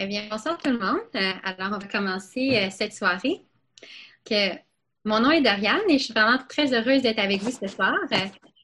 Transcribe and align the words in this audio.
Eh 0.00 0.06
bien, 0.06 0.28
bonsoir 0.30 0.56
tout 0.58 0.70
le 0.70 0.78
monde. 0.78 1.00
Euh, 1.16 1.32
alors, 1.42 1.76
on 1.76 1.78
va 1.78 1.86
commencer 1.88 2.56
euh, 2.56 2.68
cette 2.70 2.92
soirée. 2.92 3.42
Que, 4.24 4.50
mon 5.04 5.18
nom 5.18 5.32
est 5.32 5.40
Doriane 5.40 5.80
et 5.88 5.98
je 5.98 6.04
suis 6.04 6.14
vraiment 6.14 6.38
très 6.48 6.72
heureuse 6.72 7.02
d'être 7.02 7.18
avec 7.18 7.42
vous 7.42 7.50
ce 7.50 7.66
soir. 7.66 7.96
Euh, 8.12 8.16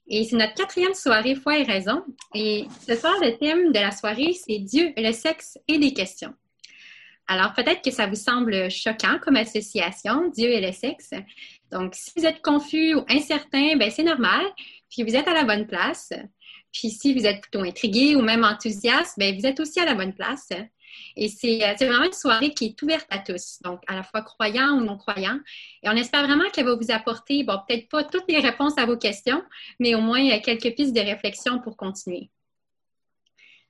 et 0.06 0.22
c'est 0.22 0.36
notre 0.36 0.54
quatrième 0.54 0.94
soirée 0.94 1.34
Foi 1.34 1.58
et 1.58 1.64
raison. 1.64 2.04
Et 2.36 2.66
ce 2.86 2.94
soir, 2.94 3.14
le 3.20 3.36
thème 3.36 3.72
de 3.72 3.80
la 3.80 3.90
soirée, 3.90 4.32
c'est 4.32 4.60
Dieu, 4.60 4.92
le 4.96 5.10
sexe 5.10 5.58
et 5.66 5.78
des 5.78 5.92
questions. 5.92 6.32
Alors, 7.26 7.52
peut-être 7.52 7.82
que 7.82 7.90
ça 7.90 8.06
vous 8.06 8.14
semble 8.14 8.70
choquant 8.70 9.18
comme 9.20 9.34
association, 9.34 10.30
Dieu 10.30 10.50
et 10.50 10.60
le 10.60 10.70
sexe. 10.70 11.10
Donc, 11.72 11.96
si 11.96 12.12
vous 12.16 12.26
êtes 12.26 12.42
confus 12.42 12.94
ou 12.94 13.04
incertain, 13.08 13.76
ben 13.76 13.90
c'est 13.90 14.04
normal. 14.04 14.44
Puis 14.88 15.02
vous 15.02 15.16
êtes 15.16 15.26
à 15.26 15.34
la 15.34 15.42
bonne 15.42 15.66
place. 15.66 16.12
Puis 16.72 16.90
si 16.90 17.12
vous 17.12 17.26
êtes 17.26 17.40
plutôt 17.40 17.64
intrigué 17.64 18.14
ou 18.14 18.20
même 18.20 18.44
enthousiaste, 18.44 19.18
ben 19.18 19.34
vous 19.36 19.46
êtes 19.46 19.58
aussi 19.58 19.80
à 19.80 19.84
la 19.84 19.94
bonne 19.94 20.12
place. 20.12 20.50
Et 21.16 21.26
euh, 21.26 21.74
c'est 21.76 21.86
vraiment 21.86 22.04
une 22.04 22.12
soirée 22.12 22.52
qui 22.54 22.66
est 22.66 22.82
ouverte 22.82 23.06
à 23.10 23.18
tous, 23.18 23.58
donc 23.62 23.80
à 23.86 23.94
la 23.94 24.02
fois 24.02 24.22
croyants 24.22 24.78
ou 24.78 24.84
non-croyants. 24.84 25.40
Et 25.82 25.88
on 25.88 25.92
espère 25.92 26.26
vraiment 26.26 26.48
qu'elle 26.50 26.66
va 26.66 26.74
vous 26.74 26.90
apporter, 26.90 27.44
bon, 27.44 27.58
peut-être 27.68 27.88
pas 27.88 28.04
toutes 28.04 28.24
les 28.28 28.40
réponses 28.40 28.76
à 28.78 28.86
vos 28.86 28.96
questions, 28.96 29.42
mais 29.78 29.94
au 29.94 30.00
moins 30.00 30.24
euh, 30.30 30.40
quelques 30.42 30.74
pistes 30.74 30.94
de 30.94 31.00
réflexion 31.00 31.60
pour 31.60 31.76
continuer. 31.76 32.30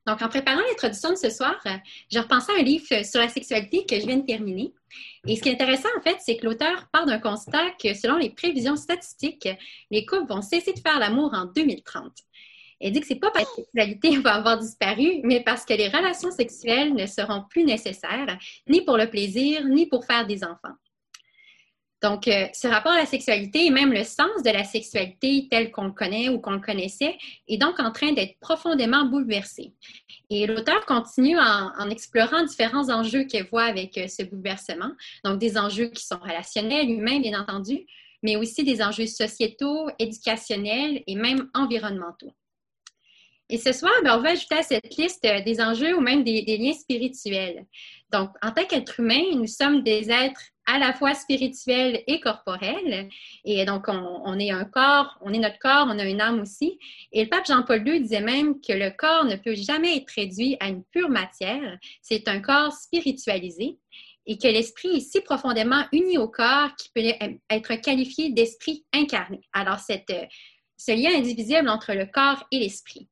Donc, 0.06 0.20
en 0.20 0.28
préparant 0.28 0.60
l'introduction 0.60 1.10
de 1.10 1.16
ce 1.16 1.30
soir, 1.30 1.58
euh, 1.66 1.70
j'ai 2.10 2.20
repensé 2.20 2.52
à 2.52 2.60
un 2.60 2.62
livre 2.62 2.84
sur 3.04 3.20
la 3.20 3.28
sexualité 3.28 3.86
que 3.86 3.98
je 3.98 4.06
viens 4.06 4.18
de 4.18 4.26
terminer. 4.26 4.74
Et 5.26 5.36
ce 5.36 5.42
qui 5.42 5.48
est 5.48 5.52
intéressant, 5.52 5.88
en 5.98 6.02
fait, 6.02 6.18
c'est 6.20 6.36
que 6.36 6.44
l'auteur 6.44 6.88
part 6.92 7.06
d'un 7.06 7.18
constat 7.18 7.70
que, 7.82 7.94
selon 7.94 8.16
les 8.18 8.28
prévisions 8.28 8.76
statistiques, 8.76 9.48
les 9.90 10.04
couples 10.04 10.26
vont 10.28 10.42
cesser 10.42 10.74
de 10.74 10.78
faire 10.78 10.98
l'amour 10.98 11.32
en 11.32 11.46
2030. 11.46 12.12
Elle 12.84 12.92
dit 12.92 13.00
que 13.00 13.06
c'est 13.06 13.14
pas 13.14 13.30
parce 13.30 13.46
que 13.46 13.62
la 13.72 13.86
sexualité 13.86 14.18
va 14.18 14.34
avoir 14.34 14.58
disparu, 14.58 15.20
mais 15.22 15.42
parce 15.42 15.64
que 15.64 15.72
les 15.72 15.88
relations 15.88 16.30
sexuelles 16.30 16.92
ne 16.92 17.06
seront 17.06 17.42
plus 17.48 17.64
nécessaires, 17.64 18.36
ni 18.68 18.82
pour 18.82 18.98
le 18.98 19.08
plaisir, 19.08 19.66
ni 19.66 19.86
pour 19.86 20.04
faire 20.04 20.26
des 20.26 20.44
enfants. 20.44 20.74
Donc, 22.02 22.28
euh, 22.28 22.46
ce 22.52 22.68
rapport 22.68 22.92
à 22.92 22.98
la 22.98 23.06
sexualité 23.06 23.64
et 23.64 23.70
même 23.70 23.90
le 23.90 24.04
sens 24.04 24.42
de 24.44 24.50
la 24.50 24.64
sexualité 24.64 25.48
tel 25.50 25.70
qu'on 25.70 25.84
le 25.84 25.92
connaît 25.92 26.28
ou 26.28 26.38
qu'on 26.38 26.50
le 26.50 26.60
connaissait 26.60 27.16
est 27.48 27.56
donc 27.56 27.80
en 27.80 27.90
train 27.90 28.12
d'être 28.12 28.38
profondément 28.38 29.06
bouleversé. 29.06 29.72
Et 30.28 30.46
l'auteur 30.46 30.84
continue 30.84 31.38
en, 31.38 31.88
explorant 31.88 32.44
différents 32.44 32.90
enjeux 32.90 33.24
qu'elle 33.24 33.46
voit 33.46 33.64
avec 33.64 33.96
euh, 33.96 34.08
ce 34.08 34.24
bouleversement. 34.24 34.90
Donc, 35.24 35.38
des 35.38 35.56
enjeux 35.56 35.86
qui 35.86 36.04
sont 36.04 36.18
relationnels, 36.18 36.90
humains, 36.90 37.20
bien 37.20 37.40
entendu, 37.40 37.86
mais 38.22 38.36
aussi 38.36 38.62
des 38.62 38.82
enjeux 38.82 39.06
sociétaux, 39.06 39.88
éducationnels 39.98 41.02
et 41.06 41.14
même 41.14 41.48
environnementaux. 41.54 42.34
Et 43.50 43.58
ce 43.58 43.72
soir, 43.72 43.92
ben, 44.02 44.16
on 44.16 44.22
va 44.22 44.30
ajouter 44.30 44.56
à 44.56 44.62
cette 44.62 44.96
liste 44.96 45.24
euh, 45.26 45.42
des 45.42 45.60
enjeux 45.60 45.94
ou 45.94 46.00
même 46.00 46.24
des, 46.24 46.56
liens 46.56 46.72
spirituels. 46.72 47.66
Donc, 48.10 48.30
en 48.42 48.52
tant 48.52 48.64
qu'être 48.64 49.00
humain, 49.00 49.22
nous 49.34 49.46
sommes 49.46 49.82
des 49.82 50.10
êtres 50.10 50.40
à 50.66 50.78
la 50.78 50.94
fois 50.94 51.12
spirituels 51.12 52.02
et 52.06 52.20
corporels. 52.20 53.10
Et 53.44 53.66
donc, 53.66 53.84
on, 53.88 54.38
est 54.38 54.50
un 54.50 54.64
corps, 54.64 55.18
on 55.20 55.30
est 55.34 55.38
notre 55.38 55.58
corps, 55.58 55.86
on 55.88 55.98
a 55.98 56.04
une 56.04 56.22
âme 56.22 56.40
aussi. 56.40 56.78
Et 57.12 57.24
le 57.24 57.28
pape 57.28 57.46
Jean-Paul 57.46 57.86
II 57.86 58.00
disait 58.00 58.22
même 58.22 58.62
que 58.62 58.72
le 58.72 58.90
corps 58.96 59.26
ne 59.26 59.36
peut 59.36 59.54
jamais 59.54 59.98
être 59.98 60.10
réduit 60.16 60.56
à 60.60 60.68
une 60.68 60.82
pure 60.84 61.10
matière. 61.10 61.78
C'est 62.00 62.28
un 62.28 62.40
corps 62.40 62.72
spiritualisé 62.72 63.76
et 64.26 64.38
que 64.38 64.48
l'esprit 64.48 64.96
est 64.96 65.00
si 65.00 65.20
profondément 65.20 65.84
uni 65.92 66.16
au 66.16 66.28
corps 66.28 66.74
qu'il 66.76 66.92
peut 66.94 67.26
être 67.50 67.74
qualifié 67.74 68.30
d'esprit 68.30 68.86
incarné. 68.94 69.40
Alors, 69.52 69.80
cette, 69.80 70.14
ce 70.78 70.92
lien 70.92 71.14
indivisible 71.14 71.68
entre 71.68 71.92
le 71.92 72.06
corps 72.06 72.42
et 72.50 72.58
l'esprit. 72.58 73.10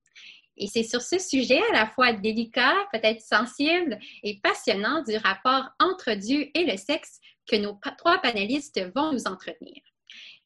Et 0.62 0.68
c'est 0.68 0.84
sur 0.84 1.02
ce 1.02 1.18
sujet 1.18 1.60
à 1.70 1.72
la 1.72 1.86
fois 1.88 2.12
délicat, 2.12 2.76
peut-être 2.92 3.20
sensible 3.20 3.98
et 4.22 4.38
passionnant 4.40 5.02
du 5.02 5.16
rapport 5.16 5.64
entre 5.80 6.12
Dieu 6.12 6.50
et 6.54 6.64
le 6.64 6.76
sexe 6.76 7.18
que 7.50 7.56
nos 7.56 7.76
trois 7.98 8.18
panélistes 8.18 8.80
vont 8.94 9.12
nous 9.12 9.26
entretenir. 9.26 9.82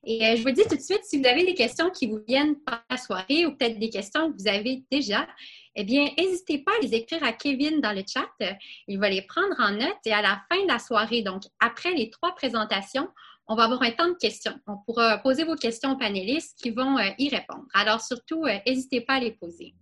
Et 0.05 0.25
euh, 0.25 0.37
je 0.37 0.43
vous 0.43 0.53
dis 0.53 0.63
tout 0.63 0.77
de 0.77 0.81
suite, 0.81 1.05
si 1.05 1.21
vous 1.21 1.27
avez 1.27 1.45
des 1.45 1.53
questions 1.53 1.91
qui 1.91 2.07
vous 2.07 2.21
viennent 2.27 2.57
par 2.61 2.83
la 2.89 2.97
soirée 2.97 3.45
ou 3.45 3.55
peut-être 3.55 3.79
des 3.79 3.91
questions 3.91 4.33
que 4.33 4.39
vous 4.39 4.49
avez 4.49 4.85
déjà, 4.91 5.29
eh 5.75 5.85
bien, 5.85 6.09
n'hésitez 6.17 6.59
pas 6.61 6.73
à 6.79 6.83
les 6.83 6.95
écrire 6.95 7.23
à 7.23 7.35
Kevin 7.35 7.83
dans 7.83 7.93
le 7.93 8.03
chat. 8.07 8.31
Il 8.89 8.99
va 8.99 9.11
les 9.11 9.21
prendre 9.21 9.57
en 9.59 9.73
note 9.73 9.99
et 10.07 10.15
à 10.15 10.23
la 10.23 10.41
fin 10.51 10.63
de 10.63 10.69
la 10.69 10.79
soirée, 10.79 11.21
donc 11.21 11.43
après 11.61 11.93
les 11.93 12.09
trois 12.09 12.35
présentations, 12.35 13.09
on 13.49 13.55
va 13.55 13.65
avoir 13.65 13.83
un 13.83 13.91
temps 13.91 14.09
de 14.09 14.15
questions. 14.15 14.59
On 14.67 14.79
pourra 14.79 15.19
poser 15.19 15.45
vos 15.45 15.57
questions 15.57 15.93
aux 15.93 15.99
panélistes 15.99 16.59
qui 16.59 16.71
vont 16.71 16.97
euh, 16.97 17.11
y 17.19 17.29
répondre. 17.29 17.67
Alors 17.75 18.01
surtout, 18.01 18.45
euh, 18.45 18.59
n'hésitez 18.67 19.03
pas 19.03 19.15
à 19.15 19.21
les 19.21 19.33
poser. 19.33 19.75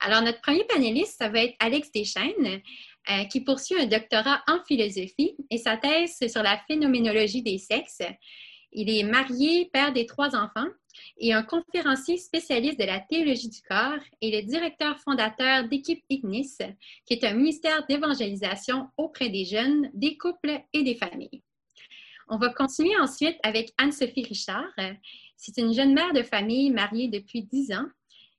Alors, 0.00 0.22
notre 0.22 0.40
premier 0.40 0.64
panéliste, 0.64 1.16
ça 1.18 1.28
va 1.28 1.42
être 1.42 1.56
Alex 1.58 1.90
Deschaines, 1.90 2.60
euh, 3.10 3.24
qui 3.24 3.40
poursuit 3.40 3.80
un 3.80 3.86
doctorat 3.86 4.42
en 4.48 4.62
philosophie 4.64 5.36
et 5.50 5.58
sa 5.58 5.76
thèse, 5.76 6.18
sur 6.30 6.42
la 6.42 6.58
phénoménologie 6.68 7.42
des 7.42 7.58
sexes. 7.58 8.02
Il 8.72 8.90
est 8.90 9.04
marié, 9.04 9.70
père 9.72 9.92
des 9.92 10.06
trois 10.06 10.34
enfants 10.36 10.68
et 11.18 11.32
un 11.32 11.42
conférencier 11.42 12.18
spécialiste 12.18 12.78
de 12.78 12.84
la 12.84 13.00
théologie 13.00 13.48
du 13.48 13.60
corps 13.62 14.00
et 14.20 14.30
le 14.30 14.46
directeur 14.46 14.98
fondateur 15.00 15.68
d'Équipe 15.68 16.04
Ignis, 16.10 16.58
qui 17.06 17.14
est 17.14 17.24
un 17.24 17.34
ministère 17.34 17.86
d'évangélisation 17.86 18.88
auprès 18.96 19.28
des 19.28 19.44
jeunes, 19.44 19.90
des 19.94 20.16
couples 20.16 20.60
et 20.72 20.82
des 20.82 20.96
familles. 20.96 21.42
On 22.28 22.38
va 22.38 22.48
continuer 22.48 22.96
ensuite 22.98 23.38
avec 23.44 23.72
Anne-Sophie 23.78 24.24
Richard. 24.24 24.74
C'est 25.36 25.58
une 25.58 25.72
jeune 25.72 25.94
mère 25.94 26.12
de 26.12 26.22
famille 26.22 26.70
mariée 26.70 27.08
depuis 27.08 27.44
dix 27.44 27.72
ans 27.72 27.86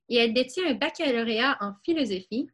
et 0.08 0.16
elle 0.16 0.32
détient 0.32 0.66
un 0.66 0.74
baccalauréat 0.74 1.56
en 1.60 1.74
philosophie. 1.84 2.48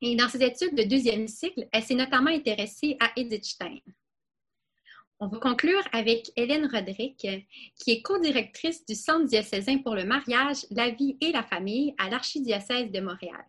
Et 0.00 0.16
dans 0.16 0.28
ses 0.28 0.42
études 0.42 0.74
de 0.74 0.82
deuxième 0.82 1.28
cycle, 1.28 1.66
elle 1.72 1.82
s'est 1.82 1.94
notamment 1.94 2.30
intéressée 2.30 2.96
à 3.00 3.10
Edith 3.16 3.44
Stein. 3.44 3.78
On 5.20 5.28
va 5.28 5.38
conclure 5.38 5.82
avec 5.92 6.30
Hélène 6.36 6.66
Roderick, 6.66 7.26
qui 7.76 7.90
est 7.90 8.02
co-directrice 8.02 8.84
du 8.84 8.94
Centre 8.94 9.26
diocésain 9.26 9.78
pour 9.78 9.94
le 9.94 10.04
mariage, 10.04 10.66
la 10.70 10.90
vie 10.90 11.16
et 11.20 11.32
la 11.32 11.44
famille 11.44 11.94
à 11.98 12.10
l'Archidiocèse 12.10 12.90
de 12.90 13.00
Montréal 13.00 13.44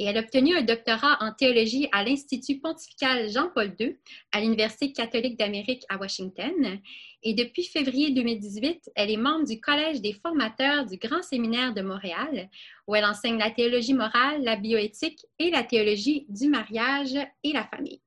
et 0.00 0.04
elle 0.04 0.16
a 0.16 0.20
obtenu 0.20 0.56
un 0.56 0.62
doctorat 0.62 1.18
en 1.20 1.30
théologie 1.30 1.86
à 1.92 2.02
l'Institut 2.02 2.58
pontifical 2.58 3.30
Jean-Paul 3.30 3.74
II 3.78 3.98
à 4.32 4.40
l'Université 4.40 4.92
catholique 4.92 5.38
d'Amérique 5.38 5.84
à 5.90 5.98
Washington. 5.98 6.80
Et 7.22 7.34
depuis 7.34 7.64
février 7.64 8.10
2018, 8.10 8.92
elle 8.94 9.10
est 9.10 9.18
membre 9.18 9.46
du 9.46 9.60
Collège 9.60 10.00
des 10.00 10.14
formateurs 10.14 10.86
du 10.86 10.96
Grand 10.96 11.22
Séminaire 11.22 11.74
de 11.74 11.82
Montréal, 11.82 12.48
où 12.86 12.94
elle 12.94 13.04
enseigne 13.04 13.36
la 13.36 13.50
théologie 13.50 13.92
morale, 13.92 14.42
la 14.42 14.56
bioéthique 14.56 15.20
et 15.38 15.50
la 15.50 15.64
théologie 15.64 16.24
du 16.30 16.48
mariage 16.48 17.12
et 17.44 17.52
la 17.52 17.64
famille. 17.64 18.00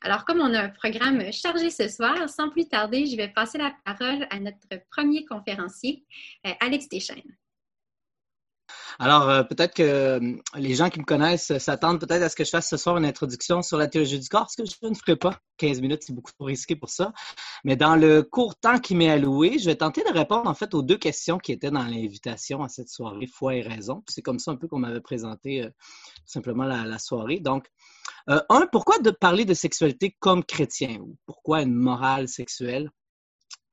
Alors, 0.00 0.24
comme 0.24 0.40
on 0.40 0.54
a 0.54 0.62
un 0.62 0.68
programme 0.70 1.30
chargé 1.30 1.68
ce 1.68 1.88
soir, 1.88 2.26
sans 2.30 2.48
plus 2.48 2.68
tarder, 2.68 3.04
je 3.04 3.16
vais 3.16 3.28
passer 3.28 3.58
la 3.58 3.74
parole 3.84 4.26
à 4.30 4.40
notre 4.40 4.66
premier 4.90 5.26
conférencier, 5.26 6.06
euh, 6.46 6.52
Alex 6.60 6.88
Deschênes. 6.88 7.36
Alors, 8.98 9.28
euh, 9.28 9.42
peut-être 9.42 9.74
que 9.74 9.82
euh, 9.82 10.36
les 10.54 10.74
gens 10.74 10.88
qui 10.88 11.00
me 11.00 11.04
connaissent 11.04 11.56
s'attendent 11.58 12.00
peut-être 12.00 12.22
à 12.22 12.28
ce 12.28 12.36
que 12.36 12.44
je 12.44 12.50
fasse 12.50 12.68
ce 12.68 12.76
soir 12.76 12.96
une 12.96 13.04
introduction 13.04 13.62
sur 13.62 13.76
la 13.76 13.88
théologie 13.88 14.18
du 14.18 14.28
corps, 14.28 14.50
ce 14.50 14.62
que 14.62 14.68
je 14.68 14.88
ne 14.88 14.94
ferai 14.94 15.16
pas. 15.16 15.38
15 15.58 15.80
minutes, 15.80 16.02
c'est 16.04 16.12
beaucoup 16.12 16.32
trop 16.32 16.44
risqué 16.46 16.76
pour 16.76 16.90
ça. 16.90 17.12
Mais 17.64 17.76
dans 17.76 17.96
le 17.96 18.22
court 18.22 18.56
temps 18.56 18.78
qui 18.78 18.94
m'est 18.94 19.10
alloué, 19.10 19.58
je 19.58 19.66
vais 19.66 19.76
tenter 19.76 20.02
de 20.02 20.12
répondre 20.12 20.48
en 20.48 20.54
fait 20.54 20.74
aux 20.74 20.82
deux 20.82 20.98
questions 20.98 21.38
qui 21.38 21.52
étaient 21.52 21.70
dans 21.70 21.82
l'invitation 21.82 22.62
à 22.62 22.68
cette 22.68 22.88
soirée, 22.88 23.26
foi 23.26 23.56
et 23.56 23.62
raison. 23.62 24.02
C'est 24.08 24.22
comme 24.22 24.38
ça 24.38 24.52
un 24.52 24.56
peu 24.56 24.68
qu'on 24.68 24.78
m'avait 24.78 25.00
présenté 25.00 25.62
euh, 25.62 25.70
simplement 26.24 26.64
la, 26.64 26.98
soirée. 26.98 27.40
Donc, 27.40 27.66
un, 28.26 28.66
pourquoi 28.70 28.98
de 28.98 29.10
parler 29.10 29.44
de 29.44 29.54
sexualité 29.54 30.16
comme 30.20 30.44
chrétien 30.44 30.98
ou 31.00 31.16
pourquoi 31.26 31.62
une 31.62 31.74
morale 31.74 32.28
sexuelle 32.28 32.90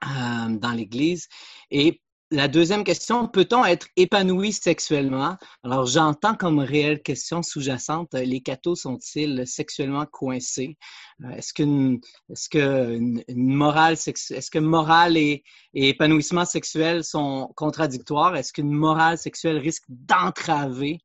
dans 0.02 0.74
l'Église? 0.76 1.28
Et 1.70 2.02
la 2.32 2.48
deuxième 2.48 2.86
question, 2.86 3.28
peut-on 3.28 3.66
être 3.66 3.88
épanoui 3.98 4.54
sexuellement? 4.54 5.38
Alors, 5.64 5.86
j'entends 5.86 6.34
comme 6.34 6.60
réelle 6.60 7.02
question 7.02 7.44
sous-jacente, 7.44 8.14
les 8.14 8.42
cathos 8.42 8.76
sont-ils 8.76 9.46
sexuellement 9.46 10.06
coincés? 10.06 10.78
Euh, 11.26 11.32
est-ce 11.32 11.54
qu'une 11.54 12.00
est-ce 12.30 12.48
que 12.48 12.96
une, 12.96 13.22
morale 13.36 13.94
est-ce 13.96 14.50
que 14.50 14.60
morale 14.60 15.18
et, 15.18 15.44
épanouissement 15.74 16.46
sexuel 16.46 17.04
sont 17.04 17.52
contradictoires? 17.58 18.36
Est-ce 18.38 18.54
qu'une 18.54 18.72
morale 18.72 19.18
sexuelle 19.18 19.58
risque 19.58 19.84
d'entraver 19.90 21.00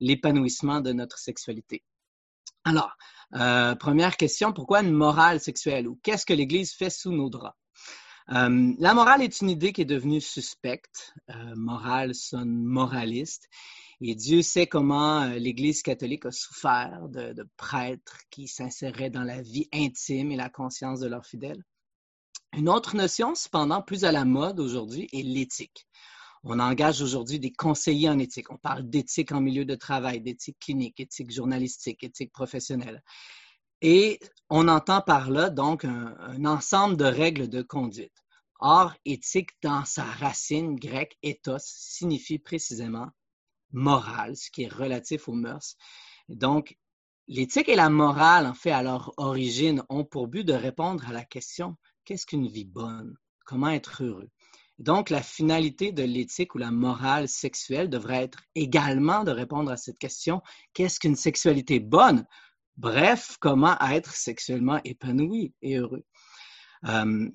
l'épanouissement 0.00 0.80
de 0.80 0.92
notre 0.92 1.18
sexualité? 1.18 1.84
Alors, 2.64 2.96
euh, 3.34 3.76
première 3.76 4.16
question, 4.16 4.52
pourquoi 4.52 4.82
une 4.82 4.92
morale 4.92 5.38
sexuelle 5.38 5.86
ou 5.86 5.98
qu'est-ce 6.02 6.26
que 6.26 6.34
l'Église 6.34 6.72
fait 6.72 6.90
sous 6.90 7.12
nos 7.12 7.30
draps? 7.30 7.56
Euh, 8.30 8.72
la 8.78 8.94
morale 8.94 9.22
est 9.22 9.40
une 9.40 9.50
idée 9.50 9.72
qui 9.72 9.82
est 9.82 9.86
devenue 9.86 10.20
suspecte. 10.20 11.14
Euh, 11.30 11.54
morale 11.56 12.14
sonne 12.14 12.62
moraliste. 12.64 13.48
Et 14.00 14.14
Dieu 14.14 14.42
sait 14.42 14.66
comment 14.66 15.22
euh, 15.22 15.38
l'Église 15.38 15.82
catholique 15.82 16.26
a 16.26 16.32
souffert 16.32 17.08
de, 17.08 17.48
prêtres 17.56 18.18
qui 18.30 18.48
s'inséraient 18.48 19.10
dans 19.10 19.24
la 19.24 19.42
vie 19.42 19.68
intime 19.72 20.32
et 20.32 20.36
la 20.36 20.48
conscience 20.48 21.00
de 21.00 21.08
leurs 21.08 21.26
fidèles. 21.26 21.62
Une 22.54 22.68
autre 22.68 22.96
notion, 22.96 23.34
cependant, 23.34 23.80
plus 23.80 24.04
à 24.04 24.12
la 24.12 24.24
mode 24.24 24.60
aujourd'hui, 24.60 25.08
est 25.12 25.22
l'éthique. 25.22 25.86
On 26.44 26.58
engage 26.58 27.00
aujourd'hui 27.00 27.38
des 27.38 27.52
conseillers 27.52 28.10
en 28.10 28.18
éthique. 28.18 28.50
On 28.50 28.56
parle 28.56 28.88
d'éthique 28.88 29.30
en 29.32 29.40
milieu 29.40 29.64
de 29.64 29.76
travail, 29.76 30.20
d'éthique 30.20 30.58
clinique, 30.58 30.98
éthique 30.98 31.30
journalistique, 31.30 32.02
éthique 32.02 32.32
professionnelle. 32.32 33.02
Et 33.82 34.20
on 34.48 34.68
entend 34.68 35.00
par 35.00 35.28
là 35.30 35.50
donc 35.50 35.84
un, 35.84 36.44
ensemble 36.44 36.96
de 36.96 37.04
règles 37.04 37.48
de 37.48 37.62
conduite. 37.62 38.14
Or, 38.60 38.94
éthique 39.04 39.50
dans 39.60 39.84
sa 39.84 40.04
racine 40.04 40.76
grecque 40.76 41.18
ethos 41.24 41.58
signifie 41.58 42.38
précisément 42.38 43.08
morale, 43.72 44.36
ce 44.36 44.52
qui 44.52 44.62
est 44.62 44.72
relatif 44.72 45.28
aux 45.28 45.32
mœurs. 45.32 45.76
Donc, 46.28 46.78
l'éthique 47.26 47.68
et 47.68 47.74
la 47.74 47.90
morale, 47.90 48.46
en 48.46 48.54
fait, 48.54 48.70
à 48.70 48.84
leur 48.84 49.12
origine, 49.16 49.82
ont 49.88 50.04
pour 50.04 50.28
but 50.28 50.44
de 50.44 50.52
répondre 50.52 51.08
à 51.08 51.12
la 51.12 51.24
question 51.24 51.76
qu'est-ce 52.04 52.24
qu'une 52.24 52.46
vie 52.46 52.64
bonne? 52.64 53.16
Comment 53.44 53.70
être 53.70 54.04
heureux? 54.04 54.30
Donc, 54.78 55.10
la 55.10 55.22
finalité 55.22 55.90
de 55.90 56.04
l'éthique 56.04 56.54
ou 56.54 56.58
la 56.58 56.70
morale 56.70 57.28
sexuelle 57.28 57.90
devrait 57.90 58.22
être 58.22 58.42
également 58.54 59.24
de 59.24 59.32
répondre 59.32 59.72
à 59.72 59.76
cette 59.76 59.98
question 59.98 60.40
qu'est-ce 60.72 61.00
qu'une 61.00 61.16
sexualité 61.16 61.80
bonne? 61.80 62.26
Bref, 62.76 63.36
comment 63.40 63.78
être 63.80 64.14
sexuellement 64.14 64.80
épanoui 64.84 65.52
et 65.62 65.76
heureux. 65.76 66.04
Euh, 66.86 67.28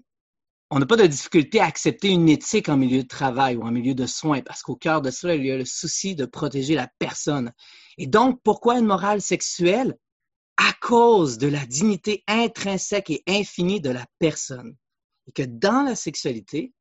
on 0.69 0.80
n'a 0.80 0.86
pas 0.86 0.98
de 0.98 1.07
difficulté 1.07 1.60
à 1.62 1.66
accepter 1.66 2.10
une 2.10 2.28
éthique 2.28 2.68
en 2.68 2.75
milieu 2.75 3.04
de 3.04 3.07
travail 3.07 3.56
ou 3.56 3.63
en 3.63 3.72
milieu 3.72 3.95
de 3.95 4.06
soins, 4.06 4.42
parce 4.42 4.62
qu'au 4.62 4.75
cœur 4.75 5.01
de 5.01 5.12
cela, 5.12 5.36
il 5.36 5.45
y 5.45 5.51
a 5.51 5.57
le 5.57 5.66
souci 5.66 6.16
de 6.16 6.25
protéger 6.25 6.75
la 6.75 6.89
personne. 7.00 7.54
Et 7.98 8.07
donc, 8.07 8.42
pourquoi 8.44 8.78
une 8.78 8.86
morale 8.86 9.22
sexuelle? 9.22 9.98
À 10.57 10.74
cause 10.81 11.38
de 11.38 11.48
la 11.48 11.66
dignité 11.66 12.24
intrinsèque 12.28 13.12
et 13.12 13.24
infinie 13.28 13.80
de 13.80 13.92
la 13.92 14.06
personne. 14.19 14.75
Et 15.28 15.31
que 15.31 15.44
dans 15.44 15.83
la 15.83 15.95
sexualité, 15.95 16.74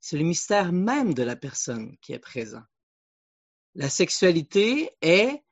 c'est 0.00 0.18
le 0.18 0.24
mystère 0.24 0.72
même 0.72 1.14
de 1.14 1.22
la 1.22 1.34
personne 1.34 1.96
qui 2.02 2.12
est 2.12 2.18
présent. 2.18 2.62
La 3.74 3.88
sexualité 3.88 4.90
est 5.00 5.42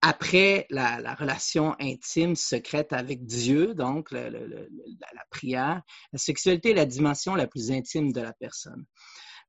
après 0.00 0.66
la, 0.70 1.14
relation 1.14 1.74
intime, 1.80 2.36
secrète 2.36 2.92
avec 2.92 3.24
Dieu, 3.26 3.74
donc 3.74 4.10
la, 4.12 4.30
prière, 5.30 5.82
la 6.12 6.18
sexualité 6.18 6.70
est 6.70 6.74
la 6.74 6.86
dimension 6.86 7.34
la 7.34 7.46
plus 7.46 7.70
intime 7.72 8.12
de 8.12 8.20
la 8.20 8.32
personne. 8.32 8.84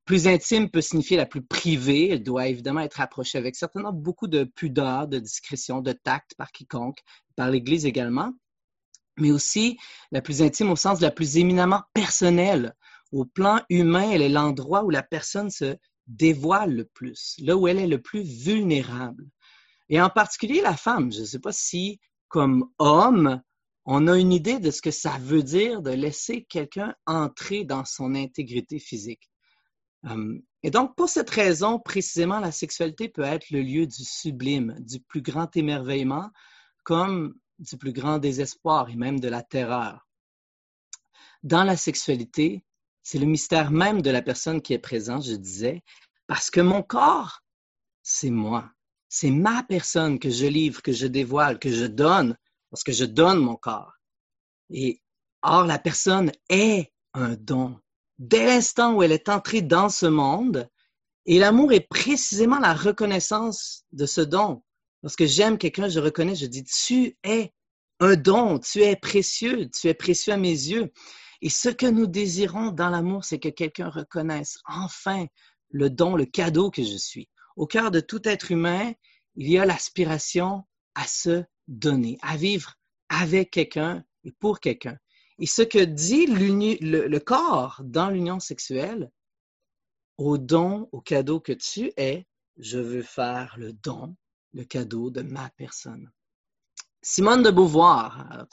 Plus 0.05 0.27
intime 0.27 0.71
peut 0.71 0.81
signifier 0.81 1.17
la 1.17 1.27
plus 1.27 1.43
privée. 1.43 2.09
Elle 2.09 2.23
doit 2.23 2.47
évidemment 2.47 2.79
être 2.79 2.99
approchée 2.99 3.37
avec 3.37 3.55
certainement 3.55 3.93
beaucoup 3.93 4.27
de 4.27 4.43
pudeur, 4.43 5.07
de 5.07 5.19
discrétion, 5.19 5.81
de 5.81 5.91
tact 5.91 6.33
par 6.35 6.51
quiconque, 6.51 6.99
par 7.35 7.51
l'Église 7.51 7.85
également, 7.85 8.33
mais 9.19 9.31
aussi 9.31 9.77
la 10.11 10.21
plus 10.21 10.41
intime 10.41 10.71
au 10.71 10.75
sens 10.75 10.99
la 10.99 11.11
plus 11.11 11.37
éminemment 11.37 11.83
personnelle. 11.93 12.73
Au 13.11 13.25
plan 13.25 13.61
humain, 13.69 14.09
elle 14.11 14.23
est 14.23 14.29
l'endroit 14.29 14.83
où 14.83 14.89
la 14.89 15.03
personne 15.03 15.51
se 15.51 15.75
dévoile 16.07 16.73
le 16.75 16.85
plus, 16.85 17.35
là 17.39 17.55
où 17.55 17.67
elle 17.67 17.77
est 17.77 17.87
le 17.87 18.01
plus 18.01 18.23
vulnérable. 18.23 19.27
Et 19.89 20.01
en 20.01 20.09
particulier 20.09 20.61
la 20.61 20.77
femme. 20.77 21.11
Je 21.11 21.21
ne 21.21 21.25
sais 21.25 21.39
pas 21.39 21.51
si, 21.51 21.99
comme 22.27 22.69
homme, 22.77 23.41
on 23.85 24.07
a 24.07 24.17
une 24.17 24.31
idée 24.31 24.59
de 24.59 24.71
ce 24.71 24.81
que 24.81 24.91
ça 24.91 25.17
veut 25.19 25.43
dire 25.43 25.81
de 25.81 25.91
laisser 25.91 26.45
quelqu'un 26.45 26.95
entrer 27.05 27.65
dans 27.65 27.85
son 27.85 28.13
intégrité 28.15 28.79
physique. 28.79 29.29
Hum, 30.03 30.41
et 30.63 30.71
donc, 30.71 30.95
pour 30.95 31.09
cette 31.09 31.29
raison, 31.29 31.79
précisément, 31.79 32.39
la 32.39 32.51
sexualité 32.51 33.09
peut 33.09 33.23
être 33.23 33.49
le 33.49 33.61
lieu 33.61 33.87
du 33.87 34.03
sublime, 34.03 34.75
du 34.79 34.99
plus 34.99 35.21
grand 35.21 35.55
émerveillement, 35.55 36.29
comme 36.83 37.35
du 37.59 37.77
plus 37.77 37.93
grand 37.93 38.19
désespoir 38.19 38.89
et 38.89 38.95
même 38.95 39.19
de 39.19 39.27
la 39.27 39.41
terreur. 39.41 40.07
Dans 41.43 41.63
la 41.63 41.77
sexualité, 41.77 42.65
c'est 43.01 43.19
le 43.19 43.25
mystère 43.25 43.71
même 43.71 44.01
de 44.01 44.09
la 44.09 44.21
personne 44.21 44.61
qui 44.61 44.73
est 44.73 44.79
présente, 44.79 45.25
je 45.25 45.33
disais, 45.33 45.81
parce 46.27 46.51
que 46.51 46.61
mon 46.61 46.83
corps, 46.83 47.41
c'est 48.03 48.29
moi. 48.29 48.71
C'est 49.09 49.31
ma 49.31 49.63
personne 49.63 50.19
que 50.19 50.29
je 50.29 50.45
livre, 50.45 50.83
que 50.83 50.91
je 50.91 51.07
dévoile, 51.07 51.57
que 51.57 51.71
je 51.71 51.85
donne, 51.85 52.37
parce 52.69 52.83
que 52.83 52.91
je 52.91 53.05
donne 53.05 53.39
mon 53.39 53.55
corps. 53.55 53.93
Et 54.69 55.01
or, 55.41 55.65
la 55.65 55.79
personne 55.79 56.31
est 56.47 56.93
un 57.15 57.35
don. 57.35 57.79
Dès 58.19 58.45
l'instant 58.45 58.93
où 58.93 59.01
elle 59.01 59.11
est 59.11 59.27
entrée 59.27 59.63
dans 59.63 59.89
ce 59.89 60.05
monde, 60.05 60.69
et 61.25 61.39
l'amour 61.39 61.73
est 61.73 61.87
précisément 61.87 62.59
la 62.59 62.75
reconnaissance 62.75 63.83
de 63.91 64.05
ce 64.05 64.21
don. 64.21 64.63
Lorsque 65.01 65.25
j'aime 65.25 65.57
quelqu'un, 65.57 65.89
je 65.89 65.99
reconnais, 65.99 66.35
je 66.35 66.45
dis, 66.45 66.63
tu 66.63 67.17
es 67.23 67.51
un 67.99 68.15
don, 68.15 68.59
tu 68.59 68.83
es 68.83 68.95
précieux, 68.95 69.69
tu 69.69 69.87
es 69.87 69.93
précieux 69.95 70.33
à 70.33 70.37
mes 70.37 70.49
yeux. 70.49 70.91
Et 71.41 71.49
ce 71.49 71.69
que 71.69 71.87
nous 71.87 72.05
désirons 72.05 72.71
dans 72.71 72.89
l'amour, 72.89 73.25
c'est 73.25 73.39
que 73.39 73.49
quelqu'un 73.49 73.89
reconnaisse 73.89 74.57
enfin 74.65 75.25
le 75.69 75.89
don, 75.89 76.15
le 76.15 76.25
cadeau 76.25 76.69
que 76.69 76.83
je 76.83 76.97
suis 76.97 77.27
au 77.59 77.67
cœur 77.67 77.91
de 77.91 77.99
tout 77.99 78.21
être 78.23 78.53
humain, 78.53 78.93
il 79.35 79.49
y 79.49 79.59
a 79.59 79.65
l'aspiration 79.65 80.63
à 80.95 81.05
se 81.05 81.43
donner, 81.67 82.17
à 82.21 82.37
vivre 82.37 82.75
avec 83.09 83.51
quelqu'un 83.51 84.05
et 84.23 84.31
pour 84.31 84.61
quelqu'un. 84.61 84.97
Et 85.39 85.45
ce 85.45 85.63
que 85.63 85.83
dit 85.83 86.25
le, 86.25 87.17
corps 87.19 87.81
dans 87.83 88.09
l'union 88.09 88.39
sexuelle, 88.39 89.11
au 90.17 90.37
don, 90.37 90.87
au 90.93 91.01
cadeau 91.01 91.41
que 91.41 91.51
tu 91.51 91.91
es, 91.97 92.25
je 92.55 92.79
veux 92.79 93.03
faire 93.03 93.55
le 93.57 93.73
don, 93.73 94.15
le 94.53 94.63
cadeau 94.63 95.09
de 95.11 95.21
ma 95.21 95.49
personne. 95.57 96.09
Simone 97.01 97.43
de 97.43 97.51
Beauvoir, 97.51 98.45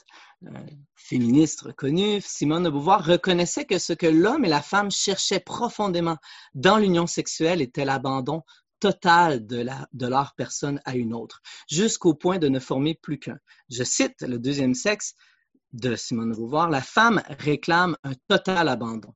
euh, 0.46 0.66
féministe 0.96 1.60
reconnue, 1.60 2.20
Simone 2.20 2.64
de 2.64 2.70
Beauvoir 2.70 3.04
reconnaissait 3.04 3.66
que 3.66 3.78
ce 3.78 3.92
que 3.92 4.06
l'homme 4.06 4.44
et 4.44 4.48
la 4.48 4.62
femme 4.62 4.90
cherchaient 4.90 5.40
profondément 5.40 6.16
dans 6.54 6.78
l'union 6.78 7.06
sexuelle 7.06 7.60
était 7.60 7.84
l'abandon 7.84 8.42
total 8.86 9.44
de, 9.44 10.06
leur 10.06 10.34
personne 10.36 10.80
à 10.84 10.94
une 10.94 11.12
autre, 11.12 11.42
jusqu'au 11.68 12.14
point 12.14 12.38
de 12.38 12.46
ne 12.46 12.60
former 12.60 12.94
plus 12.94 13.18
qu'un. 13.18 13.38
Je 13.68 13.82
cite 13.82 14.22
le 14.22 14.38
deuxième 14.38 14.74
sexe 14.74 15.14
de 15.72 15.96
Simone 15.96 16.32
Beauvoir, 16.32 16.70
la 16.70 16.80
femme 16.80 17.20
réclame 17.40 17.96
un 18.04 18.12
total 18.28 18.68
abandon. 18.68 19.12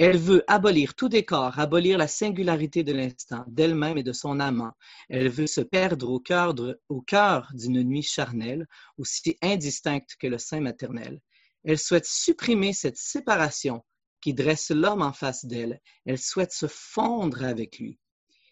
Elle 0.00 0.18
veut 0.18 0.42
abolir 0.48 0.96
tout 0.96 1.08
décor, 1.08 1.56
abolir 1.60 1.96
la 1.96 2.08
singularité 2.08 2.82
de 2.82 2.92
l'instant, 2.92 3.44
d'elle-même 3.46 3.98
et 3.98 4.02
de 4.02 4.12
son 4.12 4.40
amant. 4.40 4.72
Elle 5.08 5.28
veut 5.28 5.46
se 5.46 5.60
perdre 5.60 6.10
au 6.10 6.18
cœur, 6.18 6.52
au 6.88 7.00
cœur 7.00 7.52
d'une 7.54 7.84
nuit 7.84 8.02
charnelle, 8.02 8.66
aussi 8.98 9.36
indistincte 9.42 10.16
que 10.18 10.26
le 10.26 10.38
sein 10.38 10.58
maternel. 10.58 11.20
Elle 11.62 11.78
souhaite 11.78 12.06
supprimer 12.06 12.72
cette 12.72 12.96
séparation 12.96 13.84
qui 14.20 14.34
dresse 14.34 14.70
l'homme 14.70 15.02
en 15.02 15.12
face 15.12 15.44
d'elle. 15.44 15.80
Elle 16.04 16.18
souhaite 16.18 16.52
se 16.52 16.66
fondre 16.66 17.44
avec 17.44 17.78
lui. 17.78 18.00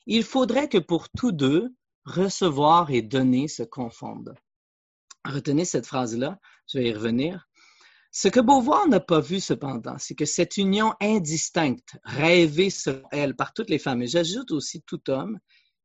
Il 0.07 0.25
faudrait 0.25 0.69
que 0.69 0.79
pour 0.79 1.09
tous 1.11 1.33
deux, 1.33 1.75
recevoir 2.05 2.91
et 2.91 3.03
donner 3.03 3.49
se 3.49 3.63
confondent. 3.63 4.35
Retenez 5.25 5.65
cette 5.65 5.87
phrase-là, 5.87 6.41
je 6.67 6.79
vais 6.79 6.89
y 6.89 6.93
revenir. 6.93 7.49
Ce 8.11 8.29
que 8.29 8.41
Beauvoir 8.41 8.89
n'a 8.89 9.01
pas 9.01 9.21
vu 9.21 9.41
cependant, 9.41 9.97
c'est 9.99 10.15
que 10.15 10.25
cette 10.27 10.57
union 10.59 10.93
indistincte, 11.01 11.97
rêvée 12.05 12.69
selon 12.69 13.05
elle 13.11 13.35
par 13.35 13.55
toutes 13.55 13.71
les 13.71 13.79
femmes, 13.79 14.03
et 14.03 14.07
j'ajoute 14.07 14.51
aussi 14.51 14.83
tout 14.83 15.09
homme, 15.09 15.39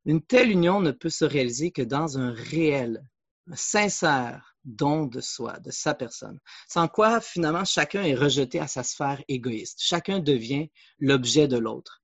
une 0.04 0.20
telle 0.20 0.50
union 0.50 0.80
ne 0.80 0.90
peut 0.90 1.10
se 1.10 1.24
réaliser 1.24 1.70
que 1.70 1.82
dans 1.82 2.18
un 2.18 2.32
réel, 2.32 3.02
un 3.50 3.56
sincère 3.56 4.56
don 4.64 5.06
de 5.06 5.20
soi, 5.20 5.58
de 5.60 5.70
sa 5.70 5.94
personne, 5.94 6.38
sans 6.68 6.88
quoi 6.88 7.20
finalement 7.20 7.64
chacun 7.64 8.02
est 8.02 8.14
rejeté 8.14 8.60
à 8.60 8.66
sa 8.66 8.82
sphère 8.82 9.22
égoïste, 9.28 9.78
chacun 9.80 10.18
devient 10.18 10.68
l'objet 10.98 11.48
de 11.48 11.56
l'autre. 11.56 12.02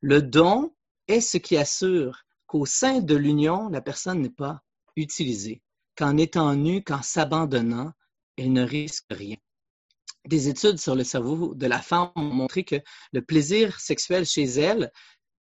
Le 0.00 0.22
don 0.22 0.74
est 1.12 1.20
ce 1.20 1.36
qui 1.36 1.56
assure 1.56 2.24
qu'au 2.46 2.66
sein 2.66 3.00
de 3.00 3.14
l'union, 3.14 3.68
la 3.68 3.82
personne 3.82 4.20
n'est 4.20 4.30
pas 4.30 4.62
utilisée, 4.96 5.62
qu'en 5.96 6.16
étant 6.16 6.54
nue, 6.54 6.82
qu'en 6.82 7.02
s'abandonnant, 7.02 7.92
elle 8.36 8.52
ne 8.52 8.62
risque 8.62 9.04
rien. 9.10 9.36
Des 10.26 10.48
études 10.48 10.78
sur 10.78 10.94
le 10.94 11.04
cerveau 11.04 11.54
de 11.54 11.66
la 11.66 11.80
femme 11.80 12.12
ont 12.16 12.22
montré 12.22 12.64
que 12.64 12.76
le 13.12 13.22
plaisir 13.22 13.78
sexuel 13.80 14.24
chez 14.24 14.44
elle 14.44 14.90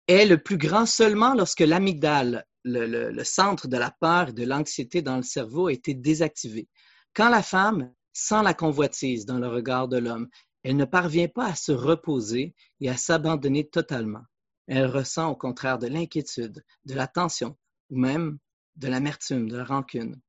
est 0.07 0.25
le 0.25 0.41
plus 0.41 0.57
grand 0.57 0.85
seulement 0.85 1.33
lorsque 1.33 1.61
l'amygdale, 1.61 2.45
le, 2.65 3.23
centre 3.23 3.67
de 3.67 3.77
la 3.77 3.91
peur 3.91 4.29
et 4.29 4.33
de 4.33 4.43
l'anxiété 4.43 5.01
dans 5.01 5.17
le 5.17 5.23
cerveau, 5.23 5.67
a 5.67 5.73
été 5.73 5.93
désactivé. 5.93 6.67
Quand 7.13 7.29
la 7.29 7.43
femme 7.43 7.93
sent 8.11 8.43
la 8.43 8.53
convoitise 8.53 9.25
dans 9.25 9.39
le 9.39 9.47
regard 9.47 9.87
de 9.87 9.97
l'homme, 9.97 10.27
elle 10.63 10.75
ne 10.75 10.85
parvient 10.85 11.27
pas 11.27 11.47
à 11.47 11.55
se 11.55 11.71
reposer 11.71 12.53
et 12.79 12.89
à 12.89 12.97
s'abandonner 12.97 13.69
totalement. 13.69 14.23
Elle 14.67 14.85
ressent 14.85 15.29
au 15.29 15.35
contraire 15.35 15.79
de 15.79 15.87
l'inquiétude, 15.87 16.63
de 16.85 16.93
la 16.93 17.07
tension 17.07 17.57
ou 17.89 17.97
même 17.97 18.39
de 18.75 18.87
l'amertume, 18.87 19.49
de 19.49 19.57
la 19.57 19.65
rancune. 19.65 20.19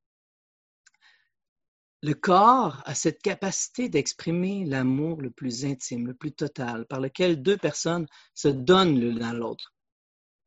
Le 2.03 2.13
corps 2.13 2.83
a 2.85 2.95
cette 2.95 3.23
capacité 3.23 3.89
d'exprimer 3.89 4.67
l'amour 4.67 5.23
le 5.23 5.31
plus 5.31 5.65
intime, 5.65 6.07
le 6.07 6.15
plus 6.15 6.33
total, 6.33 6.85
par 6.87 7.01
lequel 7.01 7.41
deux 7.41 7.57
personnes 7.57 8.07
se 8.35 8.49
donnent 8.49 9.01
l'une 9.01 9.23
à 9.23 9.33
l'autre. 9.33 9.75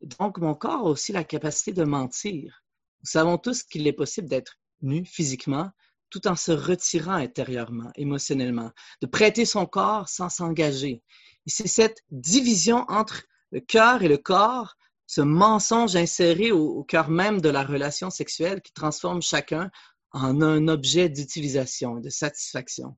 Donc, 0.01 0.37
mon 0.37 0.53
corps 0.53 0.85
a 0.85 0.89
aussi 0.89 1.13
la 1.13 1.23
capacité 1.23 1.73
de 1.73 1.83
mentir. 1.83 2.63
Nous 3.01 3.09
savons 3.09 3.39
tous 3.39 3.63
qu'il 3.63 3.87
est 3.87 3.93
possible 3.93 4.27
d'être 4.27 4.59
nu 4.81 5.03
physiquement 5.03 5.71
tout 6.09 6.27
en 6.27 6.35
se 6.35 6.51
retirant 6.51 7.15
intérieurement, 7.15 7.91
émotionnellement, 7.95 8.71
de 9.01 9.07
prêter 9.07 9.45
son 9.45 9.65
corps 9.65 10.07
sans 10.07 10.29
s'engager. 10.29 11.01
Et 11.45 11.49
c'est 11.49 11.67
cette 11.67 12.03
division 12.11 12.85
entre 12.87 13.23
le 13.51 13.59
cœur 13.59 14.03
et 14.03 14.07
le 14.07 14.17
corps, 14.17 14.75
ce 15.05 15.21
mensonge 15.21 15.95
inséré 15.95 16.51
au, 16.51 16.83
cœur 16.83 17.09
même 17.09 17.39
de 17.39 17.49
la 17.49 17.63
relation 17.63 18.09
sexuelle 18.09 18.61
qui 18.61 18.73
transforme 18.73 19.21
chacun 19.21 19.71
en 20.11 20.41
un 20.41 20.67
objet 20.67 21.09
d'utilisation, 21.09 21.99
de 21.99 22.09
satisfaction. 22.09 22.97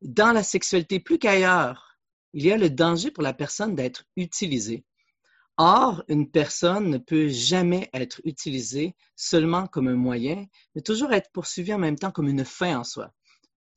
Dans 0.00 0.32
la 0.32 0.42
sexualité, 0.42 0.98
plus 0.98 1.18
qu'ailleurs, 1.18 1.98
il 2.32 2.44
y 2.44 2.52
a 2.52 2.56
le 2.56 2.70
danger 2.70 3.10
pour 3.10 3.22
la 3.22 3.34
personne 3.34 3.74
d'être 3.74 4.04
utilisée. 4.16 4.84
Or, 5.58 6.02
une 6.08 6.30
personne 6.30 6.88
ne 6.88 6.96
peut 6.96 7.28
jamais 7.28 7.90
être 7.92 8.22
utilisée 8.24 8.94
seulement 9.14 9.66
comme 9.66 9.88
un 9.88 9.94
moyen, 9.94 10.46
mais 10.74 10.80
toujours 10.80 11.12
être 11.12 11.30
poursuivie 11.32 11.74
en 11.74 11.78
même 11.78 11.98
temps 11.98 12.12
comme 12.12 12.28
une 12.28 12.46
fin 12.46 12.78
en 12.78 12.84
soi. 12.84 13.12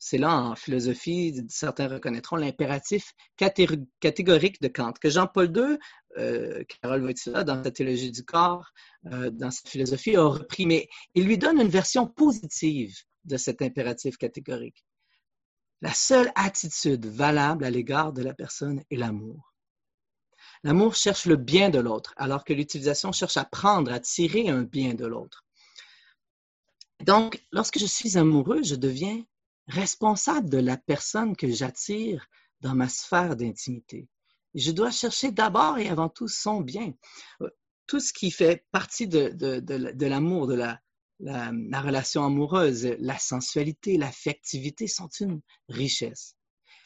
C'est 0.05 0.17
là, 0.17 0.37
en 0.37 0.55
philosophie, 0.57 1.33
certains 1.47 1.87
reconnaîtront 1.87 2.35
l'impératif 2.35 3.13
catégorique 3.37 4.61
de 4.61 4.67
Kant, 4.67 4.91
que 4.91 5.09
Jean-Paul 5.09 5.49
II, 5.55 5.77
euh, 6.17 6.61
Carole 6.81 7.05
Wojtyla, 7.05 7.45
dans 7.45 7.63
sa 7.63 7.71
théologie 7.71 8.11
du 8.11 8.25
corps, 8.25 8.69
euh, 9.13 9.29
dans 9.29 9.49
sa 9.49 9.61
philosophie, 9.65 10.17
a 10.17 10.25
repris, 10.25 10.65
mais 10.65 10.89
il 11.15 11.23
lui 11.23 11.37
donne 11.37 11.61
une 11.61 11.69
version 11.69 12.05
positive 12.05 12.93
de 13.23 13.37
cet 13.37 13.61
impératif 13.61 14.17
catégorique. 14.17 14.83
La 15.81 15.93
seule 15.93 16.33
attitude 16.35 17.05
valable 17.05 17.63
à 17.63 17.69
l'égard 17.69 18.11
de 18.11 18.23
la 18.23 18.33
personne 18.33 18.83
est 18.91 18.97
l'amour. 18.97 19.53
L'amour 20.63 20.95
cherche 20.95 21.27
le 21.27 21.37
bien 21.37 21.69
de 21.69 21.79
l'autre, 21.79 22.13
alors 22.17 22.43
que 22.43 22.51
l'utilisation 22.51 23.13
cherche 23.13 23.37
à 23.37 23.45
prendre, 23.45 23.89
à 23.93 24.01
tirer 24.01 24.49
un 24.49 24.63
bien 24.63 24.95
de 24.95 25.05
l'autre. 25.05 25.45
Donc, 27.05 27.41
lorsque 27.53 27.79
je 27.79 27.85
suis 27.85 28.17
amoureux, 28.17 28.63
je 28.63 28.75
deviens 28.75 29.23
responsable 29.67 30.49
de 30.49 30.57
la 30.57 30.77
personne 30.77 31.35
que 31.35 31.49
j'attire 31.49 32.27
dans 32.61 32.75
ma 32.75 32.89
sphère 32.89 33.35
d'intimité. 33.35 34.07
Je 34.55 34.71
dois 34.71 34.91
chercher 34.91 35.31
d'abord 35.31 35.77
et 35.79 35.89
avant 35.89 36.09
tout 36.09 36.27
son 36.27 36.61
bien. 36.61 36.93
Tout 37.87 37.99
ce 37.99 38.13
qui 38.13 38.31
fait 38.31 38.65
partie 38.71 39.07
de, 39.07 40.05
l'amour, 40.05 40.47
de 40.47 40.53
la, 40.53 40.79
la, 41.19 41.81
relation 41.81 42.23
amoureuse, 42.23 42.95
la 42.99 43.17
sensualité, 43.17 43.97
l'affectivité 43.97 44.87
sont 44.87 45.09
une 45.19 45.41
richesse. 45.69 46.35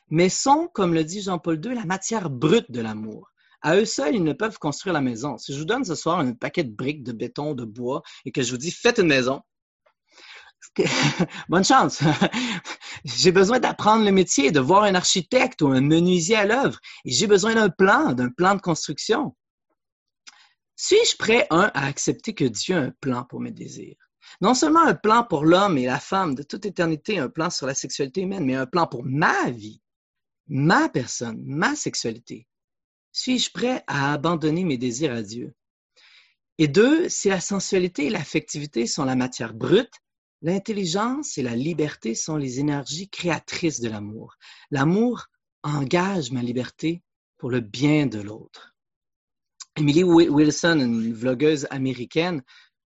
Mais 0.10 0.30
sont, 0.30 0.70
comme 0.74 0.94
le 0.94 1.04
dit 1.04 1.22
Jean-Paul 1.22 1.64
II, 1.64 1.76
la 1.76 1.86
matière 1.86 2.30
brute 2.30 2.72
de 2.72 2.82
l'amour. 2.82 3.30
À 3.62 3.76
eux 3.76 3.86
seuls, 3.86 4.16
ils 4.16 4.24
ne 4.24 4.34
peuvent 4.34 4.60
construire 4.60 4.94
la 4.94 5.02
maison. 5.02 5.38
Si 5.38 5.54
je 5.54 5.60
vous 5.60 5.66
donne 5.66 5.84
ce 5.84 5.96
soir 5.96 6.20
un 6.20 6.34
paquet 6.34 6.64
de 6.64 6.74
briques, 6.74 7.04
de 7.04 7.12
béton, 7.12 7.54
de 7.54 7.66
bois, 7.66 8.04
et 8.24 8.32
que 8.32 8.42
je 8.42 8.52
vous 8.52 8.58
dis, 8.58 8.72
faites 8.72 9.00
une 9.00 9.08
maison, 9.08 9.42
bonne 11.50 11.64
chance. 11.64 12.02
j'ai 13.06 13.32
besoin 13.32 13.60
d'apprendre 13.60 14.06
le 14.06 14.12
métier, 14.12 14.52
de 14.52 14.60
voir 14.60 14.84
un 14.84 14.96
architecte 14.96 15.62
ou 15.62 15.68
un 15.68 15.82
menuisier 15.82 16.36
à 16.36 16.46
l'œuvre. 16.46 16.80
Et 17.06 17.12
j'ai 17.12 17.28
besoin 17.28 17.56
d'un 17.56 17.70
plan, 17.70 18.14
d'un 18.14 18.30
plan 18.30 18.56
de 18.56 18.62
construction. 18.62 19.36
Suis-je 20.76 21.18
prêt, 21.18 21.48
un, 21.50 21.72
à 21.74 21.88
accepter 21.88 22.34
que 22.34 22.46
Dieu 22.46 22.76
a 22.76 22.82
un 22.82 22.92
plan 23.02 23.24
pour 23.24 23.40
mes 23.40 23.52
désirs? 23.52 23.96
Non 24.42 24.54
seulement 24.54 24.84
un 24.84 24.94
plan 24.94 25.24
pour 25.24 25.46
l'homme 25.46 25.78
et 25.78 25.86
la 25.86 26.00
femme 26.00 26.36
de 26.36 26.44
toute 26.44 26.66
éternité, 26.66 27.18
un 27.18 27.30
plan 27.30 27.50
sur 27.50 27.66
la 27.66 27.74
sexualité 27.74 28.22
humaine, 28.22 28.46
mais 28.46 28.56
un 28.56 28.68
plan 28.68 28.86
pour 28.86 29.04
ma 29.04 29.50
vie, 29.50 29.82
ma 30.48 30.90
personne, 30.90 31.42
ma 31.46 31.76
sexualité. 31.76 32.48
Suis-je 33.12 33.52
prêt 33.52 33.84
à 33.88 34.14
abandonner 34.14 34.64
mes 34.64 34.78
désirs 34.78 35.14
à 35.14 35.24
Dieu? 35.24 35.56
Et 36.60 36.68
deux, 36.68 37.10
si 37.10 37.30
la 37.30 37.40
sensualité 37.40 38.06
et 38.06 38.10
l'affectivité 38.10 38.86
sont 38.86 39.06
la 39.06 39.16
matière 39.16 39.54
brute, 39.54 39.94
l'intelligence 40.42 41.38
et 41.38 41.44
la 41.44 41.56
liberté 41.56 42.16
sont 42.16 42.38
les 42.38 42.60
énergies 42.60 43.10
créatrices 43.10 43.80
de 43.80 43.90
l'amour. 43.90 44.36
L'amour 44.72 45.26
engage 45.64 46.32
ma 46.32 46.42
liberté 46.42 47.04
pour 47.38 47.50
le 47.50 47.60
bien 47.60 48.06
de 48.06 48.20
l'autre. 48.20 48.76
Emily 49.76 50.04
Wilson, 50.04 50.80
une 50.80 51.14
vlogueuse 51.14 51.68
américaine, 51.70 52.42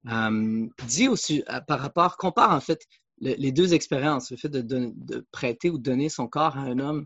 euh, 0.07 0.67
dit 0.87 1.07
aussi 1.07 1.43
euh, 1.49 1.61
par 1.61 1.79
rapport, 1.79 2.17
compare 2.17 2.51
en 2.51 2.61
fait 2.61 2.85
les 3.19 3.53
deux 3.53 3.73
expériences, 3.73 4.31
le 4.31 4.37
fait 4.37 4.49
de, 4.49 5.25
prêter 5.31 5.69
ou 5.69 5.77
donner 5.77 6.09
son 6.09 6.27
corps 6.27 6.57
à 6.57 6.61
un 6.61 6.79
homme 6.79 7.05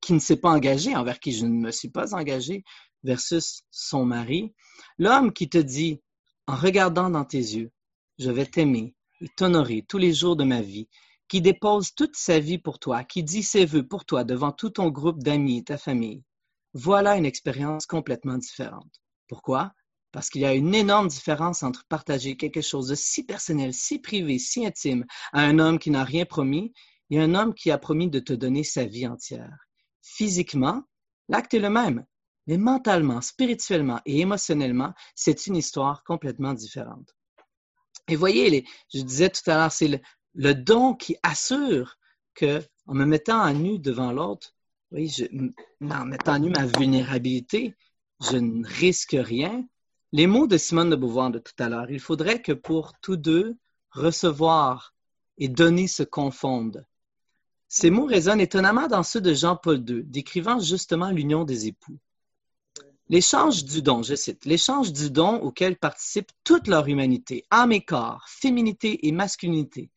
qui 0.00 0.14
ne 0.14 0.18
s'est 0.18 0.36
pas 0.36 0.50
engagé, 0.50 0.96
envers 0.96 1.20
qui 1.20 1.32
je 1.32 1.46
ne 1.46 1.52
me 1.52 1.70
suis 1.70 1.88
pas 1.88 2.12
engagé, 2.14 2.64
versus 3.04 3.62
son 3.70 4.04
mari. 4.04 4.52
L'homme 4.98 5.32
qui 5.32 5.48
te 5.48 5.58
dit, 5.58 6.00
en 6.48 6.56
regardant 6.56 7.08
dans 7.08 7.24
tes 7.24 7.38
yeux, 7.38 7.70
je 8.18 8.30
vais 8.30 8.46
t'aimer 8.46 8.94
t'honorer 9.28 9.84
tous 9.88 9.98
les 9.98 10.12
jours 10.12 10.36
de 10.36 10.44
ma 10.44 10.60
vie, 10.60 10.88
qui 11.28 11.40
dépose 11.40 11.94
toute 11.94 12.16
sa 12.16 12.38
vie 12.38 12.58
pour 12.58 12.78
toi, 12.78 13.04
qui 13.04 13.22
dit 13.22 13.42
ses 13.42 13.64
voeux 13.64 13.86
pour 13.86 14.04
toi 14.04 14.24
devant 14.24 14.52
tout 14.52 14.70
ton 14.70 14.90
groupe 14.90 15.22
d'amis 15.22 15.58
et 15.58 15.64
ta 15.64 15.78
famille. 15.78 16.22
Voilà 16.74 17.16
une 17.16 17.24
expérience 17.26 17.86
complètement 17.86 18.38
différente. 18.38 19.00
Pourquoi? 19.28 19.72
Parce 20.10 20.28
qu'il 20.28 20.42
y 20.42 20.46
a 20.46 20.54
une 20.54 20.74
énorme 20.74 21.08
différence 21.08 21.62
entre 21.62 21.86
partager 21.86 22.36
quelque 22.36 22.60
chose 22.60 22.88
de 22.88 22.94
si 22.94 23.24
personnel, 23.24 23.72
si 23.72 23.98
privé, 23.98 24.38
si 24.38 24.66
intime 24.66 25.06
à 25.32 25.40
un 25.42 25.58
homme 25.58 25.78
qui 25.78 25.90
n'a 25.90 26.04
rien 26.04 26.26
promis 26.26 26.72
et 27.10 27.18
un 27.18 27.34
homme 27.34 27.54
qui 27.54 27.70
a 27.70 27.78
promis 27.78 28.10
de 28.10 28.18
te 28.18 28.32
donner 28.32 28.64
sa 28.64 28.84
vie 28.84 29.06
entière. 29.06 29.56
Physiquement, 30.02 30.82
l'acte 31.28 31.54
est 31.54 31.58
le 31.58 31.70
même, 31.70 32.04
mais 32.46 32.58
mentalement, 32.58 33.20
spirituellement 33.20 34.00
et 34.04 34.20
émotionnellement, 34.20 34.92
c'est 35.14 35.46
une 35.46 35.56
histoire 35.56 36.04
complètement 36.04 36.52
différente. 36.52 37.14
Et 38.08 38.16
voyez, 38.16 38.64
je 38.92 39.00
disais 39.00 39.30
tout 39.30 39.48
à 39.50 39.56
l'heure, 39.56 39.72
c'est 39.72 40.02
le, 40.34 40.54
don 40.54 40.94
qui 40.94 41.16
assure 41.22 41.96
que, 42.34 42.60
en 42.86 42.94
me 42.94 43.04
mettant 43.04 43.40
à 43.40 43.52
nu 43.52 43.78
devant 43.78 44.12
l'autre, 44.12 44.54
en 44.92 46.04
mettant 46.04 46.32
à 46.32 46.38
nu 46.38 46.50
ma 46.50 46.66
vulnérabilité, 46.66 47.74
je 48.20 48.36
ne 48.36 48.66
risque 48.66 49.16
rien. 49.18 49.66
Les 50.12 50.26
mots 50.26 50.46
de 50.46 50.58
Simone 50.58 50.90
de 50.90 50.96
Beauvoir 50.96 51.30
de 51.30 51.38
tout 51.38 51.54
à 51.58 51.68
l'heure, 51.68 51.90
il 51.90 52.00
faudrait 52.00 52.42
que 52.42 52.52
pour 52.52 52.92
tous 53.00 53.16
deux, 53.16 53.56
recevoir 53.90 54.94
et 55.38 55.48
donner 55.48 55.86
se 55.86 56.02
confondent. 56.02 56.86
Ces 57.68 57.90
mots 57.90 58.04
résonnent 58.04 58.40
étonnamment 58.40 58.88
dans 58.88 59.02
ceux 59.02 59.20
de 59.20 59.32
Jean-Paul 59.32 59.82
II, 59.88 60.04
décrivant 60.04 60.58
justement 60.58 61.10
l'union 61.10 61.44
des 61.44 61.68
époux. 61.68 61.98
L'échange 63.12 63.66
du 63.66 63.82
don, 63.82 64.02
je 64.02 64.14
cite, 64.14 64.46
l'échange 64.46 64.90
du 64.90 65.10
don 65.10 65.36
auquel 65.42 65.76
participe 65.76 66.32
toute 66.44 66.66
leur 66.66 66.88
humanité, 66.88 67.44
âme 67.50 67.72
et 67.72 67.84
corps, 67.84 68.26
féminité 68.26 69.06
et 69.06 69.12
masculinité, 69.12 69.90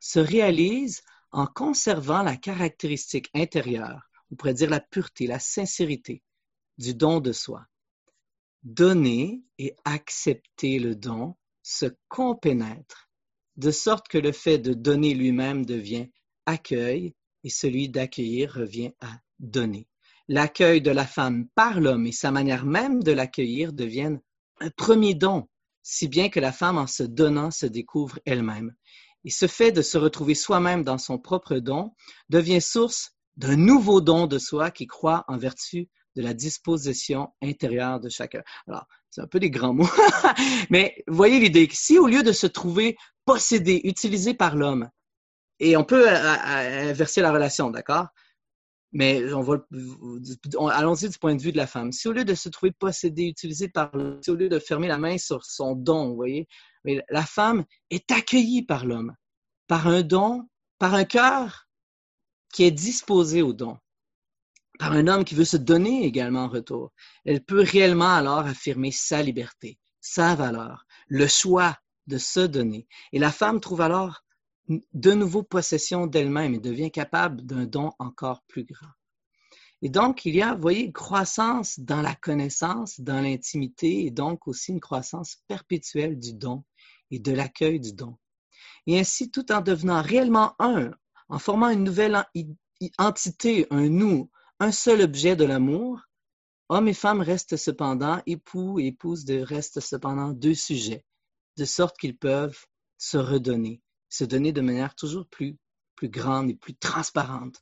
se 0.00 0.18
réalise 0.18 1.02
en 1.30 1.46
conservant 1.46 2.24
la 2.24 2.36
caractéristique 2.36 3.30
intérieure, 3.34 4.10
on 4.32 4.34
pourrait 4.34 4.54
dire 4.54 4.68
la 4.68 4.80
pureté, 4.80 5.28
la 5.28 5.38
sincérité 5.38 6.24
du 6.76 6.92
don 6.92 7.20
de 7.20 7.30
soi. 7.30 7.64
Donner 8.64 9.44
et 9.58 9.76
accepter 9.84 10.80
le 10.80 10.96
don 10.96 11.36
se 11.62 11.86
compénètrent, 12.08 13.08
de 13.54 13.70
sorte 13.70 14.08
que 14.08 14.18
le 14.18 14.32
fait 14.32 14.58
de 14.58 14.74
donner 14.74 15.14
lui-même 15.14 15.64
devient 15.64 16.08
accueil 16.46 17.14
et 17.44 17.48
celui 17.48 17.88
d'accueillir 17.88 18.54
revient 18.54 18.90
à 19.00 19.20
donner. 19.38 19.86
L'accueil 20.28 20.82
de 20.82 20.90
la 20.90 21.06
femme 21.06 21.46
par 21.54 21.80
l'homme 21.80 22.06
et 22.06 22.12
sa 22.12 22.30
manière 22.30 22.64
même 22.64 23.02
de 23.02 23.12
l'accueillir 23.12 23.72
deviennent 23.72 24.20
un 24.60 24.70
premier 24.70 25.14
don, 25.14 25.48
si 25.82 26.08
bien 26.08 26.28
que 26.28 26.40
la 26.40 26.52
femme 26.52 26.78
en 26.78 26.86
se 26.86 27.04
donnant 27.04 27.50
se 27.50 27.66
découvre 27.66 28.18
elle-même. 28.24 28.74
Et 29.24 29.30
ce 29.30 29.46
fait 29.46 29.72
de 29.72 29.82
se 29.82 29.98
retrouver 29.98 30.34
soi-même 30.34 30.82
dans 30.82 30.98
son 30.98 31.18
propre 31.18 31.56
don 31.56 31.94
devient 32.28 32.60
source 32.60 33.12
d'un 33.36 33.56
nouveau 33.56 34.00
don 34.00 34.26
de 34.26 34.38
soi 34.38 34.70
qui 34.70 34.86
croit 34.86 35.24
en 35.28 35.36
vertu 35.36 35.88
de 36.16 36.22
la 36.22 36.34
disposition 36.34 37.28
intérieure 37.42 38.00
de 38.00 38.08
chacun. 38.08 38.42
Alors, 38.66 38.86
c'est 39.10 39.20
un 39.20 39.26
peu 39.26 39.38
des 39.38 39.50
grands 39.50 39.74
mots, 39.74 39.88
mais 40.70 41.04
voyez 41.06 41.38
l'idée. 41.38 41.68
Si 41.70 41.98
au 41.98 42.06
lieu 42.06 42.22
de 42.22 42.32
se 42.32 42.46
trouver 42.46 42.96
possédé, 43.24 43.80
utilisé 43.84 44.34
par 44.34 44.56
l'homme, 44.56 44.88
et 45.58 45.76
on 45.76 45.84
peut 45.84 46.08
euh, 46.08 46.14
euh, 46.14 46.90
inverser 46.90 47.20
la 47.20 47.32
relation, 47.32 47.70
d'accord? 47.70 48.08
Mais 48.92 49.32
on 49.32 49.42
va, 49.42 49.58
allons-y 50.72 51.08
du 51.08 51.18
point 51.18 51.34
de 51.34 51.42
vue 51.42 51.52
de 51.52 51.56
la 51.56 51.66
femme. 51.66 51.92
Si 51.92 52.08
au 52.08 52.12
lieu 52.12 52.24
de 52.24 52.34
se 52.34 52.48
trouver 52.48 52.72
possédée, 52.72 53.24
utilisée 53.24 53.68
par 53.68 53.94
l'homme, 53.94 54.22
si 54.22 54.30
au 54.30 54.36
lieu 54.36 54.48
de 54.48 54.58
fermer 54.58 54.88
la 54.88 54.98
main 54.98 55.18
sur 55.18 55.44
son 55.44 55.74
don, 55.74 56.08
vous 56.08 56.16
voyez, 56.16 56.48
la 56.84 57.26
femme 57.26 57.64
est 57.90 58.10
accueillie 58.10 58.62
par 58.62 58.86
l'homme, 58.86 59.14
par 59.66 59.86
un 59.88 60.02
don, 60.02 60.48
par 60.78 60.94
un 60.94 61.04
cœur 61.04 61.66
qui 62.52 62.64
est 62.64 62.70
disposé 62.70 63.42
au 63.42 63.52
don, 63.52 63.76
par 64.78 64.92
un 64.92 65.08
homme 65.08 65.24
qui 65.24 65.34
veut 65.34 65.44
se 65.44 65.56
donner 65.56 66.04
également 66.04 66.44
en 66.44 66.48
retour. 66.48 66.92
Elle 67.24 67.44
peut 67.44 67.62
réellement 67.62 68.14
alors 68.14 68.38
affirmer 68.38 68.92
sa 68.92 69.22
liberté, 69.22 69.78
sa 70.00 70.34
valeur, 70.34 70.86
le 71.08 71.26
choix 71.26 71.76
de 72.06 72.18
se 72.18 72.40
donner. 72.40 72.86
Et 73.12 73.18
la 73.18 73.32
femme 73.32 73.60
trouve 73.60 73.80
alors 73.80 74.22
de 74.68 75.12
nouveau 75.12 75.42
possession 75.42 76.06
d'elle-même 76.06 76.54
et 76.54 76.58
devient 76.58 76.90
capable 76.90 77.42
d'un 77.42 77.64
don 77.64 77.92
encore 77.98 78.42
plus 78.48 78.64
grand. 78.64 78.90
Et 79.82 79.88
donc, 79.88 80.24
il 80.24 80.34
y 80.34 80.42
a, 80.42 80.54
vous 80.54 80.62
voyez, 80.62 80.90
croissance 80.90 81.78
dans 81.78 82.02
la 82.02 82.14
connaissance, 82.14 82.98
dans 83.00 83.20
l'intimité, 83.20 84.06
et 84.06 84.10
donc 84.10 84.48
aussi 84.48 84.72
une 84.72 84.80
croissance 84.80 85.36
perpétuelle 85.46 86.18
du 86.18 86.32
don 86.32 86.64
et 87.10 87.18
de 87.18 87.32
l'accueil 87.32 87.78
du 87.78 87.92
don. 87.92 88.16
Et 88.86 88.98
ainsi, 88.98 89.30
tout 89.30 89.52
en 89.52 89.60
devenant 89.60 90.00
réellement 90.00 90.54
un, 90.58 90.90
en 91.28 91.38
formant 91.38 91.68
une 91.68 91.84
nouvelle 91.84 92.24
entité, 92.98 93.66
un 93.70 93.88
nous, 93.88 94.30
un 94.58 94.72
seul 94.72 95.02
objet 95.02 95.36
de 95.36 95.44
l'amour, 95.44 96.00
Hommes 96.68 96.88
et 96.88 96.94
femmes 96.94 97.20
restent 97.20 97.56
cependant, 97.56 98.20
époux 98.26 98.80
et 98.80 98.86
épouses 98.86 99.24
restent 99.30 99.78
cependant 99.78 100.32
deux 100.32 100.54
sujets, 100.54 101.04
de 101.56 101.64
sorte 101.64 101.96
qu'ils 101.96 102.18
peuvent 102.18 102.58
se 102.98 103.18
redonner, 103.18 103.80
se 104.08 104.24
donner 104.24 104.52
de 104.52 104.60
manière 104.60 104.94
toujours 104.94 105.26
plus, 105.26 105.56
plus 105.94 106.08
grande 106.08 106.50
et 106.50 106.54
plus 106.54 106.74
transparente. 106.74 107.60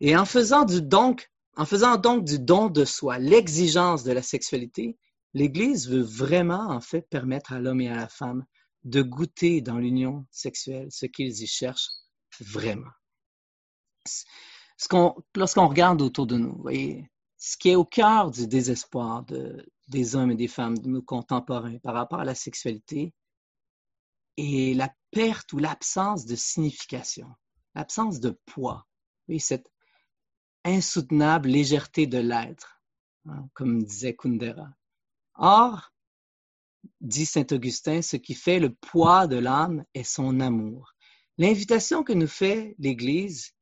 Et 0.00 0.16
en 0.16 0.24
faisant 0.24 0.64
du 0.64 0.82
donc, 0.82 1.30
en 1.56 1.64
faisant 1.64 1.96
donc 1.96 2.24
du 2.24 2.38
don 2.38 2.68
de 2.68 2.84
soi 2.84 3.18
l'exigence 3.18 4.04
de 4.04 4.12
la 4.12 4.22
sexualité, 4.22 4.96
l'Église 5.34 5.88
veut 5.88 6.02
vraiment 6.02 6.68
en 6.68 6.80
fait 6.80 7.02
permettre 7.02 7.52
à 7.52 7.60
l'homme 7.60 7.80
et 7.80 7.88
à 7.88 7.96
la 7.96 8.08
femme 8.08 8.44
de 8.84 9.02
goûter 9.02 9.60
dans 9.60 9.78
l'union 9.78 10.26
sexuelle 10.30 10.88
ce 10.90 11.06
qu'ils 11.06 11.42
y 11.42 11.46
cherchent 11.46 11.90
vraiment. 12.40 12.90
Lorsqu'on 15.34 15.68
regarde 15.68 16.00
autour 16.00 16.26
de 16.26 16.36
nous, 16.36 16.54
vous 16.54 16.62
voyez, 16.62 17.10
ce 17.36 17.56
qui 17.56 17.70
est 17.70 17.76
au 17.76 17.84
cœur 17.84 18.30
du 18.30 18.46
désespoir 18.46 19.24
des 19.88 20.16
hommes 20.16 20.30
et 20.30 20.36
des 20.36 20.48
femmes, 20.48 20.78
de 20.78 20.88
nos 20.88 21.02
contemporains 21.02 21.78
par 21.78 21.94
rapport 21.94 22.20
à 22.20 22.24
la 22.24 22.34
sexualité, 22.34 23.12
est 24.38 24.74
la 24.74 24.94
perte 25.10 25.52
ou 25.52 25.58
l'absence 25.58 26.24
de 26.24 26.36
signification, 26.36 27.28
l'absence 27.74 28.20
de 28.20 28.38
poids. 28.46 28.86
Oui, 29.28 29.40
cette 29.40 29.70
insoutenable 30.64 31.48
légèreté 31.48 32.06
de 32.06 32.18
l'être, 32.18 32.80
hein, 33.26 33.48
comme 33.54 33.82
disait 33.82 34.14
Kundera. 34.14 34.68
Or, 35.34 35.92
dit 37.00 37.26
Saint 37.26 37.46
Augustin, 37.50 38.00
ce 38.02 38.16
qui 38.16 38.34
fait 38.34 38.60
le 38.60 38.72
poids 38.74 39.26
de 39.26 39.36
l'âme 39.36 39.84
est 39.94 40.04
son 40.04 40.40
amour. 40.40 40.94
L'invitation 41.36 42.02
que 42.02 42.12
nous 42.12 42.28
fait 42.28 42.74
l'Église 42.78 43.52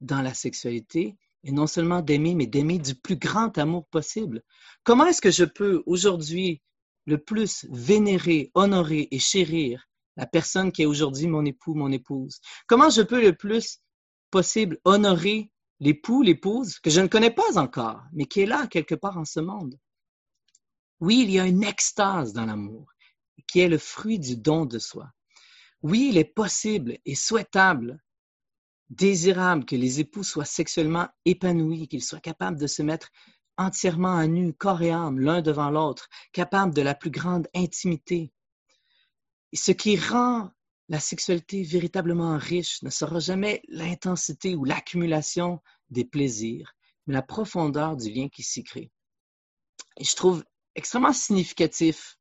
dans 0.00 0.22
la 0.22 0.34
sexualité 0.34 1.16
est 1.44 1.52
non 1.52 1.66
seulement 1.66 2.02
d'aimer, 2.02 2.34
mais 2.34 2.46
d'aimer 2.46 2.78
du 2.78 2.94
plus 2.94 3.16
grand 3.16 3.56
amour 3.58 3.86
possible. 3.88 4.42
Comment 4.84 5.06
est-ce 5.06 5.22
que 5.22 5.30
je 5.30 5.44
peux 5.44 5.82
aujourd'hui 5.86 6.62
le 7.06 7.18
plus 7.18 7.66
vénérer, 7.70 8.50
honorer 8.54 9.08
et 9.10 9.18
chérir 9.18 9.89
la 10.16 10.26
personne 10.26 10.72
qui 10.72 10.82
est 10.82 10.86
aujourd'hui 10.86 11.26
mon 11.26 11.44
époux, 11.44 11.74
mon 11.74 11.92
épouse? 11.92 12.40
Comment 12.66 12.90
je 12.90 13.02
peux 13.02 13.22
le 13.22 13.34
plus 13.34 13.78
possible 14.30 14.78
honorer 14.84 15.50
l'époux, 15.80 16.22
l'épouse, 16.22 16.78
que 16.78 16.90
je 16.90 17.00
ne 17.00 17.08
connais 17.08 17.30
pas 17.30 17.58
encore, 17.58 18.02
mais 18.12 18.26
qui 18.26 18.40
est 18.40 18.46
là 18.46 18.66
quelque 18.66 18.94
part 18.94 19.18
en 19.18 19.24
ce 19.24 19.40
monde? 19.40 19.78
Oui, 21.00 21.22
il 21.22 21.30
y 21.30 21.40
a 21.40 21.46
une 21.46 21.64
extase 21.64 22.32
dans 22.32 22.44
l'amour, 22.44 22.92
qui 23.46 23.60
est 23.60 23.68
le 23.68 23.78
fruit 23.78 24.18
du 24.18 24.36
don 24.36 24.66
de 24.66 24.78
soi. 24.78 25.10
Oui, 25.82 26.08
il 26.10 26.18
est 26.18 26.24
possible 26.24 26.98
et 27.06 27.14
souhaitable, 27.14 28.02
désirable 28.90 29.64
que 29.64 29.76
les 29.76 30.00
époux 30.00 30.22
soient 30.22 30.44
sexuellement 30.44 31.08
épanouis, 31.24 31.88
qu'ils 31.88 32.04
soient 32.04 32.20
capables 32.20 32.58
de 32.58 32.66
se 32.66 32.82
mettre 32.82 33.08
entièrement 33.56 34.16
à 34.16 34.26
nu, 34.26 34.52
corps 34.52 34.82
et 34.82 34.90
âme, 34.90 35.20
l'un 35.20 35.40
devant 35.40 35.70
l'autre, 35.70 36.08
capables 36.32 36.74
de 36.74 36.82
la 36.82 36.94
plus 36.94 37.10
grande 37.10 37.48
intimité. 37.54 38.32
Ce 39.56 39.72
qui 39.72 39.96
rend 39.96 40.50
la 40.88 41.00
sexualité 41.00 41.62
véritablement 41.62 42.36
riche 42.36 42.82
ne 42.82 42.90
sera 42.90 43.20
jamais 43.20 43.62
l'intensité 43.68 44.56
ou 44.56 44.64
l'accumulation 44.64 45.60
des 45.88 46.04
plaisirs, 46.04 46.74
mais 47.06 47.14
la 47.14 47.22
profondeur 47.22 47.96
du 47.96 48.10
lien 48.10 48.28
qui 48.28 48.42
s'y 48.42 48.64
crée. 48.64 48.90
Je 50.00 50.14
trouve 50.16 50.44
extrêmement 50.74 51.12
significatif 51.12 52.16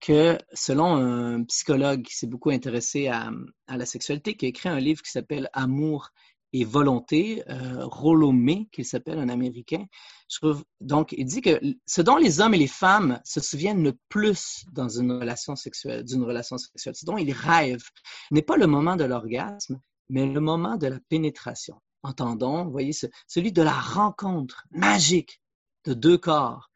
que 0.00 0.38
selon 0.52 0.96
un 0.96 1.42
psychologue 1.44 2.02
qui 2.02 2.14
s'est 2.14 2.28
beaucoup 2.28 2.50
intéressé 2.50 3.08
à, 3.08 3.32
la 3.68 3.86
sexualité, 3.86 4.36
qui 4.36 4.46
a 4.46 4.48
écrit 4.48 4.68
un 4.68 4.78
livre 4.78 5.02
qui 5.02 5.10
s'appelle 5.10 5.50
Amour 5.52 6.10
et 6.52 6.64
volonté, 6.64 7.42
euh, 7.48 7.84
Rollo 7.84 8.32
May, 8.32 8.68
qu'il 8.72 8.84
s'appelle 8.84 9.18
un 9.18 9.28
Américain. 9.28 9.84
Donc, 10.80 11.12
il 11.16 11.24
dit 11.24 11.40
que 11.40 11.60
ce 11.86 12.02
dont 12.02 12.16
les 12.16 12.40
hommes 12.40 12.54
et 12.54 12.58
les 12.58 12.66
femmes 12.66 13.20
se 13.24 13.40
souviennent 13.40 13.82
le 13.82 13.94
plus 14.08 14.64
dans 14.72 14.88
une 14.88 15.12
relation 15.12 15.56
sexuelle, 15.56 16.04
d'une 16.04 16.22
relation 16.22 16.56
sexuelle, 16.58 16.94
ce 16.94 17.04
dont 17.04 17.18
ils 17.18 17.32
rêvent, 17.32 17.88
n'est 18.30 18.42
pas 18.42 18.56
le 18.56 18.66
moment 18.66 18.96
de 18.96 19.04
l'orgasme, 19.04 19.80
mais 20.08 20.26
le 20.26 20.40
moment 20.40 20.76
de 20.76 20.86
la 20.86 20.98
pénétration. 21.08 21.80
Entendons, 22.02 22.68
voyez, 22.68 22.92
celui 23.26 23.52
de 23.52 23.62
la 23.62 23.72
rencontre 23.72 24.64
magique 24.70 25.40
de 25.84 25.94
deux 25.94 26.18
corps, 26.18 26.70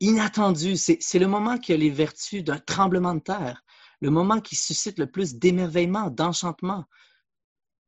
inattendu. 0.00 0.76
C'est 0.76 1.18
le 1.18 1.28
moment 1.28 1.58
qui 1.58 1.72
a 1.72 1.76
les 1.76 1.90
vertus 1.90 2.42
d'un 2.44 2.58
tremblement 2.58 3.14
de 3.14 3.20
terre, 3.20 3.62
le 4.00 4.10
moment 4.10 4.40
qui 4.40 4.56
suscite 4.56 4.98
le 4.98 5.10
plus 5.10 5.36
d'émerveillement, 5.36 6.10
d'enchantement, 6.10 6.84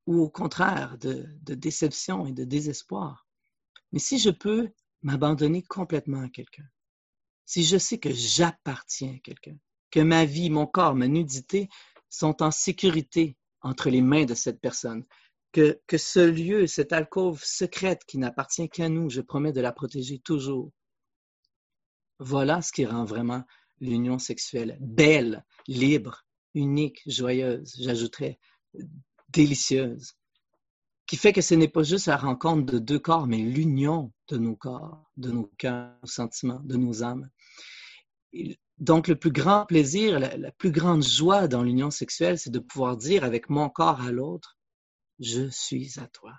ou 0.06 0.20
au 0.20 0.28
contraire 0.28 0.98
de, 0.98 1.26
déception 1.54 2.26
et 2.26 2.32
de 2.32 2.44
désespoir. 2.44 3.26
Mais 3.92 3.98
si 3.98 4.18
je 4.18 4.30
peux 4.30 4.70
m'abandonner 5.02 5.62
complètement 5.62 6.22
à 6.22 6.28
quelqu'un, 6.28 6.68
si 7.46 7.64
je 7.64 7.78
sais 7.78 7.98
que 7.98 8.12
j'appartiens 8.12 9.14
à 9.14 9.18
quelqu'un, 9.18 9.56
que 9.90 10.00
ma 10.00 10.24
vie, 10.24 10.50
mon 10.50 10.66
corps, 10.66 10.94
ma 10.94 11.08
nudité 11.08 11.68
sont 12.10 12.42
en 12.42 12.50
sécurité 12.50 13.36
entre 13.60 13.90
les 13.90 14.02
mains 14.02 14.24
de 14.24 14.34
cette 14.34 14.60
personne, 14.60 15.04
que, 15.52 15.80
que 15.86 15.98
ce 15.98 16.20
lieu, 16.20 16.66
cette 16.66 16.92
alcôve 16.92 17.42
secrète 17.44 18.04
qui 18.06 18.18
n'appartient 18.18 18.68
qu'à 18.68 18.88
nous, 18.88 19.08
je 19.08 19.20
promets 19.20 19.52
de 19.52 19.60
la 19.60 19.72
protéger 19.72 20.18
toujours, 20.18 20.72
voilà 22.18 22.62
ce 22.62 22.72
qui 22.72 22.86
rend 22.86 23.04
vraiment 23.04 23.44
l'union 23.80 24.18
sexuelle 24.18 24.76
belle, 24.80 25.44
libre, 25.66 26.24
unique, 26.54 27.02
joyeuse, 27.06 27.76
j'ajouterais 27.78 28.38
délicieuse, 29.34 30.14
qui 31.06 31.16
fait 31.16 31.32
que 31.32 31.42
ce 31.42 31.54
n'est 31.54 31.68
pas 31.68 31.82
juste 31.82 32.06
la 32.06 32.16
rencontre 32.16 32.72
de 32.72 32.78
deux 32.78 32.98
corps, 32.98 33.26
mais 33.26 33.38
l'union 33.38 34.12
de 34.28 34.38
nos 34.38 34.56
corps, 34.56 35.10
de 35.16 35.30
nos 35.30 35.50
cœurs, 35.58 35.98
nos 36.02 36.08
sentiments, 36.08 36.60
de 36.64 36.76
nos 36.76 37.02
âmes. 37.02 37.28
Donc, 38.78 39.08
le 39.08 39.16
plus 39.16 39.30
grand 39.30 39.66
plaisir, 39.66 40.18
la, 40.18 40.36
la 40.36 40.52
plus 40.52 40.70
grande 40.70 41.02
joie 41.02 41.46
dans 41.46 41.62
l'union 41.62 41.90
sexuelle, 41.90 42.38
c'est 42.38 42.50
de 42.50 42.58
pouvoir 42.58 42.96
dire 42.96 43.22
avec 43.22 43.50
mon 43.50 43.68
corps 43.68 44.00
à 44.00 44.10
l'autre, 44.10 44.56
je 45.20 45.48
suis 45.50 45.98
à 46.00 46.08
toi 46.08 46.32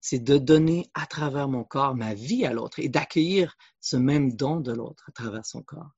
c'est 0.00 0.18
de 0.18 0.38
donner 0.38 0.90
à 0.94 1.06
travers 1.06 1.48
mon 1.48 1.64
corps 1.64 1.94
ma 1.94 2.14
vie 2.14 2.46
à 2.46 2.52
l'autre 2.52 2.78
et 2.80 2.88
d'accueillir 2.88 3.56
ce 3.80 3.96
même 3.96 4.34
don 4.34 4.60
de 4.60 4.72
l'autre 4.72 5.04
à 5.08 5.12
travers 5.12 5.44
son 5.44 5.62
corps. 5.62 5.90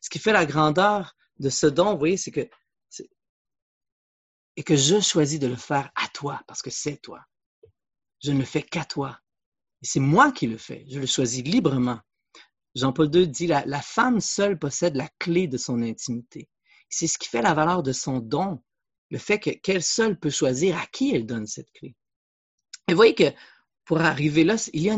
Ce 0.00 0.10
qui 0.10 0.18
fait 0.18 0.32
la 0.32 0.46
grandeur 0.46 1.14
de 1.38 1.48
ce 1.48 1.66
don, 1.66 1.92
vous 1.92 1.98
voyez, 1.98 2.16
c'est 2.16 2.30
que 2.30 2.48
et 4.56 4.62
que 4.62 4.76
je 4.76 5.00
choisis 5.00 5.38
de 5.38 5.46
le 5.46 5.56
faire 5.56 5.90
à 5.94 6.08
toi 6.08 6.40
parce 6.46 6.62
que 6.62 6.70
c'est 6.70 6.96
toi. 6.98 7.20
Je 8.22 8.32
ne 8.32 8.38
le 8.38 8.44
fais 8.44 8.62
qu'à 8.62 8.84
toi. 8.84 9.18
Et 9.82 9.86
c'est 9.86 10.00
moi 10.00 10.32
qui 10.32 10.46
le 10.46 10.58
fais. 10.58 10.84
Je 10.88 11.00
le 11.00 11.06
choisis 11.06 11.42
librement. 11.42 12.00
Jean-Paul 12.74 13.14
II 13.14 13.28
dit 13.28 13.46
la, 13.46 13.82
femme 13.82 14.20
seule 14.20 14.58
possède 14.58 14.96
la 14.96 15.08
clé 15.18 15.46
de 15.46 15.58
son 15.58 15.82
intimité. 15.82 16.48
C'est 16.88 17.06
ce 17.06 17.18
qui 17.18 17.28
fait 17.28 17.42
la 17.42 17.54
valeur 17.54 17.82
de 17.82 17.92
son 17.92 18.18
don, 18.18 18.62
le 19.10 19.18
fait 19.18 19.38
qu'elle 19.38 19.82
seule 19.82 20.18
peut 20.18 20.30
choisir 20.30 20.78
à 20.78 20.86
qui 20.86 21.14
elle 21.14 21.26
donne 21.26 21.46
cette 21.46 21.70
clé. 21.72 21.94
Et 22.88 22.92
vous 22.92 22.96
voyez 22.96 23.14
que 23.14 23.30
pour 23.84 24.00
arriver 24.00 24.44
là, 24.44 24.56
il 24.72 24.82
y 24.82 24.90
a, 24.90 24.96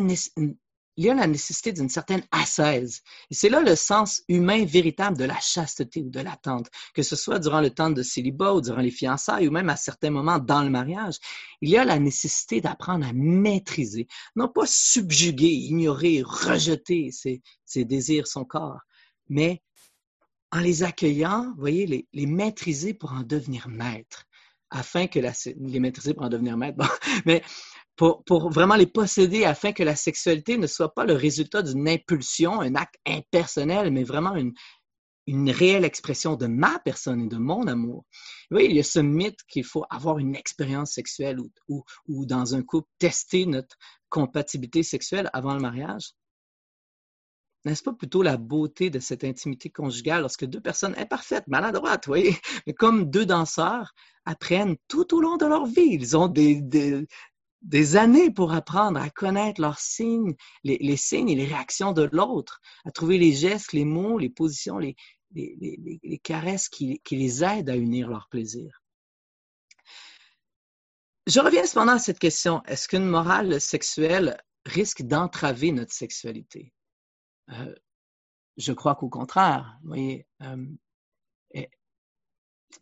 la 0.96 1.26
nécessité 1.26 1.72
d'une 1.72 1.88
certaine 1.88 2.22
assaise. 2.30 3.02
Et 3.30 3.34
c'est 3.34 3.48
là 3.48 3.60
le 3.60 3.76
sens 3.76 4.22
humain 4.28 4.64
véritable 4.64 5.16
de 5.16 5.24
la 5.24 5.38
chasteté 5.40 6.02
ou 6.02 6.10
de 6.10 6.20
l'attente, 6.20 6.68
que 6.94 7.02
ce 7.02 7.16
soit 7.16 7.38
durant 7.38 7.60
le 7.60 7.70
temps 7.70 7.90
de 7.90 8.02
célibat 8.02 8.54
ou 8.54 8.60
durant 8.60 8.80
les 8.80 8.90
fiançailles 8.90 9.48
ou 9.48 9.50
même 9.50 9.68
à 9.68 9.76
certains 9.76 10.10
moments 10.10 10.38
dans 10.38 10.62
le 10.62 10.70
mariage. 10.70 11.16
Il 11.60 11.68
y 11.68 11.76
a 11.76 11.84
la 11.84 11.98
nécessité 11.98 12.60
d'apprendre 12.60 13.06
à 13.06 13.12
maîtriser, 13.12 14.06
non 14.36 14.48
pas 14.48 14.66
subjuguer, 14.66 15.48
ignorer, 15.48 16.22
rejeter 16.24 17.10
ses, 17.10 17.84
désirs, 17.84 18.26
son 18.26 18.44
corps, 18.44 18.80
mais 19.28 19.62
en 20.52 20.60
les 20.60 20.84
accueillant, 20.84 21.52
voyez, 21.58 21.86
les, 21.86 22.08
les 22.12 22.26
maîtriser 22.26 22.94
pour 22.94 23.12
en 23.12 23.22
devenir 23.22 23.68
maître 23.68 24.26
afin 24.70 25.06
que 25.06 25.20
la, 25.20 25.32
les 25.56 25.80
maîtriser 25.80 26.14
pour 26.14 26.24
en 26.24 26.28
devenir 26.28 26.56
maître. 26.56 26.76
Bon, 26.76 26.86
mais 27.26 27.42
pour, 27.96 28.24
pour, 28.24 28.50
vraiment 28.50 28.76
les 28.76 28.86
posséder 28.86 29.44
afin 29.44 29.72
que 29.72 29.82
la 29.82 29.96
sexualité 29.96 30.58
ne 30.58 30.66
soit 30.66 30.94
pas 30.94 31.04
le 31.04 31.14
résultat 31.14 31.62
d'une 31.62 31.88
impulsion, 31.88 32.60
un 32.60 32.74
acte 32.74 32.96
impersonnel, 33.06 33.92
mais 33.92 34.04
vraiment 34.04 34.34
une, 34.34 34.52
une 35.26 35.50
réelle 35.50 35.84
expression 35.84 36.36
de 36.36 36.46
ma 36.46 36.78
personne 36.80 37.22
et 37.22 37.28
de 37.28 37.36
mon 37.36 37.66
amour. 37.66 38.04
Oui, 38.50 38.66
il 38.68 38.76
y 38.76 38.80
a 38.80 38.84
ce 38.84 39.00
mythe 39.00 39.40
qu'il 39.48 39.64
faut 39.64 39.84
avoir 39.90 40.18
une 40.18 40.36
expérience 40.36 40.92
sexuelle 40.92 41.40
ou, 41.40 41.50
ou, 41.68 41.84
ou, 42.08 42.26
dans 42.26 42.54
un 42.54 42.62
couple 42.62 42.88
tester 42.98 43.46
notre 43.46 43.76
compatibilité 44.08 44.82
sexuelle 44.82 45.30
avant 45.32 45.54
le 45.54 45.60
mariage. 45.60 46.12
N'est-ce 47.64 47.82
pas 47.82 47.94
plutôt 47.94 48.22
la 48.22 48.36
beauté 48.36 48.90
de 48.90 48.98
cette 48.98 49.24
intimité 49.24 49.70
conjugale 49.70 50.20
lorsque 50.20 50.44
deux 50.44 50.60
personnes 50.60 50.94
imparfaites, 50.98 51.48
maladroites, 51.48 52.06
oui, 52.08 52.36
mais 52.66 52.74
comme 52.74 53.10
deux 53.10 53.24
danseurs 53.24 53.94
apprennent 54.26 54.76
tout 54.86 55.14
au 55.14 55.20
long 55.20 55.38
de 55.38 55.46
leur 55.46 55.64
vie? 55.64 55.88
Ils 55.92 56.16
ont 56.16 56.28
des, 56.28 56.60
des 57.64 57.96
années 57.96 58.30
pour 58.30 58.52
apprendre 58.52 59.00
à 59.00 59.10
connaître 59.10 59.60
leurs 59.60 59.80
signes, 59.80 60.34
les, 60.62 60.96
signes 60.96 61.30
et 61.30 61.34
les 61.34 61.46
réactions 61.46 61.92
de 61.92 62.08
l'autre, 62.12 62.60
à 62.84 62.90
trouver 62.90 63.18
les 63.18 63.32
gestes, 63.32 63.72
les 63.72 63.86
mots, 63.86 64.18
les 64.18 64.28
positions, 64.28 64.78
les, 64.78 64.96
caresses 66.22 66.68
qui, 66.68 67.00
les 67.10 67.42
aident 67.42 67.70
à 67.70 67.76
unir 67.76 68.08
leur 68.08 68.28
plaisir. 68.28 68.82
Je 71.26 71.40
reviens 71.40 71.64
cependant 71.64 71.92
à 71.92 71.98
cette 71.98 72.18
question. 72.18 72.62
Est-ce 72.64 72.86
qu'une 72.86 73.06
morale 73.06 73.60
sexuelle 73.60 74.38
risque 74.66 75.02
d'entraver 75.02 75.72
notre 75.72 75.92
sexualité? 75.92 76.72
je 78.56 78.72
crois 78.72 78.94
qu'au 78.94 79.08
contraire, 79.08 79.76
vous 79.82 79.88
voyez, 79.88 80.26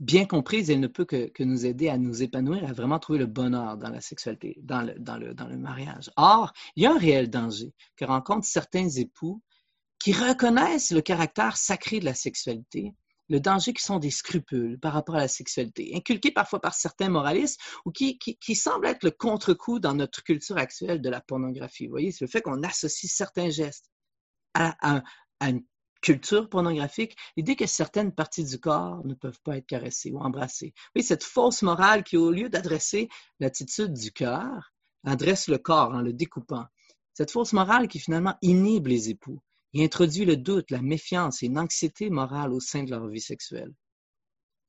bien 0.00 0.26
comprise, 0.26 0.70
elle 0.70 0.80
ne 0.80 0.86
peut 0.86 1.04
que, 1.04 1.42
nous 1.42 1.66
aider 1.66 1.88
à 1.88 1.98
nous 1.98 2.22
épanouir, 2.22 2.68
à 2.68 2.72
vraiment 2.72 2.98
trouver 2.98 3.18
le 3.18 3.26
bonheur 3.26 3.76
dans 3.76 3.90
la 3.90 4.00
sexualité, 4.00 4.58
dans 4.62 4.82
le, 4.82 5.56
mariage. 5.56 6.10
Or, 6.16 6.52
il 6.76 6.84
y 6.84 6.86
a 6.86 6.92
un 6.92 6.98
réel 6.98 7.30
danger 7.30 7.72
que 7.96 8.04
rencontrent 8.04 8.46
certains 8.46 8.88
époux 8.88 9.42
qui 9.98 10.12
reconnaissent 10.12 10.90
le 10.90 11.00
caractère 11.00 11.56
sacré 11.56 12.00
de 12.00 12.04
la 12.04 12.14
sexualité, 12.14 12.92
le 13.28 13.40
danger 13.40 13.72
qui 13.72 13.82
sont 13.82 13.98
des 13.98 14.10
scrupules 14.10 14.78
par 14.78 14.92
rapport 14.92 15.14
à 15.14 15.20
la 15.20 15.28
sexualité, 15.28 15.92
inculqués 15.94 16.32
parfois 16.32 16.60
par 16.60 16.74
certains 16.74 17.08
moralistes 17.08 17.60
ou 17.84 17.92
qui, 17.92 18.18
semblent 18.54 18.86
être 18.86 19.04
le 19.04 19.10
contre-coup 19.10 19.78
dans 19.78 19.94
notre 19.94 20.22
culture 20.24 20.58
actuelle 20.58 21.00
de 21.00 21.08
la 21.08 21.20
pornographie. 21.20 21.86
Vous 21.86 21.92
voyez, 21.92 22.12
c'est 22.12 22.24
le 22.24 22.30
fait 22.30 22.42
qu'on 22.42 22.62
associe 22.62 23.10
certains 23.10 23.50
gestes 23.50 23.90
à, 24.54 24.76
à, 24.96 25.02
à 25.40 25.50
une 25.50 25.62
culture 26.02 26.48
pornographique, 26.48 27.16
l'idée 27.36 27.56
que 27.56 27.66
certaines 27.66 28.12
parties 28.12 28.44
du 28.44 28.58
corps 28.58 29.06
ne 29.06 29.14
peuvent 29.14 29.40
pas 29.42 29.56
être 29.56 29.66
caressées 29.66 30.12
ou 30.12 30.18
embrassées. 30.18 30.74
Cette 31.00 31.24
fausse 31.24 31.62
morale 31.62 32.04
qui, 32.04 32.18
au 32.18 32.30
lieu 32.30 32.50
d'adresser 32.50 33.08
l'attitude 33.40 33.94
du 33.94 34.12
cœur, 34.12 34.72
adresse 35.04 35.48
le 35.48 35.58
corps 35.58 35.94
en 35.94 36.02
le 36.02 36.12
découpant. 36.12 36.66
Cette 37.14 37.30
fausse 37.30 37.52
morale 37.52 37.88
qui 37.88 37.98
finalement 37.98 38.36
inhibe 38.42 38.88
les 38.88 39.08
époux 39.08 39.40
et 39.74 39.84
introduit 39.84 40.24
le 40.24 40.36
doute, 40.36 40.70
la 40.70 40.82
méfiance 40.82 41.42
et 41.42 41.46
une 41.46 41.58
anxiété 41.58 42.10
morale 42.10 42.52
au 42.52 42.60
sein 42.60 42.82
de 42.82 42.90
leur 42.90 43.06
vie 43.06 43.20
sexuelle. 43.20 43.72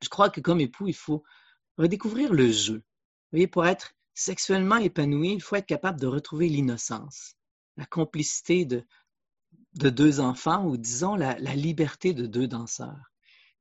Je 0.01 0.09
crois 0.09 0.29
que 0.29 0.41
comme 0.41 0.61
époux, 0.61 0.87
il 0.87 0.95
faut 0.95 1.23
redécouvrir 1.77 2.33
le 2.33 2.51
jeu. 2.51 2.83
Vous 3.31 3.47
pour 3.47 3.65
être 3.65 3.93
sexuellement 4.13 4.77
épanoui, 4.77 5.33
il 5.33 5.41
faut 5.41 5.55
être 5.55 5.65
capable 5.65 5.99
de 5.99 6.07
retrouver 6.07 6.47
l'innocence, 6.47 7.35
la 7.77 7.85
complicité 7.85 8.65
de, 8.65 8.85
de 9.75 9.89
deux 9.89 10.19
enfants 10.19 10.65
ou 10.65 10.77
disons 10.77 11.15
la, 11.15 11.35
liberté 11.55 12.13
de 12.13 12.25
deux 12.25 12.47
danseurs. 12.47 13.11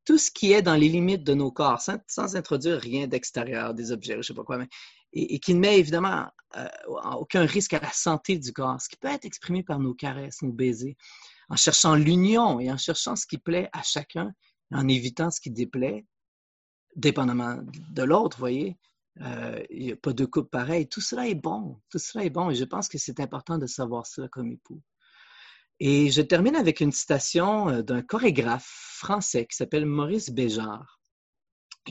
Tout 0.04 0.18
ce 0.18 0.30
qui 0.30 0.52
est 0.52 0.62
dans 0.62 0.74
les 0.74 0.88
limites 0.88 1.24
de 1.24 1.34
nos 1.34 1.52
corps, 1.52 1.80
sans, 1.80 2.36
introduire 2.36 2.80
rien 2.80 3.06
d'extérieur, 3.06 3.72
des 3.72 3.92
objets, 3.92 4.14
je 4.14 4.18
ne 4.18 4.22
sais 4.22 4.34
pas 4.34 4.44
quoi, 4.44 4.58
mais, 4.58 4.68
et, 5.12 5.38
qui 5.38 5.54
ne 5.54 5.60
met 5.60 5.78
évidemment 5.78 6.26
euh, 6.56 6.68
aucun 7.18 7.46
risque 7.46 7.74
à 7.74 7.80
la 7.80 7.92
santé 7.92 8.38
du 8.38 8.52
corps, 8.52 8.80
ce 8.80 8.88
qui 8.88 8.96
peut 8.96 9.08
être 9.08 9.24
exprimé 9.24 9.62
par 9.62 9.78
nos 9.78 9.94
caresses, 9.94 10.42
nos 10.42 10.52
baisers, 10.52 10.96
en 11.48 11.56
cherchant 11.56 11.94
l'union 11.94 12.58
et 12.58 12.70
en 12.70 12.76
cherchant 12.76 13.14
ce 13.14 13.26
qui 13.26 13.38
plaît 13.38 13.68
à 13.72 13.82
chacun, 13.82 14.32
en 14.72 14.88
évitant 14.88 15.30
ce 15.30 15.40
qui 15.40 15.50
déplaît, 15.50 16.04
dépendamment 16.96 17.58
de 17.90 18.02
l'autre, 18.02 18.38
voyez. 18.38 18.76
Euh, 19.20 19.62
il 19.70 19.84
n'y 19.84 19.92
a 19.92 19.96
pas 19.96 20.12
de 20.12 20.24
couple 20.24 20.48
pareil. 20.48 20.88
Tout 20.88 21.02
cela 21.02 21.28
est 21.28 21.34
bon. 21.34 21.80
Tout 21.90 21.98
cela 21.98 22.24
est 22.24 22.30
bon. 22.30 22.50
Et 22.50 22.54
je 22.54 22.64
pense 22.64 22.88
que 22.88 22.96
c'est 22.96 23.20
important 23.20 23.58
de 23.58 23.66
savoir 23.66 24.06
cela 24.06 24.28
comme 24.28 24.50
époux. 24.50 24.80
Et 25.84 26.12
je 26.12 26.22
termine 26.22 26.54
avec 26.54 26.78
une 26.78 26.92
citation 26.92 27.68
euh, 27.68 27.82
d'un 27.82 28.02
chorégraphe 28.02 28.68
français 28.68 29.46
qui 29.46 29.56
s'appelle 29.56 29.84
Maurice 29.84 30.30
Béjart, 30.30 31.00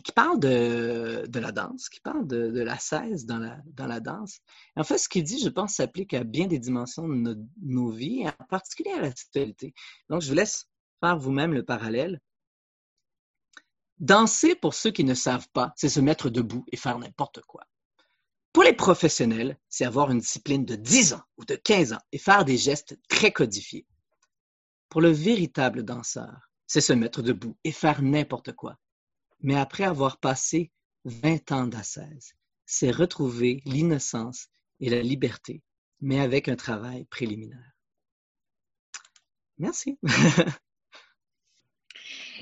qui 0.01 0.13
parle 0.13 0.39
de, 0.39 1.27
la 1.37 1.51
danse, 1.51 1.89
qui 1.89 1.99
parle 1.99 2.25
de, 2.25 2.61
la 2.61 2.79
16 2.79 3.25
dans 3.25 3.39
la, 3.39 3.57
dans 3.65 3.87
la 3.87 3.99
danse. 3.99 4.39
en 4.77 4.85
fait, 4.85 4.97
ce 4.97 5.09
qu'il 5.09 5.25
dit, 5.25 5.43
je 5.43 5.49
pense, 5.49 5.73
s'applique 5.73 6.13
à 6.13 6.23
bien 6.23 6.47
des 6.47 6.57
dimensions 6.57 7.05
de 7.05 7.37
nos, 7.61 7.91
vies, 7.91 8.25
en 8.29 8.45
particulier 8.45 8.91
à 8.91 9.01
la 9.01 9.09
sexualité. 9.13 9.73
Donc, 10.09 10.21
je 10.21 10.29
vous 10.29 10.35
laisse 10.35 10.69
faire 11.01 11.17
vous-même 11.17 11.53
le 11.53 11.65
parallèle. 11.65 12.21
Danser, 13.99 14.55
pour 14.55 14.73
ceux 14.73 14.91
qui 14.91 15.03
ne 15.03 15.15
savent 15.15 15.49
pas, 15.51 15.73
c'est 15.75 15.89
se 15.89 15.99
mettre 15.99 16.29
debout 16.29 16.63
et 16.71 16.77
faire 16.77 16.97
n'importe 16.97 17.41
quoi. 17.41 17.65
Pour 18.53 18.63
les 18.63 18.73
professionnels, 18.73 19.57
c'est 19.69 19.85
avoir 19.85 20.11
une 20.11 20.19
discipline 20.19 20.65
de 20.65 20.75
10 20.75 21.13
ans 21.13 21.23
ou 21.37 21.45
de 21.45 21.55
15 21.55 21.93
ans 21.93 22.01
et 22.11 22.17
faire 22.17 22.43
des 22.43 22.57
gestes 22.57 22.99
très 23.07 23.31
codifiés. 23.31 23.85
Pour 24.89 25.01
le 25.01 25.09
véritable 25.09 25.83
danseur, 25.83 26.49
c'est 26.67 26.81
se 26.81 26.93
mettre 26.93 27.21
debout 27.21 27.57
et 27.63 27.71
faire 27.71 28.01
n'importe 28.01 28.51
quoi. 28.53 28.77
Mais 29.39 29.55
après 29.55 29.85
avoir 29.85 30.19
passé 30.19 30.71
20 31.05 31.51
ans 31.53 31.67
d'assaise, 31.67 32.33
c'est 32.65 32.91
retrouver 32.91 33.61
l'innocence 33.65 34.47
et 34.79 34.89
la 34.89 35.01
liberté, 35.01 35.63
mais 36.01 36.19
avec 36.19 36.49
un 36.49 36.55
travail 36.55 37.05
préliminaire. 37.05 37.73
Merci. 39.57 39.97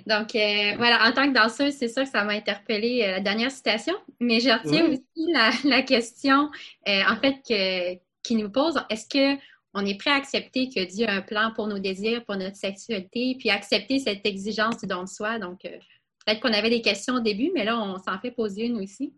Donc, 0.06 0.36
euh, 0.36 0.74
voilà, 0.78 1.08
en 1.08 1.12
tant 1.12 1.28
que 1.28 1.34
danseuse, 1.34 1.74
c'est 1.74 1.88
sûr 1.88 2.04
que 2.04 2.10
ça 2.10 2.24
m'a 2.24 2.34
interpellée 2.34 3.04
euh, 3.04 3.12
la 3.12 3.20
dernière 3.20 3.52
citation, 3.52 3.94
mais 4.20 4.40
je 4.40 4.50
retiens 4.50 4.86
aussi 4.90 5.66
la, 5.66 5.82
question, 5.82 6.50
euh, 6.88 7.02
en 7.08 7.16
fait, 7.18 8.00
qui 8.24 8.36
nous 8.36 8.50
pose 8.50 8.80
est-ce 8.90 9.08
qu'on 9.08 9.86
est 9.86 9.98
prêt 9.98 10.12
à 10.12 10.16
accepter 10.16 10.70
que 10.70 10.84
Dieu 10.86 11.08
a 11.08 11.14
un 11.14 11.22
plan 11.22 11.52
pour 11.56 11.68
nos 11.68 11.80
désirs, 11.80 12.24
pour 12.26 12.36
notre 12.36 12.56
sexualité, 12.56 13.36
puis 13.40 13.50
accepter 13.50 14.00
cette 14.00 14.26
exigence 14.26 14.78
du 14.80 14.88
don 14.88 15.04
de 15.04 15.10
soi? 15.10 15.40
Donc, 15.40 15.62
peut-être 15.62 16.40
qu'on 16.42 16.54
avait 16.54 16.70
des 16.70 16.82
questions 16.82 17.16
au 17.16 17.22
début, 17.22 17.52
mais 17.54 17.66
là, 17.66 17.80
on 17.80 17.98
s'en 17.98 18.20
fait 18.20 18.32
poser 18.32 18.66
une 18.66 18.78
aussi. 18.78 19.14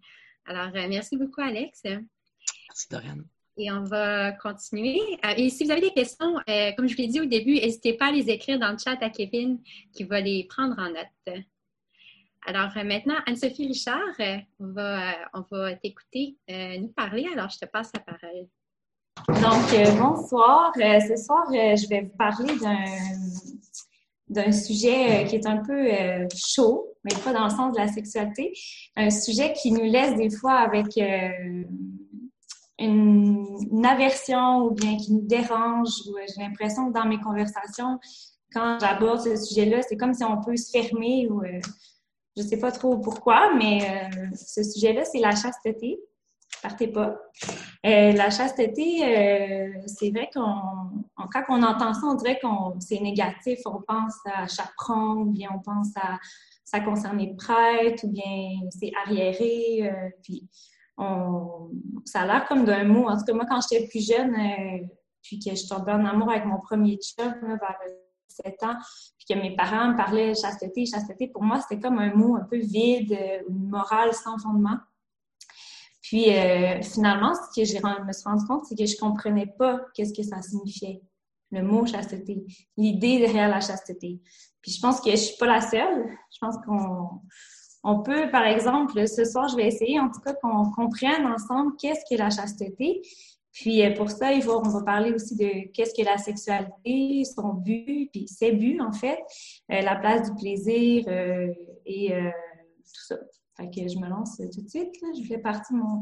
Alors, 0.45 0.71
merci 0.89 1.17
beaucoup, 1.17 1.41
Alex. 1.41 1.81
Merci, 1.85 2.87
Doriane. 2.89 3.25
Et 3.61 3.71
on 3.71 3.83
va 3.83 4.31
continuer. 4.31 4.99
Euh, 5.23 5.33
et 5.37 5.49
si 5.49 5.65
vous 5.65 5.71
avez 5.71 5.81
des 5.81 5.91
questions, 5.91 6.35
euh, 6.49 6.71
comme 6.75 6.87
je 6.87 6.95
vous 6.95 7.01
l'ai 7.03 7.07
dit 7.07 7.21
au 7.21 7.25
début, 7.25 7.53
n'hésitez 7.53 7.93
pas 7.93 8.07
à 8.07 8.11
les 8.11 8.27
écrire 8.27 8.57
dans 8.57 8.71
le 8.71 8.77
chat 8.79 8.97
à 9.01 9.09
Kevin 9.11 9.59
qui 9.93 10.03
va 10.03 10.19
les 10.19 10.45
prendre 10.45 10.79
en 10.79 10.89
note. 10.89 11.45
Alors 12.47 12.75
euh, 12.75 12.83
maintenant, 12.83 13.17
Anne-Sophie 13.27 13.67
Richard, 13.67 14.17
on 14.59 14.71
va, 14.71 15.13
on 15.35 15.43
va 15.51 15.75
t'écouter 15.75 16.37
nous 16.49 16.87
parler. 16.87 17.27
Alors, 17.33 17.49
je 17.49 17.59
te 17.59 17.65
passe 17.65 17.91
la 17.93 17.99
parole. 17.99 18.47
Donc, 19.27 19.99
bonsoir. 19.99 20.71
ce 20.75 21.15
soir, 21.23 21.45
je 21.51 21.87
vais 21.87 22.01
vous 22.01 22.17
parler 22.17 22.51
d'un 24.27 24.51
sujet 24.51 25.25
qui 25.29 25.35
est 25.35 25.45
un 25.45 25.57
peu 25.57 25.87
chaud, 26.35 26.95
mais 27.03 27.11
pas 27.23 27.31
dans 27.31 27.43
le 27.43 27.51
sens 27.51 27.73
de 27.73 27.77
la 27.77 27.89
sexualité. 27.89 28.53
Un 28.95 29.11
sujet 29.11 29.53
qui 29.53 29.71
nous 29.71 29.83
laisse 29.83 30.15
des 30.15 30.35
fois 30.35 30.53
avec 30.53 30.97
une, 32.81 33.85
aversion 33.85 34.65
ou 34.65 34.71
bien 34.71 34.97
qui 34.97 35.13
nous 35.13 35.25
dérange. 35.25 35.89
Ou 36.07 36.17
euh, 36.17 36.21
j'ai 36.27 36.41
l'impression 36.41 36.91
que 36.91 36.93
dans 36.93 37.05
mes 37.05 37.19
conversations, 37.19 37.99
quand 38.53 38.77
j'aborde 38.79 39.21
ce 39.21 39.35
sujet-là, 39.35 39.81
c'est 39.81 39.97
comme 39.97 40.13
si 40.13 40.23
on 40.23 40.41
peut 40.41 40.55
se 40.55 40.71
fermer 40.71 41.27
ou 41.29 41.43
euh, 41.43 41.59
je 42.37 42.43
sais 42.43 42.59
pas 42.59 42.71
trop 42.71 42.97
pourquoi, 42.97 43.53
mais 43.55 43.83
euh, 43.83 44.35
ce 44.35 44.63
sujet-là, 44.63 45.05
c'est 45.05 45.19
la 45.19 45.35
chasteté. 45.35 45.99
Partez 46.61 46.87
pas. 46.87 47.15
la 47.83 48.29
chasteté, 48.29 48.99
c'est 49.87 50.11
vrai 50.11 50.29
qu'on, 50.31 50.61
quand 51.33 51.43
on 51.49 51.63
entend 51.63 51.93
ça, 51.93 52.01
on 52.03 52.13
dirait 52.13 52.39
qu'on 52.39 52.79
c'est 52.79 52.99
négatif. 52.99 53.59
On 53.65 53.81
pense 53.81 54.13
à 54.25 54.47
chaperon, 54.47 55.21
ou 55.21 55.31
bien 55.31 55.49
on 55.55 55.59
pense 55.59 55.87
à 55.95 56.19
ça 56.63 56.79
concerne 56.81 57.17
les 57.17 57.33
prêtres, 57.33 58.03
ou 58.03 58.09
bien 58.09 58.59
c'est 58.69 58.91
arriéré. 59.03 59.91
puis 60.21 60.47
ça 62.05 62.21
a 62.21 62.25
l'air 62.25 62.47
comme 62.47 62.65
d'un 62.65 62.83
mot. 62.83 63.07
En 63.07 63.17
tout 63.17 63.25
cas, 63.25 63.33
moi, 63.33 63.45
quand 63.47 63.59
j'étais 63.61 63.87
plus 63.87 64.05
jeune, 64.05 64.33
euh, 64.33 64.85
puis 65.21 65.39
que 65.39 65.55
je 65.55 65.67
tombais 65.67 65.91
en 65.91 66.05
amour 66.05 66.31
avec 66.31 66.45
mon 66.45 66.59
premier 66.59 66.97
chum 66.97 67.33
vers 67.41 67.77
7 68.27 68.63
ans, 68.63 68.75
puis 69.17 69.35
que 69.35 69.39
mes 69.41 69.55
parents 69.55 69.91
me 69.91 69.97
parlaient 69.97 70.33
chasteté, 70.33 70.85
chasteté, 70.85 71.27
pour 71.27 71.43
moi, 71.43 71.61
c'était 71.61 71.81
comme 71.81 71.99
un 71.99 72.13
mot 72.13 72.35
un 72.35 72.43
peu 72.43 72.57
vide, 72.57 73.13
euh, 73.13 73.43
une 73.49 73.69
morale 73.69 74.13
sans 74.13 74.37
fondement. 74.37 74.77
Puis 76.01 76.35
euh, 76.35 76.81
finalement, 76.81 77.33
ce 77.35 77.61
que 77.61 77.65
je 77.65 77.73
me 77.75 78.13
suis 78.13 78.23
rendu 78.25 78.45
compte, 78.45 78.65
c'est 78.65 78.75
que 78.75 78.85
je 78.85 78.97
comprenais 78.97 79.47
pas 79.57 79.79
qu'est-ce 79.93 80.13
que 80.13 80.23
ça 80.23 80.41
signifiait, 80.41 81.01
le 81.51 81.61
mot 81.61 81.85
chasteté, 81.85 82.43
l'idée 82.75 83.19
derrière 83.19 83.47
la 83.47 83.61
chasteté. 83.61 84.19
Puis 84.61 84.73
je 84.73 84.81
pense 84.81 84.99
que 85.01 85.11
je 85.11 85.15
suis 85.15 85.37
pas 85.37 85.47
la 85.47 85.61
seule. 85.61 86.09
Je 86.31 86.37
pense 86.39 86.55
qu'on 86.65 87.21
on 87.83 88.03
peut, 88.03 88.29
par 88.29 88.45
exemple, 88.45 89.07
ce 89.07 89.25
soir, 89.25 89.47
je 89.47 89.55
vais 89.55 89.67
essayer 89.67 89.99
en 89.99 90.09
tout 90.09 90.19
cas 90.21 90.33
qu'on 90.33 90.69
comprenne 90.71 91.25
ensemble 91.25 91.75
qu'est-ce 91.77 92.03
que 92.09 92.17
la 92.17 92.29
chasteté. 92.29 93.01
Puis 93.53 93.83
euh, 93.83 93.93
pour 93.93 94.09
ça, 94.09 94.31
il 94.31 94.41
faut, 94.41 94.61
on 94.63 94.69
va 94.69 94.81
parler 94.83 95.11
aussi 95.11 95.35
de 95.35 95.71
qu'est-ce 95.73 95.93
que 95.93 96.05
la 96.05 96.17
sexualité, 96.17 97.23
son 97.25 97.53
but, 97.53 98.09
puis 98.11 98.27
ses 98.27 98.51
buts 98.53 98.79
en 98.79 98.91
fait, 98.91 99.19
euh, 99.71 99.81
la 99.81 99.95
place 99.95 100.29
du 100.29 100.35
plaisir 100.37 101.03
euh, 101.07 101.53
et 101.85 102.09
tout 102.09 103.05
ça. 103.07 103.17
Fait 103.57 103.69
que 103.69 103.87
je 103.87 103.97
me 103.97 104.07
lance 104.07 104.37
tout 104.37 104.61
de 104.61 104.69
suite. 104.69 104.93
Je 105.17 105.27
fais 105.27 105.37
partie 105.37 105.73
de 105.73 105.79
mon 105.79 105.99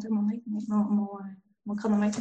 mon, 0.67 1.07
mon, 1.65 1.75
chronomètre, 1.75 2.19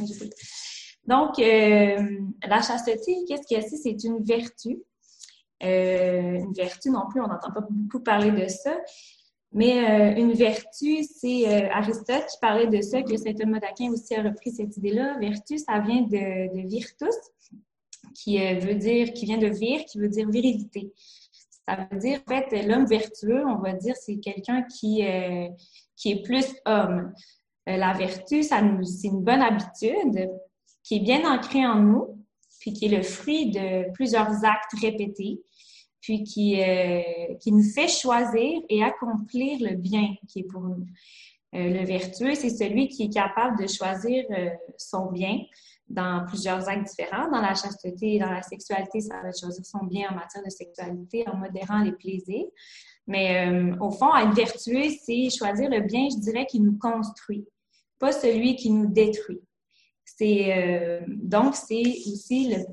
Donc, 1.05 1.39
la 1.39 2.63
chasteté, 2.63 3.17
qu'est-ce 3.27 3.55
que 3.55 3.61
c'est? 3.61 3.77
C'est 3.77 4.05
une 4.05 4.25
vertu. 4.25 4.83
une 5.61 6.53
vertu 6.55 6.91
non 6.91 7.07
plus, 7.11 7.21
on 7.21 7.27
n'entend 7.27 7.53
pas 7.53 7.67
beaucoup 7.69 8.01
parler 8.01 8.31
de 8.31 8.49
ça. 8.49 8.75
Mais 9.53 9.79
euh, 9.79 10.21
une 10.21 10.33
vertu, 10.33 11.03
c'est 11.03 11.49
euh, 11.49 11.71
Aristote 11.73 12.27
qui 12.27 12.39
parlait 12.41 12.67
de 12.67 12.81
ça, 12.83 13.03
que 13.03 13.17
saint 13.17 13.33
Thomas 13.33 13.61
d'Aquin 13.61 13.91
aussi 13.91 14.15
a 14.15 14.23
repris 14.23 14.51
cette 14.51 14.77
idée-là. 14.77 15.19
Vertu, 15.19 15.59
ça 15.59 15.79
vient 15.79 16.03
de, 16.03 16.55
de 16.55 16.69
virtus, 16.69 17.15
qui 18.15 18.43
euh, 18.45 18.59
veut 18.59 18.75
dire, 18.75 19.13
qui 19.15 19.25
vient 19.25 19.39
de 19.39 19.47
vir, 19.49 19.85
qui 19.87 19.99
veut 19.99 20.09
dire 20.09 20.29
virilité. 20.29 20.93
Ça 21.67 21.89
veut 21.91 21.99
dire, 21.99 22.21
en 22.27 22.31
fait, 22.31 22.67
l'homme 22.67 22.87
vertueux, 22.87 23.43
on 23.47 23.59
va 23.59 23.73
dire, 23.73 23.95
c'est 23.97 24.19
quelqu'un 24.19 24.63
qui, 24.63 25.03
qui 25.97 26.13
est 26.13 26.23
plus 26.23 26.47
homme. 26.65 27.13
la 27.67 27.93
vertu, 27.93 28.43
ça 28.43 28.63
c'est 28.85 29.09
une 29.09 29.23
bonne 29.23 29.43
habitude 29.43 30.31
qui 30.83 30.97
est 30.97 31.01
bien 31.01 31.31
ancrée 31.31 31.67
en 31.67 31.81
nous, 31.81 32.25
puis 32.59 32.73
qui 32.73 32.87
est 32.87 32.97
le 32.97 33.03
fruit 33.03 33.51
de 33.51 33.93
plusieurs 33.93 34.45
actes 34.47 34.73
répétés, 34.81 35.43
puis 36.09 36.25
qui, 36.25 36.59
euh, 36.59 37.35
qui 37.39 37.53
nous 37.53 37.63
fait 37.63 37.87
choisir 37.87 38.63
et 38.71 38.83
accomplir 38.83 39.59
le 39.61 39.77
bien 39.77 40.15
qui 40.27 40.41
est 40.41 40.45
pour 40.45 40.63
nous. 40.63 40.87
Euh, 41.55 41.69
le 41.69 41.85
vertueux, 41.85 42.35
c'est 42.35 42.49
celui 42.49 42.89
qui 42.89 43.05
est 43.05 43.13
capable 43.13 43.61
de 43.61 43.67
choisir 43.67 44.25
euh, 44.31 44.49
son 44.79 45.13
bien 45.13 45.39
dans 45.87 46.25
plusieurs 46.27 46.67
actes 46.67 46.89
différents. 46.89 47.31
Dans 47.31 47.43
la 47.43 47.53
chasteté 47.53 48.15
et 48.15 48.19
dans 48.19 48.31
la 48.31 48.41
sexualité, 48.41 49.03
ça 49.03 49.21
va 49.23 49.33
choisir 49.39 49.67
son 49.67 49.85
bien 49.85 50.09
en 50.11 50.15
matière 50.15 50.43
de 50.43 50.49
sexualité 50.49 51.29
en 51.29 51.37
modérant 51.37 51.83
les 51.83 51.93
plaisirs. 51.93 52.47
Mais 53.07 53.47
au 53.79 53.91
fond, 53.91 54.15
être 54.17 54.35
vertueux, 54.35 54.89
c'est 55.05 55.29
choisir 55.29 55.69
le 55.69 55.81
bien, 55.81 56.09
je 56.11 56.21
dirais, 56.21 56.47
qui 56.47 56.61
nous 56.61 56.79
construit, 56.79 57.47
pas 57.99 58.13
celui 58.13 58.57
qui 58.57 58.71
nous 58.71 58.87
détruit. 58.87 59.41
C'est 60.05 61.03
donc 61.07 61.55
c'est 61.55 61.81
aussi 61.81 62.51
le 62.51 62.65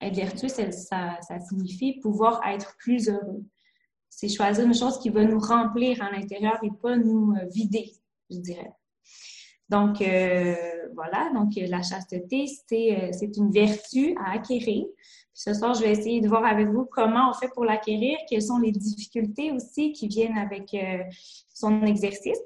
être 0.00 0.16
vertueux, 0.16 0.48
ça, 0.48 1.18
signifie 1.48 2.00
pouvoir 2.00 2.40
être 2.46 2.76
plus 2.78 3.08
heureux. 3.08 3.44
C'est 4.08 4.28
choisir 4.28 4.64
une 4.64 4.74
chose 4.74 4.98
qui 4.98 5.10
va 5.10 5.24
nous 5.24 5.38
remplir 5.38 6.02
à 6.02 6.10
l'intérieur 6.10 6.58
et 6.62 6.70
pas 6.82 6.96
nous 6.96 7.32
euh, 7.34 7.46
vider, 7.52 7.92
je 8.30 8.38
dirais. 8.38 8.72
Donc, 9.68 10.02
euh, 10.02 10.54
voilà. 10.94 11.30
Donc, 11.32 11.52
la 11.56 11.82
chasteté, 11.82 12.46
c'est, 12.68 13.12
euh, 13.12 13.28
une 13.36 13.52
vertu 13.52 14.16
à 14.18 14.32
acquérir. 14.32 14.86
ce 15.32 15.54
soir, 15.54 15.74
je 15.74 15.82
vais 15.82 15.92
essayer 15.92 16.20
de 16.20 16.28
voir 16.28 16.44
avec 16.44 16.68
vous 16.68 16.86
comment 16.90 17.30
on 17.30 17.34
fait 17.34 17.48
pour 17.48 17.64
l'acquérir, 17.64 18.18
quelles 18.28 18.42
sont 18.42 18.58
les 18.58 18.72
difficultés 18.72 19.52
aussi 19.52 19.92
qui 19.92 20.08
viennent 20.08 20.36
avec 20.36 20.76
son 21.54 21.82
exercice. 21.84 22.40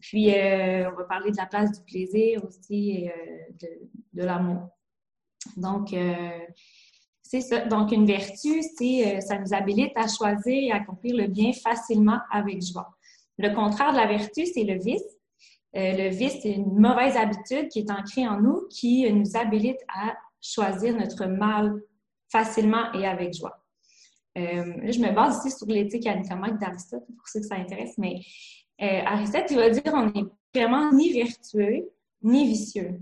Puis, 0.00 0.28
on 0.28 0.94
va 0.96 1.04
parler 1.08 1.32
de 1.32 1.36
la 1.36 1.46
place 1.46 1.72
du 1.72 1.84
plaisir 1.84 2.44
aussi, 2.44 3.08
de, 3.60 3.68
de 4.12 4.24
l'amour. 4.24 4.68
Donc, 5.56 5.94
c'est 7.32 7.40
ça. 7.40 7.64
Donc, 7.64 7.92
une 7.92 8.04
vertu, 8.04 8.62
c'est 8.76 9.16
euh, 9.16 9.20
ça 9.20 9.38
nous 9.38 9.54
habilite 9.54 9.92
à 9.96 10.06
choisir 10.06 10.52
et 10.52 10.70
à 10.70 10.76
accomplir 10.76 11.16
le 11.16 11.28
bien 11.28 11.54
facilement 11.54 12.18
avec 12.30 12.60
joie. 12.62 12.90
Le 13.38 13.54
contraire 13.54 13.92
de 13.92 13.96
la 13.96 14.06
vertu, 14.06 14.44
c'est 14.44 14.64
le 14.64 14.78
vice. 14.78 15.02
Euh, 15.74 15.92
le 15.96 16.08
vice, 16.10 16.40
c'est 16.42 16.52
une 16.52 16.78
mauvaise 16.78 17.16
habitude 17.16 17.68
qui 17.68 17.78
est 17.78 17.90
ancrée 17.90 18.28
en 18.28 18.38
nous, 18.38 18.68
qui 18.68 19.10
nous 19.10 19.34
habilite 19.34 19.78
à 19.88 20.14
choisir 20.42 20.94
notre 20.94 21.24
mal 21.24 21.80
facilement 22.30 22.92
et 22.92 23.06
avec 23.06 23.32
joie. 23.32 23.64
Euh, 24.36 24.76
là, 24.82 24.90
je 24.90 25.00
me 25.00 25.10
base 25.14 25.38
ici 25.38 25.56
sur 25.56 25.66
l'éthique 25.68 26.06
anicomaque 26.06 26.60
d'Aristote, 26.60 27.06
pour 27.16 27.28
ceux 27.28 27.40
que 27.40 27.46
ça 27.46 27.54
intéresse, 27.54 27.96
mais 27.96 28.20
Aristote, 28.78 29.46
il 29.48 29.56
va 29.56 29.70
dire 29.70 29.92
on 29.94 30.10
n'est 30.10 30.26
vraiment 30.54 30.92
ni 30.92 31.14
vertueux 31.14 31.88
ni 32.22 32.46
vicieux. 32.46 33.00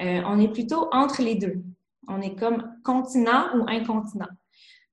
On 0.00 0.40
est 0.40 0.52
plutôt 0.52 0.88
entre 0.92 1.22
les 1.22 1.36
deux. 1.36 1.62
On 2.08 2.20
est 2.20 2.34
comme 2.34 2.74
continent 2.84 3.56
ou 3.56 3.64
incontinent. 3.68 4.28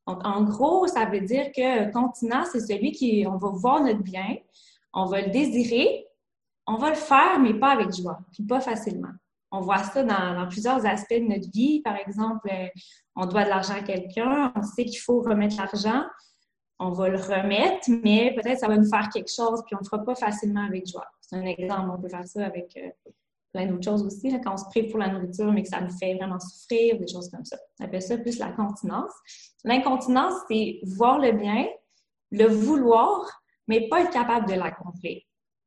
Donc, 0.08 0.26
en 0.26 0.44
gros, 0.44 0.88
ça 0.88 1.06
veut 1.06 1.22
dire 1.22 1.52
que 1.56 1.92
continent, 1.92 2.44
c'est 2.52 2.60
celui 2.60 2.92
qui, 2.92 3.26
on 3.28 3.38
va 3.38 3.50
voir 3.50 3.84
notre 3.84 4.02
bien, 4.02 4.38
on 4.94 5.06
va 5.06 5.22
le 5.22 5.30
désirer, 5.30 6.08
on 6.68 6.76
va 6.76 6.90
le 6.90 6.96
faire, 6.96 7.40
mais 7.40 7.54
pas 7.54 7.72
avec 7.72 7.94
joie, 7.94 8.20
puis 8.32 8.44
pas 8.44 8.62
facilement. 8.62 9.12
On 9.52 9.62
voit 9.62 9.80
ça 9.80 10.04
dans, 10.04 10.48
plusieurs 10.48 10.86
aspects 10.86 11.14
de 11.14 11.28
notre 11.28 11.50
vie. 11.52 11.82
Par 11.82 11.98
exemple, 11.98 12.50
euh, 12.52 12.68
on 13.16 13.26
doit 13.26 13.44
de 13.44 13.50
l'argent 13.50 13.74
à 13.74 13.82
quelqu'un, 13.82 14.52
on 14.56 14.64
sait 14.64 14.86
qu'il 14.86 15.00
faut 15.00 15.22
remettre 15.22 15.58
l'argent, 15.58 16.04
on 16.80 16.92
va 16.92 17.10
le 17.10 17.18
remettre, 17.18 17.90
mais 18.04 18.34
peut-être 18.34 18.60
ça 18.60 18.68
va 18.68 18.78
nous 18.78 18.90
faire 18.90 19.10
quelque 19.10 19.32
chose, 19.32 19.62
puis 19.66 19.76
on 19.76 19.80
ne 19.80 19.84
le 19.84 19.90
fera 19.90 20.04
pas 20.04 20.16
facilement 20.16 20.66
avec 20.66 20.88
joie. 20.88 21.06
C'est 21.20 21.36
un 21.36 21.46
exemple, 21.46 21.92
on 21.96 22.02
peut 22.02 22.10
faire 22.10 22.26
ça 22.26 22.46
avec 22.46 22.76
euh, 22.78 23.12
plein 23.54 23.66
d'autres 23.66 23.84
choses 23.84 24.06
aussi, 24.06 24.32
quand 24.44 24.54
on 24.54 24.58
se 24.58 24.66
prive 24.66 24.90
pour 24.90 25.00
la 25.00 25.10
nourriture, 25.10 25.52
mais 25.52 25.64
que 25.64 25.70
ça 25.70 25.82
nous 25.82 25.92
fait 25.98 26.16
vraiment 26.16 26.40
souffrir, 26.40 27.00
des 27.00 27.08
choses 27.08 27.30
comme 27.30 27.46
ça. 27.46 27.58
On 27.80 27.86
appelle 27.86 28.02
ça 28.02 28.18
plus 28.18 28.40
la 28.40 28.52
continence. 28.52 29.12
L'incontinence, 29.64 30.34
c'est 30.50 30.80
voir 30.84 31.20
le 31.20 31.34
bien, 31.34 31.68
le 32.32 32.46
vouloir, 32.46 33.44
mais 33.68 33.88
pas 33.88 34.02
être 34.02 34.12
capable 34.12 34.48
de 34.48 34.54
l'accomplir. 34.54 35.22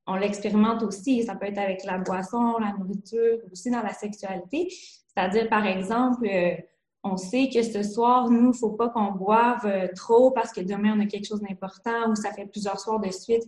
On 0.07 0.17
l'expérimente 0.17 0.83
aussi, 0.83 1.23
ça 1.23 1.35
peut 1.35 1.47
être 1.47 1.59
avec 1.59 1.85
la 1.85 1.99
boisson, 1.99 2.59
la 2.59 2.75
nourriture, 2.79 3.39
aussi 3.51 3.71
dans 3.71 3.83
la 3.83 3.93
sexualité. 3.95 4.69
C'est-à-dire, 4.69 5.49
par 5.49 5.67
exemple, 5.67 6.27
euh, 6.27 6.55
on 7.03 7.17
sait 7.17 7.49
que 7.53 7.63
ce 7.63 7.83
soir, 7.83 8.31
nous, 8.31 8.41
il 8.41 8.49
ne 8.49 8.53
faut 8.53 8.73
pas 8.73 8.89
qu'on 8.89 9.13
boive 9.13 9.65
euh, 9.67 9.89
trop 9.95 10.31
parce 10.31 10.53
que 10.53 10.61
demain, 10.61 10.97
on 10.97 11.01
a 11.01 11.07
quelque 11.07 11.27
chose 11.27 11.41
d'important 11.41 12.11
ou 12.11 12.15
ça 12.15 12.33
fait 12.33 12.47
plusieurs 12.47 12.81
soirs 12.81 13.01
de 13.01 13.11
suite 13.11 13.45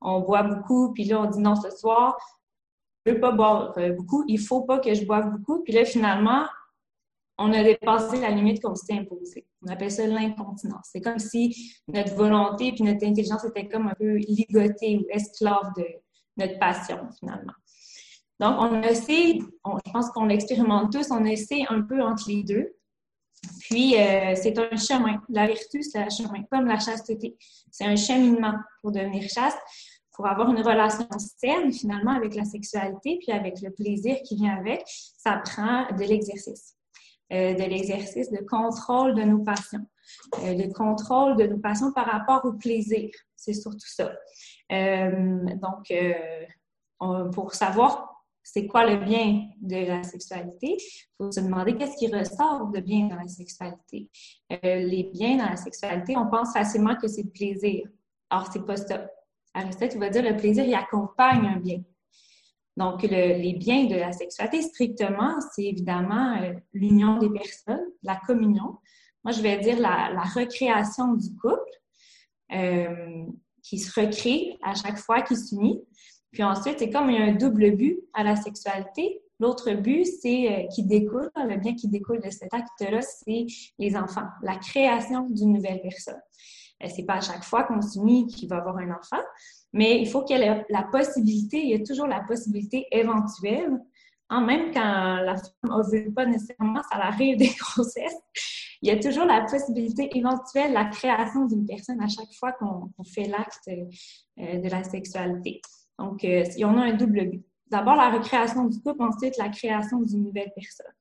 qu'on 0.00 0.20
boit 0.20 0.44
beaucoup, 0.44 0.92
puis 0.92 1.04
là, 1.04 1.20
on 1.20 1.26
dit 1.26 1.40
non, 1.40 1.56
ce 1.56 1.70
soir, 1.70 2.16
pas 3.04 3.32
boire 3.32 3.76
euh, 3.78 3.92
beaucoup, 3.92 4.24
il 4.28 4.38
faut 4.38 4.62
pas 4.62 4.78
que 4.78 4.92
je 4.94 5.04
boive 5.04 5.30
beaucoup. 5.30 5.62
Puis 5.62 5.72
là, 5.72 5.84
finalement, 5.84 6.44
on 7.38 7.52
a 7.52 7.62
dépassé 7.62 8.20
la 8.20 8.30
limite 8.30 8.60
qu'on 8.60 8.74
s'était 8.74 8.98
imposée. 8.98 9.46
On 9.62 9.70
appelle 9.70 9.90
ça 9.90 10.06
l'incontinence. 10.06 10.88
C'est 10.92 11.00
comme 11.00 11.18
si 11.18 11.74
notre 11.86 12.14
volonté 12.14 12.72
puis 12.72 12.82
notre 12.82 13.06
intelligence 13.06 13.44
étaient 13.44 13.68
comme 13.68 13.86
un 13.86 13.94
peu 13.94 14.16
ligotées 14.16 14.98
ou 14.98 15.06
esclaves 15.10 15.72
de 15.76 15.86
notre 16.36 16.58
passion, 16.58 16.98
finalement. 17.18 17.52
Donc, 18.40 18.56
on 18.58 18.82
essaie, 18.82 19.38
je 19.38 19.92
pense 19.92 20.10
qu'on 20.10 20.26
l'expérimente 20.26 20.92
tous, 20.92 21.10
on 21.10 21.24
essaie 21.24 21.64
un 21.68 21.82
peu 21.82 22.02
entre 22.02 22.28
les 22.28 22.42
deux. 22.44 22.74
Puis, 23.60 23.96
euh, 23.96 24.34
c'est 24.34 24.58
un 24.58 24.76
chemin. 24.76 25.20
La 25.28 25.46
vertu, 25.46 25.82
c'est 25.82 25.98
un 25.98 26.08
chemin, 26.08 26.42
comme 26.50 26.66
la 26.66 26.78
chasteté. 26.78 27.36
C'est 27.70 27.84
un 27.84 27.96
cheminement 27.96 28.54
pour 28.82 28.92
devenir 28.92 29.28
chaste 29.28 29.58
pour 30.18 30.26
avoir 30.26 30.50
une 30.50 30.60
relation 30.60 31.06
saine 31.16 31.72
finalement 31.72 32.10
avec 32.10 32.34
la 32.34 32.44
sexualité 32.44 33.20
puis 33.22 33.30
avec 33.30 33.60
le 33.62 33.70
plaisir 33.70 34.16
qui 34.24 34.34
vient 34.34 34.56
avec, 34.56 34.82
ça 34.84 35.40
prend 35.44 35.86
de 35.96 36.02
l'exercice. 36.02 36.74
Euh, 37.32 37.54
de 37.54 37.62
l'exercice 37.62 38.28
de 38.32 38.38
contrôle 38.38 39.14
de 39.14 39.22
nos 39.22 39.44
passions, 39.44 39.86
euh, 40.42 40.54
le 40.54 40.72
contrôle 40.72 41.36
de 41.36 41.44
nos 41.44 41.58
passions 41.58 41.92
par 41.92 42.06
rapport 42.06 42.44
au 42.44 42.54
plaisir. 42.54 43.10
C'est 43.36 43.52
surtout 43.52 43.86
ça. 43.86 44.12
Euh, 44.72 45.44
donc, 45.62 45.92
pour 47.32 47.54
savoir 47.54 48.24
c'est 48.42 48.66
quoi 48.66 48.86
le 48.90 48.96
bien 48.96 49.44
de 49.60 49.86
la 49.86 50.02
sexualité, 50.02 50.78
il 50.80 51.06
faut 51.16 51.30
se 51.30 51.38
demander 51.38 51.76
qu'est-ce 51.76 51.96
qui 51.96 52.12
ressort 52.12 52.66
de 52.72 52.80
bien 52.80 53.06
dans 53.06 53.16
la 53.16 53.28
sexualité. 53.28 54.10
les 54.50 55.10
biens 55.12 55.36
dans 55.36 55.50
la 55.50 55.56
sexualité, 55.56 56.16
on 56.16 56.26
pense 56.26 56.52
facilement 56.54 56.96
que 56.96 57.06
c'est 57.06 57.22
le 57.22 57.30
plaisir. 57.30 57.86
Or, 58.30 58.48
c'est 58.52 58.66
pas 58.66 58.76
ça. 58.76 59.06
Aristote 59.58 59.96
va 59.96 60.10
dire 60.10 60.22
le 60.22 60.36
plaisir, 60.36 60.64
il 60.64 60.74
accompagne 60.74 61.46
un 61.46 61.56
bien. 61.56 61.80
Donc, 62.78 63.02
les 63.02 63.54
biens 63.54 63.86
de 63.86 63.96
la 63.96 64.12
sexualité, 64.12 64.62
strictement, 64.62 65.34
c'est 65.52 65.64
évidemment 65.64 66.36
euh, 66.40 66.52
l'union 66.72 67.18
des 67.18 67.28
personnes, 67.28 67.84
la 68.04 68.14
communion. 68.24 68.76
Moi, 69.24 69.32
je 69.32 69.42
vais 69.42 69.58
dire 69.58 69.80
la, 69.80 70.22
recréation 70.22 71.14
du 71.14 71.34
couple 71.34 71.58
euh, 72.52 73.26
qui 73.64 73.78
se 73.78 74.00
recrée 74.00 74.56
à 74.62 74.74
chaque 74.74 74.98
fois 74.98 75.22
qu'il 75.22 75.36
s'unit. 75.36 75.82
Puis 76.30 76.44
ensuite, 76.44 76.78
c'est 76.78 76.90
comme 76.90 77.10
il 77.10 77.18
y 77.18 77.20
a 77.20 77.24
un 77.24 77.34
double 77.34 77.74
but 77.74 77.98
à 78.14 78.22
la 78.22 78.36
sexualité. 78.36 79.22
L'autre 79.40 79.72
but, 79.72 80.04
c'est 80.04 80.52
euh, 80.52 80.66
qui 80.68 80.84
découle, 80.84 81.30
le 81.34 81.56
bien 81.56 81.74
qui 81.74 81.88
découle 81.88 82.20
de 82.20 82.30
cet 82.30 82.54
acte-là, 82.54 83.00
c'est 83.02 83.46
les 83.80 83.96
enfants, 83.96 84.28
la 84.42 84.56
création 84.56 85.28
d'une 85.28 85.54
nouvelle 85.54 85.80
personne. 85.80 86.20
Euh, 86.82 86.88
c'est 86.94 87.04
pas 87.04 87.14
à 87.14 87.20
chaque 87.20 87.44
fois 87.44 87.64
qu'on 87.64 87.82
s'unit 87.82 88.26
qu'il 88.26 88.48
va 88.48 88.58
avoir 88.58 88.78
un 88.78 88.90
enfant, 88.90 89.22
mais 89.72 90.00
il 90.00 90.08
faut 90.08 90.22
qu'il 90.22 90.38
y 90.38 90.42
ait 90.42 90.64
la 90.68 90.82
possibilité, 90.84 91.58
il 91.58 91.70
y 91.70 91.74
a 91.74 91.84
toujours 91.84 92.06
la 92.06 92.20
possibilité 92.20 92.86
éventuelle, 92.92 93.78
hein, 94.30 94.40
même 94.40 94.72
quand 94.72 95.20
la 95.20 95.36
femme 95.36 95.82
veut 95.92 96.12
pas 96.12 96.26
nécessairement, 96.26 96.82
ça 96.90 96.98
arrive 96.98 97.36
des 97.36 97.48
grossesses, 97.60 98.16
il 98.82 98.88
y 98.88 98.92
a 98.92 98.98
toujours 98.98 99.24
la 99.24 99.44
possibilité 99.44 100.08
éventuelle, 100.16 100.72
la 100.72 100.84
création 100.84 101.46
d'une 101.46 101.66
personne 101.66 102.00
à 102.00 102.08
chaque 102.08 102.32
fois 102.38 102.52
qu'on 102.52 102.90
fait 103.04 103.26
l'acte 103.26 103.68
euh, 103.68 104.60
de 104.60 104.68
la 104.68 104.84
sexualité. 104.84 105.60
Donc, 105.98 106.24
euh, 106.24 106.44
on 106.60 106.78
a 106.78 106.82
un 106.82 106.94
double 106.94 107.28
but. 107.28 107.44
D'abord, 107.66 107.96
la 107.96 108.10
recréation 108.10 108.64
du 108.66 108.80
couple, 108.80 109.02
ensuite, 109.02 109.36
la 109.36 109.48
création 109.48 110.00
d'une 110.00 110.22
nouvelle 110.22 110.52
personne. 110.54 110.92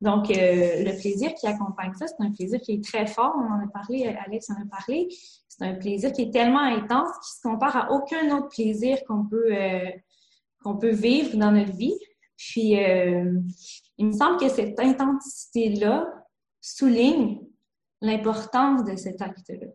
Donc, 0.00 0.30
euh, 0.30 0.84
le 0.84 1.00
plaisir 1.00 1.32
qui 1.34 1.46
accompagne 1.46 1.94
ça, 1.94 2.06
c'est 2.06 2.22
un 2.22 2.30
plaisir 2.30 2.60
qui 2.60 2.74
est 2.74 2.84
très 2.84 3.06
fort. 3.06 3.34
On 3.36 3.52
en 3.52 3.64
a 3.64 3.68
parlé, 3.72 4.06
Alex 4.06 4.50
en 4.50 4.54
a 4.54 4.66
parlé. 4.70 5.08
C'est 5.48 5.64
un 5.64 5.74
plaisir 5.74 6.12
qui 6.12 6.22
est 6.22 6.30
tellement 6.30 6.60
intense 6.60 7.08
qu'il 7.08 7.36
se 7.36 7.42
compare 7.42 7.76
à 7.76 7.92
aucun 7.92 8.36
autre 8.36 8.48
plaisir 8.48 8.98
qu'on 9.08 9.24
peut, 9.24 9.48
euh, 9.52 9.90
peut 10.80 10.90
vivre 10.90 11.36
dans 11.38 11.50
notre 11.50 11.72
vie. 11.72 11.98
Puis, 12.36 12.78
euh, 12.78 13.40
il 13.96 14.06
me 14.06 14.12
semble 14.12 14.38
que 14.38 14.50
cette 14.50 14.78
intensité-là 14.78 16.06
souligne 16.60 17.40
l'importance 18.02 18.84
de 18.84 18.96
cet 18.96 19.22
acte-là. 19.22 19.68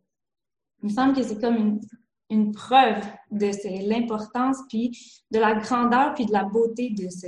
Il 0.83 0.89
me 0.89 0.93
semble 0.93 1.15
que 1.15 1.23
c'est 1.23 1.41
comme 1.41 1.55
une, 1.55 1.79
une 2.29 2.51
preuve 2.51 3.03
de 3.31 3.49
l'importance, 3.89 4.57
puis 4.69 4.91
de 5.31 5.39
la 5.39 5.55
grandeur, 5.55 6.13
puis 6.13 6.27
de 6.27 6.31
la 6.31 6.43
beauté 6.43 6.91
de, 6.91 7.09
ce, 7.09 7.27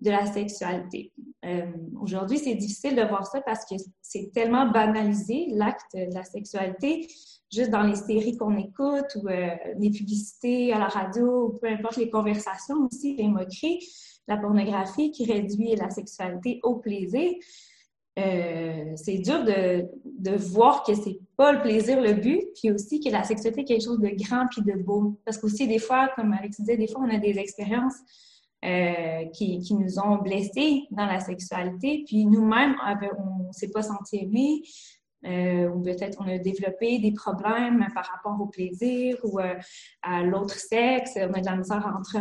de 0.00 0.10
la 0.10 0.26
sexualité. 0.26 1.12
Euh, 1.44 1.66
aujourd'hui, 2.00 2.38
c'est 2.38 2.54
difficile 2.54 2.94
de 2.94 3.02
voir 3.02 3.26
ça 3.26 3.40
parce 3.40 3.64
que 3.64 3.74
c'est 4.00 4.30
tellement 4.32 4.70
banalisé, 4.70 5.46
l'acte 5.50 5.94
de 5.94 6.14
la 6.14 6.24
sexualité, 6.24 7.08
juste 7.52 7.70
dans 7.70 7.82
les 7.82 7.96
séries 7.96 8.36
qu'on 8.36 8.56
écoute 8.56 9.16
ou 9.16 9.28
euh, 9.28 9.48
les 9.78 9.90
publicités 9.90 10.72
à 10.72 10.78
la 10.78 10.88
radio, 10.88 11.46
ou 11.46 11.58
peu 11.58 11.68
importe 11.68 11.96
les 11.96 12.10
conversations 12.10 12.76
aussi, 12.90 13.16
les 13.16 13.28
moqueries, 13.28 13.80
la 14.26 14.36
pornographie 14.36 15.10
qui 15.10 15.30
réduit 15.30 15.74
la 15.74 15.90
sexualité 15.90 16.60
au 16.62 16.76
plaisir. 16.76 17.32
euh, 18.18 18.92
c'est 18.96 19.18
dur 19.18 19.44
de, 19.44 19.86
de, 20.04 20.36
voir 20.36 20.82
que 20.82 20.94
c'est 20.94 21.20
pas 21.36 21.52
le 21.52 21.62
plaisir 21.62 22.00
le 22.00 22.14
but, 22.14 22.42
puis 22.56 22.72
aussi 22.72 23.00
que 23.00 23.10
la 23.10 23.22
sexualité 23.22 23.60
est 23.60 23.64
quelque 23.64 23.84
chose 23.84 24.00
de 24.00 24.10
grand 24.24 24.46
puis 24.50 24.62
de 24.62 24.76
beau. 24.76 25.18
Parce 25.24 25.38
qu'aussi, 25.38 25.66
des 25.68 25.78
fois, 25.78 26.10
comme 26.16 26.32
Alex 26.32 26.60
disait, 26.60 26.76
des 26.76 26.88
fois, 26.88 27.02
on 27.06 27.14
a 27.14 27.18
des 27.18 27.38
expériences 27.38 27.94
euh, 28.64 29.24
qui, 29.26 29.62
nous 29.70 30.00
ont 30.00 30.16
blessés 30.16 30.82
dans 30.90 31.06
la 31.06 31.20
sexualité, 31.20 32.02
puis 32.06 32.26
nous-mêmes, 32.26 32.74
on 32.84 33.46
ne 33.46 33.52
s'est 33.52 33.70
pas 33.70 33.82
senti 33.82 34.16
aimé, 34.16 34.62
euh, 35.24 35.68
ou 35.68 35.80
peut-être 35.80 36.18
on 36.20 36.28
a 36.28 36.38
développé 36.38 36.98
des 36.98 37.12
problèmes 37.12 37.86
par 37.94 38.06
rapport 38.06 38.36
au 38.40 38.46
plaisir 38.46 39.16
ou 39.22 39.38
euh, 39.38 39.54
à 40.02 40.24
l'autre 40.24 40.54
sexe, 40.54 41.12
on 41.16 41.32
a 41.34 41.40
de 41.40 41.46
la 41.46 41.56
misère 41.56 41.86
à 41.86 41.96
entrer 41.96 42.18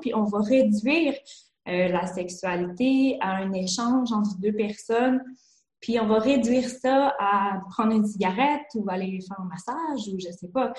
puis 0.00 0.14
on 0.14 0.24
va 0.24 0.38
réduire 0.40 1.14
la 1.66 2.06
sexualité 2.06 3.18
à 3.20 3.36
un 3.36 3.52
échange 3.52 4.12
entre 4.12 4.38
deux 4.38 4.52
personnes, 4.52 5.20
puis 5.82 6.00
on 6.00 6.06
va 6.06 6.18
réduire 6.18 6.66
ça 6.66 7.14
à 7.18 7.60
prendre 7.70 7.92
une 7.92 8.06
cigarette 8.06 8.62
ou 8.74 8.88
aller 8.88 9.20
faire 9.20 9.40
un 9.40 9.48
massage 9.48 10.08
ou 10.08 10.18
je 10.18 10.30
sais 10.30 10.48
pas. 10.48 10.72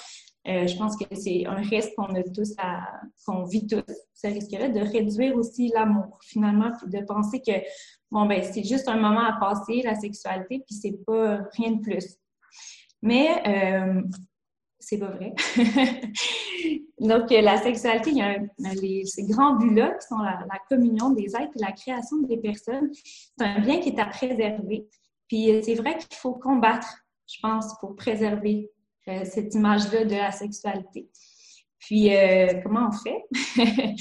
je 0.45 0.77
pense 0.77 0.97
que 0.97 1.03
c'est 1.13 1.45
un 1.45 1.61
risque 1.61 1.91
qu'on 1.95 2.15
a 2.15 2.23
tous 2.23 2.53
à, 2.57 2.87
qu'on 3.27 3.43
vit 3.43 3.67
tous, 3.67 3.83
ce 4.15 4.27
risque-là 4.27 4.69
de 4.69 4.79
réduire 4.79 5.35
aussi 5.35 5.67
l'amour 5.75 6.17
finalement, 6.23 6.71
puis 6.79 6.89
de 6.89 7.05
penser 7.05 7.41
que 7.45 7.53
bon, 8.09 8.25
ben, 8.25 8.41
c'est 8.43 8.63
juste 8.63 8.87
un 8.87 8.97
moment 8.97 9.25
à 9.25 9.37
passer, 9.39 9.81
la 9.83 9.95
sexualité, 9.95 10.63
puis 10.65 10.75
c'est 10.75 11.03
pas 11.05 11.39
rien 11.57 11.71
de 11.71 11.81
plus. 11.81 12.17
Mais 13.01 13.41
euh, 13.45 14.01
c'est 14.85 14.97
pas 14.97 15.11
vrai. 15.11 15.33
Donc, 16.99 17.31
euh, 17.31 17.41
la 17.41 17.57
sexualité, 17.57 18.11
il 18.11 18.17
y 18.17 18.21
a 18.21 18.37
ces 19.05 19.23
grands 19.23 19.55
buts-là 19.55 19.91
qui 19.91 20.07
sont 20.07 20.19
la, 20.19 20.45
communion 20.69 21.11
des 21.11 21.35
êtres 21.35 21.51
et 21.55 21.59
la 21.59 21.71
création 21.71 22.17
des 22.21 22.37
personnes. 22.37 22.89
C'est 22.93 23.45
un 23.45 23.59
bien 23.59 23.79
qui 23.79 23.89
est 23.89 23.99
à 23.99 24.05
préserver. 24.05 24.87
Puis 25.27 25.51
euh, 25.51 25.61
c'est 25.63 25.75
vrai 25.75 25.97
qu'il 25.97 26.17
faut 26.17 26.33
combattre, 26.33 26.87
je 27.27 27.39
pense, 27.41 27.77
pour 27.79 27.95
préserver 27.95 28.69
cette 29.25 29.53
image-là 29.53 30.05
de 30.05 30.15
la 30.15 30.31
sexualité. 30.31 31.09
Puis, 31.77 32.09
comment 32.63 32.87
on 32.87 32.91
fait? 32.93 33.25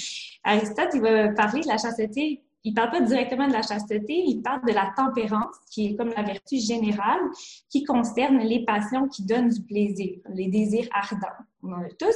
Aristote, 0.45 0.91
il 0.95 1.01
va 1.01 1.31
parler 1.31 1.63
de 1.63 1.67
la 1.67 1.77
chasteté 1.77 2.41
il 2.65 2.75
parle 2.75 2.91
pas 2.91 3.01
directement 3.01 3.49
de 3.49 3.53
la 3.53 3.63
chasteté, 3.63 4.23
il 4.27 4.41
parle 4.41 4.65
de 4.67 4.73
la 4.73 4.93
tempérance, 4.97 5.57
qui 5.71 5.87
est 5.87 5.97
comme 5.97 6.11
la 6.11 6.23
vertu 6.23 6.59
générale, 6.59 7.21
qui 7.69 7.83
concerne 7.85 8.39
les 8.39 8.65
passions 8.65 9.09
qui 9.09 9.25
donnent 9.25 9.49
du 9.49 9.63
plaisir, 9.63 10.19
les 10.33 10.49
désirs 10.49 10.89
ardents. 10.93 11.27
On 11.63 11.73
en 11.73 11.83
a 11.83 11.89
tous. 11.99 12.15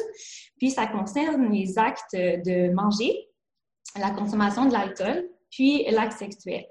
Puis 0.59 0.71
ça 0.71 0.87
concerne 0.87 1.51
les 1.51 1.79
actes 1.79 2.15
de 2.15 2.73
manger, 2.73 3.29
la 3.99 4.11
consommation 4.11 4.67
de 4.67 4.73
l'alcool, 4.73 5.29
puis 5.51 5.85
l'acte 5.91 6.19
sexuel. 6.19 6.65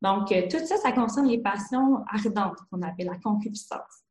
Donc, 0.00 0.30
euh, 0.30 0.42
tout 0.48 0.64
ça, 0.64 0.76
ça 0.76 0.92
concerne 0.92 1.26
les 1.26 1.38
passions 1.38 2.04
ardentes 2.08 2.58
qu'on 2.70 2.82
appelle 2.82 3.06
la 3.06 3.18
concupiscence. 3.18 4.04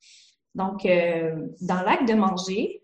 Donc, 0.54 0.86
euh, 0.86 1.48
dans 1.62 1.82
l'acte 1.82 2.10
de 2.10 2.14
manger, 2.14 2.84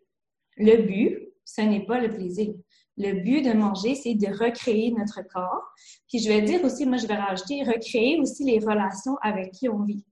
le 0.56 0.84
but, 0.84 1.34
ce 1.44 1.62
n'est 1.62 1.86
pas 1.86 2.00
le 2.00 2.10
plaisir 2.10 2.54
le 2.98 3.24
but 3.24 3.42
de 3.42 3.54
manger, 3.54 3.96
c'est 3.96 4.16
de 4.16 4.28
recréer 4.28 4.92
notre 4.92 5.22
corps. 5.28 5.64
Puis 6.08 6.20
je 6.20 6.30
vais 6.30 6.42
dire 6.42 6.64
aussi, 6.64 6.86
moi 6.86 6.98
je 6.98 7.08
vais 7.08 7.16
rajouter, 7.16 7.64
recréer 7.64 8.20
aussi 8.20 8.44
les 8.44 8.60
relations 8.60 9.18
avec 9.22 9.52
qui 9.52 9.70
on 9.70 9.84
vit. 9.84 10.06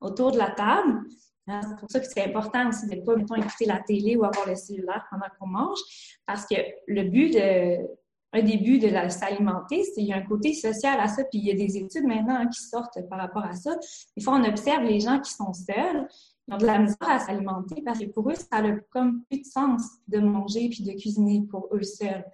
Autour 0.00 0.32
de 0.32 0.38
la 0.38 0.50
table, 0.50 1.00
hein, 1.46 1.60
c'est 1.62 1.78
pour 1.78 1.90
ça 1.90 2.00
que 2.00 2.06
c'est 2.06 2.24
important 2.24 2.68
aussi 2.68 2.86
de 2.86 2.96
ne 2.96 3.04
pas, 3.04 3.16
mettons, 3.16 3.36
écouter 3.36 3.66
la 3.66 3.80
télé 3.80 4.16
ou 4.16 4.24
avoir 4.24 4.48
le 4.48 4.56
cellulaire 4.56 5.06
pendant 5.10 5.26
qu'on 5.38 5.46
mange, 5.46 5.78
parce 6.26 6.46
que 6.46 6.56
le 6.86 7.04
but 7.04 7.34
de, 7.34 7.86
un 8.32 8.42
des 8.42 8.56
buts 8.56 8.78
de 8.78 8.88
s'alimenter, 9.08 9.84
c'est 9.84 10.00
qu'il 10.00 10.06
y 10.06 10.12
a 10.12 10.16
un 10.16 10.22
côté 10.22 10.54
social 10.54 10.98
à 10.98 11.08
ça, 11.08 11.22
puis 11.24 11.38
il 11.38 11.44
y 11.44 11.50
a 11.50 11.54
des 11.54 11.76
études 11.76 12.04
maintenant 12.04 12.36
hein, 12.36 12.48
qui 12.48 12.62
sortent 12.62 12.98
par 13.08 13.18
rapport 13.18 13.44
à 13.44 13.54
ça. 13.54 13.76
Des 14.16 14.22
fois, 14.22 14.34
on 14.34 14.44
observe 14.44 14.84
les 14.84 15.00
gens 15.00 15.20
qui 15.20 15.32
sont 15.32 15.52
seuls, 15.52 16.08
ils 16.48 16.54
ont 16.54 16.58
de 16.58 16.66
la 16.66 16.78
misère 16.78 16.96
à 17.02 17.18
s'alimenter 17.18 17.82
parce 17.84 17.98
que 17.98 18.06
pour 18.06 18.30
eux, 18.30 18.34
ça 18.34 18.62
n'a 18.62 18.76
comme 18.90 19.22
plus 19.30 19.40
de 19.40 19.46
sens 19.46 19.82
de 20.08 20.18
manger 20.18 20.68
puis 20.70 20.82
de 20.82 20.92
cuisiner 20.92 21.42
pour 21.50 21.68
eux 21.72 21.82
seuls. 21.82 22.24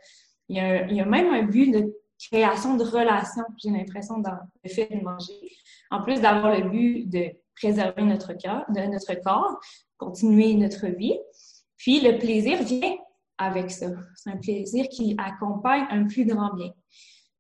Il 0.48 0.56
y 0.56 0.60
a, 0.60 0.86
il 0.86 0.96
y 0.96 1.00
a 1.00 1.04
même 1.04 1.32
un 1.32 1.42
but 1.42 1.70
de 1.70 1.92
création 2.18 2.76
de 2.76 2.84
relations, 2.84 3.44
j'ai 3.58 3.70
l'impression, 3.70 4.18
dans 4.18 4.38
le 4.64 4.70
fait 4.70 4.88
de 4.90 5.02
manger. 5.02 5.34
En 5.90 6.02
plus 6.02 6.20
d'avoir 6.20 6.58
le 6.58 6.68
but 6.68 7.08
de 7.08 7.32
préserver 7.54 8.02
notre 8.02 8.32
cœur, 8.34 8.64
de 8.70 8.80
notre 8.80 9.14
corps, 9.22 9.58
continuer 9.96 10.54
notre 10.54 10.86
vie. 10.86 11.18
Puis 11.76 12.00
le 12.00 12.18
plaisir 12.18 12.62
vient 12.62 12.96
avec 13.38 13.70
ça. 13.70 13.86
C'est 14.16 14.30
un 14.30 14.36
plaisir 14.36 14.86
qui 14.88 15.14
accompagne 15.18 15.86
un 15.90 16.06
plus 16.06 16.26
grand 16.26 16.54
bien. 16.54 16.72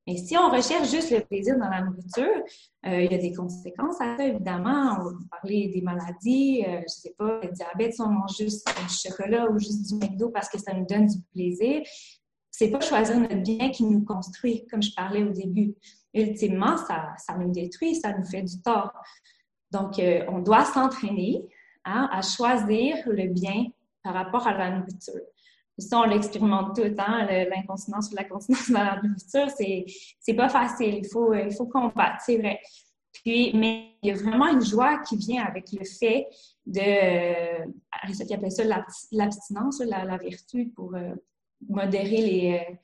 Mais 0.08 0.16
si 0.16 0.38
on 0.38 0.48
recherche 0.48 0.90
juste 0.90 1.10
le 1.10 1.20
plaisir 1.20 1.58
dans 1.58 1.68
la 1.68 1.82
nourriture, 1.82 2.42
euh, 2.86 3.02
il 3.02 3.12
y 3.12 3.14
a 3.14 3.18
des 3.18 3.34
conséquences 3.34 4.00
à 4.00 4.16
ça, 4.16 4.24
évidemment. 4.24 4.96
On 4.98 5.04
va 5.04 5.10
parler 5.30 5.68
des 5.68 5.82
maladies, 5.82 6.64
euh, 6.66 6.78
je 6.78 6.82
ne 6.82 6.86
sais 6.86 7.14
pas, 7.18 7.40
le 7.42 7.52
diabète, 7.52 7.92
si 7.92 8.00
on 8.00 8.08
mange 8.08 8.34
juste 8.38 8.66
du 8.66 8.94
chocolat 8.94 9.50
ou 9.50 9.58
juste 9.58 9.86
du 9.86 9.96
McDo 9.96 10.30
parce 10.30 10.48
que 10.48 10.58
ça 10.58 10.72
nous 10.72 10.86
donne 10.86 11.08
du 11.08 11.18
plaisir. 11.34 11.82
C'est 12.50 12.70
pas 12.70 12.80
choisir 12.80 13.20
notre 13.20 13.42
bien 13.42 13.70
qui 13.70 13.84
nous 13.84 14.02
construit, 14.02 14.66
comme 14.70 14.82
je 14.82 14.94
parlais 14.94 15.24
au 15.24 15.30
début. 15.30 15.74
Ultimement, 16.14 16.78
ça, 16.78 17.12
ça 17.18 17.36
nous 17.36 17.52
détruit, 17.52 17.94
ça 17.94 18.16
nous 18.16 18.24
fait 18.24 18.42
du 18.42 18.62
tort. 18.62 18.94
Donc, 19.72 19.98
euh, 19.98 20.24
on 20.28 20.38
doit 20.38 20.64
s'entraîner 20.64 21.44
hein, 21.84 22.08
à 22.10 22.22
choisir 22.22 22.96
le 23.06 23.28
bien 23.28 23.66
par 24.02 24.14
rapport 24.14 24.46
à 24.46 24.56
la 24.56 24.70
nourriture 24.70 25.20
ça, 25.78 26.00
on 26.00 26.04
l'expérimente 26.04 26.74
tout 26.74 26.82
le 26.82 26.94
temps, 26.94 27.24
l'incontinence 27.50 28.10
ou 28.10 28.16
la 28.16 28.24
continence 28.24 28.70
dans 28.70 28.84
la 28.84 29.00
nourriture, 29.02 29.48
c'est, 29.56 30.34
pas 30.34 30.48
facile. 30.48 30.96
Il 30.96 31.08
faut, 31.08 31.34
il 31.34 31.54
faut 31.54 31.66
combattre, 31.66 32.22
c'est 32.24 32.36
vrai. 32.36 32.60
Puis, 33.12 33.52
mais 33.54 33.94
il 34.02 34.08
y 34.08 34.12
a 34.12 34.16
vraiment 34.16 34.48
une 34.48 34.64
joie 34.64 34.98
qui 34.98 35.16
vient 35.16 35.44
avec 35.44 35.72
le 35.72 35.84
fait 35.84 36.28
de, 36.66 36.80
euh, 36.80 37.66
Aristote 38.02 38.30
appelait 38.30 38.50
ça 38.50 38.64
l'abstinence, 39.12 39.80
la, 39.80 40.04
la, 40.04 40.16
vertu 40.18 40.68
pour 40.74 40.94
euh, 40.94 41.14
modérer 41.68 42.22
les, 42.22 42.60
euh, 42.60 42.74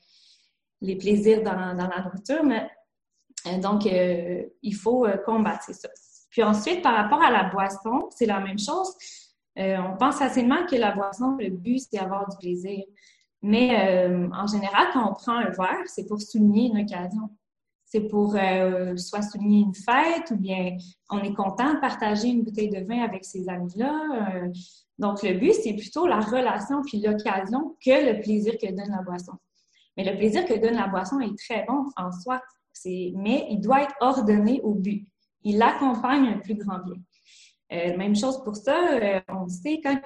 les 0.81 0.97
plaisirs 0.97 1.43
dans, 1.43 1.77
dans, 1.77 1.89
la 1.89 2.03
nourriture. 2.03 2.43
Mais, 2.45 2.69
donc, 3.61 3.85
il 3.85 4.75
faut 4.75 5.07
combattre, 5.27 5.75
ça. 5.75 5.89
Puis 6.31 6.43
ensuite, 6.43 6.83
par 6.83 6.97
rapport 6.97 7.23
à 7.23 7.31
la 7.31 7.45
boisson, 7.45 8.09
c'est 8.11 8.27
la 8.27 8.41
même 8.41 8.59
chose. 8.59 8.97
Euh, 9.59 9.77
on 9.79 9.97
pense 9.97 10.19
facilement 10.19 10.67
que 10.67 10.77
la 10.77 10.93
boisson, 10.93 11.37
le 11.39 11.51
but, 11.51 11.79
c'est 11.79 11.99
avoir 11.99 12.29
du 12.29 12.37
plaisir. 12.37 12.85
Mais 13.43 14.07
euh, 14.07 14.29
en 14.33 14.47
général, 14.47 14.89
quand 14.93 15.11
on 15.11 15.15
prend 15.15 15.37
un 15.37 15.51
verre, 15.51 15.87
c'est 15.87 16.07
pour 16.07 16.21
souligner 16.21 16.69
une 16.69 16.79
occasion. 16.79 17.31
C'est 17.85 18.09
pour 18.09 18.35
euh, 18.37 18.97
soit 18.97 19.23
souligner 19.23 19.61
une 19.61 19.75
fête 19.75 20.31
ou 20.33 20.37
bien 20.37 20.77
on 21.11 21.21
est 21.21 21.35
content 21.35 21.75
de 21.75 21.79
partager 21.79 22.29
une 22.29 22.43
bouteille 22.43 22.71
de 22.71 22.81
vin 22.85 23.03
avec 23.03 23.25
ses 23.25 23.49
amis-là. 23.49 24.49
donc, 24.99 25.23
le 25.23 25.35
but, 25.35 25.53
c'est 25.53 25.75
plutôt 25.75 26.07
la 26.07 26.19
relation 26.19 26.83
puis 26.83 27.01
l'occasion 27.01 27.77
que 27.85 28.13
le 28.13 28.21
plaisir 28.21 28.55
que 28.61 28.67
donne 28.67 28.91
la 28.91 29.03
boisson. 29.03 29.35
Mais 29.97 30.05
le 30.05 30.17
plaisir 30.17 30.45
que 30.45 30.55
donne 30.55 30.75
la 30.75 30.89
boisson 30.89 31.21
est 31.21 31.39
très 31.39 31.65
bon 31.69 31.87
en 31.97 32.11
soi, 32.11 32.41
mais 32.87 33.47
il 33.51 33.61
doit 33.61 33.83
être 33.83 33.95
ordonné 34.01 34.61
au 34.63 34.75
but. 34.75 35.07
Il 35.43 35.63
accompagne 35.63 36.29
un 36.29 36.39
plus 36.39 36.57
grand 36.57 36.79
bien. 36.79 36.97
Euh, 37.75 37.97
même 37.97 38.15
chose 38.15 38.43
pour 38.45 38.55
ça, 38.55 38.77
euh, 38.93 39.21
on 39.29 39.49
sait 39.49 39.81
quand, 39.83 39.99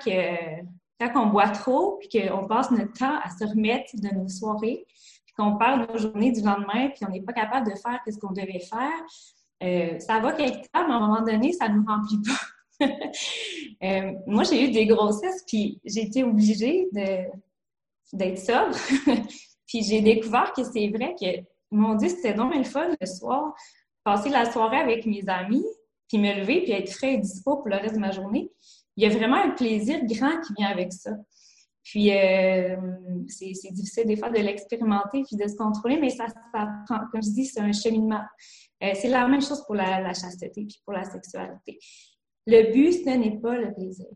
quand 1.01 1.23
on 1.23 1.27
boit 1.27 1.49
trop, 1.49 1.99
puis 2.01 2.09
qu'on 2.09 2.47
passe 2.47 2.71
notre 2.71 2.93
temps 2.93 3.19
à 3.23 3.29
se 3.31 3.45
remettre 3.45 3.91
de 3.95 4.15
nos 4.15 4.29
soirées, 4.29 4.87
puis 5.27 5.35
qu'on 5.37 5.57
parle 5.57 5.87
de 5.87 5.93
nos 5.93 5.99
journées 5.99 6.33
du 6.33 6.41
lendemain, 6.41 6.89
puis 6.89 7.05
on 7.07 7.11
n'est 7.11 7.23
pas 7.23 7.33
capable 7.33 7.71
de 7.71 7.77
faire 7.77 8.01
ce 8.09 8.17
qu'on 8.19 8.33
devait 8.33 8.61
faire, 8.61 9.03
euh, 9.63 9.99
ça 9.99 10.21
va 10.21 10.33
quelque 10.33 10.69
temps, 10.73 10.87
mais 10.87 10.95
à 10.95 10.97
un 10.97 11.01
moment 11.01 11.21
donné, 11.21 11.53
ça 11.53 11.69
ne 11.69 11.75
nous 11.75 11.85
remplit 11.85 12.23
pas. 12.23 12.81
moi, 14.27 14.45
j'ai 14.45 14.65
eu 14.69 14.71
des 14.71 14.87
grossesses, 14.87 15.45
puis 15.47 15.81
j'ai 15.85 16.03
été 16.03 16.25
obligée 16.25 16.89
d'être 18.13 18.39
sobre. 18.39 18.77
puis 19.67 19.83
j'ai 19.83 20.01
découvert 20.01 20.53
que 20.53 20.65
c'est 20.65 20.89
vrai 20.89 21.15
que, 21.21 21.43
mon 21.71 21.97
Dieu, 21.97 22.09
c'était 22.09 22.33
donc 22.33 22.55
le 22.55 22.65
fun 22.65 22.89
le 22.99 23.07
soir, 23.07 23.55
passer 24.05 24.31
la 24.31 24.51
soirée 24.51 24.79
avec 24.79 25.05
mes 25.05 25.29
amis, 25.29 25.67
puis 26.09 26.19
me 26.19 26.41
lever, 26.41 26.63
puis 26.63 26.73
être 26.73 26.91
frais 26.91 27.15
et 27.15 27.19
dispo 27.19 27.57
pour 27.57 27.69
le 27.69 27.77
reste 27.77 27.95
de 27.95 28.01
ma 28.01 28.11
journée. 28.11 28.51
Il 28.97 29.05
y 29.05 29.07
a 29.07 29.17
vraiment 29.17 29.37
un 29.37 29.51
plaisir 29.51 30.05
grand 30.07 30.41
qui 30.41 30.55
vient 30.59 30.69
avec 30.69 30.93
ça. 30.93 31.13
Puis, 31.85 32.13
euh, 32.13 32.77
c'est 33.29 33.73
difficile 33.73 34.05
des 34.07 34.17
fois 34.17 34.29
de 34.29 34.39
l'expérimenter 34.39 35.23
puis 35.23 35.37
de 35.37 35.49
se 35.49 35.57
contrôler, 35.57 35.99
mais 35.99 36.11
ça, 36.11 36.27
ça 36.29 36.69
prend, 36.87 37.01
comme 37.11 37.23
je 37.23 37.31
dis, 37.31 37.47
c'est 37.47 37.61
un 37.61 37.73
cheminement. 37.73 38.25
Euh, 38.83 38.93
c'est 38.95 39.09
la 39.09 39.27
même 39.27 39.41
chose 39.41 39.65
pour 39.65 39.75
la, 39.75 40.01
la, 40.01 40.13
chasteté 40.13 40.67
puis 40.67 40.83
pour 40.85 40.93
la 40.93 41.05
sexualité. 41.05 41.79
Le 42.47 42.73
but, 42.73 42.93
ce 42.93 43.09
n'est 43.09 43.39
pas 43.39 43.57
le 43.57 43.73
plaisir. 43.73 44.07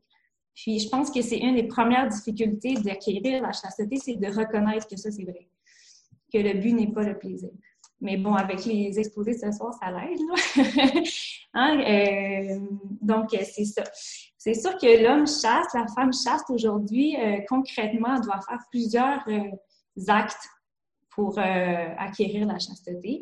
Puis, 0.55 0.81
je 0.81 0.89
pense 0.91 1.11
que 1.11 1.23
c'est 1.23 1.39
une 1.39 1.55
des 1.55 1.67
premières 1.67 2.09
difficultés 2.09 2.75
d'acquérir 2.75 3.41
la 3.41 3.53
chasteté, 3.53 3.97
c'est 3.97 4.17
de 4.17 4.27
reconnaître 4.27 4.87
que 4.87 4.97
ça, 4.97 5.11
c'est 5.11 5.25
vrai. 5.25 5.49
Que 6.31 6.39
le 6.39 6.61
but 6.61 6.75
n'est 6.75 6.93
pas 6.93 7.05
le 7.05 7.19
plaisir. 7.19 7.51
Mais 8.03 8.17
bon, 8.17 8.35
avec 8.35 8.65
les 8.65 8.99
exposés 8.99 9.33
ce 9.35 9.51
soir, 9.53 9.73
ça 9.75 9.91
l'aide. 9.93 10.19
hein? 11.55 11.81
euh, 11.81 12.59
donc, 13.01 13.29
c'est 13.31 13.65
ça. 13.65 13.85
C'est 14.37 14.55
sûr 14.55 14.77
que 14.77 15.05
l'homme 15.05 15.27
chasse, 15.29 15.73
la 15.73 15.87
femme 15.95 16.13
chasse 16.13 16.43
aujourd'hui, 16.49 17.17
euh, 17.17 17.39
concrètement, 17.49 18.19
doit 18.19 18.41
faire 18.41 18.59
plusieurs 18.73 19.23
euh, 19.29 20.09
actes 20.09 20.49
pour 21.11 21.39
euh, 21.39 21.95
acquérir 21.97 22.47
la 22.47 22.59
chasteté. 22.59 23.21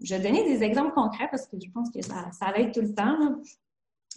je 0.00 0.14
vais 0.14 0.22
donner 0.22 0.44
des 0.44 0.62
exemples 0.62 0.92
concrets 0.92 1.28
parce 1.28 1.46
que 1.48 1.56
je 1.60 1.70
pense 1.72 1.90
que 1.90 2.02
ça, 2.02 2.30
ça 2.30 2.56
aide 2.56 2.72
tout 2.72 2.82
le 2.82 2.94
temps. 2.94 3.18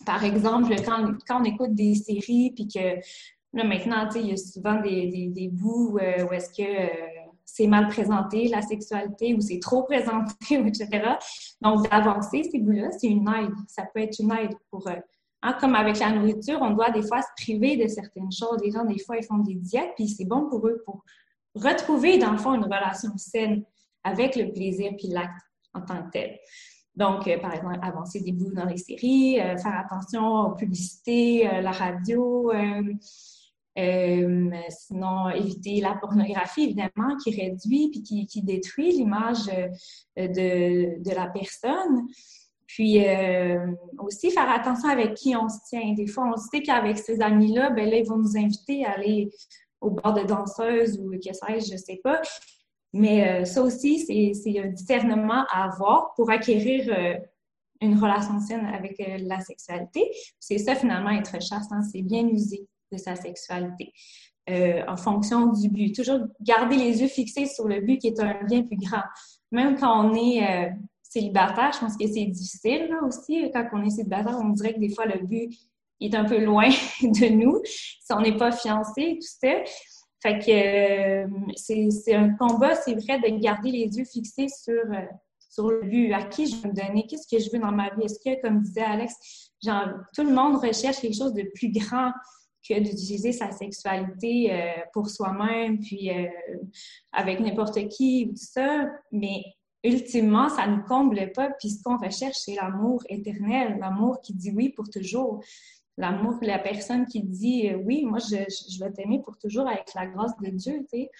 Par 0.05 0.23
exemple, 0.23 0.75
quand, 0.85 1.13
quand, 1.27 1.41
on 1.41 1.43
écoute 1.43 1.73
des 1.73 1.95
séries, 1.95 2.51
puis 2.53 2.67
que 2.67 2.99
là, 3.53 3.63
maintenant, 3.63 4.07
il 4.15 4.27
y 4.27 4.31
a 4.31 4.37
souvent 4.37 4.79
des, 4.79 5.29
des, 5.33 5.47
bouts 5.47 5.97
euh, 5.97 6.25
où 6.25 6.33
est-ce 6.33 6.49
que 6.49 6.61
euh, 6.61 7.16
c'est 7.47 7.65
mal 7.65 7.87
présenté, 7.87 8.49
la 8.49 8.61
sexualité, 8.61 9.33
ou 9.33 9.39
c'est 9.39 9.59
trop 9.59 9.83
présenté, 9.83 10.35
etc. 10.51 11.15
Donc, 11.61 11.89
d'avancer 11.89 12.43
ces 12.43 12.59
bouts-là, 12.59 12.91
c'est 12.91 13.07
une 13.07 13.27
aide. 13.29 13.53
Ça 13.67 13.83
peut 13.91 14.01
être 14.01 14.19
une 14.19 14.31
aide 14.33 14.53
pour... 14.69 14.85
Euh, 14.87 14.95
hein, 15.41 15.55
comme 15.59 15.73
avec 15.73 15.97
la 15.97 16.11
nourriture, 16.11 16.59
on 16.61 16.71
doit 16.71 16.91
des 16.91 17.01
fois 17.01 17.21
se 17.21 17.29
priver 17.41 17.77
de 17.77 17.87
certaines 17.87 18.31
choses. 18.31 18.59
Les 18.61 18.71
gens, 18.71 18.83
des 18.83 18.99
fois, 18.99 19.17
ils 19.17 19.25
font 19.25 19.37
des 19.37 19.55
diètes, 19.55 19.93
puis 19.95 20.09
c'est 20.09 20.25
bon 20.25 20.49
pour 20.49 20.67
eux 20.67 20.83
pour 20.85 21.03
retrouver, 21.55 22.17
dans 22.17 22.31
le 22.31 22.37
fond, 22.37 22.53
une 22.53 22.65
relation 22.65 23.17
saine 23.17 23.63
avec 24.03 24.35
le 24.35 24.51
plaisir 24.51 24.91
puis 24.97 25.07
l'acte 25.07 25.41
en 25.73 25.81
tant 25.81 26.03
que 26.03 26.11
tel. 26.11 26.37
Donc, 26.95 27.27
euh, 27.27 27.39
par 27.39 27.53
exemple, 27.53 27.79
avancer 27.81 28.19
des 28.19 28.33
bouts 28.33 28.53
dans 28.53 28.65
les 28.65 28.77
séries, 28.77 29.39
euh, 29.39 29.55
faire 29.57 29.79
attention 29.79 30.41
aux 30.41 30.55
publicités, 30.55 31.49
la 31.61 31.71
radio, 31.71 32.51
sinon 34.69 35.30
éviter 35.30 35.82
la 35.82 35.95
pornographie, 35.95 36.63
évidemment, 36.63 37.15
qui 37.23 37.39
réduit 37.39 37.89
puis 37.91 38.28
qui, 38.28 38.41
détruit 38.41 38.91
l'image 38.91 39.45
de, 40.17 41.03
de, 41.03 41.15
la 41.15 41.28
personne. 41.28 42.07
Puis 42.65 42.99
aussi 43.99 44.32
faire 44.32 44.49
attention 44.49 44.89
avec 44.89 45.13
qui 45.13 45.36
on 45.36 45.47
se 45.47 45.59
tient. 45.69 45.93
Des 45.93 46.07
fois, 46.07 46.32
on 46.34 46.38
sait 46.38 46.61
qu'avec 46.61 46.97
ces 46.97 47.21
amis-là, 47.21 47.69
ben 47.69 47.89
là, 47.89 47.97
ils 47.97 48.07
vont 48.07 48.17
nous 48.17 48.36
inviter 48.36 48.84
à 48.86 48.91
aller 48.93 49.30
au 49.82 49.91
bord 49.91 50.13
de 50.13 50.23
danseuse 50.23 50.99
ou 50.99 51.11
que 51.11 51.34
sais-je, 51.34 51.71
je 51.71 51.78
sais 51.78 51.99
pas. 52.03 52.21
Mais 52.93 53.41
euh, 53.41 53.45
ça 53.45 53.61
aussi, 53.61 53.99
c'est 53.99 54.59
un 54.59 54.67
discernement 54.67 55.45
à 55.51 55.65
avoir 55.65 56.13
pour 56.15 56.30
acquérir 56.32 56.88
euh, 56.89 57.15
une 57.82 57.99
relation 57.99 58.39
saine 58.39 58.65
avec 58.65 58.99
euh, 58.99 59.17
la 59.21 59.39
sexualité. 59.39 60.09
C'est 60.39 60.57
ça, 60.57 60.75
finalement, 60.75 61.11
être 61.11 61.41
chaste, 61.41 61.71
hein, 61.71 61.82
c'est 61.84 62.01
bien 62.01 62.28
user 62.28 62.65
de 62.91 62.97
sa 62.97 63.15
sexualité 63.15 63.91
en 64.49 64.95
fonction 64.95 65.47
du 65.47 65.69
but. 65.69 65.93
Toujours 65.93 66.21
garder 66.39 66.77
les 66.77 67.01
yeux 67.01 67.09
fixés 67.09 67.47
sur 67.47 67.67
le 67.67 67.81
but 67.81 67.97
qui 67.97 68.07
est 68.07 68.19
un 68.21 68.45
bien 68.45 68.63
plus 68.63 68.77
grand. 68.77 69.03
Même 69.51 69.77
quand 69.77 70.05
on 70.05 70.15
est 70.15 70.71
célibataire, 71.09 71.71
je 71.73 71.79
pense 71.79 71.97
que 71.97 72.07
c'est 72.07 72.25
difficile 72.25 72.88
là, 72.89 73.03
aussi. 73.05 73.49
Quand 73.53 73.67
on 73.73 73.83
est 73.83 73.89
célibataire, 73.89 74.38
on 74.41 74.49
dirait 74.49 74.73
que 74.73 74.79
des 74.79 74.93
fois, 74.93 75.05
le 75.05 75.25
but 75.25 75.53
est 75.99 76.15
un 76.15 76.25
peu 76.25 76.43
loin 76.43 76.69
de 77.01 77.29
nous 77.29 77.61
si 77.65 78.13
on 78.13 78.21
n'est 78.21 78.38
pas 78.38 78.51
fiancé, 78.51 79.19
tout 79.19 79.27
ça. 79.41 79.55
Fait 80.21 80.39
que 80.39 81.23
euh, 81.23 81.27
c'est 81.55 82.15
un 82.15 82.29
combat, 82.29 82.75
c'est 82.75 82.95
vrai, 82.95 83.19
de 83.19 83.39
garder 83.39 83.71
les 83.71 83.97
yeux 83.97 84.05
fixés 84.05 84.47
sur, 84.47 84.73
euh, 84.73 85.05
sur 85.49 85.69
le 85.69 85.81
but. 85.81 86.11
À 86.11 86.23
qui 86.23 86.47
je 86.47 86.55
veux 86.55 86.69
me 86.69 86.73
donner? 86.73 87.05
Qu'est-ce 87.07 87.27
que 87.27 87.41
je 87.41 87.51
veux 87.51 87.59
dans 87.59 87.71
ma 87.71 87.89
vie? 87.93 88.03
Est-ce 88.03 88.19
que, 88.19 88.41
comme 88.41 88.61
disait 88.61 88.81
Alex, 88.81 89.13
genre, 89.63 89.89
tout 90.15 90.23
le 90.23 90.33
monde 90.33 90.57
recherche 90.57 90.99
quelque 91.01 91.17
chose 91.17 91.33
de 91.33 91.43
plus 91.53 91.69
grand 91.71 92.11
que 92.68 92.80
d'utiliser 92.80 93.32
sa 93.32 93.51
sexualité 93.51 94.51
euh, 94.51 94.72
pour 94.93 95.09
soi-même, 95.09 95.80
puis 95.80 96.09
avec 97.11 97.39
n'importe 97.39 97.88
qui, 97.89 98.26
ou 98.26 98.30
tout 98.30 98.36
ça. 98.38 98.86
Mais 99.11 99.43
ultimement, 99.84 100.49
ça 100.49 100.68
ne 100.68 100.82
comble 100.82 101.32
pas. 101.32 101.49
Puis 101.59 101.70
ce 101.70 101.84
qu'on 101.84 101.97
recherche, 101.97 102.38
c'est 102.38 102.55
l'amour 102.55 103.03
éternel, 103.09 103.78
l'amour 103.80 104.22
qui 104.22 104.34
dit 104.34 104.51
oui 104.51 104.70
pour 104.70 104.89
toujours 104.89 105.41
l'amour, 105.97 106.38
la 106.41 106.59
personne 106.59 107.05
qui 107.05 107.22
dit 107.24 107.70
euh, 107.70 107.78
oui, 107.78 108.05
moi, 108.05 108.20
je, 108.20 108.38
je 108.70 108.84
vais 108.84 108.91
t'aimer 108.91 109.22
pour 109.24 109.38
toujours 109.38 109.68
avec 109.68 109.93
la 109.95 110.07
grâce 110.07 110.38
de 110.38 110.49
Dieu, 110.49 110.80
tu 110.91 110.99
sais. 110.99 111.11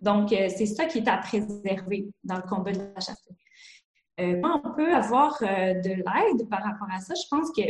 Donc, 0.00 0.32
euh, 0.32 0.48
c'est 0.48 0.66
ça 0.66 0.86
qui 0.86 0.98
est 0.98 1.08
à 1.08 1.18
préserver 1.18 2.08
dans 2.24 2.36
le 2.36 2.42
combat 2.42 2.72
de 2.72 2.78
la 2.78 3.00
chasteté. 3.00 3.36
Euh, 4.20 4.40
on 4.42 4.74
peut 4.74 4.92
avoir 4.94 5.38
de 5.40 5.88
l'aide 5.88 6.48
par 6.48 6.62
rapport 6.62 6.88
à 6.90 7.00
ça. 7.00 7.14
Je 7.14 7.26
pense 7.30 7.50
que 7.50 7.62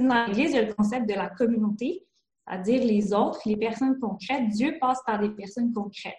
dans 0.00 0.26
l'Église, 0.26 0.50
il 0.50 0.56
y 0.56 0.58
a 0.58 0.62
le 0.62 0.74
concept 0.74 1.08
de 1.08 1.14
la 1.14 1.28
communauté, 1.30 2.04
c'est-à-dire 2.46 2.84
les 2.84 3.12
autres, 3.12 3.40
les 3.46 3.56
personnes 3.56 3.98
concrètes. 3.98 4.48
Dieu 4.48 4.76
passe 4.80 5.00
par 5.04 5.18
des 5.18 5.30
personnes 5.30 5.72
concrètes 5.72 6.14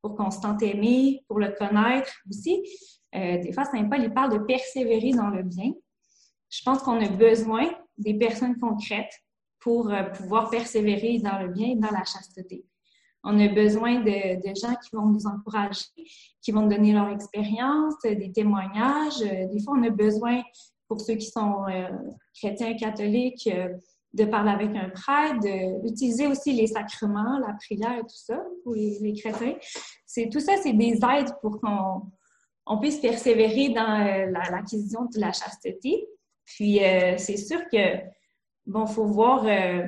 pour 0.00 0.14
qu'on 0.14 0.30
se 0.30 0.40
tente 0.40 0.62
aimer, 0.62 1.22
pour 1.28 1.38
le 1.38 1.50
connaître 1.58 2.12
aussi. 2.28 2.62
des 3.12 3.52
fois, 3.52 3.64
Saint 3.64 3.88
Paul, 3.88 4.02
il 4.02 4.14
parle 4.14 4.32
de 4.32 4.44
persévérer 4.44 5.10
dans 5.10 5.28
le 5.28 5.42
bien. 5.42 5.72
Je 6.50 6.62
pense 6.62 6.82
qu'on 6.82 7.04
a 7.04 7.08
besoin 7.08 7.68
des 7.98 8.14
personnes 8.14 8.58
concrètes 8.58 9.12
pour 9.60 9.90
euh, 9.90 10.04
pouvoir 10.04 10.50
persévérer 10.50 11.18
dans 11.18 11.38
le 11.38 11.48
bien 11.48 11.70
et 11.70 11.76
dans 11.76 11.90
la 11.90 12.04
chasteté. 12.04 12.64
On 13.24 13.38
a 13.40 13.48
besoin 13.48 14.00
de, 14.00 14.54
gens 14.54 14.74
qui 14.76 14.94
vont 14.94 15.06
nous 15.06 15.26
encourager, 15.26 15.84
qui 16.40 16.52
vont 16.52 16.66
donner 16.66 16.92
leur 16.92 17.08
expérience, 17.08 17.94
des 18.04 18.32
témoignages. 18.32 19.20
Euh, 19.22 19.46
des 19.52 19.60
fois, 19.62 19.74
on 19.76 19.82
a 19.82 19.90
besoin, 19.90 20.42
pour 20.86 21.00
ceux 21.00 21.14
qui 21.14 21.26
sont 21.26 21.66
euh, 21.68 21.88
chrétiens 22.34 22.76
catholiques, 22.76 23.50
de 24.14 24.24
parler 24.24 24.50
avec 24.50 24.74
un 24.74 24.88
prêtre, 24.88 25.40
d'utiliser 25.82 26.26
aussi 26.26 26.52
les 26.52 26.66
sacrements, 26.66 27.38
la 27.38 27.54
prière 27.54 27.98
et 27.98 28.02
tout 28.02 28.08
ça 28.08 28.42
pour 28.64 28.74
les, 28.74 29.12
chrétiens. 29.14 29.56
C'est 30.06 30.28
tout 30.30 30.40
ça, 30.40 30.54
c'est 30.62 30.72
des 30.72 30.98
aides 31.04 31.34
pour 31.42 31.60
qu'on 31.60 32.78
puisse 32.78 32.98
persévérer 32.98 33.70
dans 33.70 34.32
l'acquisition 34.50 35.04
de 35.04 35.20
la 35.20 35.32
chasteté. 35.32 36.08
Puis, 36.46 36.82
euh, 36.82 37.16
c'est 37.18 37.36
sûr 37.36 37.60
que, 37.70 37.98
bon, 38.66 38.86
faut 38.86 39.04
voir, 39.04 39.44
euh, 39.44 39.86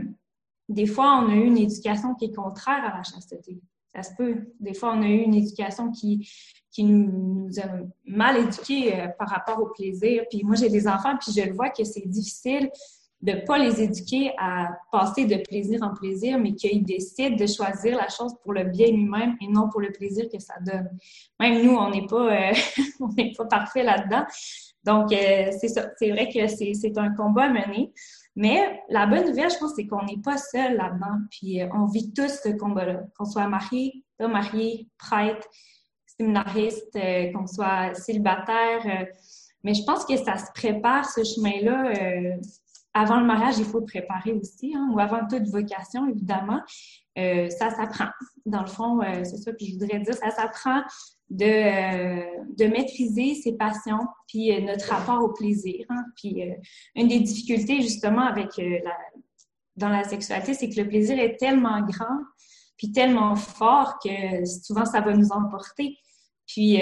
des 0.68 0.86
fois, 0.86 1.22
on 1.24 1.30
a 1.30 1.34
eu 1.34 1.46
une 1.46 1.56
éducation 1.56 2.14
qui 2.14 2.26
est 2.26 2.34
contraire 2.34 2.84
à 2.84 2.98
la 2.98 3.02
chasteté. 3.02 3.58
Ça 3.94 4.02
se 4.02 4.14
peut. 4.14 4.52
Des 4.60 4.74
fois, 4.74 4.92
on 4.94 5.02
a 5.02 5.06
eu 5.06 5.22
une 5.22 5.34
éducation 5.34 5.90
qui, 5.90 6.28
qui 6.70 6.84
nous, 6.84 7.48
a 7.58 7.66
mal 8.04 8.36
éduqués 8.36 8.94
euh, 8.94 9.08
par 9.18 9.30
rapport 9.30 9.58
au 9.60 9.68
plaisir. 9.68 10.24
Puis 10.28 10.44
moi, 10.44 10.54
j'ai 10.54 10.68
des 10.68 10.86
enfants, 10.86 11.16
puis 11.18 11.32
je 11.32 11.48
le 11.48 11.54
vois 11.54 11.70
que 11.70 11.82
c'est 11.82 12.06
difficile 12.06 12.70
de 13.22 13.32
ne 13.32 13.40
pas 13.40 13.58
les 13.58 13.82
éduquer 13.82 14.32
à 14.38 14.70
passer 14.90 15.26
de 15.26 15.36
plaisir 15.36 15.80
en 15.82 15.94
plaisir, 15.94 16.38
mais 16.38 16.54
qu'ils 16.54 16.84
décident 16.84 17.36
de 17.36 17.46
choisir 17.46 17.96
la 17.96 18.08
chose 18.08 18.34
pour 18.42 18.54
le 18.54 18.64
bien 18.64 18.88
lui-même 18.88 19.36
et 19.42 19.48
non 19.48 19.68
pour 19.68 19.80
le 19.80 19.92
plaisir 19.92 20.26
que 20.32 20.38
ça 20.38 20.54
donne. 20.64 20.88
Même 21.38 21.62
nous, 21.62 21.76
on 21.76 21.90
n'est 21.90 22.06
pas, 22.06 22.52
n'est 23.16 23.32
pas 23.36 23.44
parfait 23.44 23.82
là-dedans. 23.82 24.24
Donc, 24.84 25.12
euh. 25.12 25.50
C'est 25.60 26.10
vrai 26.10 26.28
que 26.28 26.46
c'est 26.46 26.98
un 26.98 27.14
combat 27.14 27.44
à 27.44 27.48
mener. 27.50 27.92
Mais 28.36 28.80
la 28.88 29.06
bonne 29.06 29.26
nouvelle, 29.26 29.50
je 29.50 29.58
pense, 29.58 29.72
c'est 29.76 29.86
qu'on 29.86 30.04
n'est 30.04 30.20
pas 30.22 30.38
seul 30.38 30.76
là-dedans. 30.76 31.18
Puis 31.30 31.60
euh, 31.60 31.68
on 31.74 31.86
vit 31.86 32.12
tous 32.12 32.40
ce 32.42 32.56
combat-là. 32.56 33.02
Qu'on 33.18 33.26
soit 33.26 33.48
marié, 33.48 34.02
pas 34.16 34.28
marié, 34.28 34.88
prêtre, 34.98 35.46
séminariste, 36.06 36.96
euh, 36.96 37.32
qu'on 37.32 37.46
soit 37.46 37.92
célibataire. 37.94 39.06
mais 39.62 39.74
je 39.74 39.84
pense 39.84 40.06
que 40.06 40.16
ça 40.16 40.38
se 40.38 40.50
prépare, 40.54 41.04
ce 41.04 41.22
chemin-là. 41.22 41.92
Avant 42.94 43.20
le 43.20 43.26
mariage, 43.26 43.58
il 43.58 43.64
faut 43.64 43.82
préparer 43.82 44.32
aussi, 44.32 44.74
hein, 44.74 44.90
ou 44.92 44.98
avant 44.98 45.26
toute 45.28 45.46
vocation, 45.48 46.08
évidemment. 46.08 46.60
ça 47.16 47.70
s'apprend. 47.70 48.08
Dans 48.46 48.62
le 48.62 48.66
fond, 48.66 49.00
c'est 49.24 49.36
ça 49.36 49.52
que 49.52 49.64
je 49.64 49.72
voudrais 49.72 50.00
dire. 50.00 50.14
Ça 50.14 50.30
s'apprend 50.30 50.82
de, 51.30 51.44
euh, 51.44 52.44
de 52.58 52.64
maîtriser 52.66 53.34
ses 53.36 53.52
passions, 53.56 54.06
puis 54.26 54.52
euh, 54.52 54.60
notre 54.60 54.88
rapport 54.88 55.22
au 55.22 55.32
plaisir. 55.32 55.86
Hein. 55.88 56.04
Puis 56.16 56.42
euh, 56.42 56.54
une 56.96 57.08
des 57.08 57.20
difficultés 57.20 57.80
justement 57.80 58.22
avec 58.22 58.50
dans 59.76 59.88
la 59.88 60.04
sexualité, 60.04 60.54
c'est 60.54 60.68
que 60.68 60.80
le 60.80 60.88
plaisir 60.88 61.18
est 61.18 61.36
tellement 61.36 61.80
grand, 61.82 62.18
puis 62.76 62.92
tellement 62.92 63.36
fort 63.36 63.98
que 64.04 64.44
souvent 64.44 64.84
ça 64.84 65.00
va 65.00 65.14
nous 65.14 65.30
emporter, 65.30 65.96
puis 66.46 66.80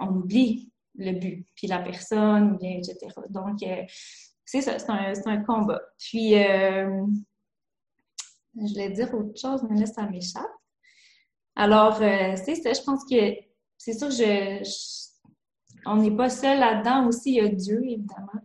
on 0.00 0.08
oublie 0.08 0.70
le 0.94 1.12
but, 1.12 1.46
puis 1.54 1.66
la 1.66 1.80
personne, 1.80 2.58
etc. 2.62 2.96
Donc 3.28 3.58
c'est 4.50 4.62
ça, 4.62 4.78
c'est 4.78 4.90
un, 4.90 5.12
un, 5.26 5.42
combat. 5.44 5.80
Puis 5.98 6.32
je 6.32 7.06
voulais 8.56 8.90
dire 8.90 9.12
autre 9.14 9.38
chose, 9.38 9.62
mais 9.68 9.78
là 9.78 9.86
ça 9.86 10.06
m'échappe. 10.06 10.50
Alors, 11.54 11.96
c'est 11.98 12.54
ça, 12.54 12.72
je 12.72 12.82
pense 12.82 13.04
que 13.04 13.34
c'est 13.76 13.92
sûr 13.92 14.08
que 14.08 14.14
je, 14.14 15.08
on 15.86 15.96
n'est 15.96 16.14
pas 16.14 16.30
seul 16.30 16.58
là-dedans 16.58 17.06
aussi. 17.06 17.32
Il 17.32 17.36
y 17.36 17.40
a 17.40 17.48
Dieu, 17.48 17.82
évidemment, 17.84 18.40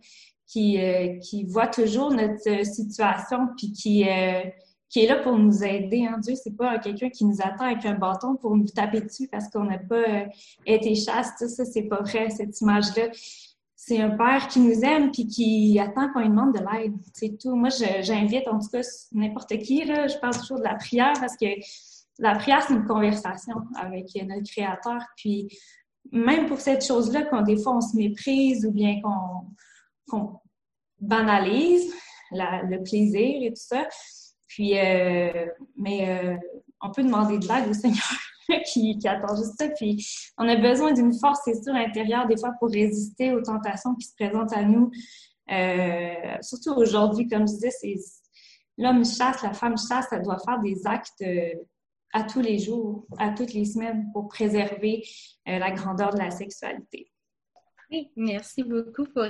qui, 0.48 0.80
euh, 0.82 1.18
qui 1.20 1.44
voit 1.46 1.68
toujours 1.68 2.12
notre 2.12 2.66
situation 2.66 3.48
puis 3.58 3.72
qui, 3.72 4.08
euh, 4.08 4.44
qui 4.90 5.04
est 5.04 5.08
là 5.08 5.18
pour 5.18 5.38
nous 5.38 5.64
aider. 5.64 6.06
Hein. 6.06 6.20
Dieu, 6.20 6.36
c'est 6.36 6.56
pas 6.56 6.78
quelqu'un 6.80 7.10
qui 7.10 7.26
nous 7.26 7.42
attend 7.42 7.66
avec 7.66 7.86
un 7.86 7.96
bâton 7.96 8.36
pour 8.36 8.56
nous 8.56 8.68
taper 8.68 9.02
dessus 9.02 9.28
parce 9.28 9.50
qu'on 9.50 9.66
n'a 9.66 9.80
pas 9.80 9.96
euh, 9.96 10.26
été 10.66 10.96
chaste. 10.96 11.48
Ça, 11.48 11.66
c'est 11.66 11.84
pas 11.84 12.02
vrai, 12.02 12.30
cette 12.30 12.60
image-là. 12.62 13.10
C'est 13.86 14.00
un 14.00 14.12
père 14.12 14.48
qui 14.48 14.62
nous 14.62 14.80
aime 14.86 15.12
puis 15.12 15.28
qui 15.28 15.78
attend 15.78 16.10
qu'on 16.14 16.22
lui 16.22 16.30
demande 16.30 16.54
de 16.54 16.60
l'aide. 16.60 16.94
C'est 17.14 17.38
tout. 17.38 17.54
Moi, 17.54 17.68
j'invite, 18.00 18.48
en 18.48 18.58
tout 18.58 18.70
cas, 18.70 18.80
n'importe 19.12 19.58
qui, 19.58 19.84
là, 19.84 20.08
je 20.08 20.18
parle 20.20 20.38
toujours 20.40 20.60
de 20.60 20.64
la 20.64 20.76
prière 20.76 21.12
parce 21.20 21.36
que 21.36 21.48
la 22.18 22.36
prière, 22.36 22.64
c'est 22.66 22.76
une 22.76 22.86
conversation 22.86 23.56
avec 23.76 24.06
notre 24.26 24.50
Créateur. 24.50 25.02
Puis, 25.18 25.50
même 26.14 26.46
pour 26.46 26.62
cette 26.62 26.86
chose-là, 26.86 27.24
quand 27.24 27.42
des 27.42 27.62
fois 27.62 27.76
on 27.76 27.82
se 27.82 27.98
méprise 27.98 28.66
ou 28.66 28.72
bien 28.72 29.02
qu'on 30.08 30.40
banalise 31.02 31.94
le 32.32 32.82
plaisir 32.84 33.44
et 33.44 33.50
tout 33.50 33.64
ça, 33.68 33.86
puis, 34.48 34.80
euh, 34.80 35.48
mais 35.76 36.08
euh, 36.08 36.38
on 36.80 36.90
peut 36.92 37.04
demander 37.04 37.38
de 37.38 37.48
l'aide 37.50 37.68
au 37.70 37.74
Seigneur. 37.74 38.18
qui, 38.66 38.98
attend 39.08 39.36
juste 39.36 39.54
ça. 39.60 39.70
Puis 39.70 40.06
on 40.38 40.48
a 40.48 40.56
besoin 40.56 40.94
d'une 40.94 41.14
force, 41.14 41.40
c'est 41.46 41.62
sûr, 41.62 41.74
intérieure, 41.74 42.28
des 42.28 42.38
fois, 42.38 42.52
pour 42.60 42.70
résister 42.70 43.34
aux 43.34 43.42
tentations 43.42 43.96
qui 43.96 44.08
se 44.08 44.16
présentent 44.16 44.54
à 44.54 44.64
nous. 44.64 44.92
Euh, 45.52 46.38
surtout 46.42 46.74
aujourd'hui, 46.74 47.28
comme 47.28 47.48
je 47.48 47.54
disais, 47.54 48.00
l'homme 48.78 49.06
chasse, 49.06 49.42
la 49.44 49.54
femme 49.54 49.78
chasse, 49.78 50.08
elle 50.12 50.24
doit 50.24 50.40
faire 50.40 50.60
des 50.60 50.86
actes 50.86 51.22
euh, 51.22 51.54
à 52.14 52.24
tous 52.24 52.42
les 52.42 52.60
jours, 52.60 53.06
à 53.18 53.32
toutes 53.32 53.54
les 53.54 53.66
semaines 53.66 54.10
pour 54.14 54.28
préserver 54.28 55.04
euh, 55.48 55.60
la 55.60 55.72
grandeur 55.72 56.14
de 56.14 56.20
la 56.20 56.32
sexualité. 56.32 57.12
Oui, 57.92 58.12
merci 58.16 58.64
beaucoup 58.64 59.06
pour 59.06 59.28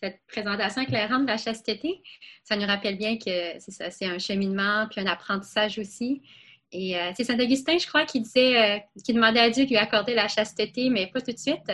cette 0.00 0.20
présentation 0.28 0.82
éclairante 0.82 1.22
de 1.22 1.26
la 1.26 1.36
chasteté. 1.36 2.02
Ça 2.44 2.56
nous 2.56 2.66
rappelle 2.66 2.96
bien 2.96 3.18
que 3.18 3.58
c'est 3.58 3.90
c'est 3.90 4.06
un 4.06 4.18
cheminement 4.18 4.86
puis 4.90 5.00
un 5.00 5.06
apprentissage 5.06 5.78
aussi. 5.78 6.22
Et 6.70 6.98
euh, 6.98 7.12
c'est 7.16 7.24
Saint-Augustin, 7.24 7.78
je 7.78 7.86
crois, 7.86 8.04
qui 8.04 8.20
disait, 8.20 8.76
euh, 8.76 8.78
qui 9.02 9.14
demandait 9.14 9.40
à 9.40 9.48
Dieu 9.48 9.64
de 9.64 9.70
lui 9.70 9.78
accorder 9.78 10.14
la 10.14 10.28
chasteté, 10.28 10.90
mais 10.90 11.06
pas 11.06 11.20
tout 11.20 11.32
de 11.32 11.38
suite. 11.38 11.64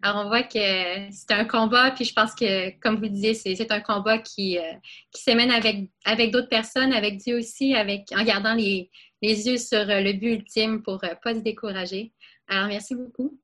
Alors 0.00 0.24
on 0.24 0.28
voit 0.28 0.44
que 0.44 1.10
c'est 1.10 1.32
un 1.32 1.44
combat, 1.44 1.90
puis 1.90 2.04
je 2.04 2.12
pense 2.12 2.34
que, 2.34 2.70
comme 2.78 2.96
vous 2.96 3.08
disiez, 3.08 3.34
c'est 3.34 3.72
un 3.72 3.80
combat 3.80 4.18
qui, 4.18 4.58
euh, 4.58 4.72
qui 5.10 5.22
se 5.22 5.30
mène 5.32 5.50
avec, 5.50 5.90
avec 6.04 6.30
d'autres 6.30 6.48
personnes, 6.48 6.92
avec 6.92 7.16
Dieu 7.16 7.38
aussi, 7.38 7.74
avec, 7.74 8.04
en 8.16 8.22
gardant 8.22 8.54
les, 8.54 8.90
les 9.22 9.48
yeux 9.48 9.56
sur 9.56 9.84
le 9.84 10.12
but 10.12 10.34
ultime 10.34 10.82
pour 10.82 11.02
ne 11.02 11.14
pas 11.20 11.34
se 11.34 11.40
décourager. 11.40 12.12
Alors 12.46 12.68
merci 12.68 12.94
beaucoup. 12.94 13.40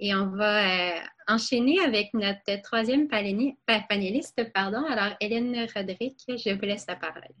Et 0.00 0.14
on 0.14 0.26
va 0.26 1.02
enchaîner 1.26 1.80
avec 1.80 2.14
notre 2.14 2.62
troisième 2.62 3.08
panéliste. 3.08 4.52
Pardon. 4.54 4.84
Alors, 4.88 5.16
Hélène 5.18 5.66
Roderick, 5.74 6.20
je 6.28 6.54
vous 6.54 6.62
laisse 6.62 6.86
la 6.86 6.94
parole. 6.94 7.34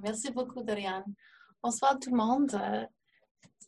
merci 0.00 0.30
beaucoup, 0.30 0.62
Doriane. 0.62 1.02
Bonsoir 1.60 1.98
tout 1.98 2.10
le 2.10 2.16
monde. 2.16 2.54
Euh, 2.54 2.84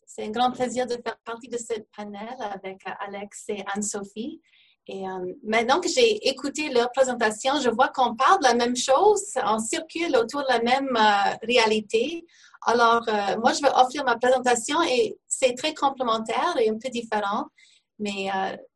c'est 0.07 0.23
un 0.23 0.29
grand 0.29 0.49
plaisir 0.51 0.87
de 0.87 0.93
faire 0.93 1.17
partie 1.25 1.49
de 1.49 1.57
ce 1.57 1.73
panel 1.95 2.35
avec 2.39 2.87
euh, 2.87 2.91
Alex 3.05 3.43
et 3.49 3.65
Anne-Sophie. 3.73 4.41
Et 4.87 5.05
euh, 5.05 5.33
maintenant 5.43 5.81
que 5.81 5.89
j'ai 5.89 6.25
écouté 6.29 6.69
leur 6.69 6.89
présentation, 6.93 7.59
je 7.59 7.69
vois 7.69 7.89
qu'on 7.89 8.15
parle 8.15 8.39
de 8.39 8.45
la 8.45 8.53
même 8.53 8.77
chose, 8.77 9.21
on 9.45 9.59
circule 9.59 10.15
autour 10.15 10.41
de 10.43 10.47
la 10.47 10.61
même 10.61 10.97
réalité. 11.43 12.25
Alors, 12.65 13.03
moi, 13.39 13.51
je 13.53 13.61
vais 13.61 13.71
offrir 13.75 14.05
ma 14.05 14.17
présentation 14.17 14.81
et 14.83 15.17
c'est 15.27 15.53
très 15.55 15.73
complémentaire 15.73 16.55
et 16.59 16.69
un 16.69 16.77
peu 16.77 16.89
différent, 16.89 17.45
mais 17.99 18.29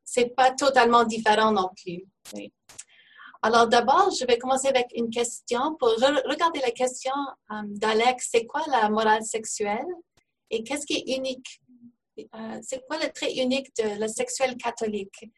c'est 0.03 0.35
pas 0.35 0.51
totalement 0.51 1.05
différent 1.05 1.51
non 1.51 1.69
plus. 1.75 2.05
Alors 3.45 3.67
d'abord, 3.67 4.09
je 4.09 4.25
vais 4.25 4.39
commencer 4.39 4.69
avec 4.69 4.87
une 4.95 5.11
question 5.11 5.75
pour 5.75 5.89
regarder 5.89 6.61
la 6.61 6.71
question 6.71 7.13
euh, 7.51 7.61
d'Alex. 7.67 8.29
C'est 8.31 8.47
quoi 8.47 8.63
la 8.65 8.89
morale 8.89 9.21
sexuelle 9.21 9.85
et 10.49 10.63
qu'est-ce 10.63 10.87
qui 10.87 10.95
est 10.95 11.15
unique? 11.15 11.61
Euh, 12.17 12.59
c'est 12.63 12.83
quoi 12.87 12.97
le 12.97 13.07
trait 13.13 13.35
unique 13.35 13.67
de 13.77 13.99
la 13.99 14.07
sexuelle 14.07 14.57
catholique? 14.57 15.29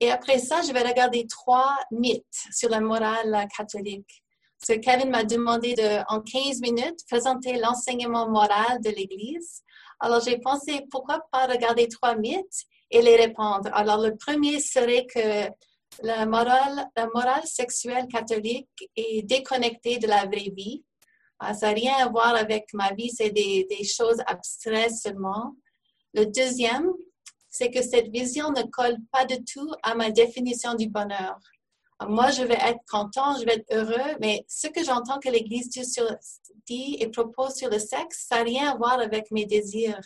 Et 0.00 0.10
après 0.10 0.38
ça, 0.38 0.62
je 0.62 0.72
vais 0.72 0.80
regarder 0.80 1.26
trois 1.26 1.76
mythes 1.90 2.46
sur 2.50 2.70
la 2.70 2.80
morale 2.80 3.46
catholique. 3.54 4.24
Parce 4.58 4.80
Kevin 4.80 5.10
m'a 5.10 5.24
demandé 5.24 5.74
de, 5.74 6.02
en 6.08 6.22
15 6.22 6.62
minutes, 6.62 7.00
présenter 7.10 7.58
l'enseignement 7.58 8.26
moral 8.26 8.80
de 8.82 8.88
l'Église. 8.88 9.60
Alors 9.98 10.22
j'ai 10.22 10.38
pensé, 10.38 10.86
pourquoi 10.90 11.20
pas 11.30 11.46
regarder 11.46 11.88
trois 11.88 12.14
mythes 12.14 12.64
et 12.90 13.02
les 13.02 13.16
répondre? 13.16 13.68
Alors 13.74 13.98
le 14.00 14.16
premier 14.16 14.60
serait 14.60 15.04
que 15.04 15.50
la 16.02 16.26
morale, 16.26 16.88
la 16.96 17.06
morale 17.14 17.46
sexuelle 17.46 18.06
catholique 18.08 18.90
est 18.96 19.22
déconnectée 19.22 19.98
de 19.98 20.06
la 20.06 20.24
vraie 20.26 20.52
vie. 20.56 20.82
Ah, 21.38 21.54
ça 21.54 21.68
n'a 21.68 21.74
rien 21.74 21.94
à 21.98 22.08
voir 22.08 22.34
avec 22.34 22.72
ma 22.74 22.92
vie, 22.92 23.10
c'est 23.10 23.30
des, 23.30 23.66
choses 23.84 24.20
abstraites 24.26 24.94
seulement. 24.94 25.54
Le 26.12 26.26
deuxième, 26.26 26.90
c'est 27.48 27.70
que 27.70 27.82
cette 27.82 28.08
vision 28.08 28.50
ne 28.50 28.62
colle 28.62 28.98
pas 29.10 29.24
du 29.24 29.42
tout 29.44 29.72
à 29.82 29.94
ma 29.94 30.10
définition 30.10 30.74
du 30.74 30.88
bonheur. 30.88 31.38
Ah, 31.98 32.06
moi, 32.06 32.30
je 32.30 32.42
vais 32.42 32.58
être 32.60 32.80
content, 32.90 33.38
je 33.38 33.44
vais 33.44 33.54
être 33.56 33.74
heureux, 33.74 34.16
mais 34.20 34.44
ce 34.48 34.68
que 34.68 34.84
j'entends 34.84 35.18
que 35.18 35.28
l'Église 35.28 35.70
dit 36.66 36.96
et 37.00 37.08
propose 37.08 37.54
sur 37.54 37.70
le 37.70 37.78
sexe, 37.78 38.26
ça 38.28 38.36
n'a 38.36 38.42
rien 38.42 38.70
à 38.72 38.76
voir 38.76 39.00
avec 39.00 39.30
mes 39.30 39.46
désirs. 39.46 40.00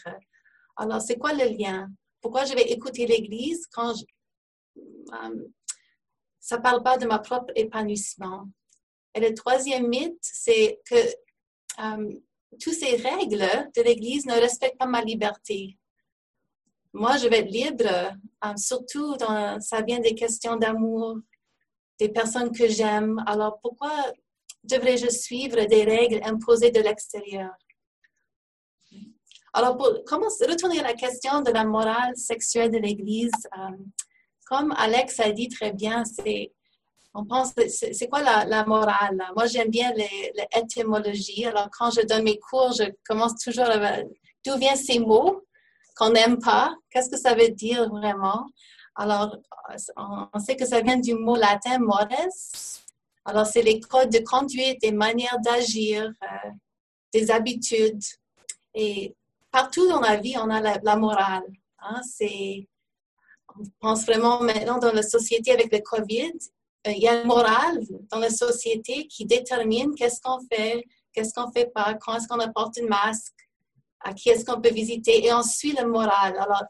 Alors, 0.77 1.01
c'est 1.01 1.19
quoi 1.19 1.33
le 1.33 1.47
lien? 1.57 1.89
Pourquoi 2.21 2.45
je 2.45 2.55
vais 2.55 2.71
écouter 2.71 3.07
l'Église 3.07 3.67
quand 3.73 3.95
je, 3.95 4.05
euh, 4.79 5.49
ça 6.45 6.59
parle 6.59 6.83
pas 6.83 6.99
de 6.99 7.07
ma 7.07 7.21
propre 7.21 7.55
épanouissement. 7.57 8.51
Et 9.15 9.21
le 9.21 9.33
troisième 9.33 9.89
mythe, 9.89 10.19
c'est 10.21 10.79
que 10.85 10.95
euh, 10.95 12.13
toutes 12.61 12.75
ces 12.75 12.97
règles 12.97 13.71
de 13.75 13.81
l'Église 13.81 14.27
ne 14.27 14.35
respectent 14.35 14.77
pas 14.77 14.85
ma 14.87 15.01
liberté. 15.01 15.79
Moi, 16.93 17.17
je 17.17 17.29
vais 17.29 17.39
être 17.39 17.51
libre, 17.51 17.89
euh, 17.89 18.57
surtout 18.57 19.17
dans, 19.17 19.59
ça 19.59 19.81
vient 19.81 20.01
des 20.01 20.15
questions 20.15 20.57
d'amour, 20.57 21.17
des 21.99 22.11
personnes 22.11 22.53
que 22.53 22.69
j'aime. 22.69 23.25
Alors, 23.27 23.59
pourquoi 23.63 24.13
devrais-je 24.65 25.09
suivre 25.09 25.65
des 25.65 25.85
règles 25.85 26.21
imposées 26.25 26.71
de 26.71 26.81
l'extérieur? 26.81 27.55
Alors, 29.55 29.79
pour 29.79 29.87
retourner 29.87 30.81
à 30.81 30.83
la 30.83 30.95
question 30.95 31.41
de 31.41 31.53
la 31.53 31.65
morale 31.65 32.15
sexuelle 32.17 32.71
de 32.71 32.79
l'Église, 32.79 33.33
euh, 33.59 33.79
comme 34.45 34.75
Alex 34.77 35.21
a 35.21 35.31
dit 35.31 35.49
très 35.49 35.73
bien, 35.73 36.05
c'est 36.05 36.53
on 37.17 37.25
pense, 37.25 37.53
c'est 37.69 38.09
quoi 38.09 38.23
la, 38.23 38.65
morale? 38.65 39.23
Moi, 39.37 39.47
j'aime 39.47 39.71
bien 39.71 39.93
l'étymologie. 39.93 41.47
Alors, 41.47 41.69
quand 41.71 41.91
je 41.93 42.05
donne 42.05 42.25
mes 42.25 42.41
cours, 42.41 42.73
je 42.73 42.91
commence 43.07 43.37
toujours 43.37 43.71
avec 43.71 44.09
d'où 44.45 44.57
viennent 44.57 44.77
ces 44.77 44.99
mots 44.99 45.45
qu'on 45.97 46.11
n'aime 46.11 46.39
pas? 46.39 46.75
Qu'est-ce 46.91 47.09
que 47.09 47.17
ça 47.17 47.35
veut 47.35 47.51
dire 47.51 47.89
vraiment? 47.89 48.47
Alors, 48.97 49.37
on 49.97 50.39
sait 50.41 50.57
que 50.57 50.67
ça 50.67 50.81
vient 50.81 50.97
du 50.97 51.15
mot 51.15 51.37
latin 51.37 51.79
mores. 51.79 52.09
Alors, 53.25 53.47
c'est 53.47 53.63
les 53.63 53.81
codes 53.81 54.11
de 54.11 54.19
conduite, 54.19 54.81
des 54.81 54.93
manières 54.93 55.39
d'agir, 55.41 56.13
euh, 56.23 56.51
des 57.13 57.31
habitudes. 57.31 58.03
Et 58.75 59.15
partout 59.51 59.89
dans 59.89 60.01
la 60.01 60.17
vie, 60.17 60.37
on 60.37 60.51
a 60.51 60.61
la, 60.61 60.97
morale. 60.97 61.47
Hein? 61.79 62.01
C'est 62.03 62.69
on 63.59 63.65
pense 63.81 64.05
vraiment 64.05 64.41
maintenant 64.43 64.79
dans 64.79 64.93
la 64.93 65.03
société 65.03 65.53
avec 65.53 65.73
le 65.73 65.79
COVID, 65.81 66.33
euh, 66.87 66.93
il 66.93 67.03
y 67.03 67.09
a 67.09 67.21
une 67.21 67.27
morale 67.27 67.81
dans 68.11 68.19
la 68.19 68.31
société 68.31 69.07
qui 69.07 69.25
détermine 69.25 69.95
qu'est-ce 69.95 70.21
qu'on 70.21 70.41
fait, 70.53 70.85
qu'est-ce 71.13 71.33
qu'on 71.33 71.51
fait 71.53 71.73
pas, 71.73 71.95
quand 71.95 72.17
est-ce 72.17 72.29
qu'on 72.29 72.41
apporte 72.41 72.79
un 72.79 72.87
masque, 72.87 73.33
à 74.01 74.13
qui 74.13 74.29
est-ce 74.29 74.45
qu'on 74.45 74.61
peut 74.61 74.73
visiter, 74.73 75.25
et 75.25 75.33
ensuite 75.33 75.79
la 75.79 75.87
morale. 75.87 76.37
Alors, 76.39 76.65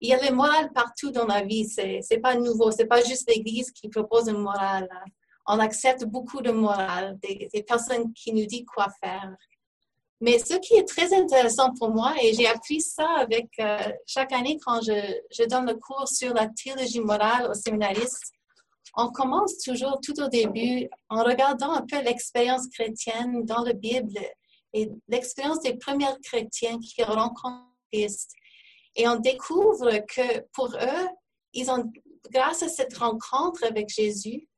il 0.00 0.10
y 0.10 0.12
a 0.12 0.22
le 0.22 0.34
moral 0.34 0.70
partout 0.74 1.10
dans 1.10 1.26
la 1.26 1.42
vie, 1.42 1.66
c'est, 1.66 2.00
c'est 2.02 2.18
pas 2.18 2.34
nouveau, 2.34 2.70
c'est 2.70 2.86
pas 2.86 3.02
juste 3.02 3.28
l'Église 3.28 3.70
qui 3.70 3.88
propose 3.88 4.28
une 4.28 4.38
morale. 4.38 4.88
On 5.46 5.58
accepte 5.58 6.04
beaucoup 6.04 6.42
de 6.42 6.50
morale, 6.50 7.18
des 7.22 7.62
personnes 7.62 8.12
qui 8.12 8.32
nous 8.32 8.46
disent 8.46 8.66
quoi 8.66 8.88
faire. 9.02 9.34
Mais 10.24 10.38
ce 10.38 10.54
qui 10.54 10.72
est 10.72 10.88
très 10.88 11.12
intéressant 11.12 11.74
pour 11.78 11.90
moi, 11.90 12.14
et 12.22 12.32
j'ai 12.32 12.46
appris 12.46 12.80
ça 12.80 13.06
avec 13.18 13.50
euh, 13.60 13.76
chaque 14.06 14.32
année 14.32 14.58
quand 14.64 14.80
je, 14.80 15.46
donne 15.46 15.66
le 15.66 15.74
cours 15.74 16.08
sur 16.08 16.32
la 16.32 16.48
théologie 16.48 17.00
morale 17.00 17.50
aux 17.50 17.54
séminaristes, 17.54 18.32
on 18.96 19.10
commence 19.10 19.58
toujours 19.58 20.00
tout 20.02 20.18
au 20.22 20.28
début 20.28 20.88
en 21.10 21.24
regardant 21.24 21.72
un 21.72 21.82
peu 21.82 22.00
l'expérience 22.00 22.68
chrétienne 22.68 23.44
dans 23.44 23.62
la 23.64 23.74
Bible 23.74 24.18
et 24.72 24.90
l'expérience 25.08 25.60
des 25.60 25.74
premiers 25.74 26.06
chrétiens 26.22 26.78
qui 26.78 27.02
rencontrent 27.02 27.68
Christ. 27.92 28.32
Et 28.96 29.06
on 29.06 29.16
découvre 29.16 29.90
que 30.06 30.40
pour 30.54 30.68
eux, 30.68 31.08
ils 31.52 31.70
ont, 31.70 31.92
grâce 32.30 32.62
à 32.62 32.68
cette 32.68 32.96
rencontre 32.96 33.62
avec 33.64 33.90
Jésus, 33.90 34.48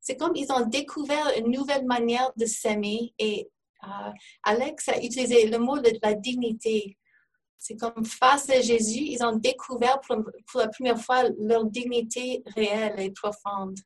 c'est 0.00 0.16
comme 0.16 0.36
ils 0.36 0.52
ont 0.52 0.66
découvert 0.66 1.32
une 1.36 1.50
nouvelle 1.50 1.84
manière 1.84 2.30
de 2.36 2.46
s'aimer 2.46 3.12
et 3.18 3.50
Alex 4.42 4.88
a 4.88 4.98
utilisé 4.98 5.46
le 5.46 5.58
mot 5.58 5.78
de 5.78 5.92
la 6.02 6.14
dignité. 6.14 6.96
C'est 7.58 7.76
comme 7.76 8.04
face 8.04 8.50
à 8.50 8.60
Jésus, 8.60 9.00
ils 9.00 9.24
ont 9.24 9.36
découvert 9.36 10.00
pour, 10.00 10.16
la 10.54 10.68
première 10.68 11.00
fois 11.00 11.24
leur 11.38 11.64
dignité 11.64 12.42
réelle 12.54 13.00
et 13.00 13.10
profonde. 13.10 13.78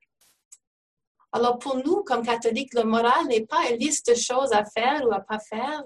Alors 1.33 1.59
pour 1.59 1.77
nous, 1.77 2.03
comme 2.03 2.25
catholiques, 2.25 2.75
le 2.75 2.83
moral 2.83 3.27
n'est 3.29 3.47
pas 3.47 3.71
une 3.71 3.79
liste 3.79 4.11
de 4.11 4.15
choses 4.15 4.53
à 4.53 4.65
faire 4.65 5.07
ou 5.07 5.13
à 5.13 5.21
pas 5.21 5.39
faire, 5.39 5.85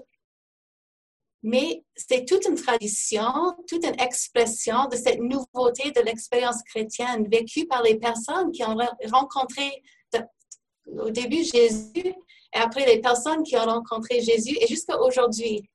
mais 1.43 1.83
c'est 1.95 2.25
toute 2.25 2.45
une 2.47 2.55
tradition, 2.55 3.55
toute 3.67 3.85
une 3.85 3.99
expression 4.01 4.87
de 4.87 4.95
cette 4.95 5.19
nouveauté 5.19 5.91
de 5.91 6.01
l'expérience 6.01 6.63
chrétienne 6.63 7.27
vécue 7.29 7.67
par 7.67 7.83
les 7.83 7.99
personnes 7.99 8.51
qui 8.51 8.63
ont 8.63 8.75
rencontré 9.11 9.83
au 10.87 11.11
début 11.11 11.43
Jésus 11.43 12.15
et 12.55 12.59
après 12.59 12.85
les 12.85 13.01
personnes 13.01 13.43
qui 13.43 13.57
ont 13.57 13.65
rencontré 13.65 14.21
Jésus 14.21 14.57
et 14.59 14.67
jusqu'à 14.67 14.99
aujourd'hui. 14.99 15.69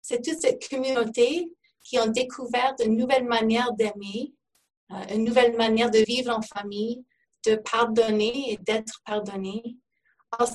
C'est 0.00 0.22
toute 0.22 0.40
cette 0.40 0.66
communauté 0.68 1.52
qui 1.84 1.98
ont 1.98 2.06
découvert 2.06 2.74
de 2.76 2.84
nouvelles 2.84 3.26
manières 3.26 3.72
d'aimer, 3.72 4.32
euh, 4.90 5.14
une 5.14 5.24
nouvelle 5.24 5.56
manière 5.56 5.90
de 5.90 5.98
vivre 5.98 6.34
en 6.34 6.42
famille, 6.42 7.04
de 7.46 7.56
pardonner 7.56 8.52
et 8.52 8.56
d'être 8.56 9.00
pardonné. 9.04 9.76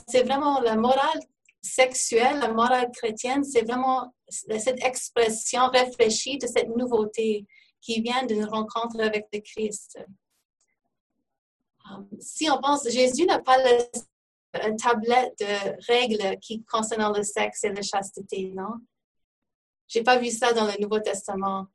c'est 0.08 0.24
vraiment 0.24 0.60
la 0.62 0.76
morale 0.76 1.20
sexuelle, 1.62 2.40
la 2.40 2.52
morale 2.52 2.90
chrétienne, 2.92 3.44
c'est 3.44 3.64
vraiment 3.64 4.14
cette 4.30 4.84
expression 4.84 5.68
réfléchie 5.68 6.38
de 6.38 6.48
cette 6.48 6.70
nouveauté 6.76 7.46
qui 7.82 8.02
vient 8.02 8.26
d'une 8.26 8.46
rencontre 8.46 9.00
avec 9.02 9.28
le 9.32 9.40
Christ. 9.40 10.00
Um, 11.90 12.08
si 12.20 12.50
on 12.50 12.60
pense, 12.60 12.90
Jésus 12.90 13.26
n'a 13.26 13.40
pas 13.40 13.58
une 14.54 14.78
tablette 14.78 15.34
de 15.40 15.92
règles 15.92 16.38
qui 16.40 16.64
le 16.64 17.24
sexe 17.24 17.64
et 17.64 17.74
la 17.74 17.82
chasteté, 17.82 18.52
non? 18.56 18.80
J'ai 19.88 20.04
pas 20.04 20.18
vu 20.18 20.30
ça 20.30 20.54
dans 20.54 20.66
le 20.66 20.82
Nouveau 20.82 21.00
Testament. 21.00 21.68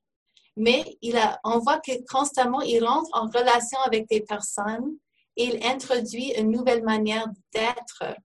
Mais 0.56 0.98
il 1.00 1.16
a, 1.16 1.40
on 1.44 1.58
voit 1.58 1.80
que 1.80 1.92
constamment, 2.10 2.60
il 2.60 2.84
rentre 2.84 3.08
en 3.14 3.26
relation 3.26 3.78
avec 3.86 4.08
des 4.08 4.20
personnes 4.20 4.98
et 5.36 5.44
il 5.44 5.66
introduit 5.66 6.32
une 6.38 6.50
nouvelle 6.50 6.82
manière 6.82 7.26
d'être. 7.54 8.16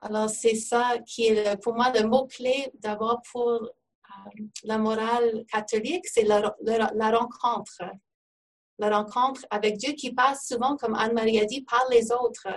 Alors, 0.00 0.30
c'est 0.30 0.56
ça 0.56 0.96
qui 1.06 1.26
est 1.26 1.56
pour 1.62 1.74
moi 1.74 1.92
le 1.92 2.06
mot-clé 2.08 2.72
d'abord 2.74 3.20
pour 3.30 3.50
euh, 3.50 3.68
la 4.64 4.78
morale 4.78 5.44
catholique, 5.50 6.06
c'est 6.06 6.24
la, 6.24 6.40
rencontre. 7.10 7.82
La 8.82 8.98
rencontre 8.98 9.46
avec 9.48 9.76
Dieu 9.76 9.92
qui 9.92 10.12
passe 10.12 10.48
souvent, 10.48 10.76
comme 10.76 10.96
Anne-Marie 10.96 11.38
a 11.38 11.44
dit, 11.44 11.62
par 11.62 11.86
les 11.88 12.10
autres. 12.10 12.48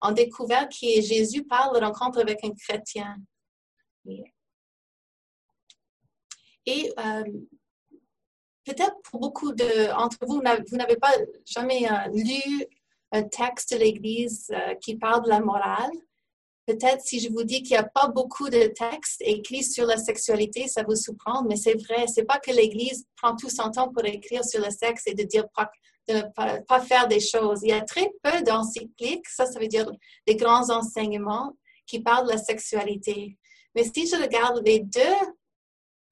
On 0.00 0.12
découvert 0.12 0.68
que 0.68 1.00
Jésus 1.00 1.42
par 1.42 1.72
la 1.72 1.88
rencontre 1.88 2.20
avec 2.20 2.44
un 2.44 2.52
chrétien. 2.52 3.16
Et 6.66 6.92
euh, 6.96 7.24
peut-être 8.64 8.94
pour 9.02 9.18
beaucoup 9.18 9.52
d'entre 9.52 10.18
vous, 10.24 10.40
vous 10.40 10.76
n'avez 10.76 10.96
pas 10.96 11.12
jamais 11.44 11.90
euh, 11.90 12.08
lu 12.12 12.64
un 13.10 13.24
texte 13.24 13.72
de 13.72 13.78
l'Église 13.78 14.52
euh, 14.54 14.76
qui 14.76 14.96
parle 14.96 15.24
de 15.24 15.30
la 15.30 15.40
morale. 15.40 15.90
Peut-être 16.66 17.02
si 17.02 17.20
je 17.20 17.30
vous 17.30 17.44
dis 17.44 17.62
qu'il 17.62 17.72
n'y 17.72 17.82
a 17.82 17.84
pas 17.84 18.08
beaucoup 18.08 18.48
de 18.48 18.66
textes 18.68 19.20
écrits 19.20 19.64
sur 19.64 19.86
la 19.86 19.98
sexualité, 19.98 20.66
ça 20.66 20.82
vous 20.82 20.96
surprend, 20.96 21.42
mais 21.44 21.56
c'est 21.56 21.74
vrai. 21.74 22.06
C'est 22.06 22.24
pas 22.24 22.38
que 22.38 22.50
l'Église 22.50 23.06
prend 23.16 23.36
tout 23.36 23.50
son 23.50 23.70
temps 23.70 23.90
pour 23.90 24.04
écrire 24.04 24.44
sur 24.44 24.64
le 24.64 24.70
sexe 24.70 25.02
et 25.06 25.14
de 25.14 25.24
dire 25.24 25.44
de 26.08 26.14
ne 26.14 26.22
pas, 26.34 26.60
pas 26.62 26.80
faire 26.80 27.06
des 27.06 27.20
choses. 27.20 27.60
Il 27.62 27.68
y 27.68 27.72
a 27.72 27.82
très 27.82 28.10
peu 28.22 28.42
d'encycliques, 28.42 29.28
ça, 29.28 29.46
ça 29.46 29.58
veut 29.58 29.68
dire 29.68 29.90
des 30.26 30.36
grands 30.36 30.70
enseignements 30.70 31.56
qui 31.86 32.00
parlent 32.00 32.26
de 32.26 32.32
la 32.32 32.38
sexualité. 32.38 33.38
Mais 33.74 33.84
si 33.84 34.06
je 34.06 34.16
regarde 34.16 34.62
les 34.64 34.80
deux 34.80 35.00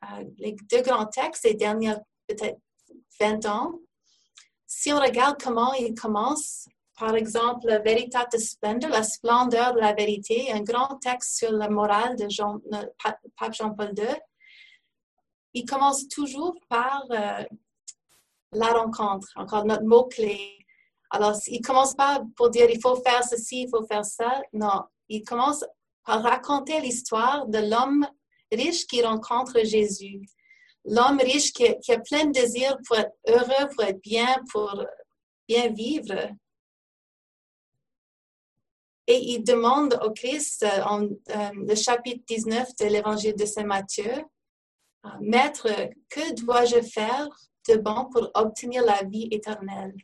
euh, 0.04 0.24
les 0.38 0.56
deux 0.70 0.82
grands 0.82 1.06
textes 1.06 1.44
des 1.44 1.54
derniers 1.54 1.94
peut-être 2.26 2.58
20 3.20 3.46
ans, 3.46 3.78
si 4.66 4.92
on 4.92 4.98
regarde 4.98 5.40
comment 5.40 5.72
ils 5.74 5.94
commencent, 5.94 6.66
par 7.02 7.16
exemple, 7.16 7.66
Veritate 7.84 8.38
Splendor, 8.38 8.88
la 8.88 9.02
splendeur 9.02 9.74
de 9.74 9.80
la 9.80 9.92
vérité, 9.92 10.52
un 10.52 10.60
grand 10.60 11.00
texte 11.00 11.36
sur 11.36 11.50
la 11.50 11.68
morale 11.68 12.14
de 12.14 12.28
Jean, 12.28 12.60
Pape 13.36 13.54
Jean-Paul 13.54 13.92
II, 13.98 14.06
il 15.52 15.64
commence 15.64 16.06
toujours 16.06 16.54
par 16.68 17.02
euh, 17.10 17.42
la 18.52 18.66
rencontre, 18.66 19.26
encore 19.34 19.64
notre 19.64 19.82
mot-clé. 19.82 20.38
Alors, 21.10 21.34
il 21.48 21.60
commence 21.60 21.92
pas 21.96 22.22
pour 22.36 22.50
dire 22.50 22.70
il 22.70 22.80
faut 22.80 22.94
faire 22.94 23.24
ceci, 23.24 23.62
il 23.62 23.68
faut 23.68 23.84
faire 23.84 24.04
ça. 24.04 24.40
Non, 24.52 24.84
il 25.08 25.24
commence 25.24 25.64
par 26.04 26.22
raconter 26.22 26.80
l'histoire 26.80 27.48
de 27.48 27.58
l'homme 27.68 28.06
riche 28.52 28.86
qui 28.86 29.02
rencontre 29.02 29.58
Jésus. 29.64 30.20
L'homme 30.84 31.18
riche 31.18 31.52
qui, 31.52 31.66
a 31.66 31.98
plein 31.98 32.26
de 32.26 32.30
désirs 32.32 32.78
pour 32.86 32.96
être 32.96 33.16
heureux, 33.26 33.68
pour 33.74 33.82
être 33.82 34.00
bien, 34.02 34.36
pour 34.52 34.86
bien 35.48 35.68
vivre. 35.72 36.30
Et 39.12 39.32
il 39.32 39.44
demande 39.44 40.00
au 40.02 40.10
Christ, 40.10 40.62
euh, 40.62 40.82
en 40.84 41.02
euh, 41.02 41.50
le 41.54 41.74
chapitre 41.74 42.24
19 42.26 42.66
de 42.80 42.86
l'évangile 42.86 43.36
de 43.36 43.44
Saint 43.44 43.66
Matthieu, 43.66 44.10
euh, 45.04 45.08
Maître, 45.20 45.68
que 46.08 46.32
dois-je 46.32 46.80
faire 46.80 47.28
de 47.68 47.76
bon 47.76 48.06
pour 48.10 48.30
obtenir 48.32 48.82
la 48.86 49.02
vie 49.02 49.28
éternelle? 49.30 49.94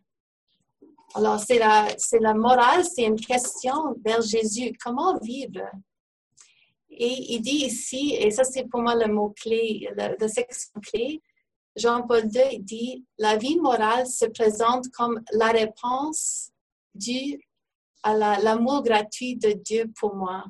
Alors, 1.15 1.41
c'est 1.41 1.59
la, 1.59 1.89
la 2.21 2.35
morale, 2.35 2.85
c'est 2.85 3.05
une 3.05 3.19
question 3.19 3.97
vers 4.05 4.21
Jésus. 4.21 4.77
Comment 4.85 5.19
vivre? 5.21 5.63
Et 6.91 7.33
il 7.33 7.41
dit 7.41 7.65
ici, 7.65 8.15
et 8.15 8.31
ça 8.31 8.45
c'est 8.45 8.65
pour 8.65 8.83
moi 8.83 8.95
le 8.95 9.11
mot-clé, 9.11 9.89
la, 9.97 10.29
section 10.29 10.79
clé, 10.83 11.23
Jean-Paul 11.77 12.25
II 12.27 12.59
dit, 12.59 13.07
la 13.17 13.39
vie 13.39 13.59
morale 13.59 14.07
se 14.07 14.27
présente 14.27 14.91
comme 14.91 15.23
la 15.33 15.49
réponse 15.49 16.51
due 16.95 17.41
à 18.03 18.15
l'amour 18.15 18.83
gratuit 18.83 19.37
de 19.37 19.53
Dieu 19.53 19.91
pour 19.99 20.15
moi. 20.15 20.45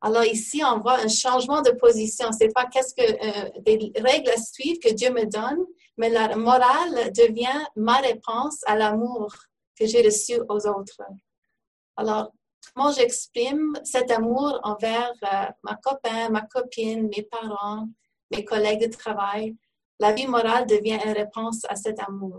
Alors 0.00 0.24
ici, 0.24 0.62
on 0.64 0.78
voit 0.78 1.00
un 1.00 1.08
changement 1.08 1.60
de 1.60 1.70
position. 1.70 2.30
C'est 2.30 2.52
pas 2.54 2.66
qu'est-ce 2.66 2.94
que 2.94 3.02
euh, 3.02 3.50
des 3.62 3.92
règles 4.00 4.30
à 4.30 4.36
suivre 4.36 4.78
que 4.80 4.92
Dieu 4.92 5.10
me 5.10 5.24
donne, 5.24 5.64
mais 5.96 6.08
la 6.08 6.36
morale 6.36 7.12
devient 7.12 7.66
ma 7.74 7.96
réponse 7.96 8.60
à 8.66 8.76
l'amour 8.76 9.34
que 9.76 9.86
j'ai 9.86 10.02
reçu 10.02 10.38
aux 10.48 10.66
autres. 10.68 11.02
Alors, 11.96 12.32
comment 12.74 12.92
j'exprime 12.92 13.72
cet 13.82 14.12
amour 14.12 14.60
envers 14.62 15.12
euh, 15.24 15.46
ma 15.64 15.74
copain, 15.82 16.28
ma 16.28 16.42
copine, 16.42 17.08
mes 17.08 17.24
parents, 17.24 17.88
mes 18.30 18.44
collègues 18.44 18.88
de 18.88 18.96
travail? 18.96 19.56
La 19.98 20.12
vie 20.12 20.28
morale 20.28 20.66
devient 20.66 21.00
une 21.04 21.12
réponse 21.12 21.64
à 21.68 21.74
cet 21.74 21.98
amour. 21.98 22.38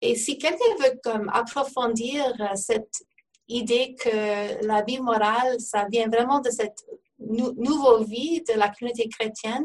Et 0.00 0.14
si 0.14 0.38
quelqu'un 0.38 0.74
veut 0.80 1.00
approfondir 1.32 2.24
euh, 2.40 2.54
cette 2.54 3.02
idée 3.48 3.94
que 3.98 4.64
la 4.66 4.82
vie 4.82 5.00
morale, 5.00 5.60
ça 5.60 5.86
vient 5.90 6.08
vraiment 6.08 6.40
de 6.40 6.50
cette 6.50 6.84
nouvelle 7.18 8.06
vie 8.06 8.42
de 8.42 8.54
la 8.54 8.68
communauté 8.68 9.08
chrétienne, 9.08 9.64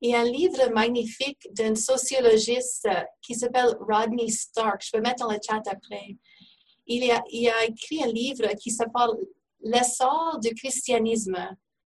il 0.00 0.10
y 0.10 0.14
a 0.14 0.20
un 0.20 0.24
livre 0.24 0.70
magnifique 0.72 1.48
d'un 1.52 1.74
sociologiste 1.74 2.86
euh, 2.86 3.02
qui 3.22 3.34
s'appelle 3.34 3.76
Rodney 3.80 4.28
Stark. 4.28 4.82
Je 4.84 4.90
peux 4.92 5.00
mettre 5.00 5.26
dans 5.26 5.32
le 5.32 5.38
chat 5.46 5.62
après. 5.66 6.16
Il 6.86 7.10
a, 7.10 7.22
il 7.30 7.48
a 7.48 7.64
écrit 7.64 8.02
un 8.02 8.08
livre 8.08 8.46
qui 8.60 8.70
s'appelle 8.70 9.10
L'essor 9.60 10.38
du 10.40 10.54
christianisme. 10.54 11.36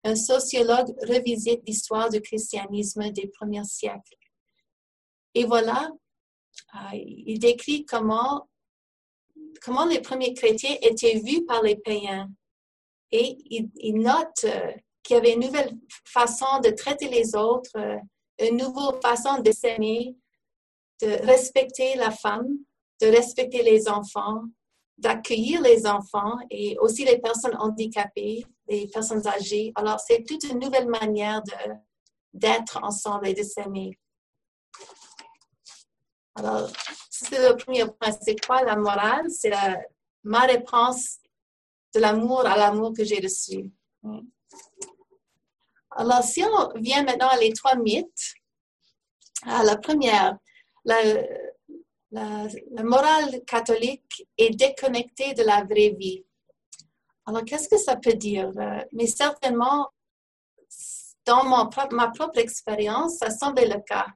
Un 0.04 0.16
sociologue 0.16 0.94
revisite 1.08 1.62
l'histoire 1.66 2.10
du 2.10 2.20
christianisme 2.20 3.12
des 3.12 3.28
premiers 3.28 3.64
siècles. 3.64 4.18
Et 5.36 5.46
voilà, 5.46 5.90
il 6.94 7.40
décrit 7.40 7.86
comment, 7.86 8.48
comment 9.62 9.86
les 9.86 10.02
premiers 10.02 10.34
chrétiens 10.34 10.76
étaient 10.82 11.20
vus 11.20 11.46
par 11.46 11.62
les 11.62 11.76
païens. 11.76 12.30
Et 13.12 13.38
il, 13.50 13.70
il 13.76 14.00
note 14.00 14.46
euh, 14.46 14.72
qu'il 15.04 15.16
y 15.16 15.20
avait 15.20 15.34
une 15.34 15.42
nouvelle 15.42 15.78
façon 16.06 16.60
de 16.64 16.70
traiter 16.70 17.10
les 17.10 17.36
autres, 17.36 17.72
euh, 17.76 17.98
une 18.40 18.58
nouvelle 18.58 19.02
façon 19.02 19.42
de 19.42 19.52
s'aimer, 19.52 20.16
de 21.02 21.26
respecter 21.26 21.96
la 21.96 22.12
femme, 22.12 22.48
de 23.02 23.08
respecter 23.08 23.64
les 23.64 23.90
enfants, 23.90 24.44
d'accueillir 24.98 25.62
les 25.62 25.88
enfants 25.88 26.38
et 26.50 26.78
aussi 26.80 27.04
les 27.04 27.18
personnes 27.18 27.56
handicapées, 27.58 28.46
les 28.68 28.88
personnes 28.88 29.28
âgées. 29.28 29.72
Alors, 29.76 30.00
c'est 30.00 30.24
toute 30.24 30.44
une 30.44 30.60
nouvelle 30.60 30.88
manière 30.88 31.42
d'être 32.34 32.80
ensemble 32.84 33.28
et 33.28 33.34
de 33.34 33.44
s'aimer. 33.44 33.98
Alors, 36.36 36.70
c'est 37.10 37.50
le 37.50 37.56
premier 37.56 37.86
point. 37.86 38.12
C'est 38.22 38.40
quoi 38.46 38.64
la 38.64 38.76
morale? 38.76 39.30
C'est 39.30 39.52
ma 40.24 40.42
réponse 40.42 41.18
de 41.94 42.00
l'amour 42.00 42.46
à 42.46 42.58
l'amour 42.58 42.94
que 42.96 43.04
j'ai 43.04 43.20
reçu. 43.20 43.70
Alors, 45.92 46.24
si 46.24 46.44
on 46.44 46.80
vient 46.80 47.04
maintenant 47.04 47.28
à 47.28 47.38
les 47.38 47.52
trois 47.52 47.76
mythes, 47.76 48.34
à 49.44 49.64
la 49.64 49.76
première, 49.76 50.38
la, 50.86 51.04
morale 52.84 53.44
catholique 53.46 54.26
est 54.38 54.52
déconnectée 54.52 55.34
de 55.34 55.44
la 55.44 55.64
vraie 55.64 55.96
vie. 55.98 56.24
Alors, 57.26 57.44
qu'est-ce 57.44 57.70
que 57.70 57.78
ça 57.78 57.96
peut 57.98 58.14
dire? 58.14 58.52
Euh, 58.58 58.84
mais 58.94 59.08
certainement, 59.08 59.90
dans 61.26 61.44
mon 61.44 61.70
ma 61.92 62.10
propre 62.10 62.40
expérience, 62.40 63.18
ça 63.18 63.30
semble 63.30 63.62
le 63.62 63.80
cas. 63.82 64.08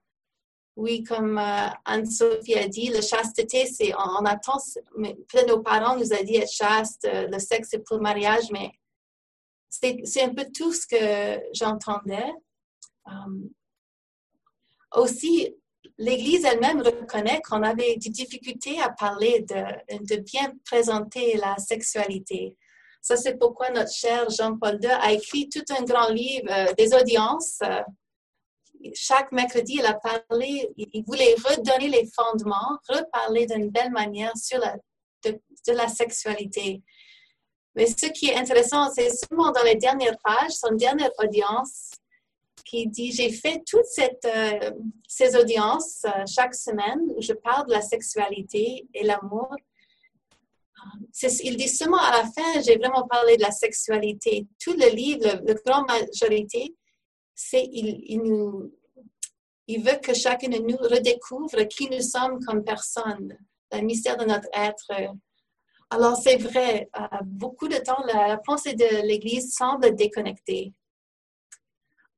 Oui, 0.76 1.03
comme 1.03 1.38
euh, 1.38 1.67
Anne-Sophie 1.86 2.55
a 2.55 2.67
dit, 2.67 2.89
la 2.89 3.01
chasteté, 3.01 3.65
c'est, 3.65 3.93
on, 3.95 4.26
attend, 4.26 4.57
peut-être 4.93 5.47
nos 5.47 5.61
parents 5.61 5.95
nous 5.95 6.11
ont 6.11 6.23
dit 6.23 6.36
être 6.36 6.51
chaste, 6.51 7.05
euh, 7.05 7.28
le 7.32 7.39
sexe 7.39 7.69
c'est 7.71 7.80
pour 7.80 7.95
le 7.95 8.03
mariage, 8.03 8.51
mais 8.51 8.71
c'est 9.69 10.21
un 10.21 10.34
peu 10.34 10.45
tout 10.53 10.73
ce 10.73 10.86
que 10.86 11.41
j'entendais. 11.53 12.34
Euh, 13.07 13.49
aussi, 14.95 15.55
l'Église 15.97 16.43
elle-même 16.43 16.82
reconnaît 16.82 17.41
qu'on 17.41 17.63
avait 17.63 17.95
des 17.95 18.09
difficultés 18.09 18.82
à 18.82 18.89
parler 18.89 19.45
de, 19.47 20.15
bien 20.17 20.53
présenter 20.65 21.38
la 21.38 21.57
sexualité. 21.57 22.57
Ça, 23.01 23.15
c'est 23.15 23.38
pourquoi 23.38 23.69
notre 23.69 23.93
cher 23.93 24.30
Jean-Paul 24.30 24.80
II 24.82 24.89
a 24.89 25.11
écrit 25.13 25.47
tout 25.47 25.63
un 25.69 25.84
grand 25.84 26.09
livre, 26.09 26.47
euh, 26.49 26.73
des 26.73 26.93
audiences. 26.93 27.59
Chaque 28.93 29.31
mercredi, 29.31 29.77
il 29.79 29.86
a 29.86 29.93
parlé, 29.93 30.69
il 30.77 31.03
voulait 31.05 31.36
redonner 31.36 31.89
les 31.89 32.09
fondements, 32.15 32.77
reparler 32.88 33.45
d'une 33.45 33.69
belle 33.69 33.91
manière 33.91 34.36
sur 34.36 34.59
la, 34.59 34.75
de, 35.23 35.73
la 35.73 35.88
sexualité. 35.88 36.81
Mais 37.75 37.88
ce 37.88 38.07
qui 38.07 38.27
est 38.27 38.36
intéressant, 38.36 38.89
c'est 38.91 39.09
seulement 39.09 39.51
dans 39.51 39.63
les 39.63 39.75
dernières 39.75 40.17
pages, 40.23 40.51
son 40.51 40.73
dernière 40.75 41.11
audience, 41.19 41.91
qui 42.63 42.88
dit 42.88 43.11
J'ai 43.11 43.31
fait 43.31 43.61
toutes 43.65 43.86
euh, 44.25 44.71
ces 45.07 45.36
audiences 45.36 46.03
euh, 46.05 46.23
chaque 46.27 46.55
semaine 46.55 47.01
où 47.15 47.21
je 47.21 47.33
parle 47.33 47.67
de 47.67 47.71
la 47.73 47.81
sexualité 47.81 48.88
et 48.93 49.03
l'amour. 49.03 49.49
Il 51.43 51.57
dit 51.57 51.67
seulement 51.67 51.99
à 51.99 52.11
la 52.11 52.23
fin, 52.23 52.61
j'ai 52.61 52.77
vraiment 52.77 53.07
parlé 53.07 53.38
de 53.38 53.41
la 53.41 53.51
sexualité. 53.51 54.45
Tout 54.59 54.73
le 54.73 54.89
livre, 54.93 55.41
la 55.43 55.53
grande 55.65 55.88
majorité, 55.88 56.75
c'est 57.36 57.67
il, 57.71 57.99
il, 58.07 58.23
nous, 58.23 58.71
veut 59.67 59.99
que 60.01 60.13
chacun 60.13 60.47
de 60.47 60.57
nous 60.57 60.77
redécouvre 60.77 61.67
qui 61.67 61.89
nous 61.89 62.01
sommes 62.01 62.43
comme 62.45 62.63
personne, 62.63 63.38
le 63.71 63.81
mystère 63.81 64.17
de 64.17 64.25
notre 64.25 64.47
être. 64.53 64.91
Alors, 65.89 66.15
c'est 66.15 66.38
vrai, 66.38 66.89
euh, 66.97 67.17
beaucoup 67.23 67.67
de 67.67 67.77
temps, 67.77 68.03
la, 68.07 68.38
pensée 68.38 68.73
de 68.73 69.05
l'Église 69.05 69.53
semble 69.53 69.93
déconnectée. 69.95 70.73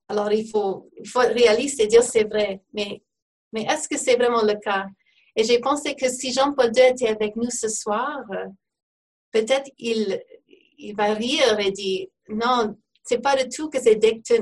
Alors, 0.07 0.32
il 0.32 0.49
faut, 0.49 0.89
il 0.97 1.07
faut 1.07 1.22
être 1.22 1.34
réaliste 1.34 1.82
et 1.82 1.88
dire 1.88 2.03
c'est 2.03 2.24
vrai, 2.24 2.61
mais, 2.74 3.01
mais 3.51 3.63
est-ce 3.63 3.89
que 3.89 3.97
c'est 3.97 4.15
vraiment 4.15 4.43
le 4.43 4.55
cas? 4.55 4.86
Et 5.36 5.43
j'ai 5.43 5.59
pensé 5.59 5.95
que 5.95 6.09
si 6.09 6.32
Jean-Paul 6.32 6.72
II 6.76 6.84
était 6.84 7.09
avec 7.09 7.36
nous 7.36 7.49
ce 7.49 7.68
soir, 7.68 8.22
euh, 8.32 8.45
peut-être 9.32 9.70
il, 9.78 10.24
il 10.78 10.95
va 10.95 11.13
rire 11.13 11.59
et 11.59 11.72
dire 11.72 12.07
non, 12.30 12.78
c'est 13.08 13.22
pas 13.22 13.36
du 13.41 13.47
tout 13.49 13.70
que 13.70 13.80
c'est 13.82 13.95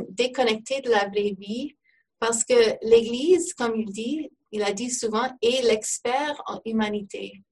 déconnecté 0.09 0.81
de 0.81 0.89
la 0.89 1.07
vraie 1.07 1.35
vie, 1.37 1.75
parce 2.19 2.43
que 2.43 2.77
l'Église, 2.81 3.53
comme 3.53 3.75
il 3.75 3.91
dit, 3.91 4.31
il 4.51 4.63
a 4.63 4.71
dit 4.71 4.89
souvent, 4.89 5.29
est 5.41 5.63
l'expert 5.63 6.41
en 6.47 6.59
humanité. 6.65 7.43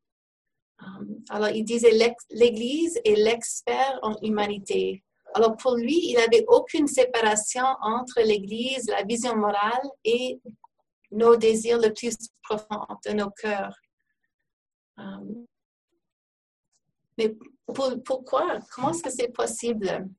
Um, 0.82 1.24
alors, 1.30 1.50
il 1.50 1.64
disait 1.64 1.92
l'Église 2.32 3.00
est 3.06 3.16
l'expert 3.16 4.00
en 4.02 4.16
humanité. 4.22 5.04
Alors, 5.36 5.56
pour 5.58 5.76
lui, 5.76 6.10
il 6.10 6.16
n'avait 6.16 6.46
aucune 6.48 6.88
séparation 6.88 7.66
entre 7.82 8.22
l'Église, 8.22 8.88
la 8.88 9.04
vision 9.04 9.36
morale 9.36 9.88
et 10.04 10.40
nos 11.12 11.36
désirs 11.36 11.80
les 11.80 11.92
plus 11.92 12.16
profonds 12.42 12.86
de 13.06 13.12
nos 13.14 13.30
cœurs. 13.30 13.76
Um, 14.98 15.46
mais 17.18 17.36
pourquoi? 18.06 18.60
Comment 18.74 18.92
est-ce 18.92 19.04
que 19.04 19.10
c'est 19.10 19.32
possible? 19.32 20.10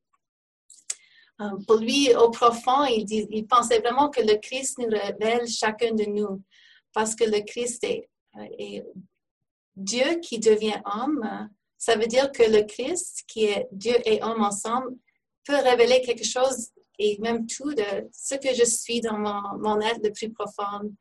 Euh, 1.41 1.51
pour 1.67 1.77
lui, 1.77 2.15
au 2.15 2.31
profond, 2.31 2.85
il, 2.85 3.07
il, 3.11 3.47
pensait 3.47 3.81
vraiment 3.81 4.09
que 4.09 4.21
le 4.21 4.37
Christ 4.37 4.79
nous 4.79 4.89
révèle 4.89 5.49
chacun 5.49 5.93
de 5.93 6.05
nous, 6.05 6.43
parce 6.93 7.15
que 7.15 7.25
le 7.25 7.41
Christ 7.41 7.83
est, 7.85 8.09
euh, 8.37 8.81
Dieu 9.77 10.21
qui 10.23 10.39
devient 10.39 10.81
homme. 10.85 11.51
Ça 11.77 11.97
veut 11.97 12.07
dire 12.07 12.31
que 12.31 12.45
le 12.45 12.63
Christ, 12.63 13.25
qui 13.27 13.47
est 13.47 13.67
Dieu 13.73 13.97
et 14.05 14.23
homme 14.23 14.43
ensemble, 14.43 14.97
peut 15.45 15.57
révéler 15.57 16.01
quelque 16.03 16.25
chose 16.25 16.71
et 16.99 17.19
même 17.19 17.47
tout 17.47 17.75
de 17.75 18.09
ce 18.13 18.37
que 18.37 18.55
je 18.55 18.65
suis 18.65 19.01
dans 19.01 19.19
mon, 19.19 19.59
mon 19.59 19.81
être 19.81 20.01
le 20.03 20.13
plus 20.13 20.31
profond. 20.31 20.95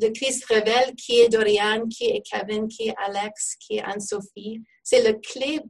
Le 0.00 0.08
Christ 0.08 0.44
révèle 0.46 0.96
qui 0.96 1.20
est 1.20 1.28
Dorian, 1.28 1.86
qui 1.86 2.06
est 2.06 2.22
Kevin, 2.22 2.66
qui 2.66 2.88
est 2.88 2.94
Alex, 2.98 3.54
qui 3.60 3.76
est 3.76 3.82
Anne-Sophie. 3.82 4.60
C'est 4.82 5.08
le 5.08 5.18
clé, 5.20 5.60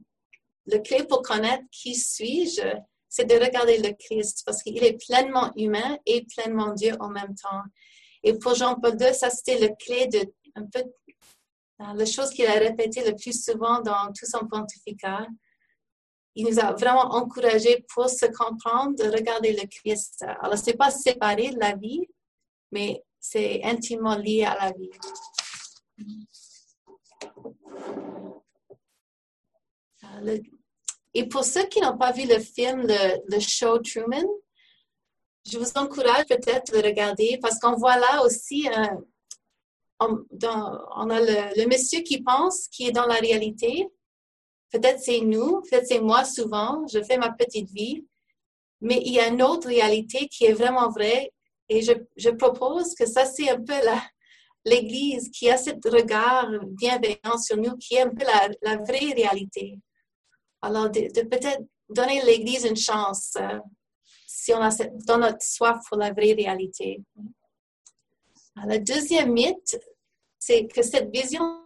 le 0.65 0.79
clé 0.79 1.03
pour 1.03 1.21
connaître 1.21 1.63
qui 1.71 1.93
suis-je 1.93 2.75
c'est 3.15 3.25
de 3.25 3.35
regarder 3.35 3.77
le 3.77 3.93
Christ 3.93 4.41
parce 4.43 4.63
qu'il 4.63 4.83
est 4.83 4.97
pleinement 5.05 5.51
humain 5.55 5.99
et 6.07 6.25
pleinement 6.25 6.73
Dieu 6.73 6.95
en 6.99 7.09
même 7.09 7.35
temps. 7.35 7.61
Et 8.23 8.33
pour 8.39 8.55
Jean-Paul 8.55 8.99
II, 8.99 9.13
ça 9.13 9.29
c'était 9.29 9.59
le 9.59 9.69
clé 9.75 10.07
de 10.07 10.33
un 10.55 10.65
peu 10.65 10.79
euh, 10.79 11.93
la 11.93 12.05
chose 12.05 12.31
qu'il 12.31 12.47
a 12.47 12.53
répété 12.53 13.07
le 13.07 13.15
plus 13.15 13.43
souvent 13.43 13.81
dans 13.81 14.11
tout 14.17 14.25
son 14.25 14.47
pontificat. 14.47 15.27
Il 16.33 16.47
nous 16.47 16.59
a 16.59 16.73
vraiment 16.73 17.13
encouragés 17.13 17.85
pour 17.93 18.09
se 18.09 18.25
comprendre, 18.25 18.95
de 18.95 19.07
regarder 19.15 19.53
le 19.53 19.67
Christ. 19.67 20.25
Alors, 20.41 20.57
ce 20.57 20.65
n'est 20.65 20.77
pas 20.77 20.89
séparé 20.89 21.51
de 21.51 21.59
la 21.59 21.75
vie, 21.75 22.07
mais 22.71 23.03
c'est 23.19 23.63
intimement 23.63 24.15
lié 24.15 24.43
à 24.43 24.55
la 24.55 24.71
vie. 24.71 24.89
Euh, 30.03 30.19
le, 30.21 30.41
et 31.13 31.27
pour 31.27 31.43
ceux 31.43 31.65
qui 31.65 31.79
n'ont 31.79 31.97
pas 31.97 32.11
vu 32.11 32.27
le 32.27 32.39
film, 32.39 32.87
le, 32.87 33.39
show 33.39 33.77
Truman, 33.79 34.27
je 35.49 35.57
vous 35.59 35.71
encourage 35.75 36.25
peut-être 36.25 36.71
de 36.73 36.79
le 36.79 36.87
regarder 36.87 37.37
parce 37.41 37.59
qu'on 37.59 37.75
voit 37.75 37.97
là 37.97 38.23
aussi, 38.25 38.67
euh, 38.67 38.87
on, 39.99 41.09
a 41.09 41.19
le, 41.19 41.67
monsieur 41.67 42.01
qui 42.01 42.23
pense 42.23 42.67
qui 42.67 42.87
est 42.87 42.91
dans 42.91 43.05
la 43.05 43.15
réalité. 43.15 43.87
Peut-être 44.71 44.99
c'est 44.99 45.19
nous, 45.19 45.61
peut-être 45.61 45.85
c'est 45.85 45.99
moi 45.99 46.25
souvent, 46.25 46.87
je 46.87 47.03
fais 47.03 47.17
ma 47.17 47.31
petite 47.31 47.69
vie, 47.69 48.03
mais 48.81 48.99
il 49.05 49.13
y 49.13 49.19
a 49.19 49.27
une 49.27 49.43
autre 49.43 49.67
réalité 49.67 50.27
qui 50.27 50.45
est 50.45 50.53
vraiment 50.53 50.89
vraie 50.89 51.31
et 51.69 51.81
je, 51.81 52.29
propose 52.31 52.95
que 52.95 53.05
ça 53.05 53.25
c'est 53.25 53.49
un 53.49 53.61
peu 53.61 53.73
l'Église 54.65 55.29
qui 55.29 55.49
a 55.49 55.57
ce 55.57 55.69
regard 55.87 56.49
bienveillant 56.65 57.37
sur 57.37 57.57
nous, 57.57 57.77
qui 57.77 57.95
est 57.95 58.01
un 58.01 58.09
peu 58.09 58.25
la 58.63 58.77
vraie 58.77 59.13
réalité. 59.13 59.79
Alors, 60.63 60.89
de, 60.89 61.21
peut-être 61.23 61.61
donner 61.89 62.23
l'Église 62.23 62.63
une 62.63 62.77
chance 62.77 63.33
euh, 63.37 63.59
si 64.25 64.53
on 64.53 64.61
a 64.61 64.69
dans 65.05 65.17
notre 65.17 65.41
soif 65.41 65.77
pour 65.89 65.97
la 65.97 66.13
vraie 66.13 66.31
réalité. 66.33 67.01
le 68.55 68.77
deuxième 68.79 69.33
mythe, 69.33 69.77
c'est 70.39 70.65
que 70.67 70.81
cette 70.81 71.13
vision 71.13 71.63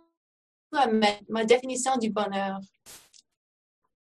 ma, 1.29 1.45
définition 1.45 1.95
du 1.97 2.09
bonheur. 2.09 2.59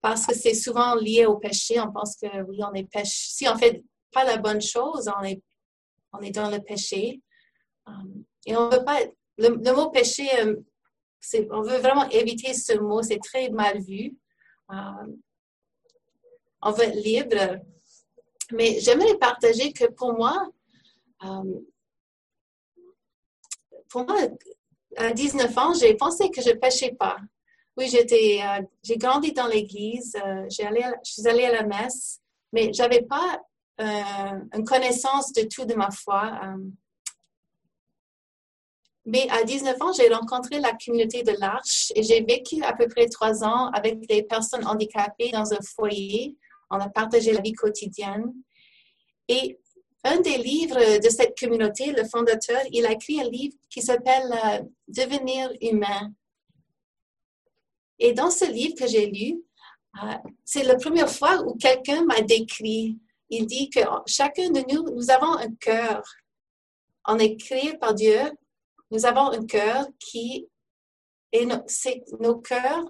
Parce 0.02 0.26
que 0.26 0.34
c'est 0.34 0.56
souvent 0.56 0.96
lié 0.96 1.28
au 1.28 1.38
péché. 1.38 1.80
On 1.80 1.92
pense 1.92 2.18
que 2.18 2.42
oui, 2.44 2.60
on 2.64 2.74
est 2.74 2.90
péché. 2.92 3.30
Si 3.30 3.48
on 3.48 3.56
fait 3.56 3.84
pas 4.12 4.24
la 4.24 4.38
bonne 4.38 4.62
chose, 4.62 5.10
on 5.16 5.24
est, 5.24 5.44
on 6.12 6.22
est 6.22 6.32
dans 6.32 6.50
le 6.50 6.60
péché. 6.60 7.22
Um, 7.86 8.24
et 8.48 8.58
on 8.58 8.68
veut 8.70 8.84
pas. 8.84 9.00
Le, 9.38 9.74
mot 9.74 9.92
péché, 9.92 10.28
euh, 10.40 10.56
on 11.52 11.62
veut 11.62 11.78
vraiment 11.78 12.10
éviter 12.10 12.54
ce 12.56 12.78
mot. 12.80 13.04
C'est 13.04 13.20
très 13.20 13.50
mal 13.50 13.80
vu 13.80 14.18
on 16.62 16.72
veut 16.72 16.84
être 16.84 17.04
libre. 17.04 17.60
Mais 18.52 18.80
j'aimerais 18.80 19.18
partager 19.18 19.72
que 19.74 19.86
pour 19.86 20.14
moi, 20.14 20.48
euh, 21.24 21.60
pour 23.90 24.06
moi, 24.06 24.18
à 24.98 25.12
19 25.12 25.58
ans, 25.58 25.74
j'ai 25.74 25.94
pensé 25.96 26.30
que 26.30 26.42
je 26.42 26.50
ne 26.50 26.56
pêchais 26.56 26.94
pas. 26.94 27.18
Oui, 27.78 27.88
j'étais, 27.88 28.42
euh, 28.44 28.62
j'ai 28.84 28.98
grandi 28.98 29.32
dans 29.32 29.48
l'église, 29.48 30.16
euh, 30.16 30.46
j'ai 30.50 30.66
allé, 30.66 30.84
je 31.06 31.12
suis 31.12 31.28
allée 31.28 31.46
à 31.46 31.52
la 31.52 31.64
messe, 31.64 32.20
mais 32.52 32.74
je 32.74 32.82
n'avais 32.82 33.04
pas 33.04 33.42
une 34.54 34.64
connaissance 34.64 35.34
de 35.34 35.48
tout 35.52 35.66
de 35.66 35.74
ma 35.74 35.90
foi. 35.90 36.40
Mais 39.06 39.28
à 39.30 39.44
19 39.44 39.82
ans, 39.82 39.94
j'ai 39.94 40.10
rencontré 40.10 40.60
la 40.60 40.74
communauté 40.74 41.24
de 41.24 41.34
l'Arche 41.40 41.92
et 41.96 42.04
j'ai 42.04 42.22
vécu 42.22 42.64
à 42.64 42.74
peu 42.74 42.88
près 42.88 43.08
trois 43.08 43.44
ans 43.44 43.70
avec 43.74 44.08
des 44.08 44.24
personnes 44.24 44.66
handicapées 44.66 45.32
dans 45.32 45.54
un 45.54 45.62
foyer. 45.76 46.38
On 46.70 46.78
a 46.78 46.90
partagé 46.90 47.34
la 47.34 47.42
vie 47.42 47.54
quotidienne. 47.54 48.32
Et 49.28 49.60
un 50.04 50.20
des 50.22 50.38
livres 50.38 51.00
de 51.00 51.10
cette 51.10 51.38
communauté, 51.40 51.92
le 51.92 52.06
fondateur, 52.06 52.62
il 52.72 52.86
a 52.86 52.92
écrit 52.92 53.22
un 53.22 53.30
livre 53.30 53.56
qui 53.70 53.82
s'appelle 53.82 54.32
euh, 54.32 54.64
Devenir 54.88 55.52
humain. 55.62 56.12
Et 58.00 58.14
dans 58.14 58.32
ce 58.32 58.46
livre 58.46 58.76
que 58.76 58.88
j'ai 58.88 59.08
lu, 59.08 59.44
euh, 60.04 60.14
c'est 60.44 60.64
la 60.64 60.76
première 60.76 61.10
fois 61.10 61.42
où 61.44 61.56
quelqu'un 61.56 62.04
m'a 62.06 62.22
décrit. 62.22 62.98
Il 63.30 63.46
dit 63.46 63.70
que 63.70 63.80
chacun 64.08 64.50
de 64.50 64.64
nous, 64.72 64.96
nous 64.96 65.10
avons 65.12 65.38
un 65.38 65.54
cœur. 65.56 66.04
On 67.08 67.18
est 67.20 67.36
créé 67.38 67.78
par 67.78 67.94
Dieu 67.94 68.20
nous 68.92 69.06
avons 69.06 69.32
un 69.32 69.46
cœur 69.46 69.88
qui 69.98 70.48
est 71.32 71.46
nos 72.20 72.40
cœurs 72.40 72.86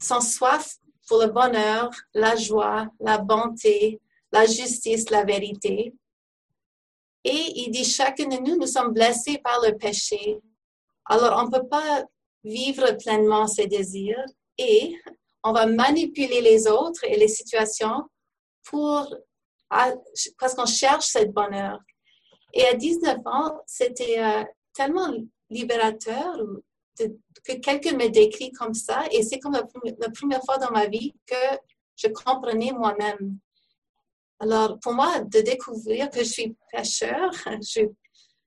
sont 0.00 0.20
soif 0.20 0.76
pour 1.06 1.20
le 1.20 1.28
bonheur, 1.28 1.90
la 2.14 2.34
joie, 2.36 2.86
la 3.00 3.18
bonté, 3.18 4.00
la 4.32 4.46
justice, 4.46 5.10
la 5.10 5.24
vérité. 5.24 5.94
Et 7.24 7.52
il 7.56 7.70
dit, 7.70 7.84
chacun 7.84 8.26
de 8.26 8.36
nous, 8.36 8.56
nous 8.56 8.66
sommes 8.66 8.92
blessés 8.92 9.38
par 9.38 9.60
le 9.62 9.76
péché. 9.76 10.38
Alors, 11.04 11.38
on 11.40 11.46
ne 11.46 11.50
peut 11.50 11.68
pas 11.68 12.04
vivre 12.44 12.96
pleinement 12.96 13.46
ses 13.46 13.66
désirs 13.66 14.24
et 14.56 14.96
on 15.42 15.52
va 15.52 15.66
manipuler 15.66 16.40
les 16.40 16.66
autres 16.68 17.04
et 17.04 17.16
les 17.16 17.28
situations 17.28 18.04
pour, 18.64 19.14
parce 19.68 20.54
qu'on 20.54 20.66
cherche 20.66 21.06
ce 21.06 21.24
bonheur. 21.24 21.78
Et 22.52 22.64
à 22.66 22.74
19 22.74 23.18
ans, 23.26 23.60
c'était 23.66 24.18
euh, 24.18 24.44
tellement 24.72 25.12
libérateur 25.50 26.36
que 27.44 27.52
quelqu'un 27.54 27.96
me 27.96 28.08
décrit 28.08 28.52
comme 28.52 28.74
ça. 28.74 29.04
Et 29.12 29.22
c'est 29.22 29.38
comme 29.38 29.52
la, 29.52 30.10
première 30.10 30.42
fois 30.44 30.58
dans 30.58 30.70
ma 30.70 30.86
vie 30.86 31.14
que 31.26 31.58
je 31.96 32.08
comprenais 32.08 32.72
moi-même. 32.72 33.38
Alors, 34.40 34.78
pour 34.80 34.92
moi, 34.92 35.20
de 35.20 35.40
découvrir 35.40 36.10
que 36.10 36.20
je 36.20 36.24
suis 36.24 36.56
pêcheur, 36.70 37.30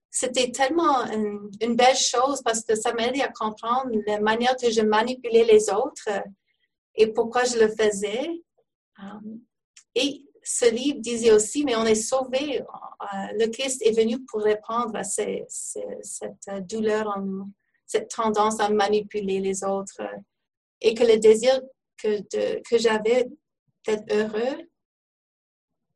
c'était 0.09 0.51
tellement 0.51 1.05
une, 1.11 1.75
belle 1.75 1.95
chose 1.95 2.41
parce 2.43 2.63
que 2.63 2.75
ça 2.75 2.93
m'aide 2.93 3.19
à 3.21 3.29
comprendre 3.29 3.91
la 4.07 4.19
manière 4.19 4.55
que 4.55 4.69
je 4.69 4.81
manipulais 4.81 5.43
les 5.43 5.69
autres 5.69 6.09
et 6.95 7.07
pourquoi 7.07 7.43
je 7.43 7.57
le 7.57 7.67
faisais. 7.69 8.29
Euh, 8.99 9.35
et 9.95 10.25
ce 10.43 10.69
livre 10.69 10.99
disait 10.99 11.31
aussi, 11.31 11.63
mais 11.63 11.75
on 11.75 11.85
est 11.85 11.95
sauvé. 11.95 12.61
Euh, 13.01 13.27
le 13.39 13.47
Christ 13.47 13.81
est 13.83 13.91
venu 13.91 14.23
pour 14.25 14.41
répondre 14.41 14.95
à 14.95 15.03
cette 15.03 15.47
douleur, 16.67 17.15
cette 17.85 18.09
tendance 18.09 18.59
à 18.59 18.69
manipuler 18.69 19.39
les 19.39 19.63
autres. 19.63 20.01
Et 20.81 20.93
que 20.93 21.03
le 21.03 21.17
désir 21.17 21.61
que, 21.97 22.77
j'avais 22.77 23.27
d'être 23.85 24.13
heureux 24.13 24.69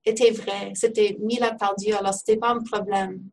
était 0.04 0.32
vrai. 0.32 0.72
C'était 0.76 1.18
mis 1.20 1.38
là 1.38 1.56
par 1.56 1.76
Dieu. 1.76 1.96
Alors, 1.96 2.14
ce 2.14 2.20
n'était 2.20 2.40
pas 2.40 2.50
un 2.50 2.64
problème. 2.64 3.30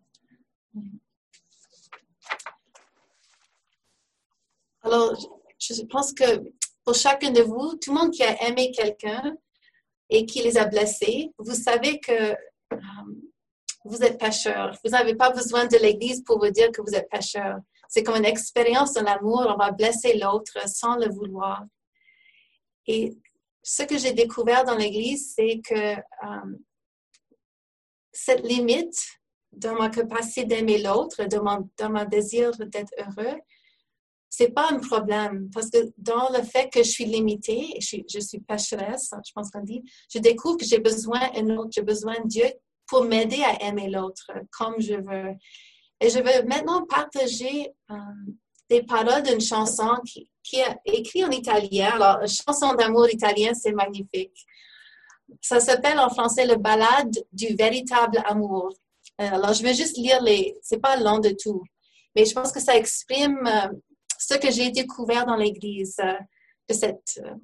Alors, 4.83 5.14
je 5.59 5.83
pense 5.85 6.12
que 6.12 6.43
pour 6.85 6.95
chacun 6.95 7.31
de 7.31 7.43
vous, 7.43 7.77
tout 7.77 7.93
le 7.93 8.01
monde 8.01 8.11
qui 8.11 8.23
a 8.23 8.49
aimé 8.49 8.73
quelqu'un, 8.73 9.37
et 10.12 10.27
qui 10.27 10.43
les 10.43 10.59
a 10.59 10.66
blessés, 10.66 11.33
vous 11.39 11.55
savez 11.55 11.99
que 11.99 12.12
euh, 12.12 12.77
vous 13.85 14.03
êtes 14.03 14.18
pécheur. 14.18 14.76
Vous 14.85 14.91
n'avez 14.91 15.14
pas 15.14 15.30
besoin 15.30 15.66
de 15.66 15.76
l'Église 15.76 16.22
pour 16.22 16.39
vous 16.39 16.51
dire 16.51 16.70
que 16.70 16.80
vous 16.83 16.95
êtes 16.95 17.09
pécheur. 17.11 17.57
C'est 17.89 18.03
comme 18.03 18.16
une 18.16 18.24
expérience 18.24 18.95
de 18.95 19.01
l'amour. 19.01 19.47
On 19.49 19.57
va 19.57 19.70
blesser 19.70 20.18
l'autre 20.18 20.59
sans 20.68 20.97
le 20.97 21.09
vouloir. 21.09 21.64
Et 22.87 23.16
ce 23.62 23.83
que 23.83 23.99
j'ai 23.99 24.12
découvert 24.12 24.64
dans 24.64 24.76
l'Église, 24.76 25.35
c'est 25.35 25.61
que 25.61 25.97
euh, 25.97 26.57
cette 28.12 28.45
limite 28.45 28.99
dans 29.53 29.74
ma 29.74 29.91
capacité 29.91 30.45
d'aimer 30.45 30.78
l'autre, 30.78 31.24
dans, 31.24 31.68
dans 31.76 31.91
mon 31.91 32.05
désir 32.05 32.51
d'être 32.59 32.93
heureux, 32.99 33.39
c'est 34.30 34.49
pas 34.49 34.70
un 34.70 34.78
problème 34.78 35.51
parce 35.53 35.68
que 35.68 35.93
dans 35.99 36.30
le 36.30 36.43
fait 36.43 36.70
que 36.70 36.83
je 36.83 36.89
suis 36.89 37.05
limitée, 37.05 37.74
je 37.78 37.87
suis, 37.87 38.05
je 38.09 38.18
je 38.18 39.33
pense 39.35 39.51
qu'on 39.51 39.61
dit, 39.61 39.83
je 40.11 40.18
découvre 40.18 40.57
que 40.57 40.64
j'ai 40.64 40.78
besoin 40.78 41.20
d'un 41.33 41.59
autre, 41.59 41.70
j'ai 41.70 41.83
besoin 41.83 42.14
de 42.20 42.28
Dieu 42.28 42.47
pour 42.87 43.05
m'aider 43.05 43.43
à 43.43 43.62
aimer 43.64 43.89
l'autre 43.89 44.30
comme 44.51 44.80
je 44.80 44.95
veux. 44.95 45.35
Et 46.01 46.11
je 46.11 46.18
veux 46.18 46.47
maintenant 46.47 46.85
partager 46.87 47.70
euh, 47.91 47.95
des 48.68 48.83
paroles 48.83 49.22
d'une 49.22 49.41
chanson 49.41 49.91
qui, 50.05 50.28
est 50.55 50.76
écrite 50.85 51.24
en 51.24 51.30
italien. 51.30 51.91
Alors, 51.95 52.26
chanson 52.26 52.74
d'amour 52.74 53.09
italien, 53.09 53.55
c'est 53.55 53.72
magnifique. 53.72 54.37
Ça 55.41 55.61
s'appelle 55.61 55.99
en 55.99 56.11
français 56.11 56.47
le 56.47 56.57
balade 56.57 57.16
du 57.33 57.55
véritable 57.55 58.22
amour. 58.26 58.72
Euh, 59.20 59.30
alors, 59.30 59.53
je 59.53 59.62
vais 59.62 59.74
juste 59.74 59.97
lire 59.97 60.20
les, 60.22 60.57
c'est 60.62 60.80
pas 60.80 60.97
long 60.97 61.18
de 61.18 61.35
tout, 61.41 61.62
mais 62.14 62.24
je 62.24 62.35
pense 62.35 62.51
que 62.51 62.61
ça 62.61 62.76
exprime 62.76 63.47
euh, 63.47 63.68
ce 64.18 64.35
que 64.35 64.51
j'ai 64.51 64.70
découvert 64.70 65.26
dans 65.26 65.37
l'Église, 65.37 65.97
de 66.68 66.74
cette, 66.74 67.20
euh, 67.24 67.35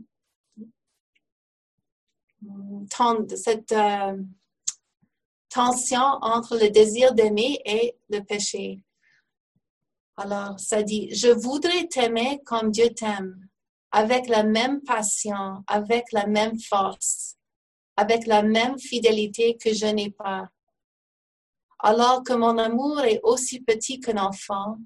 cette 3.37 3.75
tension 5.59 6.07
entre 6.23 6.57
le 6.57 6.71
désir 6.71 7.15
d'aimer 7.15 7.61
et 7.65 7.97
le 8.11 8.21
péché. 8.21 8.81
Alors, 10.17 10.55
ça 10.61 10.85
dit, 10.85 11.13
je 11.13 11.27
voudrais 11.27 11.89
t'aimer 11.89 12.41
comme 12.47 12.71
Dieu 12.71 12.91
t'aime, 12.95 13.49
avec 13.91 14.29
la 14.29 14.45
même 14.45 14.81
passion, 14.83 15.65
avec 15.67 16.13
la 16.13 16.27
même 16.29 16.61
force, 16.61 17.39
avec 17.97 18.29
la 18.29 18.43
même 18.43 18.79
fidélité 18.79 19.57
que 19.57 19.75
je 19.75 19.87
n'ai 19.87 20.13
pas. 20.13 20.49
Alors 21.81 22.23
que 22.23 22.35
mon 22.35 22.57
amour 22.57 23.01
est 23.01 23.21
aussi 23.25 23.61
petit 23.61 23.99
qu'un 23.99 24.19
enfant, 24.19 24.79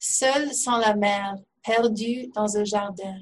seul 0.00 0.52
sans 0.52 0.78
la 0.78 0.96
mère, 0.96 1.36
perdu 1.62 2.26
dans 2.34 2.56
un 2.56 2.64
jardin. 2.64 3.20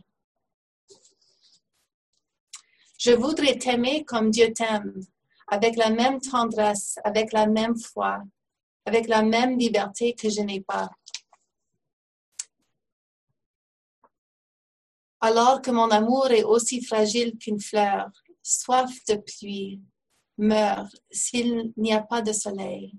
Je 2.99 3.11
voudrais 3.11 3.59
t'aimer 3.59 4.07
comme 4.07 4.31
Dieu 4.31 4.55
t'aime, 4.55 5.03
avec 5.49 5.77
la 5.77 5.91
même 5.91 6.21
tendresse, 6.21 6.99
avec 7.05 7.33
la 7.33 7.47
même 7.47 7.77
foi, 7.77 8.23
avec 8.85 9.09
la 9.09 9.23
même 9.23 9.59
liberté 9.59 10.15
que 10.15 10.29
je 10.29 10.41
n'ai 10.41 10.61
pas. 10.61 10.91
Alors 15.21 15.61
que 15.63 15.71
mon 15.71 15.91
amour 15.91 16.31
est 16.31 16.45
aussi 16.45 16.85
fragile 16.85 17.37
qu'une 17.39 17.61
fleur, 17.61 18.11
soif 18.43 19.05
de 19.09 19.17
pluie, 19.17 19.81
meurt 20.37 20.95
s'il 21.11 21.73
n'y 21.77 21.93
a 21.93 22.03
pas 22.03 22.23
de 22.23 22.33
soleil. 22.33 22.93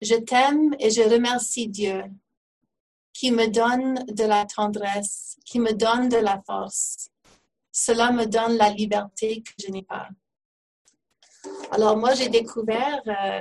Je 0.00 0.16
t'aime 0.16 0.74
et 0.80 0.90
je 0.90 1.02
remercie 1.02 1.68
Dieu 1.68 2.02
qui 3.12 3.30
me 3.30 3.48
donne 3.48 4.04
de 4.06 4.24
la 4.24 4.46
tendresse, 4.46 5.36
qui 5.44 5.60
me 5.60 5.72
donne 5.72 6.08
de 6.08 6.16
la 6.16 6.40
force. 6.42 7.10
Cela 7.70 8.10
me 8.10 8.24
donne 8.26 8.56
la 8.56 8.70
liberté 8.70 9.42
que 9.42 9.52
je 9.58 9.70
n'ai 9.70 9.82
pas. 9.82 10.08
Alors 11.70 11.96
moi, 11.96 12.14
j'ai 12.14 12.28
découvert, 12.28 13.02
euh, 13.06 13.40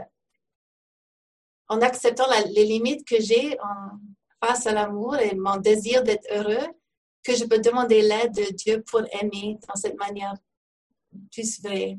en 1.68 1.82
acceptant 1.82 2.26
les 2.54 2.66
limites 2.66 3.08
que 3.08 3.20
j'ai 3.20 3.58
face 4.44 4.66
à 4.68 4.72
l'amour 4.72 5.18
et 5.18 5.36
mon 5.36 5.58
désir 5.58 6.04
d'être 6.04 6.26
heureux, 6.32 6.68
que 7.24 7.36
je 7.36 7.46
peux 7.46 7.60
demander 7.60 8.02
l'aide 8.02 8.34
de 8.34 8.54
Dieu 8.54 8.84
pour 8.84 9.02
aimer 9.22 9.58
dans 9.68 9.76
cette 9.76 9.98
manière 9.98 10.34
plus 11.32 11.62
vraie. 11.62 11.98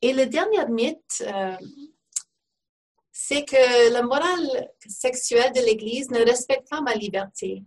Et 0.00 0.12
le 0.12 0.26
dernier 0.26 0.66
mythe, 0.68 1.22
euh, 1.26 1.56
c'est 3.12 3.44
que 3.44 3.92
la 3.92 4.02
morale 4.02 4.70
sexuelle 4.86 5.52
de 5.52 5.60
l'Église 5.60 6.10
ne 6.10 6.24
respecte 6.24 6.68
pas 6.68 6.80
ma 6.80 6.94
liberté. 6.94 7.62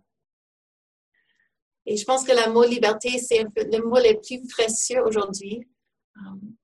Et 1.86 1.98
je 1.98 2.04
pense 2.04 2.24
que 2.24 2.32
le 2.32 2.52
mot 2.52 2.64
liberté, 2.64 3.18
c'est 3.20 3.44
le 3.44 3.84
mot 3.84 3.98
le 3.98 4.20
plus 4.20 4.48
précieux 4.48 5.02
aujourd'hui. 5.06 5.68
Um, 6.18 6.56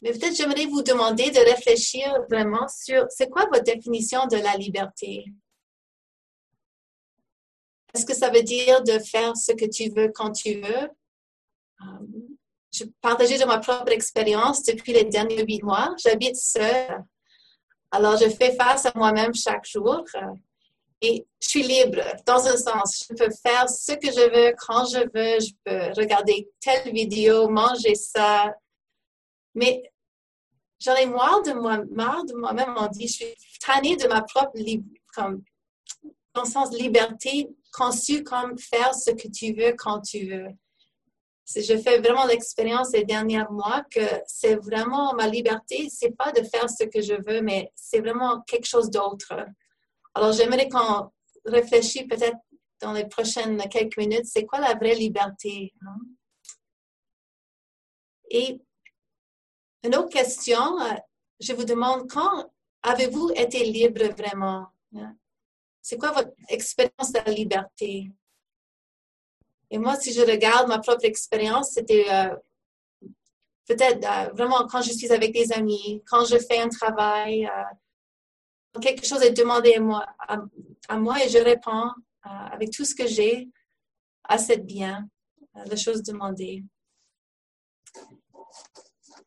mais 0.00 0.12
peut-être 0.12 0.36
j'aimerais 0.36 0.66
vous 0.66 0.82
demander 0.82 1.30
de 1.30 1.38
réfléchir 1.40 2.22
vraiment 2.30 2.68
sur 2.68 3.06
c'est 3.10 3.28
quoi 3.28 3.46
votre 3.46 3.64
définition 3.64 4.26
de 4.26 4.36
la 4.36 4.56
liberté? 4.56 5.24
Est-ce 7.92 8.06
que 8.06 8.14
ça 8.14 8.30
veut 8.30 8.42
dire 8.42 8.82
de 8.84 8.98
faire 8.98 9.36
ce 9.36 9.52
que 9.52 9.64
tu 9.64 9.90
veux 9.90 10.10
quand 10.14 10.32
tu 10.32 10.60
veux? 10.60 10.88
Um, 11.80 12.08
je 12.72 12.84
partageais 13.00 13.38
de 13.38 13.44
ma 13.44 13.58
propre 13.58 13.92
expérience 13.92 14.62
depuis 14.62 14.92
les 14.92 15.04
derniers 15.04 15.44
huit 15.44 15.62
mois. 15.62 15.94
J'habite 15.98 16.36
seule 16.36 17.04
alors, 17.90 18.18
je 18.18 18.28
fais 18.28 18.54
face 18.54 18.86
à 18.86 18.92
moi-même 18.94 19.34
chaque 19.34 19.64
jour 19.64 20.04
et 21.00 21.26
je 21.40 21.48
suis 21.48 21.62
libre 21.62 22.02
dans 22.26 22.46
un 22.46 22.56
sens. 22.56 23.06
Je 23.08 23.14
peux 23.14 23.30
faire 23.42 23.68
ce 23.68 23.92
que 23.92 24.08
je 24.08 24.30
veux 24.30 24.54
quand 24.58 24.84
je 24.86 25.00
veux. 25.00 25.40
Je 25.40 25.52
peux 25.64 26.00
regarder 26.00 26.48
telle 26.60 26.92
vidéo, 26.92 27.48
manger 27.48 27.94
ça. 27.94 28.54
Mais 29.54 29.82
j'en 30.80 30.94
ai 30.96 31.06
marre 31.06 31.42
de 31.42 31.52
moi, 31.52 31.78
marre 31.90 32.24
de 32.24 32.34
moi-même. 32.34 32.74
On 32.76 32.86
dit, 32.88 33.06
je 33.08 33.12
suis 33.12 33.34
tannée 33.64 33.96
de 33.96 34.08
ma 34.08 34.22
propre 34.22 34.58
comme, 35.14 35.42
dans 36.34 36.44
sens 36.44 36.72
liberté 36.72 37.48
conçue 37.72 38.24
comme 38.24 38.58
faire 38.58 38.94
ce 38.94 39.10
que 39.10 39.28
tu 39.28 39.52
veux 39.52 39.74
quand 39.76 40.00
tu 40.00 40.26
veux 40.26 40.48
je 41.56 41.78
fais 41.78 41.98
vraiment 41.98 42.26
l'expérience 42.26 42.90
ces 42.90 43.04
derniers 43.04 43.44
mois 43.50 43.82
que 43.90 44.00
c'est 44.26 44.56
vraiment 44.56 45.14
ma 45.14 45.26
liberté, 45.26 45.88
c'est 45.90 46.16
pas 46.16 46.30
de 46.32 46.42
faire 46.42 46.68
ce 46.68 46.84
que 46.84 47.00
je 47.00 47.14
veux, 47.14 47.40
mais 47.40 47.72
c'est 47.74 48.00
vraiment 48.00 48.42
quelque 48.42 48.66
chose 48.66 48.90
d'autre. 48.90 49.32
Alors, 50.18 50.32
j'aimerais 50.32 50.68
qu'on 50.68 51.12
réfléchisse 51.44 52.08
peut-être 52.08 52.38
dans 52.80 52.92
les 52.92 53.06
prochaines 53.06 53.56
quelques 53.68 53.96
minutes, 53.98 54.26
c'est 54.26 54.44
quoi 54.46 54.58
la 54.58 54.74
vraie 54.74 54.96
liberté? 54.96 55.72
Hein? 55.82 55.96
Et 58.28 58.60
une 59.84 59.94
autre 59.94 60.08
question, 60.08 60.80
euh, 60.80 60.94
je 61.38 61.52
vous 61.52 61.62
demande, 61.62 62.10
quand 62.10 62.50
avez-vous 62.82 63.30
été 63.36 63.62
libre 63.62 64.06
vraiment? 64.06 64.66
Hein? 64.96 65.14
C'est 65.80 65.98
quoi 65.98 66.10
votre 66.10 66.32
expérience 66.48 67.12
de 67.12 67.20
la 67.24 67.30
liberté? 67.30 68.10
Et 69.70 69.78
moi, 69.78 69.94
si 69.94 70.12
je 70.12 70.22
regarde 70.22 70.66
ma 70.66 70.80
propre 70.80 71.04
expérience, 71.04 71.74
c'était 71.74 72.12
euh, 72.12 72.34
peut-être 73.66 74.04
euh, 74.04 74.32
vraiment 74.32 74.66
quand 74.66 74.82
je 74.82 74.90
suis 74.90 75.12
avec 75.12 75.32
des 75.32 75.52
amis, 75.52 76.02
quand 76.08 76.24
je 76.24 76.38
fais 76.38 76.58
un 76.58 76.68
travail, 76.68 77.48
quelque 78.80 79.06
chose 79.06 79.22
est 79.22 79.32
demandé 79.32 79.74
à 79.74 79.80
moi, 79.80 80.06
à, 80.18 81.24
et 81.24 81.28
je 81.28 81.38
réponds 81.38 81.90
avec 82.22 82.70
tout 82.70 82.84
ce 82.84 82.94
que 82.94 83.06
j'ai 83.06 83.48
à 84.24 84.38
cette 84.38 84.66
bien, 84.66 85.08
la 85.54 85.76
chose 85.76 86.02
demandée. 86.02 86.62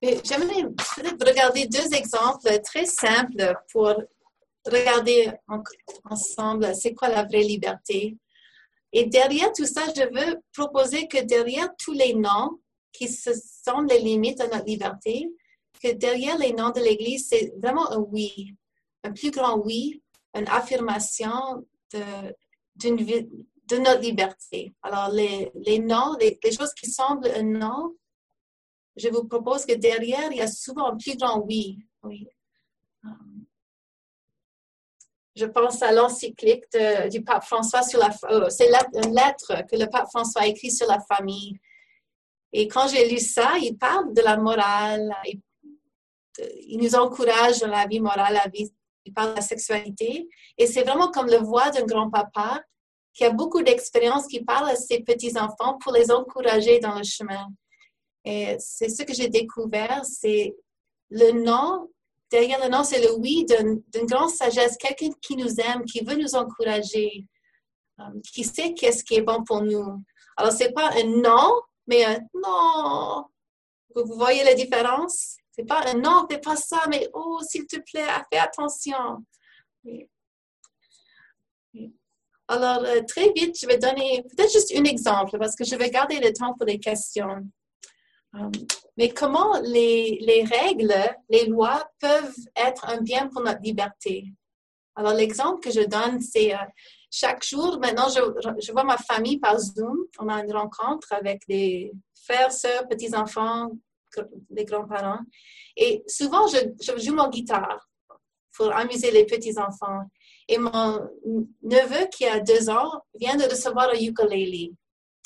J'aimerais 0.01 0.63
regarder 1.25 1.67
deux 1.67 1.93
exemples 1.93 2.59
très 2.63 2.85
simples 2.85 3.55
pour 3.71 3.93
regarder 4.65 5.31
ensemble 6.05 6.75
c'est 6.75 6.93
quoi 6.93 7.09
la 7.09 7.23
vraie 7.23 7.43
liberté. 7.43 8.17
Et 8.93 9.05
derrière 9.05 9.51
tout 9.53 9.65
ça, 9.65 9.81
je 9.95 10.03
veux 10.03 10.41
proposer 10.53 11.07
que 11.07 11.23
derrière 11.23 11.69
tous 11.77 11.93
les 11.93 12.13
noms 12.13 12.59
qui 12.91 13.07
se 13.07 13.31
sont 13.33 13.81
les 13.81 13.99
limites 13.99 14.39
de 14.39 14.45
notre 14.45 14.65
liberté, 14.65 15.29
que 15.81 15.91
derrière 15.93 16.37
les 16.37 16.53
noms 16.53 16.71
de 16.71 16.81
l'Église, 16.81 17.27
c'est 17.29 17.53
vraiment 17.57 17.89
un 17.91 17.99
oui, 17.99 18.55
un 19.03 19.11
plus 19.11 19.31
grand 19.31 19.57
oui, 19.57 20.01
une 20.33 20.47
affirmation 20.47 21.65
de, 21.93 22.35
notre 23.77 24.01
liberté. 24.01 24.73
Alors, 24.81 25.09
les, 25.09 25.51
les 25.55 25.79
noms, 25.79 26.15
les, 26.19 26.37
choses 26.51 26.73
qui 26.73 26.89
semblent 26.89 27.27
un 27.27 27.43
non, 27.43 27.95
je 28.95 29.07
vous 29.09 29.23
propose 29.25 29.65
que 29.65 29.73
derrière, 29.73 30.31
il 30.31 30.37
y 30.37 30.41
a 30.41 30.47
souvent 30.47 30.87
un 30.87 30.97
plus 30.97 31.15
grand 31.15 31.39
oui. 31.39 31.79
oui. 32.03 32.27
Je 35.35 35.45
pense 35.45 35.81
à 35.81 35.91
l'encyclique 35.93 36.65
du 37.09 37.23
pape 37.23 37.45
François 37.45 37.83
sur 37.83 37.99
la... 37.99 38.09
Euh, 38.29 38.49
c'est 38.49 38.67
une 38.67 39.15
lettre 39.15 39.65
que 39.69 39.77
le 39.77 39.87
pape 39.89 40.09
François 40.09 40.41
a 40.41 40.47
écrite 40.47 40.75
sur 40.75 40.87
la 40.87 40.99
famille. 40.99 41.57
Et 42.51 42.67
quand 42.67 42.87
j'ai 42.89 43.09
lu 43.09 43.17
ça, 43.17 43.53
il 43.61 43.77
parle 43.77 44.13
de 44.13 44.21
la 44.21 44.35
morale, 44.35 45.15
il, 46.67 46.77
nous 46.77 46.95
encourage 46.95 47.59
dans 47.59 47.67
la 47.67 47.87
vie 47.87 48.01
morale, 48.01 48.33
la 48.33 48.49
vie, 48.49 48.73
il 49.05 49.13
parle 49.13 49.31
de 49.31 49.35
la 49.35 49.41
sexualité. 49.41 50.29
Et 50.57 50.67
c'est 50.67 50.83
vraiment 50.83 51.11
comme 51.11 51.27
le 51.27 51.37
voix 51.37 51.69
d'un 51.71 51.85
grand-papa 51.85 52.61
qui 53.13 53.25
a 53.25 53.31
beaucoup 53.31 53.61
d'expérience, 53.61 54.27
qui 54.27 54.43
parle 54.43 54.69
à 54.69 54.75
ses 54.75 55.01
petits-enfants 55.01 55.77
pour 55.79 55.93
les 55.93 56.11
encourager 56.11 56.79
dans 56.79 56.95
le 56.95 57.03
chemin. 57.03 57.47
Et 58.23 58.55
c'est 58.59 58.89
ce 58.89 59.03
que 59.03 59.13
j'ai 59.13 59.27
découvert, 59.27 60.01
c'est 60.05 60.55
le 61.09 61.31
nom, 61.31 61.89
derrière 62.29 62.63
le 62.63 62.69
nom, 62.69 62.83
c'est 62.83 63.01
le 63.01 63.13
oui 63.19 63.45
d'une 63.45 64.05
grande 64.05 64.29
sagesse, 64.29 64.77
quelqu'un 64.77 65.09
qui 65.21 65.35
nous 65.35 65.59
aime, 65.59 65.83
qui 65.85 66.03
veut 66.03 66.15
nous 66.15 66.35
encourager, 66.35 67.25
euh, 67.99 68.03
qui 68.31 68.43
sait 68.43 68.73
qu'est-ce 68.73 69.03
qui 69.03 69.15
est 69.15 69.21
bon 69.21 69.43
pour 69.43 69.61
nous. 69.61 70.01
Alors, 70.37 70.53
c'est 70.53 70.71
pas 70.71 70.91
un 70.93 71.03
non, 71.03 71.61
mais 71.87 72.05
un 72.05 72.19
non. 72.33 73.25
Vous 73.93 74.15
voyez 74.15 74.43
la 74.43 74.53
différence? 74.53 75.35
C'est 75.51 75.65
pas 75.65 75.93
non, 75.93 76.25
fais 76.29 76.39
pas 76.39 76.55
ça, 76.55 76.83
mais 76.89 77.09
oh, 77.13 77.39
s'il 77.47 77.65
te 77.67 77.77
plaît, 77.79 78.07
fais 78.31 78.39
attention. 78.39 79.25
Alors, 82.47 82.83
euh, 82.83 83.01
très 83.07 83.31
vite, 83.33 83.57
je 83.59 83.67
vais 83.67 83.77
donner 83.77 84.23
peut-être 84.23 84.51
juste 84.51 84.73
un 84.75 84.83
exemple 84.83 85.37
parce 85.37 85.55
que 85.55 85.63
je 85.63 85.75
vais 85.75 85.89
garder 85.89 86.19
le 86.19 86.33
temps 86.33 86.53
pour 86.53 86.65
les 86.65 86.79
questions. 86.79 87.47
Euh, 88.35 88.49
mais 88.97 89.09
comment 89.09 89.59
les, 89.63 90.19
les, 90.21 90.43
règles, 90.43 90.93
les 91.29 91.45
lois 91.45 91.89
peuvent 91.99 92.35
être 92.55 92.87
un 92.89 93.01
bien 93.01 93.27
pour 93.27 93.41
notre 93.41 93.61
liberté? 93.61 94.33
Alors, 94.95 95.13
l'exemple 95.13 95.61
que 95.61 95.71
je 95.71 95.85
donne, 95.85 96.19
c'est 96.21 96.53
euh, 96.53 96.57
chaque 97.09 97.43
jour, 97.45 97.79
maintenant, 97.79 98.09
je, 98.09 98.19
je, 98.59 98.71
vois 98.71 98.83
ma 98.83 98.97
famille 98.97 99.39
par 99.39 99.57
Zoom. 99.57 99.97
On 100.19 100.27
a 100.27 100.43
une 100.43 100.53
rencontre 100.53 101.11
avec 101.13 101.43
des 101.47 101.91
frères, 102.25 102.51
sœurs, 102.51 102.87
petits-enfants, 102.87 103.71
les 104.49 104.65
grands-parents. 104.65 105.19
Et 105.77 106.03
souvent, 106.07 106.47
je, 106.47 106.59
joue 106.97 107.15
mon 107.15 107.29
guitare 107.29 107.87
pour 108.55 108.73
amuser 108.75 109.11
les 109.11 109.25
petits-enfants. 109.25 110.01
Et 110.47 110.57
mon 110.57 111.07
neveu, 111.63 112.07
qui 112.11 112.25
a 112.25 112.39
deux 112.39 112.69
ans, 112.69 113.01
vient 113.15 113.35
de 113.35 113.43
recevoir 113.43 113.89
un 113.89 113.99
ukulele. 113.99 114.75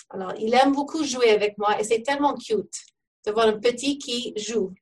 Alors, 0.10 0.34
il 0.38 0.54
aime 0.54 0.74
beaucoup 0.74 1.04
jouer 1.04 1.30
avec 1.32 1.58
moi 1.58 1.80
et 1.80 1.84
c'est 1.84 2.04
tellement 2.04 2.36
cute 2.36 2.78
de 3.26 3.32
voir 3.32 3.48
un 3.48 3.60
petit 3.60 3.98
qui 3.98 4.34
joue. 4.38 4.74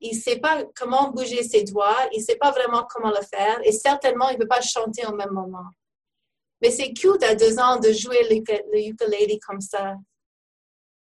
Il 0.00 0.16
ne 0.16 0.20
sait 0.20 0.38
pas 0.38 0.62
comment 0.76 1.10
bouger 1.10 1.42
ses 1.42 1.64
doigts, 1.64 2.08
il 2.12 2.20
ne 2.20 2.24
sait 2.24 2.36
pas 2.36 2.50
vraiment 2.52 2.86
comment 2.88 3.10
le 3.10 3.24
faire 3.24 3.58
et 3.64 3.72
certainement 3.72 4.28
il 4.28 4.34
ne 4.34 4.42
peut 4.42 4.48
pas 4.48 4.60
chanter 4.60 5.06
au 5.06 5.14
même 5.14 5.32
moment. 5.32 5.66
Mais 6.60 6.70
c'est 6.70 6.92
cute 6.92 7.22
à 7.22 7.34
deux 7.34 7.58
ans 7.58 7.78
de 7.78 7.92
jouer 7.92 8.22
le, 8.30 8.78
ukulele 8.78 9.38
comme 9.46 9.60
ça. 9.60 9.94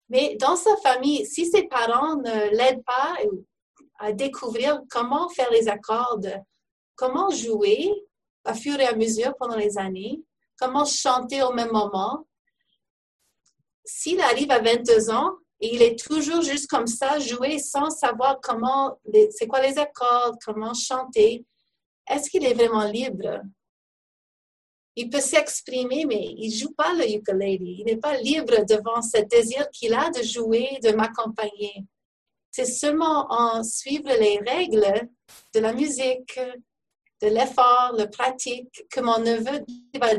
Mais 0.09 0.37
dans 0.39 0.55
sa 0.55 0.75
famille, 0.77 1.25
si 1.25 1.45
ses 1.45 1.63
parents 1.63 2.15
ne 2.17 2.55
l'aident 2.55 2.83
pas 2.85 3.17
à 3.99 4.11
découvrir 4.11 4.81
comment 4.89 5.27
faire 5.29 5.51
les 5.51 5.67
accords, 5.67 6.19
comment 6.95 7.29
jouer, 7.29 7.91
à 8.45 8.53
fur 8.53 8.79
et 8.79 8.85
à 8.85 8.95
mesure 8.95 9.35
pendant 9.37 9.57
les 9.57 9.77
années, 9.77 10.21
comment 10.59 10.85
chanter 10.85 11.43
au 11.43 11.51
même 11.51 11.71
moment. 11.71 12.25
S'il 13.83 14.21
arrive 14.21 14.51
à 14.51 14.59
22 14.59 15.09
ans 15.09 15.33
et 15.59 15.73
il 15.75 15.81
est 15.81 15.99
toujours 15.99 16.41
juste 16.41 16.69
comme 16.69 16.87
ça, 16.87 17.19
jouer 17.19 17.59
sans 17.59 17.89
savoir 17.89 18.39
comment, 18.41 18.99
c'est 19.31 19.47
quoi 19.47 19.61
les 19.61 19.77
accords, 19.77 20.35
comment 20.45 20.73
chanter, 20.73 21.45
est-ce 22.07 22.29
qu'il 22.29 22.45
est 22.45 22.53
vraiment 22.53 22.83
libre? 22.83 23.41
Il 24.99 25.11
peut 25.11 25.21
s'exprimer, 25.21 26.05
mais 26.05 26.33
il 26.39 26.49
joue 26.49 26.73
pas 26.73 26.91
le 26.95 27.07
ukulele. 27.07 27.61
Il 27.61 27.85
n'est 27.85 27.97
pas 27.97 28.17
libre 28.17 28.65
devant 28.65 29.03
ce 29.03 29.21
désir 29.21 29.69
qu'il 29.69 29.93
a 29.93 30.09
de 30.09 30.23
jouer, 30.23 30.79
de 30.81 30.89
m'accompagner. 30.89 31.85
C'est 32.49 32.65
seulement 32.65 33.27
en 33.31 33.63
suivant 33.63 34.17
les 34.19 34.39
règles 34.39 35.07
de 35.53 35.59
la 35.59 35.71
musique, 35.71 36.39
de 37.21 37.27
l'effort, 37.27 37.93
le 37.95 38.09
pratique, 38.09 38.85
que 38.89 38.99
mon 38.99 39.19
neveu 39.19 39.63
va 40.01 40.13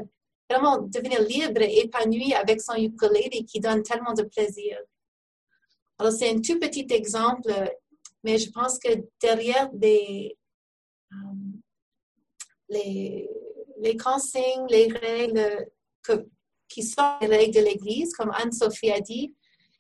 vraiment 0.49 0.79
devenir 0.79 1.23
libre 1.23 1.63
et 1.63 1.81
épanoui 1.81 2.33
avec 2.35 2.61
son 2.61 2.75
ukulele 2.75 3.45
qui 3.47 3.59
donne 3.59 3.83
tellement 3.83 4.13
de 4.13 4.23
plaisir. 4.23 4.79
Alors, 5.99 6.13
c'est 6.13 6.31
un 6.31 6.41
tout 6.41 6.61
petit 6.61 6.87
exemple, 6.91 7.53
mais 8.23 8.39
je 8.39 8.49
pense 8.53 8.79
que 8.79 8.91
derrière 9.21 9.69
euh, 9.75 10.29
les, 12.69 13.29
les 13.81 13.97
consignes, 13.97 14.67
les 14.69 14.89
règles 14.89 15.67
qui 16.69 16.83
sont 16.83 17.17
les 17.21 17.27
règles 17.27 17.55
de 17.55 17.65
l'Église, 17.65 18.13
comme 18.15 18.31
Anne-Sophie 18.35 18.91
a 18.91 19.01
dit, 19.01 19.35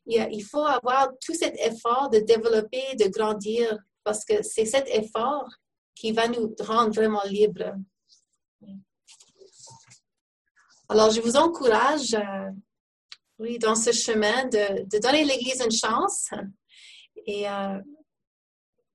il 0.07 0.43
faut 0.43 0.65
avoir 0.65 1.11
tout 1.21 1.35
cet 1.35 1.55
effort 1.59 2.09
de 2.11 2.19
développer, 2.21 2.95
de 2.99 3.09
grandir, 3.09 3.77
parce 4.05 4.25
que 4.25 4.43
c'est 4.43 4.65
cet 4.65 4.89
effort 4.89 5.49
qui 5.95 6.13
va 6.13 6.29
nous 6.29 6.55
rendre 6.61 6.93
vraiment 6.95 7.23
libres. 7.25 7.75
Alors, 10.89 11.11
je 11.11 11.21
vous 11.21 11.37
encourage, 11.37 12.15
euh, 12.15 12.51
oui, 13.39 13.59
dans 13.59 13.75
ce 13.75 13.93
chemin, 13.93 14.47
de, 14.47 14.85
de 14.85 14.99
donner 14.99 15.25
l'Église 15.25 15.61
une 15.63 15.71
chance. 15.71 16.31
Et 17.27 17.47
euh, 17.47 17.79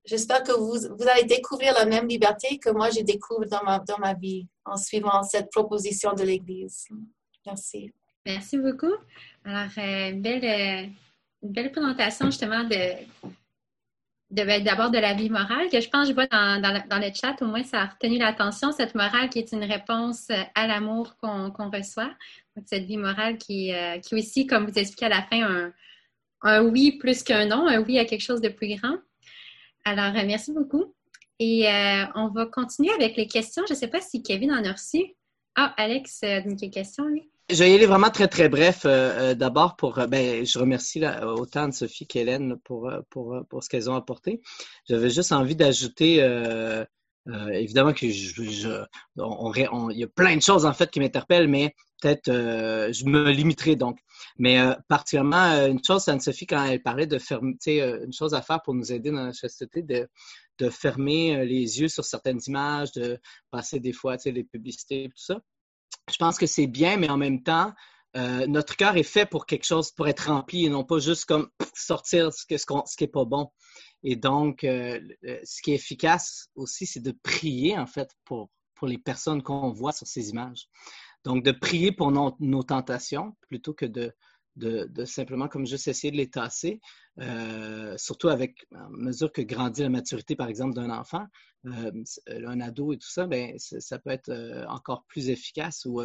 j'espère 0.06 0.43
que 0.43 0.51
vous, 0.51 0.95
vous, 0.95 1.08
allez 1.08 1.24
découvrir 1.26 1.74
la 1.74 1.86
même 1.86 2.08
liberté 2.08 2.58
que 2.58 2.70
moi, 2.70 2.89
j'ai 2.89 3.04
découvert 3.04 3.49
dans 3.49 3.64
ma, 3.64 3.80
dans 3.80 3.97
ma 3.97 4.14
vie 4.14 4.47
en 4.66 4.78
suivant 4.78 5.24
cette 5.24 5.51
proposition 5.51 6.14
de 6.14 6.24
l'Église. 6.24 6.88
Merci. 7.45 7.91
Merci 8.26 8.58
beaucoup. 8.58 8.93
Alors, 9.43 9.72
euh, 9.78 10.12
belle, 10.14 10.91
belle 11.41 11.72
présentation 11.72 12.28
justement 12.28 12.64
de, 12.64 12.95
ben, 14.34 14.64
d'abord 14.64 14.89
de 14.89 14.97
la 14.97 15.14
vie 15.14 15.30
morale, 15.30 15.70
que 15.70 15.80
je 15.80 15.89
pense 15.89 16.08
je 16.08 16.14
vois 16.14 16.26
dans, 16.28 16.60
dans, 16.62 16.99
le, 16.99 17.14
chat, 17.14 17.36
au 17.41 17.45
moins 17.45 17.64
ça 17.64 17.82
a 17.82 17.86
retenu 17.86 18.18
l'attention, 18.18 18.72
cette 18.72 18.95
morale 18.95 19.30
qui 19.30 19.39
est 19.39 19.51
une 19.51 19.64
réponse 19.64 20.28
euh, 20.32 20.41
à 20.56 20.66
l'amour 20.68 21.16
qu'on 21.18 21.70
reçoit. 21.70 22.12
Cette 22.66 22.86
vie 22.86 22.97
morale 22.97 23.38
qui, 23.38 23.74
euh, 23.74 23.99
qui 23.99 24.16
aussi, 24.16 24.47
comme 24.47 24.66
vous 24.66 24.80
expliquez 24.80 25.06
à 25.06 25.10
la 25.10 25.22
fin, 25.24 25.43
un, 25.43 25.74
un 26.41 26.64
oui 26.64 26.97
plus 26.97 27.24
qu'un 27.24 27.45
non, 27.45 27.68
un 27.68 27.82
oui 27.82 27.99
à 27.99 28.06
quelque 28.06 28.22
chose 28.22 28.41
de 28.41 28.49
plus 28.49 28.76
grand. 28.76 28.97
Alors, 29.86 30.16
euh, 30.16 30.26
merci 30.26 30.54
beaucoup. 30.54 30.94
Et 31.40 31.66
on 32.16 32.30
va 32.30 32.46
continuer 32.46 32.92
avec 32.94 33.18
les 33.18 33.28
questions. 33.28 33.64
Je 33.68 33.74
ne 33.74 33.78
sais 33.78 33.88
pas 33.88 34.00
si 34.00 34.24
Kevin 34.24 34.52
en 34.54 34.64
a 34.64 34.72
reçu. 34.72 35.16
Ah, 35.56 35.74
Alex 35.78 36.22
une 36.24 36.56
question, 36.56 37.06
lui. 37.08 37.30
Je 37.50 37.58
vais 37.58 37.72
y 37.72 37.76
aller 37.76 37.86
vraiment 37.86 38.10
très, 38.10 38.28
très 38.28 38.48
bref. 38.48 38.86
Euh, 38.86 39.32
euh, 39.32 39.36
d'abord, 39.36 39.76
pour 39.76 40.00
euh, 40.00 40.08
ben, 40.08 40.46
je 40.46 40.58
remercie 40.58 41.04
autant 41.24 41.72
Sophie 41.72 42.08
qu'Hélène 42.08 42.56
pour, 42.64 42.92
pour, 43.10 43.38
pour 43.50 43.64
ce 43.64 43.70
qu'elles 43.70 43.90
ont 43.90 43.96
apporté. 43.96 44.42
J'avais 44.88 45.10
juste 45.10 45.34
envie 45.34 45.56
d'ajouter, 45.56 46.16
évidemment 47.52 47.94
que 47.94 48.06
on, 49.18 49.90
il 49.90 50.00
y 50.00 50.04
a 50.04 50.08
plein 50.08 50.38
de 50.38 50.42
choses 50.42 50.66
en 50.66 50.74
fait 50.74 50.90
qui 50.90 51.00
m'interpellent, 51.00 51.50
mais 51.50 51.76
peut-être 52.04 52.28
je 52.28 53.06
me 53.06 53.32
limiterai 53.32 53.76
donc. 53.76 53.99
Mais 54.38 54.60
particulièrement, 54.88 55.68
une 55.68 55.84
chose, 55.84 56.08
Anne-Sophie, 56.08 56.47
quand 56.47 56.64
elle 56.66 56.82
parlait 56.82 57.08
de 57.08 57.18
fermer, 57.18 57.56
une 57.66 58.14
chose 58.14 58.34
à 58.34 58.41
faire 58.41 58.62
pour 58.62 58.74
nous 58.74 58.91
aider 58.91 59.12
dans 59.12 59.26
la 59.26 59.34
chasteté, 59.34 59.82
de, 59.82 60.08
de 60.60 60.70
fermer 60.70 61.45
les 61.45 61.80
yeux 61.80 61.88
sur 61.88 62.04
certaines 62.04 62.39
images, 62.47 62.91
de 62.93 63.20
passer 63.51 63.80
des 63.80 63.93
fois 63.93 64.18
les 64.26 64.43
publicités, 64.43 65.10
tout 65.10 65.24
ça 65.24 65.39
je 66.12 66.18
pense 66.18 66.38
que 66.38 66.45
c'est 66.45 66.68
bien, 66.68 66.97
mais 66.97 67.10
en 67.10 67.18
même 67.18 67.43
temps, 67.43 67.74
euh, 68.16 68.45
notre 68.47 68.76
cœur 68.76 68.97
est 68.97 69.04
fait 69.04 69.26
pour 69.26 69.45
quelque 69.45 69.66
chose, 69.66 69.91
pour 69.91 70.08
être 70.08 70.28
rempli 70.28 70.66
et 70.66 70.70
non 70.70 70.84
pas 70.84 70.99
juste 70.99 71.26
comme 71.26 71.49
sortir 71.74 72.32
ce, 72.34 72.45
qui 72.45 73.04
n'est 73.04 73.08
pas 73.08 73.26
bon. 73.26 73.51
Et 74.04 74.16
donc, 74.16 74.64
euh, 74.64 74.99
ce 75.43 75.62
qui 75.62 75.72
est 75.72 75.76
efficace 75.76 76.49
aussi, 76.56 76.86
c'est 76.86 76.99
de 76.99 77.16
prier, 77.24 77.78
en 77.78 77.88
fait, 77.88 78.10
pour, 78.26 78.49
pour 78.76 78.88
les 78.88 78.97
personnes 78.97 79.41
qu'on 79.41 79.72
voit 79.72 79.93
sur 79.93 80.08
ces 80.08 80.30
images. 80.30 80.68
Donc, 81.24 81.43
de 81.43 81.51
prier 81.51 81.91
pour 81.91 82.11
nos 82.11 82.63
tentations 82.63 83.36
plutôt 83.47 83.74
que 83.74 83.86
de, 83.86 84.13
simplement 85.05 85.47
comme 85.47 85.65
juste 85.65 85.88
essayer 85.88 86.11
de 86.11 86.17
les 86.17 86.30
tasser, 86.30 86.82
euh, 87.19 87.97
surtout 87.97 88.30
avec 88.30 88.65
à 88.76 88.88
mesure 88.89 89.32
que 89.32 89.41
grandit 89.41 89.82
la 89.82 89.89
maturité, 89.89 90.36
par 90.36 90.47
exemple, 90.47 90.76
d'un 90.76 90.89
enfant, 90.89 91.26
euh, 91.65 91.91
un 92.28 92.59
ado 92.59 92.93
et 92.93 92.97
tout 92.97 93.09
ça, 93.09 93.26
ben, 93.26 93.57
ça 93.57 93.99
peut 93.99 94.09
être 94.09 94.30
euh, 94.30 94.65
encore 94.67 95.05
plus 95.07 95.30
efficace 95.30 95.86
ou 95.86 96.01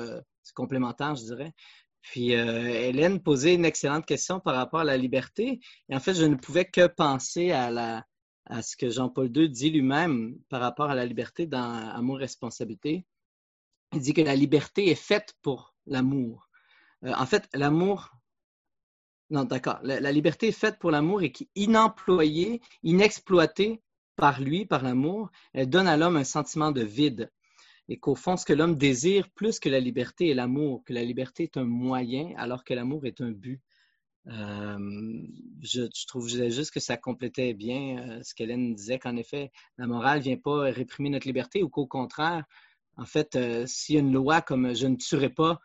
complémentaire, 0.54 1.14
je 1.14 1.24
dirais, 1.24 1.52
Puis 2.00 2.30
Hélène 2.30 3.20
posait 3.20 3.54
une 3.54 3.64
excellente 3.64 4.06
question 4.06 4.40
par 4.40 4.54
rapport 4.54 4.80
à 4.80 4.84
la 4.84 4.96
liberté. 4.96 5.60
Et 5.88 5.94
en 5.94 6.00
fait, 6.00 6.14
je 6.14 6.24
ne 6.24 6.36
pouvais 6.36 6.64
que 6.64 6.86
penser 6.86 7.50
à, 7.50 8.04
à 8.46 8.62
ce 8.62 8.76
que 8.76 8.88
Jean-Paul 8.88 9.30
II 9.36 9.48
dit 9.50 9.70
lui-même 9.70 10.36
par 10.48 10.60
rapport 10.60 10.90
à 10.90 10.94
la 10.94 11.04
liberté 11.04 11.46
dans 11.46 11.90
Amour-responsabilité. 11.90 13.04
Il 13.92 14.00
dit 14.00 14.14
que 14.14 14.20
la 14.20 14.36
liberté 14.36 14.90
est 14.90 14.94
faite 14.94 15.34
pour 15.42 15.74
l'amour. 15.86 16.48
en 17.02 17.26
fait, 17.26 17.48
l'amour 17.54 18.10
non, 19.30 19.44
d'accord. 19.44 19.78
La, 19.82 20.10
liberté 20.10 20.48
est 20.48 20.52
faite 20.52 20.78
pour 20.78 20.90
l'amour 20.90 21.22
et 21.22 21.30
qui, 21.30 21.50
inemployée, 21.54 22.62
inexploitée 22.82 23.82
par 24.16 24.40
lui, 24.40 24.64
par 24.64 24.82
l'amour, 24.82 25.30
elle 25.52 25.68
donne 25.68 25.86
à 25.86 25.96
l'homme 25.96 26.16
un 26.16 26.24
sentiment 26.24 26.72
de 26.72 26.82
vide. 26.82 27.30
Et 27.88 27.98
qu'au 27.98 28.14
fond, 28.14 28.36
ce 28.36 28.44
que 28.46 28.52
l'homme 28.54 28.76
désire 28.76 29.30
plus 29.30 29.60
que 29.60 29.68
la 29.68 29.80
liberté 29.80 30.30
est 30.30 30.34
l'amour, 30.34 30.82
que 30.84 30.92
la 30.92 31.04
liberté 31.04 31.44
est 31.44 31.56
un 31.56 31.64
moyen 31.64 32.32
alors 32.36 32.64
que 32.64 32.74
l'amour 32.74 33.04
est 33.06 33.20
un 33.20 33.30
but. 33.30 33.60
Euh, 34.26 34.78
je, 35.62 36.06
trouve 36.06 36.28
juste 36.28 36.70
que 36.70 36.80
ça 36.80 36.96
complétait 36.98 37.54
bien 37.54 37.98
euh, 37.98 38.22
ce 38.22 38.34
qu'Hélène 38.34 38.74
disait, 38.74 38.98
qu'en 38.98 39.16
effet, 39.16 39.50
la 39.78 39.86
morale 39.86 40.18
ne 40.18 40.24
vient 40.24 40.36
pas 40.36 40.62
réprimer 40.64 41.10
notre 41.10 41.26
liberté 41.26 41.62
ou 41.62 41.68
qu'au 41.68 41.86
contraire, 41.86 42.44
en 42.98 43.06
fait, 43.06 43.36
euh, 43.36 43.64
s'il 43.66 43.94
y 43.94 43.98
a 43.98 44.00
une 44.00 44.12
loi 44.12 44.42
comme 44.42 44.74
je 44.74 44.86
ne 44.86 44.96
tuerai 44.96 45.30
pas, 45.30 45.60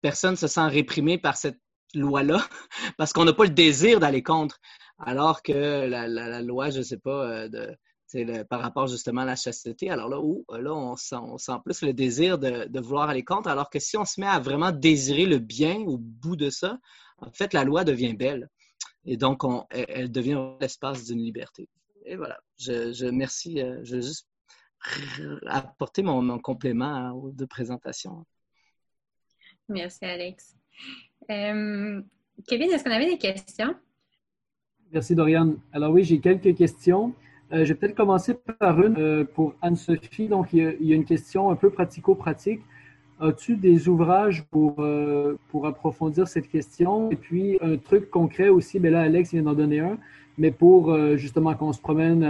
personne 0.00 0.32
ne 0.32 0.36
se 0.36 0.46
sent 0.46 0.66
réprimé 0.66 1.18
par 1.18 1.36
cette 1.36 1.60
loi-là 1.94 2.40
parce 2.96 3.12
qu'on 3.12 3.24
n'a 3.24 3.32
pas 3.32 3.44
le 3.44 3.50
désir 3.50 4.00
d'aller 4.00 4.22
contre. 4.22 4.58
Alors 4.98 5.42
que 5.42 5.86
la, 5.86 6.42
loi, 6.42 6.70
je 6.70 6.78
ne 6.78 6.82
sais 6.82 6.98
pas, 6.98 7.48
euh, 7.48 8.44
par 8.44 8.60
rapport 8.60 8.86
justement 8.86 9.22
à 9.22 9.24
la 9.24 9.36
chasteté, 9.36 9.90
alors 9.90 10.08
là, 10.08 10.20
où, 10.20 10.44
là 10.50 10.72
on, 10.74 10.96
sent, 10.96 11.52
plus 11.64 11.82
le 11.82 11.92
désir 11.92 12.38
de, 12.38 12.80
vouloir 12.80 13.08
aller 13.08 13.24
contre, 13.24 13.48
alors 13.48 13.70
que 13.70 13.78
si 13.78 13.96
on 13.96 14.04
se 14.04 14.20
met 14.20 14.26
à 14.26 14.38
vraiment 14.38 14.72
désirer 14.72 15.26
le 15.26 15.38
bien 15.38 15.80
au 15.80 15.98
bout 15.98 16.36
de 16.36 16.50
ça, 16.50 16.78
en 17.18 17.30
fait, 17.32 17.52
la 17.52 17.64
loi 17.64 17.82
devient 17.84 18.14
belle. 18.14 18.48
Et 19.04 19.16
donc, 19.16 19.42
on, 19.44 19.64
elle, 19.70 20.12
devient 20.12 20.38
l'espace 20.60 21.06
d'une 21.06 21.22
liberté. 21.22 21.68
Et 22.04 22.16
voilà, 22.16 22.38
je, 22.58 22.92
je 22.92 23.06
merci. 23.06 23.60
Euh, 23.60 23.80
je 23.82 24.00
juste 24.00 24.26
apporter 25.46 26.02
mon, 26.02 26.22
mon 26.22 26.38
complément 26.38 27.12
de 27.32 27.44
présentation. 27.44 28.24
Merci, 29.70 30.04
Alex. 30.04 30.56
Euh, 31.30 32.02
Kevin, 32.48 32.70
est-ce 32.70 32.82
qu'on 32.84 32.90
avait 32.90 33.10
des 33.10 33.18
questions? 33.18 33.74
Merci, 34.92 35.14
Doriane. 35.14 35.56
Alors 35.72 35.92
oui, 35.92 36.02
j'ai 36.02 36.18
quelques 36.18 36.56
questions. 36.56 37.14
Euh, 37.52 37.64
je 37.64 37.72
vais 37.72 37.74
peut-être 37.74 37.94
commencer 37.94 38.34
par 38.34 38.82
une 38.82 38.98
euh, 38.98 39.24
pour 39.24 39.54
Anne-Sophie. 39.62 40.26
Donc, 40.26 40.52
il 40.52 40.76
y, 40.80 40.92
a, 40.92 40.96
une 40.96 41.04
question 41.04 41.50
un 41.50 41.56
peu 41.56 41.70
pratico-pratique. 41.70 42.60
As-tu 43.20 43.56
des 43.56 43.86
ouvrages 43.86 44.44
pour, 44.50 44.82
pour 45.50 45.66
approfondir 45.66 46.26
cette 46.26 46.48
question? 46.48 47.10
Et 47.10 47.16
puis, 47.16 47.58
un 47.60 47.76
truc 47.76 48.08
concret 48.08 48.48
aussi, 48.48 48.80
bien 48.80 48.92
là, 48.92 49.02
Alex 49.02 49.32
vient 49.32 49.42
d'en 49.42 49.52
donner 49.52 49.80
un, 49.80 49.98
mais 50.38 50.50
pour 50.50 50.96
justement 51.18 51.54
qu'on 51.54 51.74
se 51.74 51.82
promène 51.82 52.20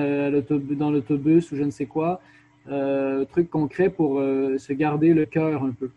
dans 0.40 0.90
l'autobus 0.90 1.53
ou 1.53 1.57
je 1.57 1.62
ne 1.62 1.70
sais 1.70 1.86
quoi, 1.86 2.20
truc 2.66 3.50
concret 3.50 3.90
pour 3.90 4.18
se 4.18 4.72
garder 4.72 5.14
le 5.14 5.26
cœur 5.26 5.62
un 5.62 5.72
peu. 5.72 5.90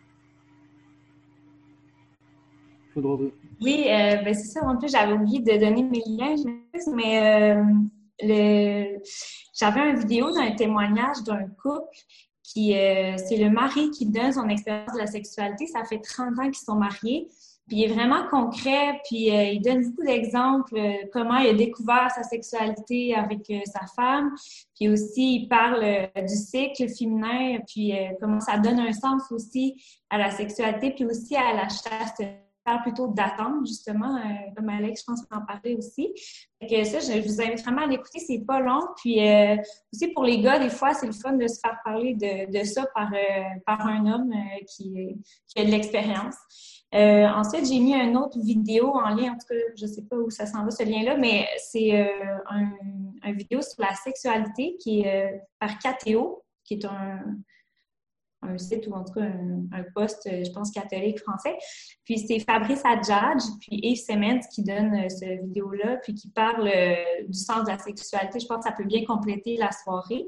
Oui, 3.61 3.85
euh, 3.87 4.17
ben 4.17 4.33
c'est 4.33 4.59
ça. 4.59 4.65
En 4.65 4.77
plus, 4.77 4.91
j'avais 4.91 5.13
oublié 5.13 5.39
de 5.39 5.57
donner 5.57 5.83
mes 5.83 6.03
liens, 6.05 6.35
mais 6.93 7.57
euh, 8.21 8.99
j'avais 9.53 9.89
une 9.89 9.99
vidéo 9.99 10.31
d'un 10.31 10.51
témoignage 10.51 11.23
d'un 11.25 11.47
couple 11.61 11.87
qui, 12.43 12.77
euh, 12.77 13.15
c'est 13.17 13.37
le 13.37 13.49
mari 13.49 13.89
qui 13.91 14.05
donne 14.05 14.33
son 14.33 14.47
expérience 14.49 14.93
de 14.93 14.99
la 14.99 15.07
sexualité. 15.07 15.65
Ça 15.67 15.83
fait 15.85 15.99
30 15.99 16.39
ans 16.39 16.45
qu'ils 16.45 16.55
sont 16.55 16.75
mariés. 16.75 17.27
Puis 17.67 17.77
il 17.77 17.83
est 17.85 17.93
vraiment 17.93 18.27
concret, 18.29 18.99
puis 19.05 19.29
il 19.29 19.61
donne 19.61 19.89
beaucoup 19.89 20.05
d'exemples, 20.05 20.75
comment 21.13 21.37
il 21.37 21.49
a 21.49 21.53
découvert 21.53 22.11
sa 22.11 22.23
sexualité 22.23 23.15
avec 23.15 23.51
sa 23.65 23.85
femme, 23.95 24.33
puis 24.75 24.89
aussi 24.89 25.35
il 25.35 25.47
parle 25.47 26.09
du 26.27 26.35
cycle 26.35 26.89
féminin, 26.89 27.59
puis 27.65 27.93
comment 28.19 28.41
ça 28.41 28.57
donne 28.57 28.79
un 28.79 28.91
sens 28.91 29.31
aussi 29.31 29.81
à 30.09 30.17
la 30.17 30.31
sexualité, 30.31 30.91
puis 30.91 31.05
aussi 31.05 31.37
à 31.37 31.53
la 31.53 31.69
chasteté 31.69 32.43
plutôt 32.83 33.07
d'attente, 33.07 33.65
justement, 33.67 34.15
euh, 34.15 34.21
comme 34.55 34.69
Alex, 34.69 35.01
je 35.01 35.05
pense, 35.05 35.21
en 35.31 35.45
parler 35.45 35.75
aussi. 35.75 36.13
que 36.61 36.83
ça, 36.85 36.99
je 36.99 37.21
vous 37.21 37.41
invite 37.41 37.61
vraiment 37.61 37.81
à 37.81 37.87
l'écouter, 37.87 38.19
c'est 38.19 38.39
pas 38.39 38.59
long. 38.59 38.81
Puis 38.97 39.27
euh, 39.27 39.57
aussi 39.93 40.07
pour 40.09 40.23
les 40.23 40.39
gars, 40.41 40.59
des 40.59 40.69
fois, 40.69 40.93
c'est 40.93 41.05
le 41.05 41.13
fun 41.13 41.33
de 41.33 41.47
se 41.47 41.59
faire 41.59 41.77
parler 41.83 42.13
de, 42.15 42.51
de 42.57 42.63
ça 42.63 42.85
par, 42.95 43.11
euh, 43.11 43.43
par 43.65 43.85
un 43.85 44.05
homme 44.05 44.33
qui, 44.67 45.17
qui, 45.47 45.59
a 45.59 45.65
de 45.65 45.71
l'expérience. 45.71 46.35
Ensuite, 46.93 47.65
j'ai 47.65 47.79
mis 47.79 47.93
une 47.93 48.17
autre 48.17 48.39
vidéo 48.39 48.93
en 48.93 49.09
lien, 49.09 49.33
en 49.33 49.37
tout 49.37 49.47
cas, 49.49 49.55
je 49.75 49.85
sais 49.85 50.03
pas 50.03 50.15
où 50.15 50.29
ça 50.29 50.45
s'en 50.45 50.63
va 50.63 50.71
ce 50.71 50.83
lien-là, 50.83 51.17
mais 51.17 51.47
c'est 51.57 51.91
un, 52.49 52.71
un, 53.23 53.31
vidéo 53.31 53.61
sur 53.61 53.81
la 53.81 53.95
sexualité 53.95 54.77
qui 54.79 55.01
est 55.01 55.41
par 55.59 55.77
KTO, 55.79 56.43
qui 56.63 56.75
est 56.75 56.85
un, 56.85 57.19
site 58.57 58.87
ou 58.87 58.93
en 58.93 59.03
tout 59.03 59.13
cas 59.13 59.21
un, 59.21 59.83
poste, 59.95 60.27
je 60.29 60.51
pense, 60.51 60.71
catholique 60.71 61.19
français. 61.19 61.57
Puis 62.03 62.19
c'est 62.19 62.39
Fabrice 62.39 62.83
Adjadj, 62.83 63.41
puis 63.61 63.79
Yves 63.81 64.03
Semens 64.05 64.41
qui 64.53 64.63
donne 64.63 64.93
euh, 64.95 65.09
cette 65.09 65.41
vidéo-là, 65.43 65.97
puis 66.03 66.13
qui 66.13 66.29
parle 66.29 66.67
euh, 66.67 66.95
du 67.27 67.39
sens 67.39 67.63
de 67.63 67.69
la 67.69 67.77
sexualité. 67.77 68.39
Je 68.39 68.45
pense 68.45 68.57
que 68.57 68.69
ça 68.69 68.75
peut 68.75 68.83
bien 68.83 69.05
compléter 69.05 69.55
la 69.55 69.71
soirée. 69.71 70.27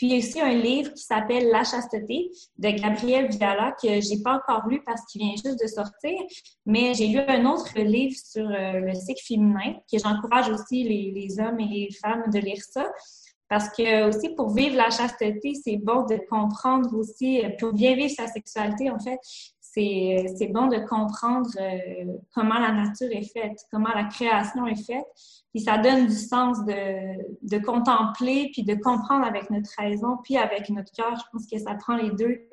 Puis 0.00 0.06
il 0.06 0.12
y 0.12 0.14
a 0.14 0.18
aussi 0.26 0.40
un 0.40 0.54
livre 0.54 0.94
qui 0.94 1.02
s'appelle 1.02 1.50
La 1.50 1.62
chasteté 1.62 2.30
de 2.56 2.70
Gabriel 2.70 3.28
Vidala 3.28 3.72
que 3.72 4.00
j'ai 4.00 4.22
pas 4.24 4.36
encore 4.36 4.66
lu 4.66 4.82
parce 4.82 5.02
qu'il 5.04 5.20
vient 5.20 5.34
juste 5.34 5.60
de 5.62 5.66
sortir, 5.66 6.18
mais 6.64 6.94
j'ai 6.94 7.08
lu 7.08 7.18
un 7.18 7.44
autre 7.44 7.78
livre 7.78 8.16
sur 8.16 8.48
euh, 8.48 8.80
le 8.80 8.94
cycle 8.94 9.22
féminin 9.22 9.74
que 9.92 9.98
j'encourage 9.98 10.48
aussi 10.48 10.84
les, 10.84 11.12
les, 11.14 11.38
hommes 11.38 11.60
et 11.60 11.66
les 11.66 11.88
femmes 12.02 12.22
de 12.32 12.38
lire 12.38 12.62
ça. 12.62 12.90
Parce 13.50 13.68
que 13.68 14.08
aussi 14.08 14.30
pour 14.30 14.54
vivre 14.54 14.74
la 14.74 14.88
chasteté, 14.88 15.52
c'est 15.62 15.76
bon 15.76 16.06
de 16.06 16.18
comprendre 16.30 16.96
aussi, 16.96 17.42
pour 17.58 17.74
bien 17.74 17.94
vivre 17.94 18.14
sa 18.16 18.26
sexualité, 18.26 18.88
en 18.88 18.98
fait, 18.98 19.18
c'est 19.72 20.50
bon 20.52 20.66
de 20.66 20.78
comprendre 20.78 21.48
euh, 21.60 22.12
comment 22.34 22.58
la 22.58 22.72
nature 22.72 23.08
est 23.10 23.30
faite, 23.32 23.64
comment 23.70 23.92
la 23.94 24.04
création 24.04 24.66
est 24.66 24.82
faite. 24.84 25.06
Puis 25.54 25.62
ça 25.62 25.78
donne 25.78 26.06
du 26.06 26.16
sens 26.16 26.64
de, 26.64 27.16
de 27.42 27.64
contempler, 27.64 28.50
puis 28.52 28.64
de 28.64 28.74
comprendre 28.74 29.24
avec 29.24 29.48
notre 29.50 29.70
raison, 29.78 30.18
puis 30.24 30.36
avec 30.36 30.70
notre 30.70 30.92
cœur. 30.92 31.14
Je 31.16 31.22
pense 31.32 31.46
que 31.46 31.58
ça 31.58 31.74
prend 31.74 31.96
les 31.96 32.10
deux. 32.10 32.48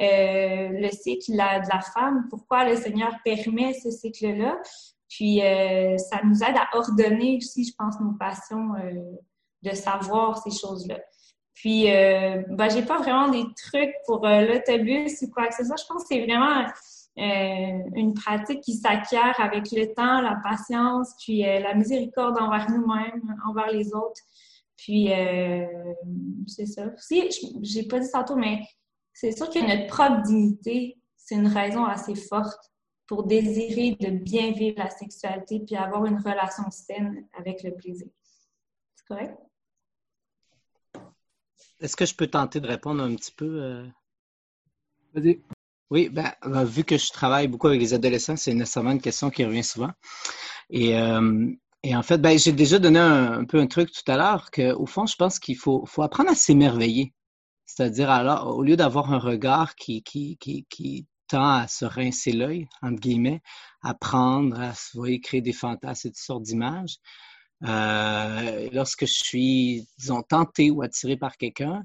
Euh, 0.00 0.68
le 0.68 0.88
cycle 0.90 1.32
de 1.32 1.36
la 1.36 1.80
femme, 1.80 2.26
pourquoi 2.30 2.68
le 2.68 2.76
Seigneur 2.76 3.12
permet 3.24 3.74
ce 3.74 3.90
cycle-là? 3.90 4.58
Puis 5.08 5.42
euh, 5.42 5.98
ça 5.98 6.20
nous 6.24 6.42
aide 6.42 6.56
à 6.56 6.76
ordonner 6.76 7.36
aussi, 7.36 7.64
je 7.64 7.74
pense, 7.76 8.00
nos 8.00 8.12
passions 8.12 8.70
de 9.62 9.70
savoir 9.70 10.38
ces 10.42 10.50
choses-là. 10.50 10.98
Puis, 11.54 11.90
euh, 11.90 12.42
ben, 12.48 12.68
j'ai 12.70 12.82
pas 12.82 12.98
vraiment 12.98 13.28
des 13.28 13.44
trucs 13.56 13.94
pour 14.06 14.26
euh, 14.26 14.46
l'autobus 14.46 15.22
ou 15.22 15.30
quoi 15.30 15.48
que 15.48 15.54
ce 15.54 15.64
soit. 15.64 15.76
Je 15.76 15.86
pense 15.86 16.02
que 16.02 16.08
c'est 16.08 16.24
vraiment 16.24 16.66
euh, 17.18 17.90
une 17.94 18.14
pratique 18.14 18.60
qui 18.62 18.74
s'acquiert 18.74 19.38
avec 19.38 19.70
le 19.70 19.92
temps, 19.94 20.20
la 20.22 20.40
patience, 20.42 21.14
puis 21.22 21.46
euh, 21.46 21.60
la 21.60 21.74
miséricorde 21.74 22.38
envers 22.40 22.70
nous-mêmes, 22.70 23.36
envers 23.46 23.70
les 23.70 23.94
autres. 23.94 24.20
Puis, 24.76 25.10
c'est 26.48 26.66
ça. 26.66 26.86
Si, 26.96 27.28
j'ai 27.60 27.84
pas 27.84 28.00
dit 28.00 28.10
tantôt, 28.10 28.34
mais 28.34 28.62
c'est 29.12 29.30
sûr 29.30 29.48
que 29.48 29.60
notre 29.60 29.86
propre 29.86 30.22
dignité, 30.22 30.98
c'est 31.16 31.36
une 31.36 31.46
raison 31.46 31.84
assez 31.84 32.16
forte 32.16 32.72
pour 33.06 33.22
désirer 33.22 33.96
de 34.00 34.10
bien 34.10 34.50
vivre 34.50 34.78
la 34.78 34.90
sexualité 34.90 35.60
puis 35.60 35.76
avoir 35.76 36.04
une 36.06 36.18
relation 36.18 36.64
saine 36.70 37.28
avec 37.38 37.62
le 37.62 37.74
plaisir. 37.74 38.08
C'est 38.96 39.06
correct? 39.06 39.38
Est-ce 41.82 41.96
que 41.96 42.06
je 42.06 42.14
peux 42.14 42.28
tenter 42.28 42.60
de 42.60 42.68
répondre 42.68 43.02
un 43.02 43.14
petit 43.16 43.32
peu? 43.32 43.60
Euh? 43.60 43.86
Vas-y. 45.14 45.40
Oui, 45.90 46.08
ben, 46.08 46.32
euh, 46.46 46.64
vu 46.64 46.84
que 46.84 46.96
je 46.96 47.10
travaille 47.10 47.48
beaucoup 47.48 47.66
avec 47.66 47.80
les 47.80 47.92
adolescents, 47.92 48.36
c'est 48.36 48.54
nécessairement 48.54 48.92
une 48.92 49.00
question 49.00 49.30
qui 49.30 49.44
revient 49.44 49.64
souvent. 49.64 49.90
Et, 50.70 50.96
euh, 50.96 51.50
en 51.84 52.02
fait, 52.02 52.18
ben, 52.18 52.38
j'ai 52.38 52.52
déjà 52.52 52.78
donné 52.78 53.00
un, 53.00 53.44
peu 53.44 53.58
un 53.58 53.66
truc 53.66 53.90
tout 53.90 54.10
à 54.10 54.16
l'heure 54.16 54.50
qu'au 54.52 54.86
fond, 54.86 55.06
je 55.06 55.16
pense 55.16 55.40
qu'il 55.40 55.56
faut, 55.56 55.84
faut 55.86 56.02
apprendre 56.02 56.30
à 56.30 56.36
s'émerveiller. 56.36 57.12
C'est-à-dire, 57.66 58.10
alors, 58.10 58.56
au 58.56 58.62
lieu 58.62 58.76
d'avoir 58.76 59.12
un 59.12 59.18
regard 59.18 59.74
qui, 59.74 60.02
qui, 60.04 60.38
qui, 60.38 60.66
qui 60.70 61.06
tend 61.26 61.48
à 61.48 61.66
se 61.66 61.84
rincer 61.84 62.32
l'œil, 62.32 62.68
entre 62.80 63.00
guillemets, 63.00 63.42
apprendre 63.82 64.60
à 64.60 64.72
se 64.74 65.20
créer 65.20 65.40
des 65.40 65.52
fantasmes 65.52 66.08
et 66.08 66.10
toutes 66.12 66.18
sortes 66.18 66.42
d'images, 66.44 66.98
euh, 67.64 68.68
lorsque 68.72 69.06
je 69.06 69.12
suis, 69.12 69.88
disons, 69.98 70.22
tenté 70.22 70.70
ou 70.70 70.82
attiré 70.82 71.16
par 71.16 71.36
quelqu'un. 71.36 71.82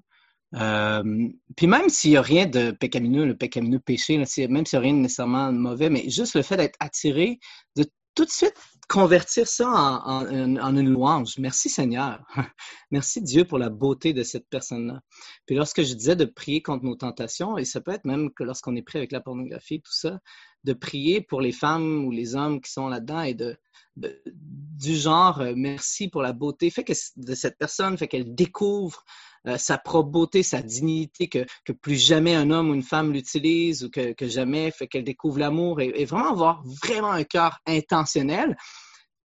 Euh, 0.55 1.29
puis 1.55 1.67
même 1.67 1.89
s'il 1.89 2.11
n'y 2.11 2.17
a 2.17 2.21
rien 2.21 2.45
de 2.45 2.71
pécamineux, 2.71 3.25
le 3.25 3.35
pécamineux 3.35 3.79
péché, 3.79 4.17
même 4.17 4.25
s'il 4.25 4.47
n'y 4.49 4.75
a 4.75 4.79
rien 4.79 4.93
de 4.93 4.99
nécessairement 4.99 5.51
mauvais, 5.51 5.89
mais 5.89 6.09
juste 6.09 6.35
le 6.35 6.41
fait 6.41 6.57
d'être 6.57 6.77
attiré, 6.79 7.39
de 7.75 7.85
tout 8.15 8.25
de 8.25 8.29
suite 8.31 8.55
convertir 8.87 9.47
ça 9.47 9.69
en, 9.69 10.25
une 10.27 10.89
louange. 10.89 11.37
Merci 11.37 11.69
Seigneur. 11.69 12.25
Merci 12.91 13.21
Dieu 13.21 13.45
pour 13.45 13.57
la 13.57 13.69
beauté 13.69 14.13
de 14.13 14.23
cette 14.23 14.47
personne-là. 14.49 15.01
Puis 15.45 15.55
lorsque 15.55 15.83
je 15.83 15.93
disais 15.93 16.15
de 16.15 16.25
prier 16.25 16.61
contre 16.61 16.85
nos 16.85 16.95
tentations, 16.95 17.57
et 17.57 17.65
ça 17.65 17.81
peut 17.81 17.91
être 17.91 18.05
même 18.05 18.31
que 18.33 18.43
lorsqu'on 18.43 18.75
est 18.75 18.81
pris 18.81 18.97
avec 18.97 19.11
la 19.11 19.19
pornographie, 19.19 19.81
tout 19.81 19.93
ça, 19.93 20.19
de 20.63 20.73
prier 20.73 21.21
pour 21.21 21.41
les 21.41 21.51
femmes 21.51 22.05
ou 22.05 22.11
les 22.11 22.35
hommes 22.35 22.61
qui 22.61 22.71
sont 22.71 22.87
là-dedans 22.87 23.21
et 23.21 23.33
de, 23.33 23.57
du 23.95 24.95
genre 24.95 25.41
euh, 25.41 25.53
merci 25.55 26.07
pour 26.07 26.21
la 26.21 26.33
beauté 26.33 26.69
fait 26.69 26.83
que 26.83 26.93
de 27.15 27.35
cette 27.35 27.57
personne 27.57 27.97
fait 27.97 28.07
qu'elle 28.07 28.35
découvre 28.35 29.03
euh, 29.47 29.57
sa 29.57 29.77
propre 29.77 30.09
beauté, 30.09 30.43
sa 30.43 30.61
dignité, 30.61 31.27
que, 31.27 31.45
que, 31.65 31.71
plus 31.71 31.95
jamais 31.95 32.35
un 32.35 32.51
homme 32.51 32.69
ou 32.69 32.73
une 32.73 32.83
femme 32.83 33.13
l'utilise 33.13 33.83
ou 33.83 33.89
que, 33.89 34.13
que, 34.13 34.27
jamais 34.27 34.71
fait 34.71 34.87
qu'elle 34.87 35.03
découvre 35.03 35.39
l'amour 35.39 35.81
et, 35.81 36.05
vraiment 36.05 36.31
avoir 36.31 36.63
vraiment 36.83 37.11
un 37.11 37.23
cœur 37.23 37.59
intentionnel. 37.65 38.57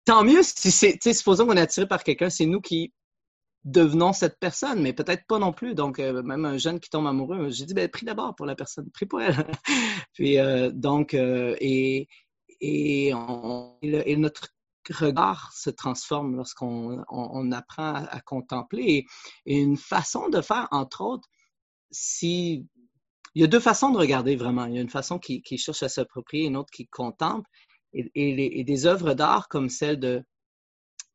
Tant 0.05 0.23
mieux 0.23 0.41
si 0.43 0.71
c'est, 0.71 0.97
supposons 1.13 1.45
qu'on 1.45 1.57
est 1.57 1.61
attiré 1.61 1.87
par 1.87 2.03
quelqu'un, 2.03 2.29
c'est 2.29 2.45
nous 2.45 2.61
qui 2.61 2.93
devenons 3.65 4.13
cette 4.13 4.39
personne, 4.39 4.81
mais 4.81 4.93
peut-être 4.93 5.25
pas 5.27 5.39
non 5.39 5.53
plus. 5.53 5.75
Donc, 5.75 5.99
euh, 5.99 6.21
même 6.23 6.45
un 6.45 6.57
jeune 6.57 6.79
qui 6.79 6.89
tombe 6.89 7.07
amoureux, 7.07 7.49
j'ai 7.49 7.65
dit, 7.65 7.73
ben, 7.73 7.87
prie 7.89 8.05
d'abord 8.05 8.35
pour 8.35 8.45
la 8.45 8.55
personne, 8.55 8.89
prie 8.91 9.05
pour 9.05 9.21
elle. 9.21 9.35
Puis, 10.13 10.37
donc, 10.73 11.13
et, 11.13 12.07
et, 12.61 13.13
on, 13.13 13.77
et, 13.81 14.15
notre 14.17 14.49
regard 14.91 15.51
se 15.53 15.69
transforme 15.69 16.35
lorsqu'on 16.35 17.03
on, 17.09 17.51
apprend 17.51 17.93
à, 17.93 18.19
contempler. 18.21 19.05
Et, 19.45 19.61
une 19.61 19.77
façon 19.77 20.29
de 20.29 20.41
faire, 20.41 20.67
entre 20.71 21.01
autres, 21.01 21.27
si 21.91 22.67
il 23.35 23.41
y 23.41 23.45
a 23.45 23.47
deux 23.47 23.59
façons 23.59 23.91
de 23.91 23.97
regarder 23.97 24.35
vraiment. 24.35 24.65
Il 24.65 24.75
y 24.75 24.77
a 24.79 24.81
une 24.81 24.89
façon 24.89 25.19
qui, 25.19 25.43
cherche 25.57 25.83
à 25.83 25.89
s'approprier, 25.89 26.47
une 26.47 26.57
autre 26.57 26.71
qui 26.71 26.87
contemple. 26.87 27.49
Et, 27.93 28.63
des 28.63 28.85
œuvres 28.85 29.13
d'art 29.13 29.47
comme 29.47 29.69
celle 29.69 29.99
de, 29.99 30.23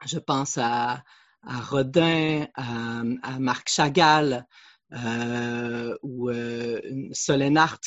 je 0.06 0.18
pense 0.18 0.58
à, 0.58 1.02
Rodin, 1.44 2.46
à, 2.54 3.38
Marc 3.38 3.68
Chagall, 3.68 4.46
euh, 4.92 5.96
ou 6.02 6.30
euh, 6.30 6.80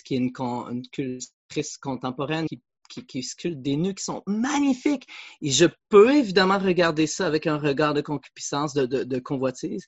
qui 0.04 0.16
est 0.16 0.18
une, 0.18 0.32
une 0.38 0.88
cultrice 0.92 1.78
contemporaine 1.78 2.46
qui, 2.88 3.24
sculptent 3.24 3.62
des 3.62 3.78
nus 3.78 3.96
qui 3.96 4.04
sont 4.04 4.24
magnifiques. 4.28 5.08
Et 5.42 5.52
je 5.52 5.66
peux 5.90 6.16
évidemment 6.16 6.60
regarder 6.60 7.08
ça 7.08 7.28
avec 7.28 7.48
un 7.48 7.58
regard 7.58 7.94
de 7.94 8.02
concupiscence, 8.02 8.74
de, 8.74 9.20
convoitise, 9.20 9.88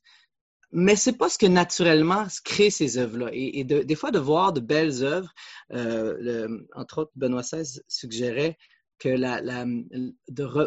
mais 0.72 0.96
c'est 0.96 1.18
pas 1.18 1.30
ce 1.30 1.38
que 1.38 1.48
naturellement 1.48 2.28
crée 2.44 2.70
ces 2.70 2.98
œuvres-là. 2.98 3.30
Et, 3.34 3.64
des 3.64 3.96
fois, 3.96 4.12
de 4.12 4.20
voir 4.20 4.54
de 4.54 4.60
belles 4.60 5.04
œuvres, 5.04 5.34
euh, 5.74 6.48
entre 6.76 7.00
autres, 7.00 7.12
Benoît 7.16 7.42
XVI 7.42 7.82
suggérait 7.88 8.58
que 9.00 9.10
la, 9.10 9.42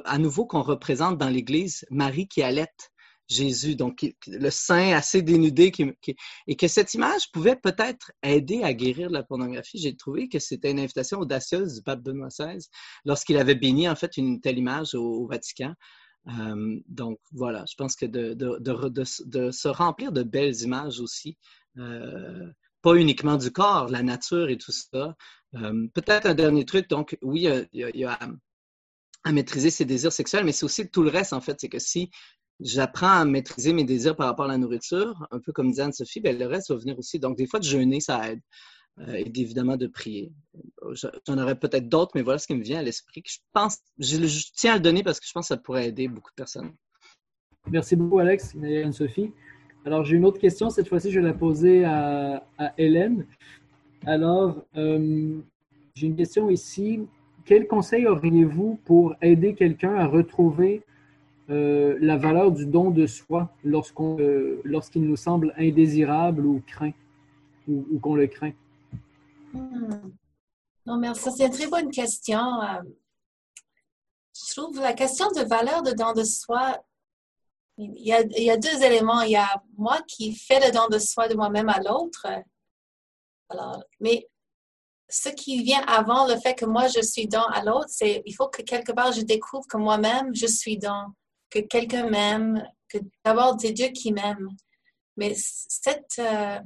à 0.04 0.18
nouveau 0.18 0.46
qu'on 0.46 0.62
représente 0.62 1.18
dans 1.18 1.28
l'Église 1.28 1.84
Marie 1.90 2.26
qui 2.26 2.42
allait 2.42 2.66
Jésus, 3.32 3.76
donc 3.76 4.06
le 4.26 4.50
sein 4.50 4.92
assez 4.92 5.22
dénudé, 5.22 5.72
et 6.46 6.56
que 6.56 6.68
cette 6.68 6.94
image 6.94 7.30
pouvait 7.32 7.56
peut-être 7.56 8.12
aider 8.22 8.62
à 8.62 8.74
guérir 8.74 9.10
la 9.10 9.22
pornographie. 9.22 9.78
J'ai 9.78 9.96
trouvé 9.96 10.28
que 10.28 10.38
c'était 10.38 10.70
une 10.70 10.78
invitation 10.78 11.18
audacieuse 11.18 11.74
du 11.76 11.82
pape 11.82 12.02
Benoît 12.02 12.28
XVI 12.28 12.58
lorsqu'il 13.04 13.36
avait 13.38 13.54
béni 13.54 13.88
en 13.88 13.96
fait 13.96 14.16
une 14.16 14.40
telle 14.40 14.58
image 14.58 14.94
au, 14.94 15.26
Vatican. 15.26 15.74
Euh, 16.28 16.78
donc 16.88 17.18
voilà, 17.32 17.64
je 17.68 17.74
pense 17.76 17.96
que 17.96 18.06
de, 18.06 18.34
de, 18.34 19.50
se 19.50 19.68
remplir 19.68 20.12
de 20.12 20.22
belles 20.22 20.60
images 20.62 21.00
aussi, 21.00 21.36
euh, 21.78 22.46
pas 22.80 22.94
uniquement 22.94 23.36
du 23.36 23.50
corps, 23.50 23.88
la 23.88 24.02
nature 24.02 24.48
et 24.48 24.58
tout 24.58 24.72
ça. 24.72 25.16
Euh, 25.54 25.88
peut-être 25.94 26.26
un 26.26 26.34
dernier 26.34 26.64
truc, 26.64 26.88
donc 26.88 27.18
oui, 27.22 27.48
il 27.72 27.90
y 27.94 28.04
a, 28.04 28.18
à 29.24 29.32
maîtriser 29.32 29.70
ses 29.70 29.84
désirs 29.84 30.12
sexuels, 30.12 30.44
mais 30.44 30.52
c'est 30.52 30.64
aussi 30.64 30.88
tout 30.88 31.02
le 31.02 31.10
reste, 31.10 31.32
en 31.32 31.40
fait. 31.40 31.60
C'est 31.60 31.68
que 31.68 31.78
si 31.78 32.10
j'apprends 32.60 33.20
à 33.20 33.24
maîtriser 33.24 33.72
mes 33.72 33.84
désirs 33.84 34.16
par 34.16 34.26
rapport 34.26 34.46
à 34.46 34.48
la 34.48 34.58
nourriture, 34.58 35.26
un 35.30 35.40
peu 35.40 35.52
comme 35.52 35.70
disait 35.70 35.82
Anne-Sophie, 35.82 36.20
ben, 36.20 36.38
le 36.38 36.46
reste 36.46 36.70
va 36.70 36.76
venir 36.76 36.98
aussi. 36.98 37.18
Donc, 37.18 37.36
des 37.36 37.46
fois, 37.46 37.58
de 37.58 37.64
jeûner, 37.64 38.00
ça 38.00 38.30
aide. 38.30 38.40
Euh, 38.98 39.14
et 39.14 39.40
évidemment 39.40 39.78
de 39.78 39.86
prier. 39.86 40.32
J'en 41.26 41.38
aurais 41.38 41.58
peut-être 41.58 41.88
d'autres, 41.88 42.12
mais 42.14 42.20
voilà 42.20 42.38
ce 42.38 42.46
qui 42.46 42.54
me 42.54 42.62
vient 42.62 42.78
à 42.78 42.82
l'esprit. 42.82 43.22
Je 43.26 43.38
pense, 43.54 43.78
je, 43.98 44.18
tiens 44.54 44.72
à 44.72 44.76
le 44.76 44.82
donner 44.82 45.02
parce 45.02 45.18
que 45.18 45.26
je 45.26 45.32
pense 45.32 45.48
que 45.48 45.54
ça 45.54 45.56
pourrait 45.56 45.88
aider 45.88 46.08
beaucoup 46.08 46.30
de 46.30 46.34
personnes. 46.34 46.72
Merci 47.70 47.96
beaucoup, 47.96 48.18
Alex 48.18 48.54
et 48.62 48.82
Anne-Sophie. 48.82 49.30
Alors, 49.86 50.04
j'ai 50.04 50.16
une 50.16 50.26
autre 50.26 50.38
question. 50.38 50.68
Cette 50.68 50.88
fois-ci, 50.88 51.10
je 51.10 51.20
vais 51.20 51.26
la 51.26 51.32
poser 51.32 51.84
à, 51.84 52.44
Hélène. 52.76 53.26
Alors, 54.04 54.62
euh, 54.76 55.38
j'ai 55.94 56.06
une 56.06 56.16
question 56.16 56.50
ici. 56.50 57.00
Quel 57.46 57.66
conseil 57.66 58.06
auriez-vous 58.06 58.78
pour 58.84 59.14
aider 59.22 59.54
quelqu'un 59.54 59.94
à 59.94 60.06
retrouver 60.06 60.82
euh, 61.50 61.98
la 62.00 62.16
valeur 62.16 62.52
du 62.52 62.66
don 62.66 62.90
de 62.90 63.06
soi 63.06 63.50
euh, 63.64 64.60
lorsqu'il 64.64 65.02
nous 65.02 65.16
semble 65.16 65.52
indésirable 65.58 66.46
ou 66.46 66.62
craint, 66.66 66.92
ou, 67.68 67.98
qu'on 68.00 68.14
le 68.14 68.28
craint? 68.28 68.52
Hmm. 69.52 70.12
Non, 70.86 70.96
merci. 70.98 71.30
C'est 71.36 71.46
une 71.46 71.52
très 71.52 71.66
bonne 71.66 71.90
question. 71.90 72.62
Euh, 72.62 72.82
je 74.34 74.54
trouve 74.54 74.80
la 74.80 74.92
question 74.92 75.28
de 75.32 75.42
valeur 75.42 75.82
de 75.82 75.92
don 75.92 76.12
de 76.12 76.24
soi, 76.24 76.80
il 77.76 78.06
y, 78.06 78.12
a, 78.12 78.56
deux 78.56 78.82
éléments. 78.82 79.22
Il 79.22 79.32
y 79.32 79.36
a 79.36 79.62
moi 79.76 80.00
qui 80.06 80.34
fais 80.34 80.60
le 80.60 80.72
don 80.72 80.88
de 80.90 80.98
soi 80.98 81.26
de 81.26 81.34
moi-même 81.34 81.68
à 81.68 81.80
l'autre. 81.80 82.26
Mais 84.00 84.28
ce 85.08 85.28
qui 85.28 85.62
vient 85.62 85.82
avant 85.86 86.26
le 86.26 86.36
fait 86.38 86.54
que 86.54 86.64
moi 86.64 86.86
je 86.86 87.00
suis 87.00 87.26
don 87.26 87.42
à 87.52 87.64
l'autre, 87.64 87.88
c'est 87.88 88.22
il 88.24 88.32
faut 88.34 88.48
que 88.48 88.62
quelque 88.62 88.92
part 88.92 89.12
je 89.12 89.22
découvre 89.22 89.66
que 89.66 89.76
moi-même 89.76 90.34
je 90.34 90.46
suis 90.46 90.78
don 90.78 91.06
que 91.52 91.60
quelqu'un 91.60 92.08
m'aime, 92.08 92.66
que 92.88 92.98
d'avoir 93.24 93.56
des 93.56 93.72
dieux 93.72 93.88
qui 93.88 94.12
m'aiment. 94.12 94.48
Mais 95.16 95.34
cette, 95.36 96.18
euh, 96.18 96.58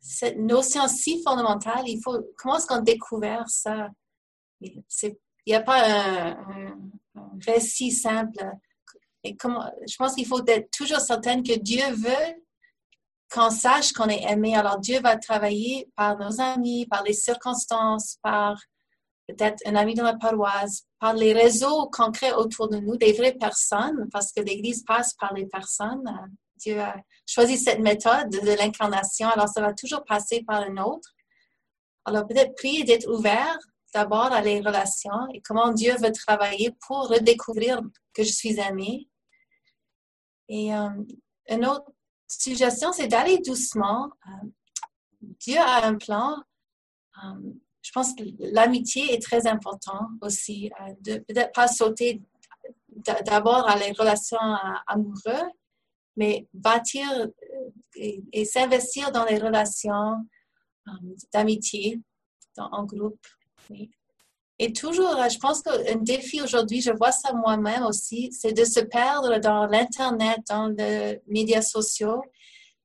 cette 0.00 0.38
notion 0.38 0.88
si 0.88 1.22
fondamentale, 1.22 1.86
il 1.86 2.00
faut, 2.02 2.18
comment 2.38 2.56
est-ce 2.56 2.66
qu'on 2.66 2.80
découvre 2.80 3.44
ça? 3.46 3.90
Il 4.60 4.82
n'y 5.46 5.54
a 5.54 5.60
pas 5.60 5.82
un, 5.86 6.78
récit 7.46 7.92
simple. 7.92 8.42
Je 9.22 9.96
pense 9.98 10.14
qu'il 10.14 10.26
faut 10.26 10.44
être 10.46 10.70
toujours 10.70 11.00
certaine 11.00 11.42
que 11.42 11.58
Dieu 11.58 11.84
veut 11.92 12.42
qu'on 13.30 13.50
sache 13.50 13.92
qu'on 13.92 14.08
est 14.08 14.22
aimé. 14.30 14.56
Alors 14.56 14.78
Dieu 14.78 15.00
va 15.00 15.16
travailler 15.16 15.90
par 15.94 16.16
nos 16.16 16.40
amis, 16.40 16.86
par 16.86 17.02
les 17.02 17.12
circonstances, 17.12 18.18
par 18.22 18.56
peut-être 19.26 19.60
un 19.66 19.74
ami 19.74 19.94
dans 19.94 20.04
la 20.04 20.16
paroisse, 20.16 20.84
par 20.98 21.14
les 21.14 21.32
réseaux 21.32 21.88
concrets 21.90 22.32
autour 22.32 22.68
de 22.68 22.78
nous, 22.78 22.96
des 22.96 23.12
vraies 23.12 23.34
personnes, 23.34 24.08
parce 24.12 24.32
que 24.32 24.40
l'Église 24.40 24.84
passe 24.84 25.14
par 25.14 25.34
les 25.34 25.46
personnes. 25.46 26.04
Dieu 26.56 26.80
a 26.80 26.96
choisi 27.26 27.58
cette 27.58 27.80
méthode 27.80 28.30
de 28.30 28.56
l'incarnation, 28.56 29.28
alors 29.28 29.48
ça 29.48 29.60
va 29.60 29.74
toujours 29.74 30.04
passer 30.04 30.42
par 30.46 30.62
une 30.62 30.80
autre. 30.80 31.10
Alors 32.04 32.26
peut-être 32.26 32.54
prier 32.54 32.84
d'être 32.84 33.08
ouvert 33.08 33.58
d'abord 33.92 34.32
à 34.32 34.40
les 34.40 34.60
relations 34.60 35.26
et 35.34 35.40
comment 35.40 35.72
Dieu 35.72 35.94
veut 35.96 36.12
travailler 36.12 36.74
pour 36.86 37.08
redécouvrir 37.08 37.80
que 38.14 38.22
je 38.22 38.32
suis 38.32 38.58
aimée. 38.60 39.08
Et 40.48 40.74
euh, 40.74 40.88
une 41.48 41.66
autre 41.66 41.90
suggestion, 42.28 42.92
c'est 42.92 43.08
d'aller 43.08 43.38
doucement. 43.38 44.10
Euh, 44.26 44.48
Dieu 45.40 45.58
a 45.58 45.86
un 45.86 45.96
plan. 45.96 46.36
Euh, 47.24 47.52
je 47.86 47.92
pense 47.92 48.14
que 48.14 48.24
l'amitié 48.52 49.14
est 49.14 49.22
très 49.22 49.46
importante 49.46 50.10
aussi. 50.20 50.72
Euh, 50.80 50.92
de 51.02 51.18
peut-être 51.18 51.52
pas 51.52 51.68
sauter 51.68 52.20
d'abord 53.24 53.68
à 53.68 53.76
les 53.76 53.92
relations 53.92 54.38
euh, 54.40 54.78
amoureuses, 54.88 55.52
mais 56.16 56.48
bâtir 56.52 57.06
euh, 57.12 58.12
et, 58.32 58.44
s'investir 58.44 59.12
dans 59.12 59.24
les 59.24 59.38
relations 59.38 60.16
d'amitié 61.32 62.00
en 62.56 62.84
groupe. 62.84 63.24
Et 64.58 64.72
toujours, 64.72 65.14
je 65.30 65.38
pense 65.38 65.62
qu'un 65.62 65.96
défi 65.96 66.40
aujourd'hui, 66.40 66.80
je 66.80 66.90
vois 66.90 67.12
ça 67.12 67.32
moi-même 67.34 67.84
aussi, 67.84 68.32
c'est 68.32 68.52
de 68.52 68.64
se 68.64 68.80
perdre 68.80 69.38
dans 69.38 69.66
l'Internet, 69.66 70.38
dans 70.48 70.68
les 70.68 71.20
médias 71.28 71.62
sociaux, 71.62 72.22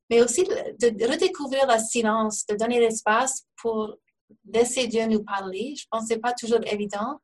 mais 0.09 0.21
aussi 0.21 0.43
de 0.43 1.11
redécouvrir 1.11 1.65
le 1.67 1.79
silence, 1.79 2.45
de 2.47 2.55
donner 2.55 2.79
l'espace 2.79 3.47
pour 3.55 3.97
laisser 4.45 4.87
Dieu 4.87 5.05
nous 5.07 5.23
parler. 5.23 5.75
Je 5.77 5.85
pense 5.89 6.03
que 6.03 6.09
ce 6.09 6.13
n'est 6.13 6.19
pas 6.19 6.33
toujours 6.33 6.59
évident, 6.65 7.19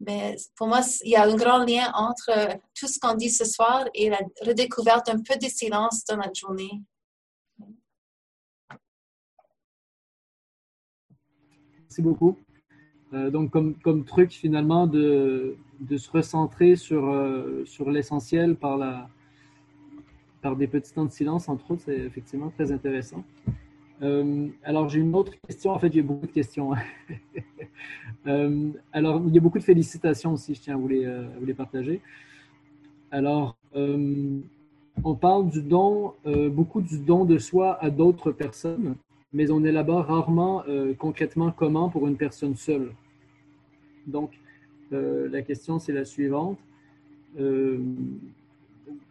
mais 0.00 0.36
pour 0.56 0.68
moi, 0.68 0.80
il 1.04 1.10
y 1.10 1.16
a 1.16 1.24
un 1.24 1.36
grand 1.36 1.64
lien 1.64 1.90
entre 1.94 2.30
tout 2.78 2.86
ce 2.86 2.98
qu'on 3.00 3.14
dit 3.14 3.30
ce 3.30 3.44
soir 3.44 3.84
et 3.94 4.10
la 4.10 4.20
redécouverte 4.46 5.08
un 5.08 5.20
peu 5.22 5.36
de 5.36 5.48
silence 5.48 6.04
dans 6.04 6.16
notre 6.16 6.34
journée. 6.34 6.82
Merci 11.80 12.02
beaucoup. 12.02 12.36
Euh, 13.14 13.30
donc, 13.30 13.50
comme, 13.50 13.74
comme 13.80 14.04
truc 14.04 14.32
finalement 14.32 14.86
de, 14.86 15.56
de 15.80 15.96
se 15.96 16.10
recentrer 16.10 16.76
sur, 16.76 17.08
euh, 17.08 17.64
sur 17.64 17.90
l'essentiel 17.90 18.56
par, 18.56 19.08
par 20.42 20.54
des 20.54 20.68
petits 20.68 20.92
temps 20.92 21.06
de 21.06 21.10
silence, 21.10 21.48
entre 21.48 21.70
autres, 21.70 21.82
c'est 21.86 21.96
effectivement 21.96 22.50
très 22.50 22.70
intéressant. 22.70 23.24
Euh, 24.02 24.48
alors, 24.62 24.88
j'ai 24.88 25.00
une 25.00 25.14
autre 25.14 25.32
question. 25.46 25.72
En 25.72 25.78
fait, 25.78 25.92
j'ai 25.92 26.02
beaucoup 26.02 26.26
de 26.26 26.32
questions. 26.32 26.72
Euh, 28.26 28.72
alors, 28.92 29.22
il 29.26 29.34
y 29.34 29.38
a 29.38 29.40
beaucoup 29.40 29.60
de 29.60 29.64
félicitations 29.64 30.32
aussi, 30.32 30.54
je 30.54 30.60
tiens 30.60 30.74
à 30.74 30.76
vous 30.76 30.88
les, 30.88 31.06
euh, 31.06 31.24
vous 31.38 31.46
les 31.46 31.54
partager. 31.54 32.02
Alors, 33.12 33.56
on 33.72 35.14
parle 35.14 35.48
du 35.48 35.62
don, 35.62 36.14
beaucoup 36.50 36.80
du 36.82 36.98
don 36.98 37.24
de 37.24 37.38
soi 37.38 37.78
à 37.80 37.88
d'autres 37.88 38.32
personnes. 38.32 38.96
mais 39.32 39.50
on 39.50 39.64
élabore 39.64 40.06
rarement 40.06 40.64
concrètement 40.98 41.52
comment 41.52 41.88
pour 41.88 42.08
une 42.08 42.16
personne 42.16 42.56
seule. 42.56 42.92
Donc, 44.06 44.32
la 44.90 45.40
question, 45.42 45.78
c'est 45.78 45.92
la 45.92 46.04
suivante. 46.04 46.58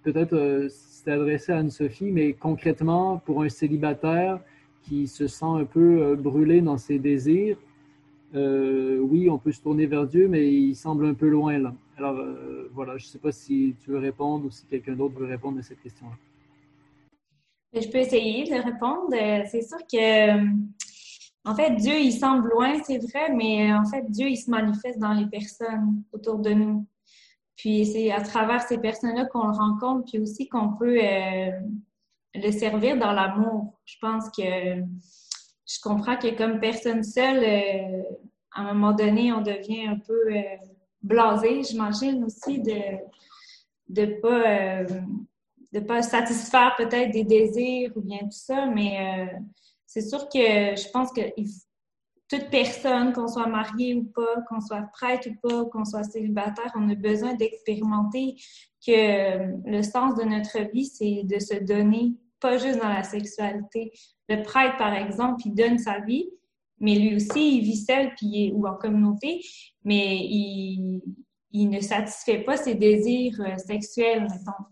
Peut-être 0.04 0.68
c'est 0.70 1.12
adressé 1.12 1.54
à 1.54 1.60
Anne-Sophie, 1.60 2.12
mais 2.12 2.34
concrètement, 2.34 3.18
pour 3.26 3.42
un 3.42 3.50
célibataire 3.50 4.42
qui 4.88 5.08
se 5.08 5.28
sent 5.28 5.46
un 5.46 5.66
peu 5.66 6.16
brûlé 6.16 6.62
dans 6.62 6.78
ses 6.78 7.00
désirs, 7.00 7.58
euh, 8.36 9.00
oui, 9.00 9.30
on 9.30 9.38
peut 9.38 9.52
se 9.52 9.62
tourner 9.62 9.86
vers 9.86 10.06
Dieu, 10.06 10.28
mais 10.28 10.52
il 10.52 10.76
semble 10.76 11.06
un 11.06 11.14
peu 11.14 11.30
loin 11.30 11.58
là. 11.58 11.74
Alors 11.98 12.18
euh, 12.18 12.70
voilà, 12.74 12.98
je 12.98 13.06
ne 13.06 13.10
sais 13.10 13.20
pas 13.20 13.32
si 13.32 13.76
tu 13.84 13.92
veux 13.92 14.00
répondre 14.00 14.46
ou 14.46 14.52
si 14.52 14.66
quelqu'un 14.66 14.94
d'autre 14.94 15.18
veut 15.18 15.28
répondre 15.28 15.60
à 15.60 15.62
cette 15.62 15.82
question-là. 15.82 16.16
Je 17.80 17.88
peux 17.90 18.00
essayer 18.00 18.44
de 18.44 18.62
répondre. 18.64 19.14
Euh, 19.14 19.44
c'est 19.50 19.62
sûr 19.62 19.78
que, 19.92 20.46
en 21.46 21.56
fait, 21.56 21.76
Dieu, 21.76 22.00
il 22.00 22.12
semble 22.12 22.50
loin, 22.50 22.82
c'est 22.84 22.98
vrai, 22.98 23.34
mais 23.34 23.74
en 23.74 23.86
fait, 23.86 24.10
Dieu, 24.10 24.30
il 24.30 24.38
se 24.38 24.50
manifeste 24.50 25.00
dans 25.00 25.14
les 25.14 25.28
personnes 25.28 26.04
autour 26.12 26.40
de 26.40 26.52
nous. 26.52 26.86
Puis 27.56 27.86
c'est 27.86 28.12
à 28.12 28.22
travers 28.22 28.62
ces 28.62 28.78
personnes-là 28.78 29.26
qu'on 29.26 29.48
le 29.48 29.56
rencontre, 29.56 30.12
puis 30.12 30.20
aussi 30.22 30.48
qu'on 30.48 30.74
peut 30.74 31.00
le 32.42 32.52
servir 32.52 32.98
dans 32.98 33.12
l'amour. 33.12 33.74
Je 33.86 33.96
pense 34.00 34.30
que 34.30 34.44
je 35.68 35.80
comprends 35.82 36.18
que 36.18 36.36
comme 36.36 36.60
personne 36.60 37.04
seule, 37.04 37.44
euh, 37.44 38.04
à 38.54 38.62
un 38.62 38.74
moment 38.74 38.94
donné, 38.94 39.34
on 39.34 39.42
devient 39.42 39.88
un 39.88 40.00
peu 40.00 40.34
euh, 40.34 40.42
blasé, 41.02 41.64
j'imagine 41.64 42.24
aussi, 42.24 42.60
de 42.60 42.98
de 43.90 44.06
pas 44.22 44.82
euh, 44.82 45.82
pas 45.88 46.02
satisfaire 46.02 46.76
peut-être 46.78 47.12
des 47.12 47.24
désirs 47.24 47.92
ou 47.96 48.02
bien 48.02 48.20
tout 48.20 48.32
ça, 48.32 48.66
mais 48.66 49.30
c'est 49.86 50.02
sûr 50.02 50.28
que 50.28 50.40
je 50.40 50.90
pense 50.92 51.12
que 51.12 51.22
toute 52.30 52.50
personne, 52.50 53.14
qu'on 53.14 53.28
soit 53.28 53.48
marié 53.48 53.94
ou 53.96 54.04
pas, 54.06 54.42
qu'on 54.50 54.60
soit 54.60 54.90
prêtre 54.94 55.30
ou 55.30 55.48
pas, 55.48 55.66
qu'on 55.66 55.86
soit 55.86 56.04
célibataire, 56.04 56.72
on 56.76 56.90
a 56.90 56.96
besoin 56.96 57.36
d'expérimenter 57.36 58.36
que 58.86 59.70
le 59.70 59.82
sens 59.84 60.16
de 60.16 60.24
notre 60.24 60.70
vie, 60.72 60.86
c'est 60.86 61.22
de 61.24 61.40
se 61.40 61.56
donner 61.64 62.16
pas 62.40 62.58
juste 62.58 62.80
dans 62.80 62.90
la 62.90 63.04
sexualité. 63.04 63.92
Le 64.30 64.44
prêtre, 64.44 64.78
par 64.78 64.94
exemple, 64.94 65.42
il 65.46 65.54
donne 65.54 65.78
sa 65.78 66.00
vie, 66.00 66.30
mais 66.80 66.96
lui 66.96 67.16
aussi, 67.16 67.58
il 67.58 67.62
vit 67.64 67.78
seul 67.78 68.14
puis 68.16 68.52
ou 68.54 68.68
en 68.68 68.76
communauté, 68.76 69.42
mais 69.84 70.18
il, 70.18 71.02
ne 71.54 71.80
satisfait 71.82 72.44
pas 72.44 72.58
ses 72.58 72.76
désirs 72.76 73.42
euh, 73.42 73.58
sexuels, 73.58 74.24
mettons. 74.24 74.64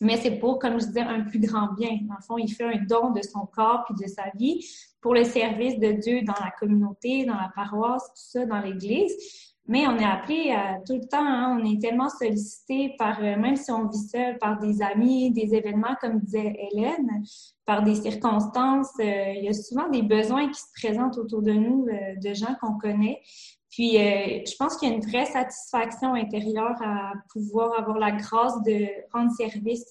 Mais 0.00 0.16
c'est 0.16 0.38
pour, 0.38 0.58
comme 0.58 0.78
je 0.80 0.86
disais, 0.86 1.00
un 1.00 1.22
plus 1.22 1.38
grand 1.38 1.72
bien. 1.74 1.90
Dans 2.02 2.16
le 2.16 2.22
fond, 2.26 2.36
il 2.36 2.52
fait 2.52 2.64
un 2.64 2.84
don 2.84 3.12
de 3.12 3.22
son 3.22 3.46
corps 3.46 3.84
puis 3.86 3.94
de 3.98 4.10
sa 4.10 4.24
vie 4.34 4.66
pour 5.00 5.14
le 5.14 5.24
service 5.24 5.78
de 5.78 5.92
Dieu 5.92 6.22
dans 6.22 6.34
la 6.34 6.50
communauté, 6.58 7.24
dans 7.24 7.36
la 7.36 7.50
paroisse, 7.54 8.04
tout 8.08 8.40
ça, 8.40 8.44
dans 8.44 8.60
l'Église. 8.60 9.14
Mais 9.68 9.86
on 9.88 9.96
est 9.98 10.04
appelé 10.04 10.52
à, 10.52 10.78
tout 10.86 10.94
le 10.94 11.08
temps, 11.08 11.24
hein, 11.26 11.58
on 11.60 11.64
est 11.64 11.80
tellement 11.80 12.08
sollicité 12.08 12.94
par, 12.98 13.18
euh, 13.18 13.36
même 13.36 13.56
si 13.56 13.72
on 13.72 13.88
vit 13.88 13.98
seul, 13.98 14.38
par 14.38 14.58
des 14.60 14.80
amis, 14.80 15.32
des 15.32 15.54
événements, 15.54 15.96
comme 16.00 16.20
disait 16.20 16.56
Hélène, 16.72 17.24
par 17.64 17.82
des 17.82 17.96
circonstances. 17.96 18.92
Euh, 19.00 19.32
il 19.34 19.44
y 19.44 19.48
a 19.48 19.52
souvent 19.52 19.88
des 19.88 20.02
besoins 20.02 20.48
qui 20.48 20.60
se 20.60 20.68
présentent 20.80 21.18
autour 21.18 21.42
de 21.42 21.52
nous, 21.52 21.86
euh, 21.88 22.14
de 22.22 22.32
gens 22.32 22.54
qu'on 22.60 22.78
connaît. 22.78 23.20
Puis, 23.70 23.92
je 23.92 24.56
pense 24.56 24.78
qu'il 24.78 24.88
y 24.88 24.92
a 24.92 24.94
une 24.94 25.04
vraie 25.04 25.26
satisfaction 25.26 26.14
intérieure 26.14 26.80
à 26.82 27.12
pouvoir 27.30 27.78
avoir 27.78 27.98
la 27.98 28.12
grâce 28.12 28.62
de 28.62 28.86
rendre 29.12 29.30
service 29.32 29.84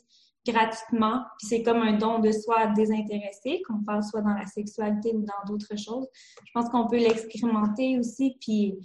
gratuitement. 0.48 1.22
Puis 1.38 1.48
c'est 1.50 1.64
comme 1.64 1.84
un 1.84 1.94
don 1.94 2.20
de 2.20 2.32
soi 2.32 2.68
désintéressé, 2.68 3.62
qu'on 3.68 3.84
parle 3.84 4.04
soit 4.04 4.22
dans 4.22 4.34
la 4.34 4.46
sexualité 4.46 5.14
ou 5.14 5.22
dans 5.22 5.48
d'autres 5.48 5.78
choses. 5.78 6.08
Je 6.46 6.52
pense 6.54 6.70
qu'on 6.70 6.88
peut 6.88 6.98
l'expérimenter 6.98 8.00
aussi. 8.00 8.38
Puis 8.40 8.76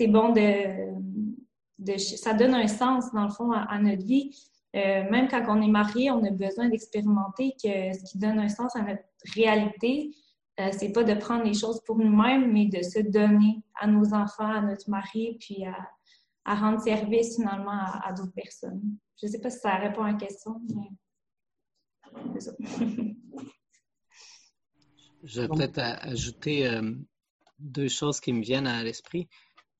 c'est 0.00 0.06
bon 0.06 0.32
de, 0.32 1.98
Ça 1.98 2.32
donne 2.32 2.54
un 2.54 2.68
sens, 2.68 3.12
dans 3.12 3.24
le 3.24 3.30
fond, 3.30 3.52
à, 3.52 3.78
notre 3.78 4.02
vie. 4.02 4.34
Euh, 4.74 5.10
même 5.10 5.28
quand 5.28 5.44
on 5.48 5.60
est 5.60 5.68
marié, 5.68 6.10
on 6.10 6.24
a 6.24 6.30
besoin 6.30 6.70
d'expérimenter 6.70 7.52
que 7.62 7.92
ce 7.92 8.10
qui 8.10 8.16
donne 8.18 8.38
un 8.38 8.48
sens 8.48 8.74
à 8.76 8.82
notre 8.82 9.02
réalité, 9.34 10.14
euh, 10.58 10.70
c'est 10.72 10.92
pas 10.92 11.04
de 11.04 11.12
prendre 11.14 11.44
les 11.44 11.52
choses 11.52 11.82
pour 11.84 11.98
nous-mêmes, 11.98 12.50
mais 12.50 12.64
de 12.66 12.82
se 12.82 13.00
donner 13.00 13.62
à 13.78 13.86
nos 13.86 14.14
enfants, 14.14 14.50
à 14.50 14.62
notre 14.62 14.88
mari, 14.88 15.36
puis 15.38 15.66
à, 15.66 16.54
rendre 16.54 16.80
service 16.80 17.36
finalement 17.36 17.78
à, 18.02 18.12
d'autres 18.16 18.32
personnes. 18.32 18.80
Je 19.20 19.26
ne 19.26 19.32
sais 19.32 19.40
pas 19.40 19.50
si 19.50 19.58
ça 19.58 19.76
répond 19.76 20.02
à 20.02 20.12
la 20.12 20.18
question, 20.18 20.62
mais 20.74 20.90
Je 25.22 25.42
vais 25.42 25.48
peut-être 25.48 25.78
ajouter 25.78 26.66
euh, 26.66 26.94
deux 27.60 27.88
choses 27.88 28.20
qui 28.20 28.32
me 28.32 28.42
viennent 28.42 28.66
à 28.66 28.82
l'esprit. 28.82 29.28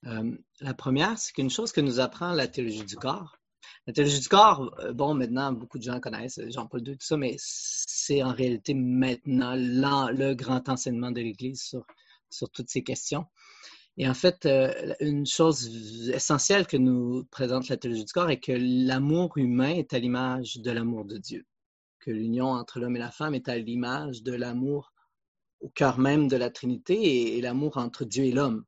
Euh, 0.07 0.37
la 0.61 0.75
première, 0.75 1.19
c'est 1.19 1.33
qu'une 1.33 1.51
chose 1.51 1.73
que 1.73 1.81
nous 1.81 2.01
apprend 2.01 2.33
la 2.33 2.49
théologie 2.49 2.85
du 2.85 2.97
corps, 2.97 3.37
la 3.87 3.93
théologie 3.93 4.21
du 4.21 4.29
corps, 4.29 4.75
euh, 4.81 4.93
bon, 4.93 5.15
maintenant, 5.15 5.53
beaucoup 5.53 5.79
de 5.79 5.83
gens 5.83 6.01
connaissent 6.01 6.41
Jean-Paul 6.49 6.87
II, 6.87 6.97
tout 6.97 7.07
ça, 7.07 7.17
mais 7.17 7.35
c'est 7.39 8.23
en 8.23 8.33
réalité 8.33 8.75
maintenant 8.75 9.55
le 9.55 10.35
grand 10.35 10.69
enseignement 10.69 11.11
de 11.11 11.21
l'Église 11.21 11.63
sur, 12.31 12.51
toutes 12.51 12.71
ces 12.71 12.83
questions. 12.83 13.27
Et 13.97 14.09
en 14.09 14.15
fait, 14.15 14.47
euh, 14.47 14.95
une 15.01 15.27
chose 15.27 16.09
essentielle 16.11 16.67
que 16.67 16.77
nous 16.77 17.25
présente 17.31 17.69
la 17.69 17.77
théologie 17.77 18.05
du 18.05 18.13
corps 18.13 18.31
est 18.31 18.41
que 18.41 18.53
l'amour 18.53 19.37
humain 19.37 19.75
est 19.75 19.93
à 19.93 19.99
l'image 19.99 20.59
de 20.59 20.71
l'amour 20.71 21.05
de 21.05 21.19
Dieu, 21.19 21.45
que 21.99 22.11
l'union 22.11 22.47
entre 22.47 22.79
l'homme 22.81 22.97
et 22.97 23.01
la 23.01 23.11
femme 23.11 23.35
est 23.35 23.49
à 23.49 23.59
l'image 23.59 24.23
de 24.23 24.33
l'amour 24.33 24.93
au 25.61 25.69
cœur 25.69 25.99
même 25.99 26.29
de 26.29 26.37
la 26.37 26.51
Trinité 26.51 27.37
et 27.37 27.41
l'amour 27.43 27.77
entre 27.77 28.05
Dieu 28.05 28.25
et 28.25 28.33
l'homme. 28.33 28.65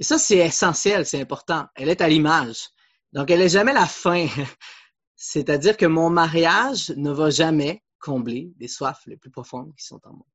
Et 0.00 0.02
ça, 0.02 0.18
c'est 0.18 0.38
essentiel, 0.38 1.04
c'est 1.04 1.20
important. 1.20 1.66
Elle 1.76 1.90
est 1.90 2.00
à 2.00 2.08
l'image. 2.08 2.70
Donc, 3.12 3.30
elle 3.30 3.40
n'est 3.40 3.50
jamais 3.50 3.74
la 3.74 3.86
fin. 3.86 4.26
C'est-à-dire 5.14 5.76
que 5.76 5.84
mon 5.84 6.08
mariage 6.08 6.88
ne 6.96 7.10
va 7.10 7.28
jamais 7.28 7.84
combler 7.98 8.54
les 8.58 8.66
soifs 8.66 9.02
les 9.06 9.18
plus 9.18 9.30
profondes 9.30 9.74
qui 9.76 9.84
sont 9.84 10.00
en 10.04 10.14
moi. 10.14 10.26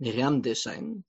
Myriam 0.00 0.40
Deschaines, 0.40 1.00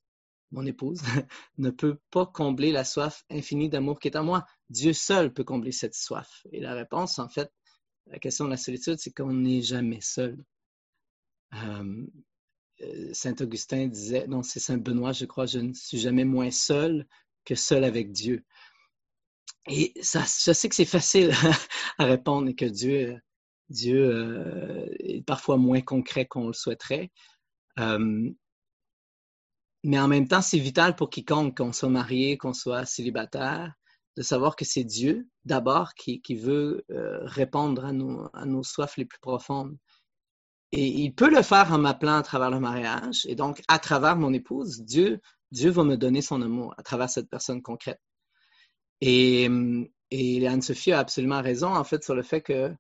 mon 0.52 0.64
épouse, 0.68 1.02
ne 1.58 1.72
peut 1.72 1.98
pas 2.12 2.28
combler 2.28 2.72
la 2.72 2.84
soif 2.84 3.26
infinie 3.32 3.70
d'amour 3.70 4.00
qui 4.00 4.10
est 4.10 4.16
en 4.16 4.24
moi. 4.24 4.46
Dieu 4.70 4.94
seul 4.94 5.34
peut 5.34 5.44
combler 5.44 5.72
cette 5.72 5.96
soif. 5.96 6.46
Et 6.52 6.60
la 6.60 6.76
réponse, 6.76 7.18
en 7.18 7.28
fait, 7.28 7.52
la 8.06 8.20
question 8.20 8.46
de 8.46 8.52
la 8.52 8.58
solitude, 8.58 9.00
c'est 9.00 9.12
qu'on 9.12 9.34
n'est 9.34 9.64
jamais 9.64 10.02
seul. 10.02 10.46
Euh, 11.56 12.06
euh, 12.82 13.10
Saint 13.14 13.36
Augustin 13.40 13.88
disait, 13.88 14.28
non, 14.28 14.44
c'est 14.44 14.60
Saint 14.60 14.78
Benoît, 14.78 15.12
je 15.12 15.26
crois, 15.26 15.48
je 15.48 15.58
ne 15.58 15.74
suis 15.74 15.98
jamais 15.98 16.26
moins 16.26 16.52
seul 16.52 17.08
que 17.46 17.56
seul 17.56 17.84
avec 17.84 18.12
Dieu. 18.12 18.44
Et 19.68 19.94
ça, 20.02 20.22
je 20.22 20.52
sais 20.54 20.70
que 20.70 20.76
c'est 20.76 20.86
facile 20.86 21.32
à 21.98 22.06
répondre 22.06 22.50
et 22.50 22.56
que 22.56 22.66
Dieu, 22.66 23.20
Dieu 23.70 24.10
euh, 24.10 24.88
est 25.00 25.26
parfois 25.26 25.58
moins 25.58 25.82
concret 25.82 26.26
qu'on 26.26 26.48
le 26.48 26.54
souhaiterait. 26.54 27.12
Euh, 27.80 28.30
mais 29.84 30.00
en 30.00 30.08
même 30.08 30.28
temps, 30.28 30.42
c'est 30.42 30.58
vital 30.60 30.96
pour 30.96 31.10
quiconque, 31.10 31.58
qu'on 31.58 31.72
soit 31.72 31.90
marié, 31.90 32.38
qu'on 32.38 32.54
soit 32.54 32.86
célibataire, 32.86 33.74
de 34.18 34.24
savoir 34.24 34.56
que 34.56 34.66
c'est 34.66 34.84
Dieu, 34.84 35.28
d'abord, 35.46 35.94
qui, 35.94 36.22
veut 36.36 36.84
euh, 36.92 37.20
répondre 37.24 37.86
à 37.86 37.92
nos, 37.92 38.30
à 38.34 38.46
nos 38.46 38.64
soifs 38.64 38.98
les 38.98 39.06
plus 39.06 39.20
profondes. 39.20 39.78
Et 40.72 40.88
il 40.88 41.14
peut 41.14 41.30
le 41.30 41.42
faire 41.42 41.72
en 41.72 41.78
m'appelant 41.78 42.18
à 42.18 42.24
travers 42.24 42.50
le 42.50 42.60
mariage. 42.60 43.26
Et 43.28 43.36
donc, 43.36 43.62
à 43.68 43.80
travers 43.80 44.16
mon 44.16 44.34
épouse, 44.34 44.82
Dieu 44.82 45.22
Dieu 45.52 45.70
va 45.70 45.84
me 45.84 45.98
donner 45.98 46.22
son 46.22 46.42
amour 46.42 46.74
à 46.78 46.84
travers 46.84 47.10
cette 47.10 47.30
personne 47.30 47.62
concrète. 47.62 48.00
Et, 49.02 49.50
et 50.12 50.48
Anne-Sophie 50.48 50.92
a 50.92 51.00
absolument 51.00 51.42
raison, 51.42 51.76
en 51.76 51.84
fait, 51.84 52.04
sur 52.04 52.16
le 52.16 52.24
fait 52.24 52.42
que 52.42 52.74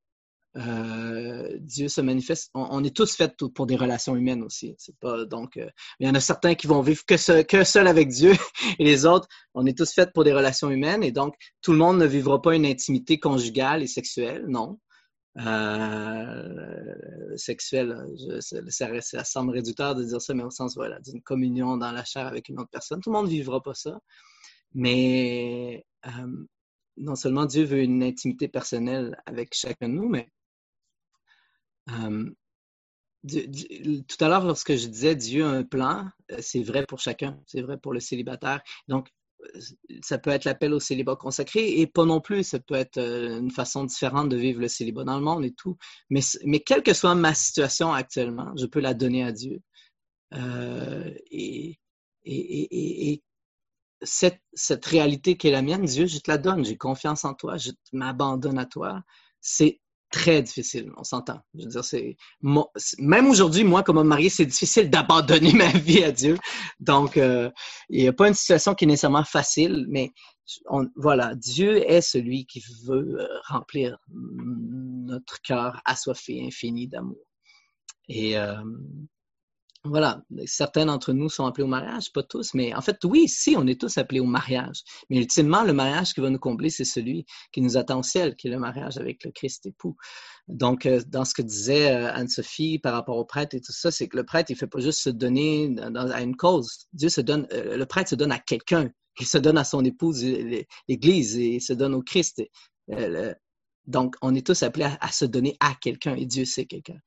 euh, 0.58 1.58
Dieu 1.60 1.90
se 1.90 2.02
manifeste. 2.02 2.50
On, 2.54 2.84
est 2.84 2.96
tous 2.96 3.16
faits 3.16 3.36
pour 3.54 3.66
des 3.66 3.76
relations 3.76 4.16
humaines 4.16 4.44
aussi. 4.44 4.74
C'est 4.78 4.98
pas 5.00 5.26
donc. 5.26 5.58
Euh, 5.58 5.70
il 6.00 6.08
y 6.08 6.10
en 6.10 6.16
a 6.16 6.20
certains 6.20 6.56
qui 6.56 6.68
vont 6.68 6.82
vivre 6.82 7.04
que, 7.06 7.18
seul, 7.18 7.88
avec 7.88 8.10
Dieu, 8.10 8.34
et 8.80 8.84
les 8.84 9.06
autres, 9.06 9.28
on 9.54 9.66
est 9.66 9.78
tous 9.78 9.92
faits 9.94 10.14
pour 10.14 10.24
des 10.24 10.34
relations 10.34 10.70
humaines, 10.70 11.04
et 11.04 11.12
donc 11.12 11.36
tout 11.62 11.72
le 11.72 11.78
monde 11.78 11.98
ne 11.98 12.06
vivra 12.06 12.42
pas 12.42 12.56
une 12.56 12.66
intimité 12.66 13.20
conjugale 13.20 13.84
et 13.84 13.88
sexuelle, 13.88 14.46
non. 14.48 14.80
Euh, 15.38 17.36
sexuelle. 17.36 17.94
ça, 18.40 19.24
semble 19.26 19.52
réducteur 19.52 19.96
de 19.96 20.04
dire 20.04 20.22
ça, 20.22 20.34
mais 20.34 20.44
au 20.44 20.50
sens 20.50 20.76
voilà, 20.76 21.00
d'une 21.00 21.22
communion 21.22 21.76
dans 21.78 21.92
la 21.92 22.06
chair 22.06 22.26
avec 22.26 22.48
une 22.50 22.60
autre 22.60 22.70
personne. 22.72 23.02
Tout 23.02 23.10
le 23.10 23.18
monde 23.18 23.26
ne 23.26 23.32
vivra 23.32 23.62
pas 23.62 23.74
ça. 23.74 24.00
Mais 24.74 25.86
euh, 26.08 26.46
non 26.98 27.16
seulement 27.16 27.46
Dieu 27.46 27.66
veut 27.66 27.82
une 27.82 28.04
intimité 28.04 28.48
personnelle 28.48 29.22
avec 29.26 29.54
chacun 29.54 29.90
de 29.90 29.94
nous, 29.94 30.10
mais 30.10 30.30
euh, 31.90 32.30
tout 33.28 34.24
à 34.24 34.30
l'heure, 34.30 34.46
lorsque 34.46 34.76
je 34.76 34.88
disais 34.88 35.16
Dieu 35.16 35.44
a 35.46 35.50
un 35.50 35.64
plan, 35.64 36.10
c'est 36.40 36.64
vrai 36.64 36.86
pour 36.86 37.00
chacun, 37.00 37.40
c'est 37.46 37.62
vrai 37.62 37.78
pour 37.78 37.94
le 37.94 38.00
célibataire. 38.00 38.62
Donc, 38.88 39.10
ça 40.02 40.18
peut 40.18 40.30
être 40.30 40.46
l'appel 40.46 40.74
au 40.74 40.80
célibat 40.80 41.16
consacré 41.16 41.80
et 41.80 41.88
pas 41.88 42.06
non 42.06 42.22
plus, 42.22 42.44
ça 42.44 42.60
peut 42.60 42.76
être 42.76 42.98
euh, 42.98 43.40
une 43.40 43.52
façon 43.52 43.84
différente 43.84 44.30
de 44.30 44.38
vivre 44.38 44.62
le 44.62 44.68
célibat 44.68 45.04
dans 45.04 45.18
le 45.18 45.24
monde 45.24 45.46
et 45.46 45.54
tout. 45.54 45.78
Mais, 46.10 46.22
quelle 46.66 46.84
que 46.84 46.94
soit 46.94 47.16
ma 47.16 47.34
situation 47.34 47.94
actuellement, 47.94 48.52
je 48.58 48.66
peux 48.66 48.80
la 48.80 48.94
donner 48.94 49.24
à 49.24 49.32
Dieu. 49.32 49.62
et, 51.32 51.80
et, 52.26 53.24
cette, 54.02 54.42
cette 54.54 54.86
réalité 54.86 55.38
qui 55.38 55.48
est 55.48 55.52
la 55.52 55.62
mienne, 55.62 55.86
Dieu, 55.86 56.06
je 56.06 56.20
te 56.20 56.30
la 56.30 56.38
donne, 56.38 56.66
j'ai 56.66 56.78
confiance 56.78 57.26
en 57.26 57.34
toi, 57.34 57.58
je 57.58 57.72
m'abandonne 57.94 58.60
à 58.60 58.66
toi. 58.66 59.02
Très 60.16 60.42
difficile, 60.42 60.94
on 60.96 61.04
s'entend. 61.04 61.42
Je 61.56 61.66
veux 61.66 61.70
dire, 61.70 61.84
c'est 61.84 62.16
même 63.00 63.28
aujourd'hui, 63.28 63.66
moi, 63.66 63.84
comme 63.84 63.98
homme 63.98 64.08
marié, 64.08 64.30
c'est 64.30 64.46
difficile 64.46 64.90
d'abandonner 64.90 65.52
ma 65.54 65.68
vie 65.74 66.06
à 66.06 66.12
Dieu. 66.14 66.38
Donc, 66.80 67.18
euh, 67.18 67.52
il 67.90 68.02
n'y 68.02 68.08
a 68.08 68.14
pas 68.14 68.30
une 68.30 68.34
situation 68.34 68.76
qui 68.76 68.86
est 68.86 68.88
nécessairement 68.88 69.26
facile, 69.26 69.86
mais 69.90 70.14
voilà, 70.96 71.36
Dieu 71.36 71.84
est 71.90 72.00
celui 72.00 72.46
qui 72.46 72.64
veut 72.86 73.18
euh, 73.20 73.28
remplir 73.50 73.98
notre 74.10 75.42
cœur 75.42 75.82
assoiffé, 75.84 76.46
infini 76.46 76.88
d'amour. 76.88 77.28
Et 78.08 78.38
euh, 78.38 78.56
voilà, 79.86 80.22
certains 80.46 80.88
d'entre 80.88 81.14
nous 81.14 81.30
sont 81.30 81.46
appelés 81.46 81.64
au 81.64 81.68
mariage, 81.68 82.12
pas 82.12 82.24
tous, 82.24 82.54
mais 82.54 82.74
en 82.74 82.82
fait, 82.82 82.98
oui, 83.04 83.28
si, 83.28 83.56
on 83.58 83.68
est 83.68 83.80
tous 83.80 83.98
appelés 83.98 84.20
au 84.20 84.26
mariage. 84.26 84.84
Mais 85.10 85.18
ultimement, 85.18 85.64
le 85.64 85.74
mariage 85.74 86.14
qui 86.14 86.22
va 86.22 86.30
nous 86.30 86.40
combler, 86.40 86.70
c'est 86.70 86.86
celui 86.86 87.26
qui 87.52 87.62
nous 87.62 87.78
attend 87.78 88.00
au 88.00 88.04
ciel, 88.04 88.36
qui 88.36 88.48
est 88.48 88.52
le 88.52 88.60
mariage 88.60 88.98
avec 88.98 89.24
le 89.24 89.32
Christ 89.32 89.66
époux. 89.66 89.96
Donc, 90.48 90.86
euh, 90.86 91.02
dans 91.08 91.24
ce 91.24 91.34
que 91.34 91.42
disait 91.42 91.92
euh, 91.92 92.12
Anne-Sophie 92.14 92.80
par 92.80 92.94
rapport 92.94 93.18
au 93.18 93.26
prêtre 93.26 93.56
et 93.56 93.62
tout 93.62 93.72
ça, 93.72 93.92
c'est 93.92 94.08
que 94.08 94.18
le 94.18 94.24
prêtre, 94.24 94.50
il 94.50 94.54
ne 94.54 94.60
fait 94.60 94.68
pas 94.68 94.80
juste 94.80 95.02
se 95.02 95.10
donner 95.10 95.76
à 95.80 96.22
une 96.22 96.36
cause. 96.36 96.88
Dieu 96.94 97.10
se 97.10 97.22
donne, 97.22 97.48
euh, 97.54 97.78
le 97.78 97.86
prêtre 97.86 98.10
se 98.10 98.16
donne 98.16 98.32
à 98.32 98.40
quelqu'un. 98.40 98.90
Il 99.20 99.28
se 99.28 99.38
donne 99.38 99.58
à 99.58 99.64
son 99.64 99.86
épouse, 99.86 100.26
l'Église, 100.90 101.38
et 101.38 101.56
il 101.56 101.62
se 101.62 101.74
donne 101.74 101.94
au 101.94 102.02
Christ. 102.02 102.44
Donc, 103.88 104.16
on 104.22 104.36
est 104.36 104.46
tous 104.46 104.62
appelés 104.64 104.86
à, 104.86 104.98
à 105.00 105.12
se 105.12 105.24
donner 105.24 105.56
à 105.62 105.74
quelqu'un, 105.80 106.16
et 106.16 106.26
Dieu 106.26 106.44
c'est 106.44 106.66
quelqu'un. 106.66 107.00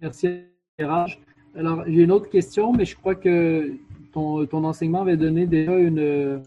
Merci. 0.00 0.57
Alors, 0.80 1.84
j'ai 1.86 2.02
une 2.02 2.12
autre 2.12 2.30
question, 2.30 2.72
mais 2.72 2.84
je 2.84 2.94
crois 2.94 3.16
que 3.16 3.72
ton, 4.12 4.46
ton 4.46 4.62
enseignement 4.64 5.02
avait 5.02 5.16
donné 5.16 5.46
déjà 5.46 5.76
une, 5.76 6.40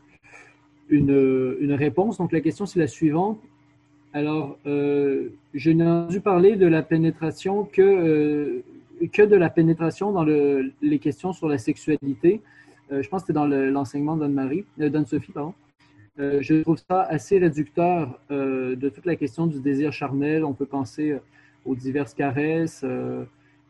une, 0.90 1.58
une, 1.60 1.74
réponse. 1.74 2.18
Donc, 2.18 2.32
la 2.32 2.40
question, 2.40 2.66
c'est 2.66 2.80
la 2.80 2.88
suivante. 2.88 3.40
Alors, 4.14 4.58
euh, 4.66 5.30
je 5.54 5.72
n'ai 5.72 5.86
entendu 5.86 6.22
parler 6.22 6.56
de 6.56 6.66
la 6.66 6.82
pénétration 6.82 7.66
que, 7.66 7.82
euh, 7.82 8.64
que 9.12 9.22
de 9.22 9.36
la 9.36 9.50
pénétration 9.50 10.14
dans 10.14 10.24
le, 10.24 10.72
les 10.82 11.00
questions 11.00 11.34
sur 11.34 11.50
la 11.50 11.58
sexualité. 11.58 12.42
Euh, 12.92 13.02
je 13.02 13.10
pense 13.10 13.24
que 13.24 13.28
c'était 13.28 13.40
dans 13.40 13.48
l'enseignement 13.48 14.16
d'Anne-Marie, 14.16 14.66
d'Anne-Sophie, 14.78 15.32
pardon. 15.34 15.54
je 16.18 16.62
trouve 16.62 16.78
ça 16.90 17.02
assez 17.02 17.38
réducteur 17.38 18.20
de 18.30 18.90
toute 18.90 19.06
la 19.06 19.16
question 19.18 19.48
du 19.48 19.60
désir 19.60 19.92
charnel. 19.92 20.46
On 20.46 20.54
peut 20.54 20.66
penser 20.66 21.18
aux 21.66 21.76
diverses 21.76 22.14
caresses, 22.14 22.82
euh, 22.84 23.24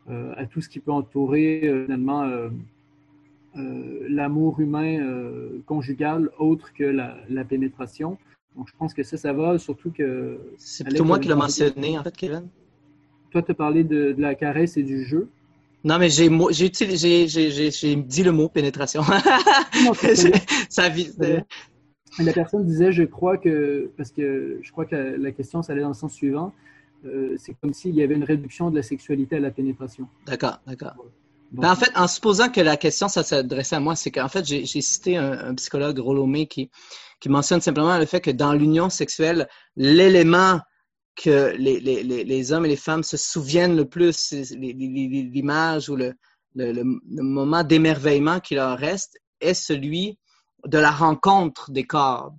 à 0.08 0.46
tout 0.46 0.60
ce 0.60 0.68
qui 0.68 0.80
peut 0.80 0.92
entourer 0.92 1.62
euh, 1.64 1.84
finalement 1.84 2.24
euh, 2.24 2.48
l'amour 4.08 4.60
humain 4.60 4.98
conjugal 5.66 6.30
autre 6.38 6.72
que 6.72 6.84
la, 6.84 7.44
pénétration. 7.44 8.18
Donc, 8.56 8.68
je 8.68 8.72
pense 8.78 8.92
que 8.92 9.02
ça, 9.02 9.16
ça 9.16 9.32
va, 9.32 9.58
surtout 9.58 9.90
que... 9.90 10.38
C'est 10.58 10.84
plutôt 10.84 11.04
moi 11.04 11.18
qui 11.18 11.28
l'ai 11.28 11.34
mentionné, 11.34 11.98
en 11.98 12.02
fait, 12.02 12.14
Kevin. 12.14 12.48
Toi, 13.30 13.42
tu 13.42 13.50
as 13.50 13.54
parlé 13.54 13.82
de, 13.82 14.14
la 14.18 14.34
caresse 14.34 14.76
et 14.76 14.82
du 14.82 15.04
jeu. 15.04 15.28
Non, 15.84 15.98
mais 15.98 16.10
j'ai 16.10 16.28
dit 16.28 18.22
le 18.22 18.30
mot 18.30 18.48
pénétration. 18.48 19.02
ça 20.68 20.88
vise. 20.88 21.18
La 22.18 22.32
personne 22.32 22.64
disait, 22.66 22.92
je 22.92 23.04
crois 23.04 23.38
que, 23.38 23.90
parce 23.96 24.10
que 24.10 24.58
je 24.62 24.70
crois 24.70 24.84
que 24.84 24.96
la 24.96 25.32
question, 25.32 25.62
ça 25.62 25.72
allait 25.72 25.82
dans 25.82 25.88
le 25.88 25.94
sens 25.94 26.12
suivant. 26.12 26.52
Euh, 27.04 27.36
c'est 27.38 27.54
comme 27.60 27.72
s'il 27.72 27.94
y 27.94 28.02
avait 28.02 28.14
une 28.14 28.24
réduction 28.24 28.70
de 28.70 28.76
la 28.76 28.82
sexualité 28.82 29.36
à 29.36 29.40
la 29.40 29.50
pénétration. 29.50 30.08
D'accord, 30.26 30.60
d'accord. 30.66 30.94
Ben, 31.52 31.70
en 31.70 31.76
fait, 31.76 31.90
en 31.94 32.08
supposant 32.08 32.48
que 32.48 32.60
la 32.60 32.76
question, 32.76 33.08
ça 33.08 33.22
s'adressait 33.22 33.76
à 33.76 33.80
moi, 33.80 33.94
c'est 33.94 34.10
qu'en 34.10 34.28
fait, 34.28 34.44
j'ai 34.44 34.64
cité 34.64 35.18
un, 35.18 35.54
psychologue, 35.54 35.98
Rolomé, 35.98 36.46
qui, 36.46 36.70
qui 37.20 37.28
mentionne 37.28 37.60
simplement 37.60 37.98
le 37.98 38.06
fait 38.06 38.20
que 38.20 38.30
dans 38.30 38.54
l'union 38.54 38.88
sexuelle, 38.88 39.48
l'élément 39.76 40.60
que 41.14 41.54
les, 41.58 41.78
les, 41.78 42.02
les, 42.02 42.52
hommes 42.52 42.64
et 42.64 42.70
les 42.70 42.76
femmes 42.76 43.02
se 43.02 43.18
souviennent 43.18 43.76
le 43.76 43.86
plus, 43.86 44.32
l'image 44.32 45.90
ou 45.90 45.96
le, 45.96 46.14
le, 46.54 46.72
le 46.72 47.22
moment 47.22 47.64
d'émerveillement 47.64 48.40
qui 48.40 48.54
leur 48.54 48.78
reste, 48.78 49.18
est 49.42 49.52
celui 49.52 50.18
de 50.66 50.78
la 50.78 50.90
rencontre 50.90 51.70
des 51.70 51.84
corps, 51.84 52.34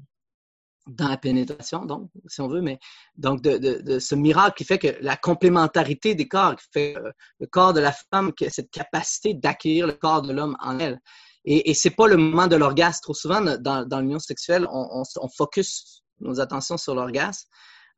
dans 0.87 1.07
la 1.07 1.17
pénétration, 1.17 1.85
donc, 1.85 2.09
si 2.27 2.41
on 2.41 2.47
veut, 2.47 2.61
mais 2.61 2.79
donc 3.15 3.41
de, 3.41 3.57
de, 3.57 3.99
ce 3.99 4.15
miracle 4.15 4.57
qui 4.57 4.65
fait 4.65 4.79
que 4.79 4.95
la 5.01 5.15
complémentarité 5.15 6.13
des 6.13 6.27
corps, 6.27 6.55
qui 6.55 6.65
fait 6.71 6.97
euh, 6.97 7.11
le 7.39 7.47
corps 7.47 7.73
de 7.73 7.79
la 7.79 7.93
femme, 8.11 8.33
qui 8.33 8.45
a 8.45 8.49
cette 8.49 8.69
capacité 8.69 9.33
d'accueillir 9.33 9.87
le 9.87 9.93
corps 9.93 10.21
de 10.21 10.33
l'homme 10.33 10.57
en 10.59 10.79
elle. 10.79 10.99
Et, 11.45 11.69
et 11.69 11.73
c'est 11.73 11.91
pas 11.91 12.07
le 12.07 12.17
moment 12.17 12.47
de 12.47 12.55
l'orgasme. 12.55 12.99
Trop 13.01 13.13
souvent, 13.13 13.41
dans, 13.41 13.85
dans 13.85 13.99
l'union 13.99 14.19
sexuelle, 14.19 14.67
on, 14.71 15.03
on, 15.21 15.29
focus 15.29 16.03
nos 16.19 16.39
attentions 16.39 16.77
sur 16.77 16.95
l'orgasme. 16.95 17.47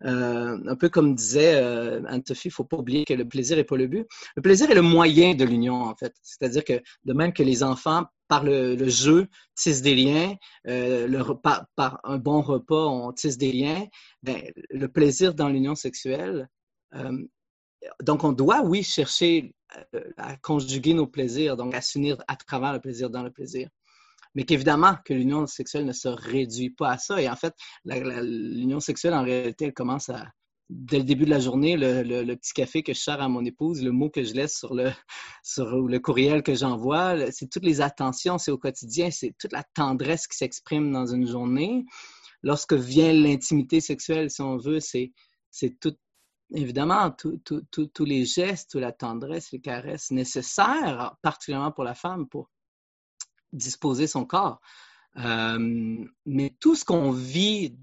Euh, 0.03 0.57
un 0.67 0.75
peu 0.75 0.89
comme 0.89 1.15
disait 1.15 1.55
euh, 1.55 2.01
il 2.43 2.51
faut 2.51 2.65
pas 2.65 2.77
oublier 2.77 3.05
que 3.05 3.13
le 3.13 3.25
plaisir 3.25 3.55
n'est 3.55 3.63
pas 3.63 3.77
le 3.77 3.87
but. 3.87 4.05
Le 4.35 4.41
plaisir 4.41 4.69
est 4.69 4.75
le 4.75 4.81
moyen 4.81 5.35
de 5.35 5.45
l'union, 5.45 5.83
en 5.83 5.95
fait. 5.95 6.13
C'est-à-dire 6.21 6.63
que 6.63 6.81
de 7.05 7.13
même 7.13 7.33
que 7.33 7.43
les 7.43 7.63
enfants 7.63 8.05
par 8.27 8.43
le, 8.43 8.89
jeu, 8.89 9.27
tissent 9.55 9.81
des 9.81 9.95
liens, 9.95 10.35
euh, 10.67 11.23
par 11.75 11.99
un 12.03 12.17
bon 12.17 12.41
repas, 12.41 12.87
on 12.87 13.11
tisse 13.13 13.37
des 13.37 13.51
liens. 13.51 13.85
Ben, 14.23 14.41
le 14.69 14.87
plaisir 14.87 15.33
dans 15.33 15.49
l'union 15.49 15.75
sexuelle, 15.75 16.49
euh, 16.95 17.25
donc 18.01 18.23
on 18.23 18.31
doit, 18.31 18.61
oui, 18.63 18.83
chercher 18.83 19.53
euh, 19.93 20.11
à 20.17 20.37
conjuguer 20.37 20.93
nos 20.93 21.07
plaisirs, 21.07 21.55
donc 21.57 21.73
à 21.75 21.81
s'unir 21.81 22.17
à 22.27 22.35
travers 22.35 22.73
le 22.73 22.79
plaisir 22.79 23.09
dans 23.09 23.23
le 23.23 23.31
plaisir. 23.31 23.69
Mais 24.35 24.43
qu'évidemment 24.43 24.95
que 25.05 25.13
l'union 25.13 25.47
sexuelle 25.47 25.85
ne 25.85 25.93
se 25.93 26.07
réduit 26.07 26.69
pas 26.69 26.91
à 26.91 26.97
ça. 26.97 27.21
Et 27.21 27.29
en 27.29 27.35
fait, 27.35 27.53
l'union 27.85 28.79
sexuelle, 28.79 29.13
en 29.13 29.23
réalité, 29.23 29.65
elle 29.65 29.73
commence 29.73 30.09
à, 30.09 30.25
dès 30.69 30.97
le 30.97 31.03
début 31.03 31.25
de 31.25 31.29
la 31.29 31.39
journée, 31.39 31.77
le, 31.77 32.35
petit 32.35 32.53
café 32.53 32.83
que 32.83 32.93
je 32.93 32.99
sers 32.99 33.21
à 33.21 33.29
mon 33.29 33.45
épouse, 33.45 33.83
le 33.83 33.91
mot 33.91 34.09
que 34.09 34.23
je 34.23 34.33
laisse 34.33 34.57
sur 34.57 34.73
le, 34.73 34.91
sur 35.43 35.65
le 35.65 35.99
courriel 35.99 36.43
que 36.43 36.55
j'envoie, 36.55 37.31
c'est 37.31 37.49
toutes 37.49 37.65
les 37.65 37.81
attentions, 37.81 38.37
c'est 38.37 38.51
au 38.51 38.57
quotidien, 38.57 39.11
c'est 39.11 39.35
toute 39.39 39.51
la 39.51 39.63
tendresse 39.73 40.27
qui 40.27 40.37
s'exprime 40.37 40.91
dans 40.91 41.05
une 41.05 41.27
journée. 41.27 41.85
Lorsque 42.41 42.73
vient 42.73 43.13
l'intimité 43.13 43.79
sexuelle, 43.79 44.29
si 44.29 44.41
on 44.41 44.57
veut, 44.57 44.79
c'est, 44.79 45.11
tout, 45.79 45.95
évidemment 46.53 47.11
tous 47.11 48.05
les 48.05 48.25
gestes, 48.25 48.71
toute 48.71 48.81
la 48.81 48.91
tendresse, 48.91 49.51
les 49.51 49.61
caresses 49.61 50.11
nécessaires, 50.11 51.15
particulièrement 51.21 51.71
pour 51.71 51.83
la 51.83 51.95
femme, 51.95 52.27
pour 52.27 52.49
disposer 53.55 54.07
son 54.07 54.25
corps. 54.25 54.61
Euh, 55.17 56.05
mais 56.25 56.55
tout 56.59 56.75
ce 56.75 56.85
qu'on 56.85 57.11
vit 57.11 57.77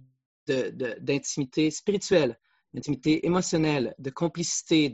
d'intimité 0.46 1.70
spirituelle, 1.70 2.38
d'intimité 2.74 3.26
émotionnelle, 3.26 3.94
de 3.98 4.10
complicité, 4.10 4.90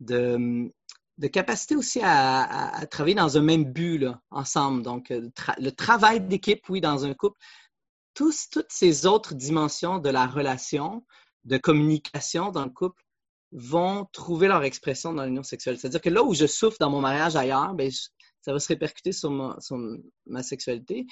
de, 0.00 0.70
capacité 1.32 1.76
aussi 1.76 2.00
à, 2.02 2.86
travailler 2.90 3.14
dans 3.14 3.36
un 3.38 3.42
même 3.42 3.64
but 3.64 4.06
ensemble. 4.30 4.82
Donc, 4.82 5.10
euh, 5.10 5.28
le 5.58 5.70
travail 5.70 6.20
d'équipe, 6.20 6.68
oui, 6.68 6.80
dans 6.80 7.04
un 7.04 7.14
couple, 7.14 7.38
tous, 8.14 8.48
toutes 8.50 8.70
ces 8.70 9.06
autres 9.06 9.34
dimensions 9.34 9.98
de 9.98 10.10
la 10.10 10.26
relation, 10.26 11.04
de 11.44 11.56
communication 11.56 12.50
dans 12.50 12.64
le 12.64 12.70
couple, 12.70 13.02
vont 13.52 14.06
trouver 14.12 14.48
leur 14.48 14.64
expression 14.64 15.14
dans 15.14 15.24
l'union 15.24 15.42
sexuelle. 15.42 15.78
C'est-à-dire 15.78 16.00
que 16.00 16.10
là 16.10 16.22
où 16.22 16.34
je 16.34 16.46
souffre 16.46 16.76
dans 16.80 16.90
mon 16.90 17.00
mariage 17.00 17.36
ailleurs, 17.36 17.74
ben, 17.74 17.90
ça 18.48 18.54
va 18.54 18.60
se 18.60 18.68
répercuter 18.68 19.12
sur 19.12 19.30
ma, 19.30 20.42
sexualité. 20.42 21.04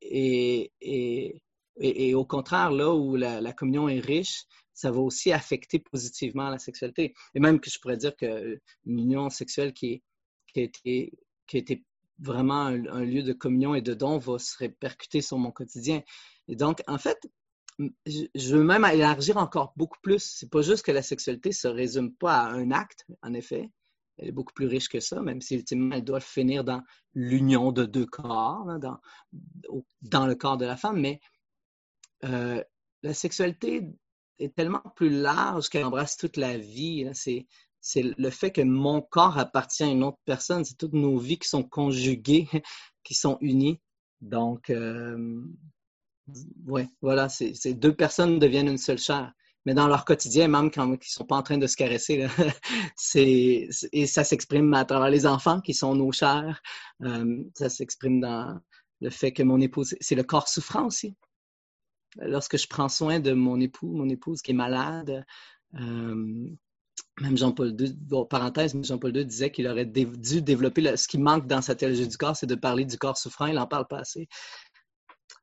Et, 0.00 0.70
et, 0.80 1.42
et, 1.80 2.14
au 2.14 2.24
contraire, 2.24 2.70
là 2.70 2.94
où 2.94 3.16
la, 3.16 3.52
communion 3.52 3.88
est 3.88 3.98
riche, 3.98 4.44
ça 4.74 4.92
va 4.92 5.00
aussi 5.00 5.32
affecter 5.32 5.80
positivement 5.80 6.50
la 6.50 6.60
sexualité. 6.60 7.12
Et 7.34 7.40
même 7.40 7.58
que 7.58 7.68
je 7.68 7.80
pourrais 7.80 7.96
dire 7.96 8.14
qu'une 8.14 8.60
union 8.86 9.28
sexuelle 9.28 9.72
qui, 9.72 10.04
qui, 10.46 10.60
a 10.60 10.62
été, 10.62 11.12
qui 11.48 11.58
été 11.58 11.84
vraiment 12.20 12.66
un, 12.66 13.04
lieu 13.04 13.24
de 13.24 13.32
communion 13.32 13.74
et 13.74 13.82
de 13.82 13.94
don 13.94 14.18
va 14.18 14.38
se 14.38 14.56
répercuter 14.56 15.20
sur 15.20 15.36
mon 15.36 15.50
quotidien. 15.50 16.00
Et 16.46 16.54
donc, 16.54 16.80
en 16.86 16.98
fait, 16.98 17.18
je 18.06 18.56
veux 18.56 18.62
même 18.62 18.84
élargir 18.84 19.38
encore 19.38 19.72
beaucoup 19.74 19.98
plus. 20.00 20.22
C'est 20.22 20.48
pas 20.48 20.62
juste 20.62 20.84
que 20.84 20.92
la 20.92 21.02
sexualité 21.02 21.50
se 21.50 21.66
résume 21.66 22.14
pas 22.14 22.36
à 22.36 22.52
un 22.52 22.70
acte, 22.70 23.04
en 23.20 23.34
effet. 23.34 23.68
Elle 24.18 24.28
est 24.28 24.32
beaucoup 24.32 24.52
plus 24.52 24.66
riche 24.66 24.88
que 24.88 25.00
ça, 25.00 25.20
même 25.20 25.40
si 25.40 25.56
ultimement 25.56 25.96
elle 25.96 26.04
doit 26.04 26.20
finir 26.20 26.64
dans 26.64 26.82
l'union 27.14 27.72
de 27.72 27.84
deux 27.84 28.06
corps, 28.06 28.66
dans, 28.78 28.98
dans 30.02 30.26
le 30.26 30.34
corps 30.34 30.56
de 30.56 30.66
la 30.66 30.76
femme. 30.76 31.00
Mais 31.00 31.20
euh, 32.24 32.62
la 33.02 33.14
sexualité 33.14 33.82
est 34.38 34.54
tellement 34.54 34.82
plus 34.96 35.10
large 35.10 35.68
qu'elle 35.68 35.84
embrasse 35.84 36.16
toute 36.16 36.36
la 36.36 36.56
vie. 36.56 37.08
C'est, 37.12 37.46
le 37.96 38.30
fait 38.30 38.50
que 38.50 38.62
mon 38.62 39.02
corps 39.02 39.38
appartient 39.38 39.82
à 39.84 39.88
une 39.88 40.04
autre 40.04 40.20
personne. 40.24 40.64
C'est 40.64 40.78
toutes 40.78 40.94
nos 40.94 41.18
vies 41.18 41.38
qui 41.38 41.48
sont 41.48 41.64
conjuguées, 41.64 42.48
qui 43.04 43.14
sont 43.14 43.36
unies. 43.40 43.80
Donc, 44.20 44.70
euh, 44.70 45.42
ouais, 46.66 46.88
voilà, 47.02 47.28
ces 47.28 47.74
deux 47.74 47.94
personnes 47.94 48.38
deviennent 48.38 48.68
une 48.68 48.78
seule 48.78 48.98
chair. 48.98 49.32
Mais 49.64 49.74
dans 49.74 49.88
leur 49.88 50.04
quotidien, 50.04 50.48
même 50.48 50.70
quand 50.70 50.86
ils 50.86 50.90
ne 50.92 50.96
sont 51.00 51.24
pas 51.24 51.36
en 51.36 51.42
train 51.42 51.58
de 51.58 51.66
se 51.66 51.76
caresser, 51.76 52.26
et 53.14 54.06
ça 54.06 54.24
s'exprime 54.24 54.72
à 54.74 54.84
travers 54.84 55.10
les 55.10 55.26
enfants 55.26 55.60
qui 55.60 55.74
sont 55.74 55.94
nos 55.94 56.12
chers. 56.12 56.60
Euh, 57.02 57.42
ça 57.54 57.68
s'exprime 57.68 58.20
dans 58.20 58.60
le 59.00 59.10
fait 59.10 59.32
que 59.32 59.42
mon 59.42 59.60
épouse, 59.60 59.94
c'est 60.00 60.14
le 60.14 60.22
corps 60.22 60.48
souffrant 60.48 60.86
aussi. 60.86 61.14
Lorsque 62.16 62.58
je 62.58 62.68
prends 62.68 62.88
soin 62.88 63.18
de 63.18 63.32
mon 63.32 63.60
époux, 63.60 63.92
mon 63.92 64.08
épouse 64.08 64.40
qui 64.40 64.52
est 64.52 64.54
malade, 64.54 65.24
euh, 65.74 66.48
même 67.20 67.36
Jean-Paul 67.36 67.76
II, 67.78 67.96
parenthèse, 68.28 68.76
Jean-Paul 68.82 69.16
II 69.16 69.24
disait 69.24 69.50
qu'il 69.50 69.66
aurait 69.66 69.86
dû 69.86 70.42
développer 70.42 70.96
ce 70.96 71.08
qui 71.08 71.18
manque 71.18 71.46
dans 71.46 71.62
sa 71.62 71.74
théologie 71.74 72.08
du 72.08 72.16
corps, 72.16 72.36
c'est 72.36 72.46
de 72.46 72.54
parler 72.54 72.84
du 72.84 72.98
corps 72.98 73.18
souffrant. 73.18 73.46
Il 73.46 73.54
n'en 73.54 73.66
parle 73.66 73.86
pas 73.86 73.98
assez. 74.00 74.28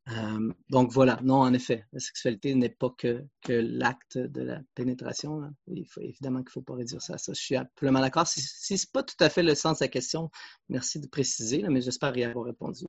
Euh, 0.09 0.51
donc 0.69 0.91
voilà, 0.91 1.19
non, 1.23 1.35
en 1.35 1.53
effet, 1.53 1.85
la 1.93 1.99
sexualité 1.99 2.55
n'est 2.55 2.69
pas 2.69 2.89
que, 2.97 3.23
que 3.43 3.53
l'acte 3.53 4.17
de 4.17 4.41
la 4.41 4.59
pénétration. 4.73 5.41
Il 5.67 5.85
faut, 5.85 6.01
évidemment 6.01 6.39
qu'il 6.39 6.47
ne 6.47 6.51
faut 6.51 6.61
pas 6.61 6.75
réduire 6.75 7.01
ça 7.01 7.15
à 7.15 7.17
ça. 7.17 7.33
Je 7.33 7.39
suis 7.39 7.55
absolument 7.55 7.99
d'accord. 7.99 8.25
Si, 8.27 8.41
ce 8.41 8.73
n'est 8.73 8.79
pas 8.91 9.03
tout 9.03 9.15
à 9.19 9.29
fait 9.29 9.43
le 9.43 9.53
sens 9.53 9.79
de 9.79 9.85
la 9.85 9.89
question, 9.89 10.31
merci 10.69 10.99
de 10.99 11.07
préciser, 11.07 11.63
mais 11.69 11.81
j'espère 11.81 12.15
y 12.17 12.23
avoir 12.23 12.45
répondu. 12.45 12.85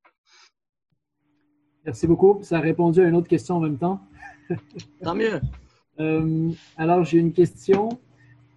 Merci 1.84 2.06
beaucoup. 2.06 2.40
Ça 2.43 2.59
a 2.59 2.60
répondu 2.60 3.01
à 3.01 3.09
une 3.09 3.16
autre 3.16 3.28
question 3.28 3.56
en 3.56 3.60
même 3.60 3.78
temps. 3.78 4.01
Tant 5.02 5.14
mieux. 5.14 5.40
Euh, 6.01 6.51
alors, 6.76 7.05
j'ai 7.05 7.18
une 7.18 7.32
question 7.32 7.90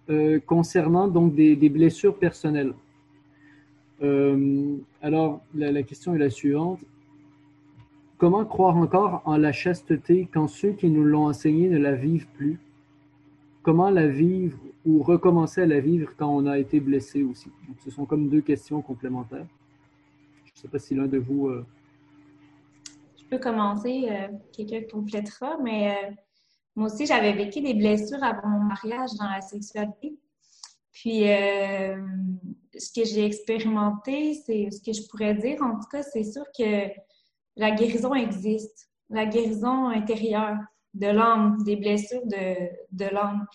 euh, 0.08 0.40
concernant 0.40 1.08
donc 1.08 1.34
des, 1.34 1.68
blessures 1.68 2.16
personnelles. 2.18 2.72
alors, 4.00 5.42
la, 5.54 5.82
question 5.82 6.14
est 6.14 6.18
la 6.18 6.30
suivante. 6.30 6.80
Comment 8.18 8.46
croire 8.46 8.76
encore 8.76 9.20
en 9.26 9.36
la 9.36 9.52
chasteté 9.52 10.26
quand 10.32 10.48
ceux 10.48 10.72
qui 10.72 10.88
nous 10.88 11.04
l'ont 11.04 11.26
enseignée 11.26 11.68
ne 11.68 11.76
la 11.76 11.92
vivent 11.92 12.28
plus? 12.28 12.58
Comment 13.62 13.90
la 13.90 14.06
vivre 14.06 14.58
ou 14.86 15.02
recommencer 15.02 15.60
à 15.62 15.66
la 15.66 15.80
vivre 15.80 16.14
quand 16.16 16.34
on 16.34 16.46
a 16.46 16.58
été 16.58 16.80
blessé 16.80 17.22
aussi? 17.22 17.50
ce 17.84 17.90
sont 17.90 18.06
comme 18.06 18.30
deux 18.30 18.40
questions 18.40 18.80
complémentaires. 18.80 19.46
Je 20.44 20.52
ne 20.52 20.56
sais 20.56 20.68
pas 20.68 20.78
si 20.78 20.94
l'un 20.94 21.06
de 21.06 21.18
vous... 21.18 21.48
Euh, 21.48 21.66
Je 23.18 23.24
peux 23.28 23.38
commencer, 23.38 24.06
euh, 24.08 24.28
quelqu'un 24.50 24.80
complétera, 24.90 25.58
mais 25.62 25.90
euh, 25.90 26.10
moi 26.74 26.86
aussi, 26.86 27.04
j'avais 27.04 27.34
vécu 27.34 27.60
des 27.60 27.74
blessures 27.74 28.22
avant 28.24 28.48
mon 28.48 28.60
mariage 28.60 29.10
dans 29.18 29.28
la 29.28 29.42
sexualité. 29.42 30.16
Puis, 30.92 31.24
ce 31.24 32.92
que 32.94 33.04
j'ai 33.04 33.26
expérimenté, 33.26 34.32
c'est 34.32 34.70
ce 34.70 34.80
que 34.80 34.94
je 34.94 35.06
pourrais 35.06 35.34
dire, 35.34 35.60
en 35.60 35.78
tout 35.78 35.88
cas, 35.92 36.02
c'est 36.02 36.24
sûr 36.24 36.44
que 36.56 36.88
la 37.56 37.70
guérison 37.70 38.14
existe, 38.14 38.88
la 39.10 39.26
guérison 39.26 39.88
intérieure 39.88 40.58
de 40.94 41.06
l'âme, 41.06 41.62
des 41.64 41.76
blessures 41.76 42.26
de, 42.26 42.68
de 42.92 43.04
l'âme. 43.06 43.46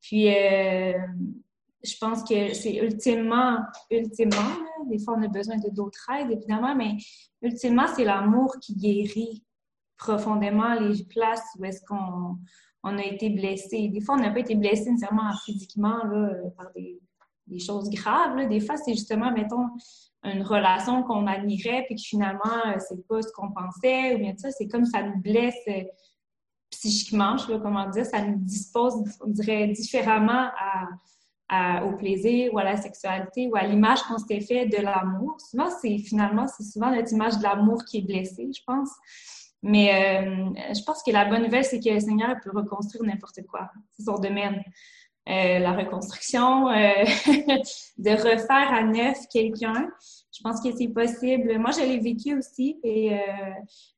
Puis, 0.00 0.28
euh, 0.28 0.92
je 1.82 1.96
pense 2.00 2.22
que 2.24 2.54
c'est 2.54 2.76
ultimement, 2.76 3.58
ultimement, 3.90 4.56
des 4.86 4.98
fois 4.98 5.16
on 5.18 5.22
a 5.22 5.28
besoin 5.28 5.58
de 5.58 5.68
d'autres 5.70 6.08
aides, 6.10 6.30
évidemment, 6.30 6.74
mais 6.74 6.96
ultimement, 7.42 7.86
c'est 7.94 8.04
l'amour 8.04 8.56
qui 8.60 8.74
guérit 8.74 9.44
profondément 9.96 10.74
les 10.80 11.04
places 11.04 11.44
où 11.58 11.64
est-ce 11.64 11.82
qu'on 11.86 12.38
on 12.82 12.98
a 12.98 13.02
été 13.02 13.30
blessé. 13.30 13.88
Des 13.88 14.00
fois, 14.00 14.16
on 14.16 14.18
n'a 14.18 14.30
pas 14.30 14.40
été 14.40 14.54
blessé 14.54 14.90
nécessairement 14.90 15.32
physiquement 15.44 16.04
là, 16.04 16.30
par 16.56 16.70
des, 16.74 17.00
des 17.46 17.58
choses 17.58 17.88
graves. 17.88 18.46
Des 18.48 18.60
fois, 18.60 18.76
c'est 18.76 18.92
justement, 18.92 19.32
mettons, 19.32 19.70
une 20.24 20.42
relation 20.42 21.02
qu'on 21.02 21.26
admirait, 21.26 21.84
puis 21.86 21.96
que 21.96 22.02
finalement, 22.02 22.66
euh, 22.66 22.78
c'est 22.78 23.06
pas 23.06 23.22
ce 23.22 23.30
qu'on 23.32 23.50
pensait, 23.52 24.14
ou 24.14 24.18
bien 24.18 24.34
ça, 24.36 24.50
c'est 24.50 24.68
comme 24.68 24.84
ça 24.84 25.02
nous 25.02 25.20
blesse 25.20 25.54
euh, 25.68 25.82
psychiquement, 26.70 27.36
je 27.36 27.46
sais 27.46 27.52
pas 27.52 27.60
comment 27.60 27.88
dire, 27.90 28.04
ça 28.04 28.22
nous 28.22 28.38
dispose, 28.38 28.94
on 29.20 29.28
dirait, 29.28 29.68
différemment 29.68 30.48
au 31.84 31.92
plaisir 31.92 32.52
ou 32.52 32.58
à 32.58 32.64
la 32.64 32.76
sexualité 32.76 33.46
ou 33.46 33.54
à 33.54 33.62
l'image 33.62 34.02
qu'on 34.02 34.18
s'était 34.18 34.40
fait 34.40 34.66
de 34.66 34.78
l'amour. 34.82 35.36
Souvent, 35.40 35.68
c'est 35.80 35.98
finalement, 35.98 36.48
c'est 36.48 36.64
souvent 36.64 36.90
notre 36.90 37.12
image 37.12 37.38
de 37.38 37.44
l'amour 37.44 37.84
qui 37.84 37.98
est 37.98 38.02
blessée, 38.02 38.50
je 38.52 38.60
pense. 38.66 38.90
Mais 39.66 39.88
euh, 39.88 40.50
je 40.74 40.82
pense 40.84 41.02
que 41.02 41.10
la 41.10 41.24
bonne 41.24 41.42
nouvelle, 41.42 41.64
c'est 41.64 41.80
que 41.80 41.88
le 41.88 41.98
Seigneur 41.98 42.36
peut 42.44 42.50
reconstruire 42.54 43.02
n'importe 43.02 43.40
quoi. 43.48 43.70
C'est 43.92 44.02
son 44.02 44.18
domaine. 44.18 44.62
Euh, 45.26 45.58
la 45.58 45.72
reconstruction, 45.72 46.68
euh, 46.68 46.74
de 47.96 48.10
refaire 48.10 48.74
à 48.74 48.82
neuf 48.82 49.16
quelqu'un. 49.32 49.88
Je 50.30 50.42
pense 50.42 50.60
que 50.60 50.70
c'est 50.76 50.88
possible. 50.88 51.58
Moi, 51.58 51.70
je 51.70 51.80
l'ai 51.80 51.98
vécu 51.98 52.36
aussi, 52.36 52.78
et 52.82 53.14
euh, 53.14 53.20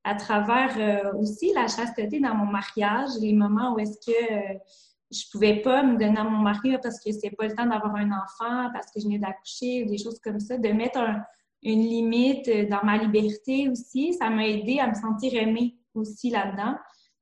à 0.05 0.15
travers 0.15 1.13
aussi 1.19 1.53
la 1.53 1.67
chasteté 1.67 2.21
dans 2.21 2.35
mon 2.35 2.47
mariage, 2.47 3.09
les 3.21 3.33
moments 3.33 3.75
où 3.75 3.81
est-ce 3.81 3.99
que 4.07 4.59
je 5.11 5.23
pouvais 5.33 5.63
pas 5.63 5.83
me 5.83 5.99
donner 5.99 6.19
à 6.19 6.25
mon 6.25 6.43
mari 6.43 6.77
parce 6.81 7.01
que 7.01 7.11
c'était 7.11 7.35
pas 7.35 7.49
le 7.49 7.57
temps 7.57 7.67
d'avoir 7.67 7.97
un 7.97 8.11
enfant, 8.13 8.71
parce 8.73 8.93
que 8.93 9.01
je 9.01 9.07
venais 9.07 9.19
d'accoucher, 9.19 9.83
ou 9.83 9.89
des 9.89 9.99
choses 9.99 10.21
comme 10.21 10.39
ça, 10.39 10.59
de 10.59 10.69
mettre 10.69 11.01
une 11.65 11.81
limite 11.81 12.49
dans 12.69 12.85
ma 12.85 12.99
liberté 12.99 13.69
aussi, 13.69 14.15
ça 14.15 14.31
m'a 14.31 14.47
aidé 14.47 14.79
à 14.79 14.87
me 14.87 14.95
sentir 14.95 15.35
aimée 15.35 15.75
aussi 15.95 16.31
là-dedans. 16.31 16.77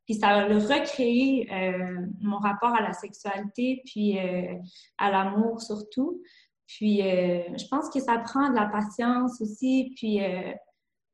Puis 0.04 0.14
ça 0.14 0.28
a 0.28 0.44
recréé 0.44 1.48
euh, 1.50 2.06
mon 2.20 2.38
rapport 2.38 2.74
à 2.74 2.82
la 2.82 2.92
sexualité, 2.92 3.82
puis 3.86 4.18
euh, 4.18 4.54
à 4.98 5.10
l'amour 5.10 5.62
surtout. 5.62 6.20
Puis 6.66 7.02
euh, 7.02 7.42
je 7.56 7.66
pense 7.68 7.88
que 7.88 8.00
ça 8.00 8.18
prend 8.18 8.50
de 8.50 8.54
la 8.54 8.66
patience 8.66 9.40
aussi. 9.40 9.92
Puis 9.96 10.20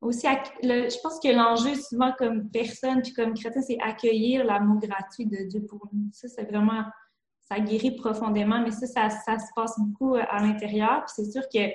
aussi, 0.01 0.27
je 0.61 1.01
pense 1.01 1.19
que 1.19 1.29
l'enjeu 1.29 1.75
souvent 1.75 2.11
comme 2.17 2.49
personne, 2.49 3.01
puis 3.01 3.13
comme 3.13 3.33
chrétien, 3.33 3.61
c'est 3.61 3.79
accueillir 3.81 4.43
l'amour 4.43 4.79
gratuit 4.79 5.25
de 5.25 5.47
Dieu 5.47 5.65
pour 5.65 5.87
nous. 5.93 6.09
Ça, 6.11 6.27
c'est 6.27 6.43
vraiment, 6.43 6.83
ça 7.39 7.59
guérit 7.59 7.91
profondément, 7.91 8.61
mais 8.61 8.71
ça, 8.71 8.87
ça, 8.87 9.09
ça 9.09 9.39
se 9.39 9.51
passe 9.55 9.79
beaucoup 9.79 10.15
à 10.15 10.39
l'intérieur. 10.41 11.05
Puis 11.05 11.13
c'est 11.15 11.31
sûr 11.31 11.43
que 11.53 11.71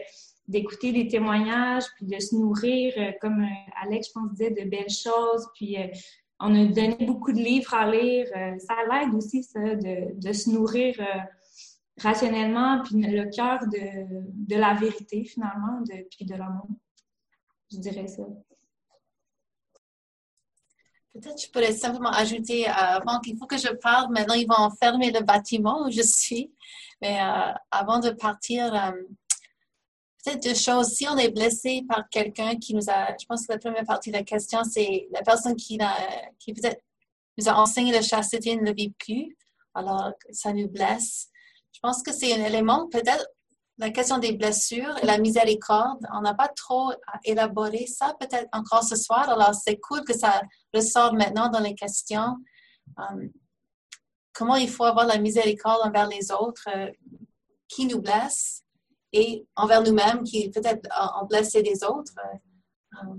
d'écouter 0.49 0.93
des 0.93 1.09
témoignages, 1.09 1.85
puis 1.97 2.07
de 2.07 2.19
se 2.19 2.35
nourrir, 2.35 2.93
comme 3.21 3.45
Alex, 3.83 4.09
je 4.09 4.13
pense, 4.13 4.31
disait, 4.33 4.51
de 4.51 4.69
belles 4.69 4.91
choses, 4.91 5.49
puis 5.55 5.77
on 6.41 6.55
a 6.55 6.65
donné 6.67 6.97
beaucoup 7.07 7.33
de 7.33 7.39
livres 7.39 7.73
à 7.75 7.91
lire. 7.91 8.27
Euh, 8.37 8.59
ça 8.59 8.75
l'aide 8.91 9.15
aussi, 9.15 9.43
ça, 9.43 9.61
de, 9.61 10.33
se 10.33 10.51
nourrir 10.51 10.95
euh, 11.01 11.21
rationnellement, 11.99 12.83
puis 12.83 13.01
le 13.01 13.31
cœur 13.31 13.61
de, 13.67 14.57
la 14.57 14.75
vérité, 14.75 15.25
finalement, 15.25 15.81
de, 15.81 16.07
puis 16.11 16.27
de 16.27 16.35
l'amour. 16.35 16.69
Je 17.73 17.79
dirais 17.79 18.07
ça. 18.07 18.23
Peut-être 21.15 21.43
je 21.43 21.51
pourrais 21.51 21.73
simplement 21.73 22.11
ajouter, 22.11 22.69
euh, 22.69 22.73
avant 22.73 23.21
qu'il 23.21 23.39
faut 23.39 23.47
que 23.47 23.57
je 23.57 23.73
parle, 23.73 24.13
maintenant 24.13 24.35
ils 24.35 24.47
vont 24.47 24.69
fermer 24.79 25.11
le 25.11 25.21
bâtiment 25.21 25.87
où 25.87 25.91
je 25.91 26.03
suis. 26.03 26.53
Mais 27.03 27.19
avant 27.71 27.99
de 27.99 28.09
partir, 28.09 28.73
peut-être 30.27 30.43
deux 30.43 30.55
choses. 30.55 30.89
Si 30.89 31.07
on 31.09 31.17
est 31.17 31.31
blessé 31.31 31.85
par 31.89 32.09
quelqu'un 32.09 32.57
qui 32.57 32.75
nous 32.75 32.91
a, 32.91 33.17
je 33.19 33.27
pense 33.27 33.47
que 33.47 33.53
la 33.53 33.59
première 33.59 33.85
partie 33.85 34.11
de 34.11 34.17
la 34.17 34.25
question, 34.25 34.65
c'est 34.65 35.09
la 35.13 35.23
personne 35.23 35.57
qui, 35.57 35.79
qui 36.39 36.53
peut-être 36.53 36.81
nous 37.39 37.49
a 37.49 37.55
enseigné 37.55 37.97
le 37.97 38.03
chasteté 38.03 38.57
ne 38.57 38.63
le 38.63 38.75
vit 38.75 38.93
plus, 38.99 39.37
alors 39.75 40.13
ça 40.31 40.53
nous 40.53 40.69
blesse. 40.69 41.29
Je 41.73 41.81
pense 41.81 42.03
que 42.03 42.13
c'est 42.13 42.33
un 42.33 42.45
élément, 42.45 42.89
peut-être 42.89 43.27
la 43.79 43.91
question 43.91 44.19
des 44.19 44.33
blessures 44.33 44.97
et 45.03 45.07
la 45.07 45.19
miséricorde. 45.19 46.07
On 46.15 46.23
n'a 46.23 46.35
pas 46.35 46.49
trop 46.49 46.93
élaboré 47.25 47.87
ça 47.87 48.15
peut-être 48.19 48.49
encore 48.53 48.83
ce 48.83 48.97
soir, 48.97 49.29
alors 49.29 49.55
c'est 49.55 49.77
cool 49.77 50.03
que 50.05 50.17
ça 50.17 50.43
ressort 50.73 51.13
maintenant 51.13 51.51
dans 51.51 51.61
les 51.61 51.75
questions. 51.75 52.37
Um, 52.97 53.31
comment 54.33 54.57
il 54.57 54.71
faut 54.71 54.85
avoir 54.85 55.07
la 55.07 55.19
miséricorde 55.19 55.81
envers 55.85 56.09
les 56.09 56.31
autres 56.33 56.69
euh, 56.75 56.91
qui 57.69 57.87
nous 57.87 58.01
blessent 58.01 58.63
et 59.17 59.47
envers 59.57 59.83
nous-mêmes 59.83 60.25
qui 60.25 60.51
peut-être 60.51 60.87
ont 61.21 61.27
blessé 61.27 61.63
des 61.63 61.83
autres. 61.85 62.13
Euh, 62.95 63.15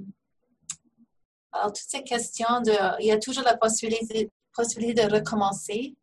alors, 1.52 1.74
toutes 1.74 1.90
ces 1.90 2.03
questions, 2.03 2.61
de, 2.61 3.02
il 3.02 3.07
y 3.07 3.11
a 3.11 3.18
toujours 3.18 3.44
la 3.44 3.57
possibilité, 3.57 4.30
de 4.60 5.14
recommencer 5.14 5.95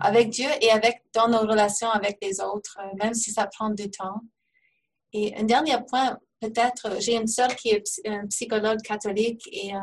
avec 0.00 0.30
Dieu 0.30 0.48
et 0.60 0.70
avec, 0.70 1.02
dans 1.14 1.28
nos 1.28 1.40
relations 1.40 1.90
avec 1.90 2.18
les 2.22 2.40
autres, 2.40 2.78
euh, 2.80 2.96
même 3.02 3.14
si 3.14 3.32
ça 3.32 3.46
prend 3.46 3.70
du 3.70 3.90
temps. 3.90 4.20
Et 5.12 5.34
un 5.36 5.44
dernier 5.44 5.76
point, 5.88 6.18
peut-être, 6.40 7.00
j'ai 7.00 7.16
une 7.16 7.26
sœur 7.26 7.54
qui 7.56 7.70
est 7.70 7.82
psychologue 8.28 8.80
catholique 8.82 9.48
et 9.50 9.74
euh, 9.74 9.78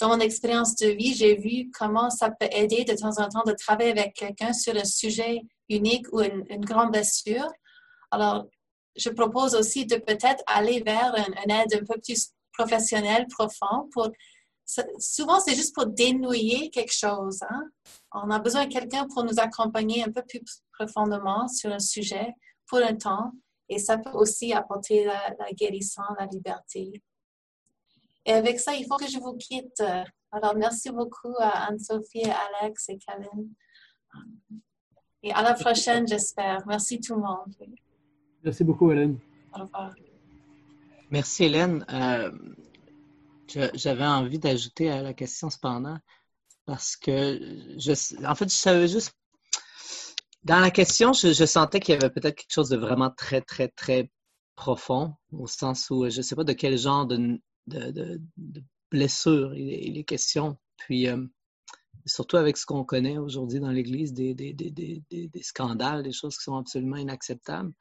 dans 0.00 0.08
mon 0.08 0.20
expérience 0.20 0.74
de 0.76 0.88
vie, 0.88 1.14
j'ai 1.14 1.36
vu 1.36 1.70
comment 1.78 2.10
ça 2.10 2.30
peut 2.30 2.48
aider 2.50 2.84
de 2.84 2.94
temps 2.94 3.18
en 3.18 3.28
temps 3.28 3.44
de 3.46 3.52
travailler 3.52 3.92
avec 3.92 4.14
quelqu'un 4.14 4.52
sur 4.52 4.74
un 4.74 4.84
sujet 4.84 5.42
unique 5.68 6.06
ou 6.12 6.20
une 6.20 6.64
grande 6.64 6.92
blessure 6.92 7.48
alors, 8.14 8.46
je 8.96 9.10
propose 9.10 9.54
aussi 9.54 9.86
de 9.86 9.96
peut-être 9.96 10.42
aller 10.46 10.80
vers 10.80 11.14
une, 11.16 11.50
aide 11.50 11.74
un 11.74 11.84
peu 11.84 12.00
plus 12.00 12.30
professionnelle, 12.52 13.26
profonde. 13.26 13.90
Souvent, 14.98 15.40
c'est 15.40 15.56
juste 15.56 15.74
pour 15.74 15.86
dénouiller 15.86 16.70
quelque 16.70 16.92
chose. 16.92 17.42
Hein. 17.50 17.64
On 18.12 18.30
a 18.30 18.38
besoin 18.38 18.66
de 18.66 18.72
quelqu'un 18.72 19.06
pour 19.08 19.24
nous 19.24 19.38
accompagner 19.38 20.04
un 20.04 20.12
peu 20.12 20.22
plus 20.22 20.40
profondément 20.72 21.48
sur 21.48 21.72
un 21.72 21.80
sujet 21.80 22.32
pour 22.68 22.78
un 22.78 22.94
temps. 22.94 23.32
Et 23.68 23.78
ça 23.78 23.98
peut 23.98 24.12
aussi 24.12 24.52
apporter 24.52 25.04
la, 25.04 25.52
guérison, 25.52 26.02
la 26.18 26.26
liberté. 26.26 27.02
Et 28.24 28.32
avec 28.32 28.60
ça, 28.60 28.74
il 28.74 28.86
faut 28.86 28.96
que 28.96 29.10
je 29.10 29.18
vous 29.18 29.36
quitte. 29.36 29.82
Alors, 30.30 30.54
merci 30.54 30.90
beaucoup 30.90 31.34
à 31.38 31.66
Anne-Sophie, 31.66 32.30
Alex 32.60 32.88
et 32.90 32.98
Kevin. 32.98 33.52
Et 35.22 35.32
à 35.32 35.42
la 35.42 35.54
prochaine, 35.54 36.06
j'espère. 36.06 36.64
Merci 36.66 37.00
tout 37.00 37.16
le 37.16 37.22
monde. 37.22 37.54
Merci 38.44 38.62
beaucoup, 38.62 38.92
Hélène. 38.92 39.18
Au 39.54 39.62
revoir. 39.62 39.94
Merci, 41.10 41.44
Hélène. 41.44 41.84
Euh, 41.90 42.30
j'avais 43.74 44.04
envie 44.04 44.38
d'ajouter 44.38 44.90
à 44.90 45.02
la 45.02 45.14
question 45.14 45.48
cependant, 45.48 45.98
parce 46.66 46.96
que, 46.96 47.38
je, 47.78 48.26
en 48.26 48.34
fait, 48.34 48.50
je 48.50 48.54
savais 48.54 48.88
juste. 48.88 49.12
Dans 50.44 50.60
la 50.60 50.70
question, 50.70 51.14
je, 51.14 51.32
sentais 51.46 51.80
qu'il 51.80 51.94
y 51.94 51.96
avait 51.96 52.10
peut-être 52.10 52.36
quelque 52.36 52.52
chose 52.52 52.68
de 52.68 52.76
vraiment 52.76 53.10
très, 53.10 53.40
très, 53.40 53.68
très 53.68 54.10
profond, 54.56 55.14
au 55.32 55.46
sens 55.46 55.88
où 55.88 56.08
je 56.10 56.18
ne 56.18 56.22
sais 56.22 56.36
pas 56.36 56.44
de 56.44 56.52
quel 56.52 56.76
genre 56.76 57.06
de, 57.06 57.40
de, 57.66 58.20
blessure 58.90 59.54
il, 59.54 59.96
est 59.96 60.04
question. 60.04 60.58
Puis, 60.76 61.08
euh, 61.08 61.24
surtout 62.04 62.36
avec 62.36 62.58
ce 62.58 62.66
qu'on 62.66 62.84
connaît 62.84 63.16
aujourd'hui 63.16 63.58
dans 63.58 63.70
l'Église, 63.70 64.12
des, 64.12 64.34
des, 64.34 64.52
des, 64.52 65.02
des, 65.10 65.42
scandales, 65.42 66.02
des 66.02 66.12
choses 66.12 66.36
qui 66.36 66.44
sont 66.44 66.56
absolument 66.56 66.96
inacceptables. 66.96 67.72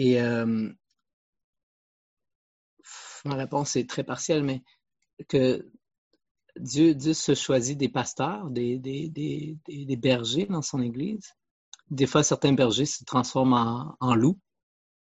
Et 0.00 0.22
euh, 0.22 0.70
ma 3.24 3.34
réponse 3.34 3.74
est 3.74 3.90
très 3.90 4.04
partielle, 4.04 4.44
mais 4.44 4.62
que 5.28 5.68
Dieu, 6.56 6.96
se 7.12 7.34
choisit 7.34 7.76
des 7.76 7.88
pasteurs, 7.88 8.48
des, 8.48 8.78
bergers 10.00 10.46
dans 10.46 10.62
son 10.62 10.80
Église. 10.82 11.32
Des 11.90 12.06
fois, 12.06 12.22
certains 12.22 12.52
bergers 12.52 12.86
se 12.86 13.02
transforment 13.02 13.96
en, 13.98 14.14
loups, 14.14 14.38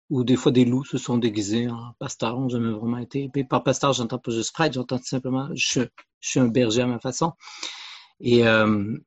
ou 0.10 0.24
des 0.24 0.38
fois 0.38 0.54
des 0.54 0.64
loups 0.64 0.86
se 0.86 0.98
sont 0.98 1.18
déguisés 1.18 1.68
en 1.68 1.92
pasteurs, 2.00 2.40
n'ont 2.40 2.48
jamais 2.48 2.72
vraiment 2.72 3.00
été. 3.00 3.30
Et 3.36 3.44
par 3.44 3.66
pasteur, 3.66 3.92
j'entends 3.92 4.20
pas 4.20 4.32
juste 4.32 4.54
prêtre, 4.54 4.76
j'entends 4.76 4.98
tout 4.98 5.08
simplement, 5.08 5.50
je, 5.56 5.82
je, 6.22 6.30
suis 6.30 6.40
un 6.40 6.48
berger 6.48 6.84
à 6.84 6.88
ma 6.88 7.00
façon. 7.00 7.34
Et, 8.22 8.48
euh, 8.48 8.98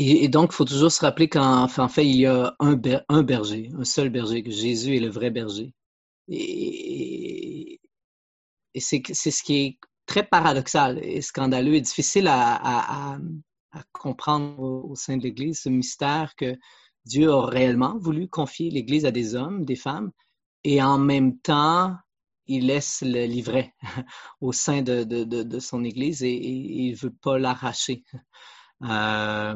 et, 0.00 0.28
donc, 0.28 0.50
il 0.52 0.54
faut 0.54 0.64
toujours 0.64 0.92
se 0.92 1.00
rappeler 1.00 1.28
qu'en 1.28 1.64
en 1.64 1.88
fait, 1.88 2.06
il 2.06 2.16
y 2.16 2.26
a 2.26 2.54
un, 2.60 2.76
berger, 2.76 3.70
un 3.76 3.84
seul 3.84 4.10
berger, 4.10 4.42
que 4.42 4.50
Jésus 4.50 4.96
est 4.96 5.00
le 5.00 5.08
vrai 5.10 5.30
berger. 5.30 5.74
Et, 6.28 7.80
et 8.74 8.80
c'est 8.80 9.02
ce 9.30 9.42
qui 9.42 9.56
est 9.56 9.78
très 10.06 10.22
paradoxal 10.22 10.98
et 11.02 11.20
scandaleux 11.20 11.74
et 11.74 11.80
difficile 11.80 12.28
à, 12.28 13.18
comprendre 13.92 14.60
au, 14.60 14.94
sein 14.94 15.16
de 15.16 15.22
l'Église, 15.22 15.60
ce 15.60 15.68
mystère 15.68 16.34
que 16.36 16.56
Dieu 17.04 17.30
a 17.30 17.46
réellement 17.46 17.98
voulu 17.98 18.28
confier 18.28 18.70
l'Église 18.70 19.04
à 19.04 19.10
des 19.10 19.34
hommes, 19.34 19.64
des 19.64 19.76
femmes, 19.76 20.10
et 20.64 20.82
en 20.82 20.98
même 20.98 21.38
temps, 21.38 21.94
il 22.46 22.66
laisse 22.66 23.02
le 23.02 23.26
livret 23.26 23.74
au 24.40 24.52
sein 24.52 24.82
de, 24.82 25.04
de, 25.04 25.24
de, 25.24 25.58
son 25.60 25.84
Église 25.84 26.22
et, 26.22 26.34
il 26.34 26.92
ne 26.92 26.96
veut 26.96 27.14
pas 27.20 27.38
l'arracher. 27.38 28.04
Euh, 28.82 29.54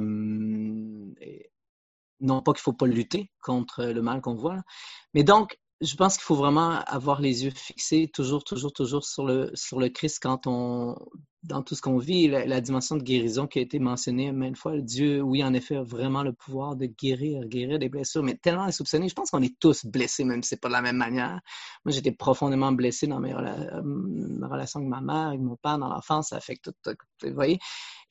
non 2.21 2.41
pas 2.43 2.53
qu'il 2.53 2.61
ne 2.61 2.63
faut 2.63 2.73
pas 2.73 2.87
lutter 2.87 3.31
contre 3.43 3.85
le 3.85 4.03
mal 4.03 4.21
qu'on 4.21 4.35
voit, 4.35 4.63
mais 5.15 5.25
donc, 5.25 5.59
je 5.83 5.97
pense 5.97 6.15
qu'il 6.15 6.23
faut 6.25 6.37
vraiment 6.37 6.79
avoir 6.87 7.21
les 7.21 7.45
yeux 7.45 7.51
fixés 7.51 8.09
toujours, 8.13 8.45
toujours, 8.45 8.73
toujours 8.73 9.05
sur 9.05 9.25
le, 9.27 9.51
sur 9.55 9.81
le 9.81 9.89
Christ 9.89 10.21
quand 10.23 10.47
on, 10.47 10.97
dans 11.43 11.63
tout 11.63 11.75
ce 11.75 11.83
qu'on 11.83 11.99
vit, 11.99 12.29
la, 12.29 12.61
dimension 12.61 12.97
de 12.97 13.03
guérison 13.03 13.49
qui 13.49 13.59
a 13.59 13.63
été 13.63 13.81
mentionnée 13.81 14.31
maintes 14.31 14.57
fois. 14.57 14.79
Dieu, 14.79 15.21
oui, 15.23 15.43
en 15.43 15.53
effet, 15.55 15.75
a 15.75 15.83
vraiment 15.83 16.23
le 16.23 16.33
pouvoir 16.33 16.77
de 16.77 16.87
guérir, 16.87 17.45
guérir 17.47 17.81
des 17.81 17.89
blessures, 17.89 18.23
mais 18.23 18.37
tellement 18.37 18.63
insoupçonné. 18.63 19.09
Je 19.09 19.15
pense 19.15 19.33
qu'on 19.33 19.43
est 19.43 19.59
tous 19.59 19.85
blessés, 19.85 20.23
même 20.23 20.43
si 20.45 20.51
c'est 20.51 20.61
pas 20.61 20.69
de 20.69 20.75
la 20.75 20.83
même 20.83 20.97
manière. 20.97 21.41
Moi, 21.85 21.93
j'étais 21.93 22.13
profondément 22.13 22.71
blessé 22.71 23.09
dans 23.09 23.19
mes 23.19 23.35
euh, 23.35 23.83
ma 23.85 24.47
relation 24.47 24.79
avec 24.79 24.89
ma 24.89 25.01
mère, 25.01 25.29
avec 25.29 25.41
mon 25.41 25.57
père 25.57 25.79
dans 25.79 25.89
l'enfance. 25.89 26.29
Ça 26.29 26.37
affecte 26.37 26.71
tout, 26.85 26.95
vous 27.25 27.35
voyez. 27.35 27.59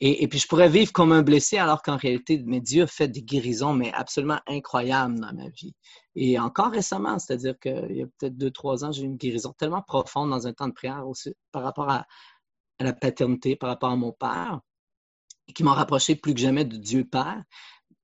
Et, 0.04 0.28
puis, 0.28 0.40
je 0.40 0.48
pourrais 0.48 0.68
vivre 0.68 0.92
comme 0.92 1.12
un 1.12 1.22
blessé, 1.22 1.60
alors 1.60 1.84
qu'en 1.84 1.96
réalité, 1.96 2.42
mais 2.44 2.60
Dieu 2.60 2.84
a 2.84 2.88
fait 2.88 3.08
des 3.08 3.22
guérisons, 3.22 3.74
mais 3.74 3.94
absolument 3.94 4.40
incroyables 4.48 5.20
dans 5.20 5.32
ma 5.32 5.48
vie. 5.50 5.76
Et 6.16 6.40
encore 6.40 6.72
récemment, 6.72 7.20
c'est-à-dire 7.20 7.60
qu'il 7.60 7.98
y 7.98 8.02
a 8.02 8.08
peut-être 8.18 8.36
deux, 8.36 8.50
trois 8.50 8.84
ans, 8.84 8.92
j'ai 8.92 9.04
eu 9.04 9.06
une 9.06 9.18
guérison 9.18 9.54
tellement 9.54 9.84
profonde 9.84 10.32
dans 10.32 10.48
un 10.48 10.54
temps 10.54 10.68
de 10.68 10.74
prière 10.74 11.08
aussi, 11.08 11.36
par 11.52 11.62
rapport 11.62 11.88
à, 11.92 12.08
la 12.80 12.94
paternité 12.94 13.56
par 13.56 13.70
rapport 13.70 13.92
à 13.92 13.96
mon 13.96 14.12
père, 14.12 14.62
qui 15.54 15.64
m'ont 15.64 15.74
rapproché 15.74 16.16
plus 16.16 16.34
que 16.34 16.40
jamais 16.40 16.66
de 16.66 16.78
Dieu 16.78 17.06
Père. 17.06 17.44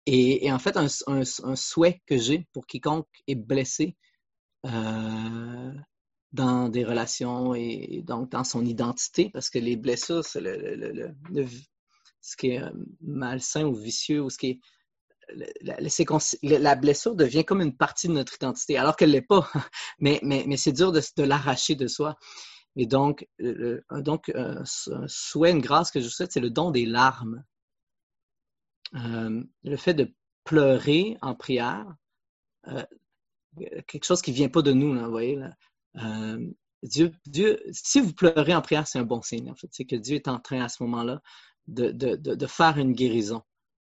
Et, 0.06 0.52
en 0.52 0.60
fait, 0.60 0.78
un, 0.78 1.56
souhait 1.56 2.02
que 2.06 2.18
j'ai 2.18 2.48
pour 2.54 2.68
quiconque 2.68 3.08
est 3.26 3.34
blessé 3.34 3.98
euh, 4.68 5.74
dans 6.32 6.70
des 6.70 6.86
relations 6.86 7.56
et 7.56 8.04
donc 8.06 8.30
dans 8.30 8.44
son 8.44 8.64
identité, 8.66 9.32
parce 9.34 9.50
que 9.50 9.58
les 9.58 9.76
blessures, 9.78 10.24
c'est 10.24 10.42
le, 10.42 11.16
ce 12.28 12.36
qui 12.36 12.50
est 12.50 12.62
euh, 12.62 12.70
malsain 13.02 13.66
ou 13.66 13.74
vicieux 13.74 14.22
ou 14.22 14.30
ce 14.30 14.38
qui 14.38 14.48
est 14.48 14.60
la, 15.62 16.76
blessure 16.76 17.16
devient 17.16 17.44
comme 17.44 17.62
une 17.62 17.76
partie 17.76 18.08
de 18.08 18.14
notre 18.14 18.36
identité, 18.36 18.78
alors 18.78 18.96
qu'elle 18.96 19.10
ne 19.10 19.16
l'est 19.16 19.22
pas. 19.22 19.50
Mais, 20.00 20.22
mais, 20.24 20.56
c'est 20.56 20.72
dur 20.72 20.94
de, 20.94 21.02
l'arracher 21.24 21.76
de 21.76 21.88
soi. 21.88 22.16
Et 22.78 22.86
donc, 22.86 23.28
donc 23.92 24.32
un 24.34 24.64
souhait, 24.64 25.52
une 25.52 25.60
grâce 25.60 25.92
que 25.92 26.00
je 26.00 26.08
souhaite, 26.08 26.32
c'est 26.32 26.40
le 26.40 26.50
don 26.50 26.72
des 26.72 26.86
larmes. 26.86 27.44
Euh, 28.96 29.44
le 29.64 29.76
fait 29.76 29.94
de 29.94 30.14
pleurer 30.46 31.18
en 31.22 31.36
prière, 31.36 31.86
euh, 32.68 32.84
quelque 33.88 34.06
chose 34.06 34.22
qui 34.22 34.32
ne 34.32 34.36
vient 34.38 34.50
pas 34.50 34.62
de 34.62 34.72
nous, 34.72 34.98
vous 34.98 35.10
voyez. 35.12 35.38
Euh, 35.98 36.52
Dieu, 36.84 37.12
Dieu, 37.26 37.60
si 37.72 38.00
vous 38.00 38.14
pleurez 38.14 38.54
en 38.54 38.62
prière, 38.62 38.88
c'est 38.88 39.00
un 39.00 39.04
bon 39.04 39.22
signe, 39.22 39.52
en 39.52 39.56
fait. 39.56 39.68
C'est 39.72 39.86
que 39.86 39.96
Dieu 39.96 40.16
est 40.16 40.28
en 40.28 40.40
train 40.40 40.62
à 40.62 40.70
ce 40.70 40.84
moment-là 40.84 41.22
de, 41.68 42.48
faire 42.48 42.78
une 42.78 42.94
guérison. 42.94 43.42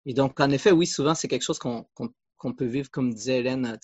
Et 0.06 0.14
donc, 0.14 0.40
en 0.40 0.50
effet, 0.50 0.72
oui, 0.72 0.88
souvent, 0.88 1.16
c'est 1.16 1.28
quelque 1.28 1.44
chose 1.44 1.60
qu'on 1.60 2.54
peut 2.54 2.66
vivre, 2.66 2.90
comme 2.92 3.14
disait 3.14 3.40
Hélène, 3.40 3.78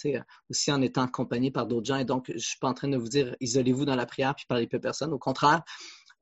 aussi 0.50 0.72
en 0.72 0.82
étant 0.82 1.04
accompagné 1.04 1.52
par 1.52 1.68
d'autres 1.68 1.88
gens. 1.88 1.98
Et 1.98 2.06
donc, 2.06 2.26
je 2.30 2.34
ne 2.34 2.40
suis 2.40 2.60
pas 2.60 2.70
en 2.70 2.74
train 2.74 2.88
de 2.88 2.98
vous 2.98 3.10
dire 3.10 3.36
isolez-vous 3.40 3.86
dans 3.86 3.96
la 3.96 4.06
prière 4.06 4.36
puis 4.36 4.46
parlez 4.48 4.68
peu 4.68 4.80
personne. 4.80 5.14
Au 5.14 5.20
contraire, 5.20 5.64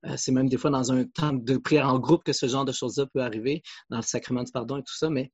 euh, 0.06 0.16
c'est 0.18 0.32
même 0.32 0.50
des 0.50 0.58
fois 0.58 0.70
dans 0.70 0.92
un 0.92 1.06
temps 1.06 1.34
de 1.34 1.58
prière 1.58 1.88
en 1.88 2.00
groupe 2.00 2.24
que 2.24 2.34
ce 2.34 2.48
genre 2.48 2.66
de 2.66 2.72
choses-là 2.72 3.06
peut 3.14 3.22
arriver, 3.22 3.64
dans 3.90 3.98
le 3.98 4.04
sacrement 4.04 4.44
du 4.44 4.52
pardon 4.52 4.78
et 4.78 4.84
tout 4.84 4.96
ça, 4.96 5.10
mais 5.10 5.32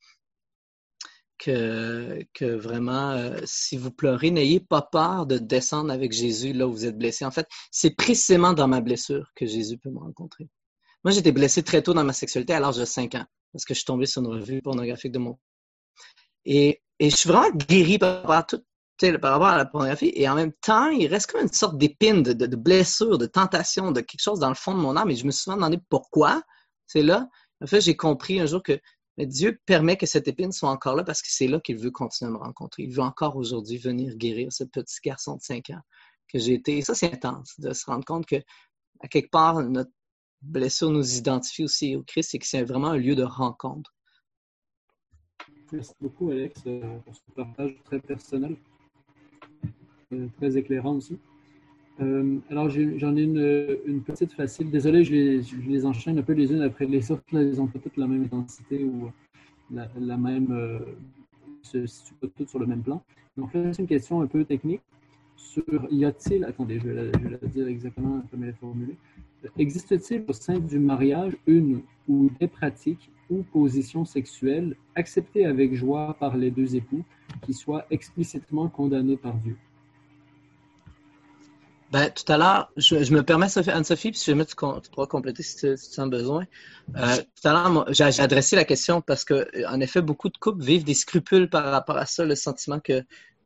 que, 1.39 2.23
que 2.33 2.45
vraiment, 2.45 3.11
euh, 3.11 3.39
si 3.45 3.77
vous 3.77 3.91
pleurez, 3.91 4.29
n'ayez 4.29 4.59
pas 4.59 4.81
peur 4.81 5.25
de 5.25 5.37
descendre 5.37 5.91
avec 5.91 6.11
Jésus 6.11 6.53
là 6.53 6.67
où 6.67 6.71
vous 6.71 6.85
êtes 6.85 6.97
blessé. 6.97 7.25
En 7.25 7.31
fait, 7.31 7.47
c'est 7.71 7.95
précisément 7.95 8.53
dans 8.53 8.67
ma 8.67 8.81
blessure 8.81 9.31
que 9.35 9.45
Jésus 9.45 9.77
peut 9.77 9.89
me 9.89 9.99
rencontrer. 9.99 10.49
Moi, 11.03 11.11
j'étais 11.11 11.31
blessé 11.31 11.63
très 11.63 11.81
tôt 11.81 11.93
dans 11.93 12.03
ma 12.03 12.13
sexualité 12.13 12.53
à 12.53 12.59
l'âge 12.59 12.77
de 12.77 12.85
5 12.85 13.15
ans, 13.15 13.25
parce 13.53 13.65
que 13.65 13.73
je 13.73 13.79
suis 13.79 13.85
tombé 13.85 14.05
sur 14.05 14.21
une 14.21 14.27
revue 14.27 14.61
pornographique 14.61 15.11
de 15.11 15.19
mon 15.19 15.37
et, 16.45 16.81
je 16.99 17.15
suis 17.15 17.29
vraiment 17.29 17.55
guéri 17.55 17.97
par 17.97 18.21
rapport 18.21 18.35
à 18.35 18.45
par 19.21 19.31
rapport 19.31 19.47
à 19.47 19.57
la 19.57 19.65
pornographie. 19.65 20.11
Et 20.13 20.27
en 20.27 20.35
même 20.35 20.51
temps, 20.51 20.89
il 20.89 21.07
reste 21.07 21.31
comme 21.31 21.41
une 21.41 21.53
sorte 21.53 21.77
d'épine, 21.77 22.21
de, 22.21 22.33
de, 22.33 22.55
blessure, 22.57 23.17
de 23.17 23.27
tentation, 23.27 23.93
de 23.93 24.01
quelque 24.01 24.21
chose 24.21 24.39
dans 24.39 24.49
le 24.49 24.55
fond 24.55 24.73
de 24.73 24.79
mon 24.79 24.97
âme. 24.97 25.09
Et 25.09 25.15
je 25.15 25.25
me 25.25 25.31
suis 25.31 25.43
souvent 25.43 25.55
demandé 25.55 25.79
pourquoi 25.87 26.43
c'est 26.85 27.01
là. 27.01 27.29
En 27.61 27.67
fait, 27.67 27.79
j'ai 27.79 27.95
compris 27.95 28.41
un 28.41 28.45
jour 28.45 28.61
que 28.61 28.77
Dieu 29.17 29.57
permet 29.65 29.95
que 29.95 30.05
cette 30.05 30.27
épine 30.27 30.51
soit 30.51 30.69
encore 30.69 30.97
là 30.97 31.05
parce 31.05 31.21
que 31.21 31.29
c'est 31.31 31.47
là 31.47 31.61
qu'il 31.61 31.77
veut 31.77 31.91
continuer 31.91 32.31
à 32.31 32.33
me 32.33 32.39
rencontrer. 32.39 32.83
Il 32.83 32.93
veut 32.93 33.01
encore 33.01 33.37
aujourd'hui 33.37 33.77
venir 33.77 34.15
guérir 34.17 34.51
ce 34.51 34.65
petit 34.65 34.97
garçon 35.03 35.37
de 35.37 35.41
5 35.41 35.69
ans 35.69 35.81
que 36.27 36.37
j'ai 36.37 36.55
été. 36.55 36.79
Et 36.79 36.81
ça, 36.81 36.93
c'est 36.93 37.13
intense 37.13 37.57
de 37.57 37.71
se 37.71 37.85
rendre 37.85 38.03
compte 38.03 38.25
que, 38.25 38.41
à 39.01 39.07
quelque 39.07 39.29
part, 39.29 39.61
notre 39.61 39.91
blessure 40.41 40.89
nous 40.89 41.17
identifie 41.17 41.63
aussi 41.63 41.95
au 41.95 42.03
Christ 42.03 42.35
et 42.35 42.39
que 42.39 42.47
c'est 42.47 42.63
vraiment 42.63 42.89
un 42.89 42.97
lieu 42.97 43.15
de 43.15 43.23
rencontre. 43.23 43.93
Merci 45.71 45.93
beaucoup, 46.01 46.31
Alex, 46.31 46.63
euh, 46.65 46.81
pour 47.05 47.15
ce 47.15 47.21
partage 47.35 47.75
très 47.83 47.99
personnel, 47.99 48.55
euh, 50.13 50.27
très 50.37 50.57
éclairant 50.57 50.95
aussi. 50.95 51.19
Euh, 51.99 52.39
alors, 52.49 52.69
j'en 52.69 53.15
ai, 53.15 53.23
une, 53.85 54.01
petite 54.01 54.33
facile. 54.33 54.71
Désolé, 54.71 55.03
je 55.03 55.13
les, 55.67 55.85
enchaîne 55.85 56.17
un 56.17 56.23
peu 56.23 56.33
les 56.33 56.51
unes 56.51 56.61
après 56.61 56.85
les 56.85 57.11
autres. 57.11 57.23
elles 57.33 57.57
n'ont 57.57 57.67
pas 57.67 57.77
toutes 57.77 57.97
la 57.97 58.07
même 58.07 58.23
intensité 58.23 58.83
ou 58.83 59.11
la, 59.69 60.17
même. 60.17 60.81
se 61.61 61.85
situent 61.85 62.15
pas 62.15 62.27
toutes 62.35 62.49
sur 62.49 62.59
le 62.59 62.65
même 62.65 62.81
plan. 62.81 63.03
Donc, 63.37 63.53
là, 63.53 63.71
c'est 63.73 63.81
une 63.81 63.87
question 63.87 64.21
un 64.21 64.27
peu 64.27 64.45
technique 64.45 64.81
sur 65.35 65.63
y 65.91 66.05
a-t-il. 66.05 66.45
Attendez, 66.45 66.79
je 66.79 66.87
vais 66.87 67.11
la 67.11 67.47
dire 67.47 67.67
exactement 67.67 68.21
comme 68.31 68.43
elle 68.43 68.49
est 68.49 68.59
formulée. 68.59 68.97
Existe-t-il 69.57 70.25
au 70.27 70.33
sein 70.33 70.59
du 70.59 70.79
mariage 70.79 71.35
une 71.47 71.81
ou 72.07 72.29
des 72.39 72.47
pratiques 72.47 73.09
ou 73.29 73.43
positions 73.43 74.05
sexuelles 74.05 74.75
acceptées 74.95 75.45
avec 75.45 75.73
joie 75.75 76.15
par 76.19 76.35
les 76.35 76.51
deux 76.51 76.75
époux 76.75 77.05
qui 77.43 77.53
soient 77.53 77.85
explicitement 77.91 78.67
condamnées 78.67 79.17
par 79.17 79.35
Dieu? 79.35 79.55
Ben, 81.91 82.11
tout 82.11 82.31
à 82.31 82.37
l'heure, 82.37 82.71
je, 82.77 83.13
me 83.13 83.23
permets, 83.23 83.47
Anne-Sophie, 83.67 84.11
puis 84.11 84.21
je 84.23 84.31
vais 84.31 84.45
tu, 84.45 84.55
tu 84.55 84.89
pourras 84.91 85.07
compléter 85.07 85.41
si 85.41 85.57
tu, 85.57 85.75
si 85.75 85.99
as 85.99 86.05
besoin. 86.05 86.45
Euh, 86.95 87.17
tout 87.17 87.47
à 87.47 87.53
l'heure, 87.53 87.85
j'ai 87.91 88.03
adressé 88.03 88.55
la 88.55 88.63
question 88.63 89.01
parce 89.01 89.25
que, 89.25 89.47
en 89.67 89.79
effet, 89.79 90.01
beaucoup 90.01 90.29
de 90.29 90.37
couples 90.37 90.63
vivent 90.63 90.83
des 90.83 90.93
scrupules 90.93 91.49
par 91.49 91.63
rapport 91.65 91.97
à 91.97 92.05
ça, 92.05 92.25
le 92.25 92.35
sentiment 92.35 92.79
que 92.79 93.01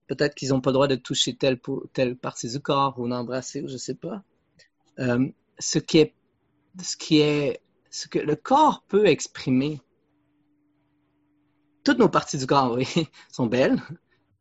peut-être 0.08 0.36
qu'ils 0.36 0.50
n'ont 0.50 0.60
pas 0.60 0.72
le 0.72 0.74
droit 0.74 0.88
de 0.88 0.96
toucher 0.96 1.36
telle, 1.36 1.58
telle 1.94 2.18
partie 2.18 2.50
du 2.50 2.60
corps 2.60 3.00
ou 3.00 3.08
d'embrasser, 3.08 3.62
ou 3.62 3.70
je 3.70 3.74
ne 3.74 3.78
sais 3.78 3.96
pas. 3.96 4.22
Euh, 5.00 5.26
ce 5.60 5.80
qui 5.80 6.00
est 6.00 6.14
ce 6.82 6.98
qui 6.98 7.20
est 7.20 7.62
ce 7.90 8.08
que 8.08 8.20
le 8.20 8.36
corps 8.36 8.84
peut 8.88 9.06
exprimer. 9.06 9.80
Toutes 11.84 12.00
nos 12.00 12.10
parties 12.10 12.38
du 12.38 12.48
corps, 12.48 12.74
oui, 12.74 12.88
sont 13.32 13.46
belles. 13.46 13.80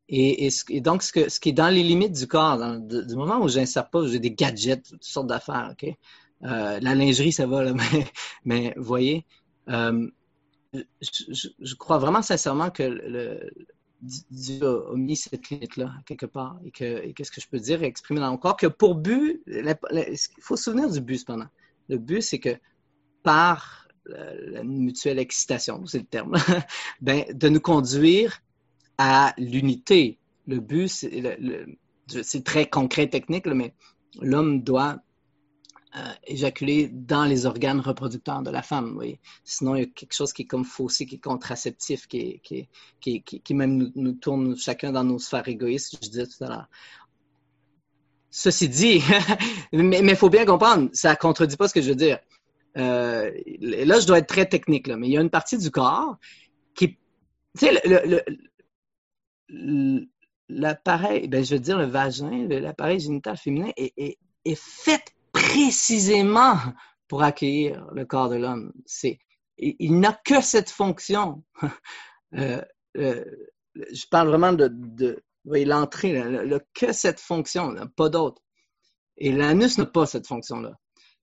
Et, 0.09 0.51
donc, 0.81 1.03
ce, 1.03 1.13
que, 1.13 1.29
ce, 1.31 1.41
qui 1.41 1.51
est 1.51 1.55
dans 1.55 1.69
les 1.69 1.83
limites 1.83 2.13
du 2.13 2.27
corps, 2.27 2.59
du 2.79 3.17
moment 3.17 3.41
où 3.41 3.49
j'insère 3.49 3.89
pas, 3.89 4.07
j'ai 4.07 4.19
des 4.19 4.33
gadgets, 4.33 4.83
toutes 4.83 5.05
sortes 5.05 5.27
d'affaires, 5.27 5.71
OK? 5.73 5.89
Euh, 6.45 6.81
la 6.81 6.95
lingerie, 6.95 7.33
ça 7.33 7.47
va, 7.47 7.63
là, 7.65 7.73
mais, 7.75 8.07
mais 8.45 8.75
voyez, 8.77 9.25
euh, 9.71 10.11
je, 10.75 11.75
crois 11.77 11.99
vraiment 11.99 12.23
sincèrement 12.23 12.71
que 12.71 12.83
le, 12.83 13.51
Dieu 14.03 14.65
a 14.65 14.97
mis 14.97 15.17
cette 15.17 15.49
limite-là, 15.51 15.95
quelque 16.07 16.27
part, 16.27 16.59
et 16.65 16.73
qu'est-ce 16.73 17.31
que 17.31 17.41
je 17.41 17.49
peux 17.49 17.61
dire 17.61 17.83
et 17.83 17.87
exprimer 17.87 18.21
dans 18.21 18.31
mon 18.31 18.37
corps, 18.37 18.57
que 18.57 18.67
pour 18.67 18.97
but, 18.97 19.43
il 19.47 20.17
faut 20.41 20.57
se 20.57 20.65
souvenir 20.65 20.91
du 20.91 21.01
but, 21.01 21.19
cependant. 21.19 21.47
Le 21.89 21.99
but, 21.99 22.21
c'est 22.21 22.41
que 22.41 22.57
par 23.23 23.87
la, 24.07 24.65
mutuelle 24.65 25.19
excitation, 25.19 25.87
c'est 25.87 25.99
le 25.99 26.05
terme, 26.05 26.35
ben, 27.01 27.25
de 27.33 27.49
nous 27.49 27.61
conduire 27.61 28.41
à 28.99 29.35
l'unité. 29.39 30.19
Le 30.47 30.59
but, 30.59 30.89
c'est 30.89 32.45
très 32.45 32.69
concret, 32.69 33.09
technique, 33.09 33.47
mais 33.47 33.75
l'homme 34.21 34.63
doit 34.63 34.99
euh, 35.97 36.13
éjaculer 36.27 36.89
dans 36.89 37.25
les 37.25 37.45
organes 37.47 37.81
reproducteurs 37.81 38.43
de 38.43 38.51
la 38.51 38.63
femme. 38.63 38.97
Oui. 38.97 39.19
Sinon, 39.45 39.77
il 39.77 39.81
y 39.81 39.83
a 39.83 39.87
quelque 39.87 40.15
chose 40.15 40.33
qui 40.33 40.43
est 40.43 40.47
comme 40.47 40.65
faussé, 40.65 41.05
qui 41.07 41.17
est 41.17 41.19
contraceptif, 41.19 42.07
qui, 42.07 42.41
qui, 42.41 42.69
qui, 43.01 43.23
qui 43.23 43.55
même 43.55 43.93
nous, 43.95 44.13
tourne 44.13 44.57
chacun 44.57 44.93
dans 44.93 45.05
nos 45.05 45.19
sphères 45.19 45.47
égoïstes, 45.49 45.99
je 46.03 46.09
disais 46.09 46.27
tout 46.27 46.43
à 46.45 46.49
l'heure. 46.49 46.69
Ceci 48.31 48.69
dit, 48.69 49.03
mais 49.73 50.01
il 50.01 50.17
faut 50.17 50.31
bien 50.31 50.47
comprendre, 50.47 50.89
ça 50.95 51.11
ne 51.11 51.17
contredit 51.17 51.57
pas 51.57 51.69
ce 51.69 51.75
que 51.75 51.83
je 51.83 51.91
veux 51.91 51.97
dire. 51.97 52.19
Euh, 52.79 53.31
là, 53.61 54.01
je 54.01 54.07
dois 54.07 54.19
être 54.19 54.29
très 54.29 54.47
technique, 54.47 54.87
là, 54.87 54.97
mais 54.97 55.09
il 55.09 55.13
y 55.13 55.19
a 55.19 55.21
une 55.21 55.31
partie 55.31 55.59
du 55.59 55.71
corps 55.71 56.17
qui. 56.75 56.97
Tu 57.59 57.67
sais, 57.67 57.83
le, 59.51 60.07
l'appareil, 60.49 61.29
ben, 61.29 61.45
je 61.45 61.55
veux 61.55 61.61
dire 61.61 61.79
le 61.79 61.85
vagin, 61.85 62.47
l'appareil 62.49 63.01
génital 63.01 63.37
féminin 63.37 63.71
est, 63.77 63.93
est, 63.97 64.19
est, 64.45 64.59
fait 64.59 65.12
précisément 65.53 66.57
pour 67.09 67.23
accueillir 67.23 67.87
le 67.93 68.05
corps 68.05 68.29
de 68.31 68.37
l'homme. 68.37 68.73
C'est, 68.87 69.19
il, 69.59 69.99
n'a 70.01 70.19
que 70.25 70.41
cette 70.41 70.71
fonction. 70.71 71.45
euh, 72.35 72.63
euh, 72.97 73.25
je 73.75 74.07
parle 74.11 74.29
vraiment 74.29 74.53
de, 74.53 75.23
l'entrée, 75.45 76.23
le, 76.23 76.61
que 76.75 76.93
cette 76.93 77.21
fonction, 77.21 77.75
pas 77.97 78.09
d'autre. 78.09 78.43
Et 79.19 79.31
l'anus 79.33 79.79
n'a 79.79 79.87
pas 79.87 80.07
cette 80.07 80.27
fonction-là. 80.27 80.73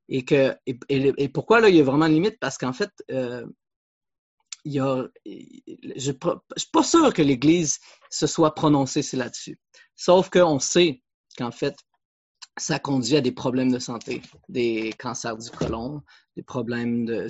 Et, 0.09 1.29
pourquoi 1.33 1.59
là, 1.59 1.69
il 1.69 1.75
y 1.75 1.81
a 1.81 1.83
vraiment 1.83 2.05
une 2.05 2.13
limite? 2.13 2.39
Parce 2.39 2.57
qu'en 2.57 2.73
fait, 2.73 2.91
euh, 3.11 3.45
je 4.65 5.07
ne 5.33 5.99
suis 5.99 6.69
pas 6.71 6.83
sûr 6.83 7.13
que 7.13 7.21
l'Église 7.21 7.79
se 8.09 8.27
soit 8.27 8.53
prononcée 8.53 9.01
là-dessus. 9.13 9.59
Sauf 9.95 10.29
qu'on 10.29 10.59
sait 10.59 11.03
qu'en 11.37 11.51
fait, 11.51 11.75
ça 12.59 12.79
conduit 12.79 13.15
à 13.15 13.21
des 13.21 13.31
problèmes 13.31 13.71
de 13.71 13.79
santé, 13.79 14.21
des 14.47 14.93
cancers 14.99 15.37
du 15.37 15.49
côlon, 15.49 16.01
des 16.35 16.43
problèmes 16.43 17.05
de 17.05 17.27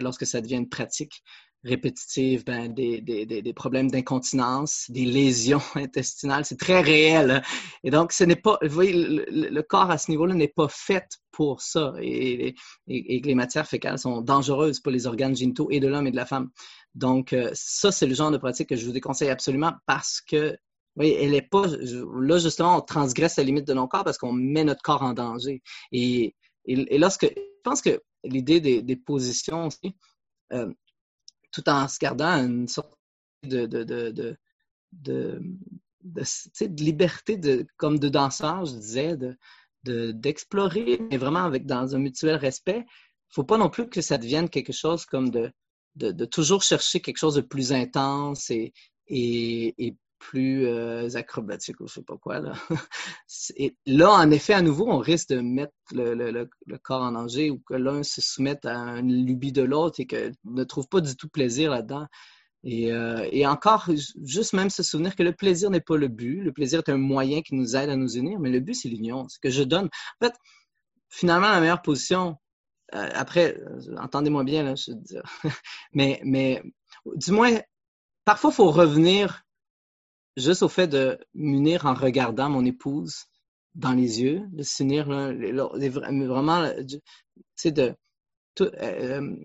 lorsque 0.00 0.26
ça 0.26 0.40
devient 0.40 0.56
une 0.56 0.68
pratique 0.68 1.22
répétitive, 1.64 2.44
ben, 2.44 2.72
des, 2.72 3.00
des, 3.00 3.24
des, 3.24 3.52
problèmes 3.52 3.90
d'incontinence, 3.90 4.86
des 4.88 5.04
lésions 5.04 5.62
intestinales. 5.76 6.44
C'est 6.44 6.58
très 6.58 6.80
réel. 6.80 7.30
Hein. 7.30 7.42
Et 7.84 7.90
donc, 7.90 8.12
ce 8.12 8.24
n'est 8.24 8.36
pas, 8.36 8.58
vous 8.62 8.68
voyez, 8.68 8.92
le, 8.92 9.62
corps 9.62 9.90
à 9.90 9.98
ce 9.98 10.10
niveau-là 10.10 10.34
n'est 10.34 10.48
pas 10.48 10.68
fait 10.68 11.06
pour 11.30 11.62
ça. 11.62 11.94
Et, 12.00 12.54
et, 12.88 13.20
les 13.20 13.34
matières 13.34 13.68
fécales 13.68 13.98
sont 13.98 14.22
dangereuses 14.22 14.80
pour 14.80 14.92
les 14.92 15.06
organes 15.06 15.36
génitaux 15.36 15.68
et 15.70 15.78
de 15.78 15.86
l'homme 15.86 16.06
et 16.06 16.10
de 16.10 16.16
la 16.16 16.26
femme. 16.26 16.50
Donc, 16.94 17.32
euh, 17.32 17.50
ça, 17.54 17.92
c'est 17.92 18.06
le 18.06 18.14
genre 18.14 18.30
de 18.30 18.38
pratique 18.38 18.68
que 18.68 18.76
je 18.76 18.84
vous 18.84 18.92
déconseille 18.92 19.30
absolument 19.30 19.72
parce 19.86 20.20
que, 20.20 20.56
oui, 20.96 21.16
elle 21.18 21.34
est 21.34 21.42
pas, 21.42 21.66
là, 21.66 22.38
justement, 22.38 22.76
on 22.76 22.80
transgresse 22.82 23.36
la 23.36 23.44
limite 23.44 23.66
de 23.66 23.74
nos 23.74 23.88
corps 23.88 24.04
parce 24.04 24.18
qu'on 24.18 24.32
met 24.32 24.64
notre 24.64 24.82
corps 24.82 25.02
en 25.02 25.14
danger. 25.14 25.62
Et, 25.90 26.34
et, 26.66 26.98
lorsque, 26.98 27.24
je 27.24 27.62
pense 27.64 27.80
que 27.80 28.00
l'idée 28.24 28.60
des, 28.60 28.96
positions 28.96 29.66
aussi, 29.68 29.96
euh, 30.52 30.72
tout 31.50 31.68
en 31.68 31.88
se 31.88 31.98
gardant 31.98 32.32
une 32.44 32.68
sorte 32.68 32.92
de, 33.42 33.66
de, 33.66 33.84
de, 33.84 34.36
de, 34.92 35.40
liberté 36.78 37.36
de, 37.36 37.66
comme 37.76 37.98
de 37.98 38.08
danseur, 38.08 38.66
je 38.66 38.74
disais, 38.74 39.16
d'explorer, 39.84 41.00
mais 41.10 41.16
vraiment 41.16 41.44
avec, 41.44 41.66
dans 41.66 41.94
un 41.94 41.98
mutuel 41.98 42.36
respect. 42.36 42.84
Il 42.84 43.30
ne 43.30 43.34
faut 43.34 43.44
pas 43.44 43.58
non 43.58 43.70
plus 43.70 43.88
que 43.88 44.02
ça 44.02 44.18
devienne 44.18 44.50
quelque 44.50 44.72
chose 44.72 45.06
comme 45.06 45.30
de, 45.30 45.50
de, 45.96 46.24
toujours 46.26 46.62
chercher 46.62 47.00
quelque 47.00 47.18
chose 47.18 47.34
de 47.34 47.40
plus 47.40 47.72
intense 47.72 48.50
et, 48.50 48.72
et, 49.08 49.96
plus 50.22 50.66
euh, 50.66 51.08
acrobatique 51.16 51.80
ou 51.80 51.88
je 51.88 51.94
sais 51.94 52.02
pas 52.02 52.16
quoi. 52.16 52.38
Là. 52.38 52.52
Et 53.56 53.76
là, 53.86 54.10
en 54.12 54.30
effet, 54.30 54.54
à 54.54 54.62
nouveau, 54.62 54.88
on 54.88 54.98
risque 54.98 55.30
de 55.30 55.40
mettre 55.40 55.72
le, 55.92 56.14
le, 56.14 56.48
le 56.66 56.78
corps 56.78 57.02
en 57.02 57.12
danger 57.12 57.50
ou 57.50 57.58
que 57.58 57.74
l'un 57.74 58.04
se 58.04 58.20
soumette 58.20 58.64
à 58.64 58.76
une 58.98 59.26
lubie 59.26 59.52
de 59.52 59.62
l'autre 59.62 59.98
et 59.98 60.06
que 60.06 60.30
ne 60.44 60.64
trouve 60.64 60.86
pas 60.88 61.00
du 61.00 61.16
tout 61.16 61.28
plaisir 61.28 61.72
là-dedans. 61.72 62.06
Et, 62.64 62.92
euh, 62.92 63.28
et, 63.32 63.44
encore, 63.46 63.88
juste 64.22 64.52
même 64.52 64.70
se 64.70 64.84
souvenir 64.84 65.16
que 65.16 65.24
le 65.24 65.32
plaisir 65.32 65.70
n'est 65.70 65.80
pas 65.80 65.96
le 65.96 66.06
but. 66.06 66.40
Le 66.40 66.52
plaisir 66.52 66.78
est 66.78 66.90
un 66.90 66.96
moyen 66.96 67.42
qui 67.42 67.56
nous 67.56 67.74
aide 67.74 67.90
à 67.90 67.96
nous 67.96 68.16
unir, 68.16 68.38
mais 68.38 68.50
le 68.50 68.60
but, 68.60 68.74
c'est 68.74 68.88
l'union. 68.88 69.28
C'est 69.28 69.40
que 69.40 69.50
je 69.50 69.64
donne. 69.64 69.86
En 70.20 70.26
fait, 70.26 70.34
finalement, 71.08 71.50
la 71.50 71.60
meilleure 71.60 71.82
position, 71.82 72.36
euh, 72.94 73.10
après, 73.14 73.60
entendez-moi 73.98 74.44
bien, 74.44 74.62
là, 74.62 74.76
je 74.76 74.92
veux 74.92 74.98
dire, 74.98 75.24
mais, 75.92 76.20
mais 76.24 76.62
du 77.16 77.32
moins, 77.32 77.58
parfois, 78.24 78.50
il 78.52 78.54
faut 78.54 78.70
revenir 78.70 79.42
juste 80.36 80.62
au 80.62 80.68
fait 80.68 80.88
de 80.88 81.18
m'unir 81.34 81.86
en 81.86 81.94
regardant 81.94 82.48
mon 82.48 82.64
épouse 82.64 83.26
dans 83.74 83.92
les 83.92 84.20
yeux, 84.20 84.42
de 84.52 84.62
s'unir 84.62 85.06
vraiment, 85.06 86.70
tu 86.88 86.98
sais, 87.56 87.72
de 87.72 87.94
euh, 88.60 88.70
euh, 88.80 89.36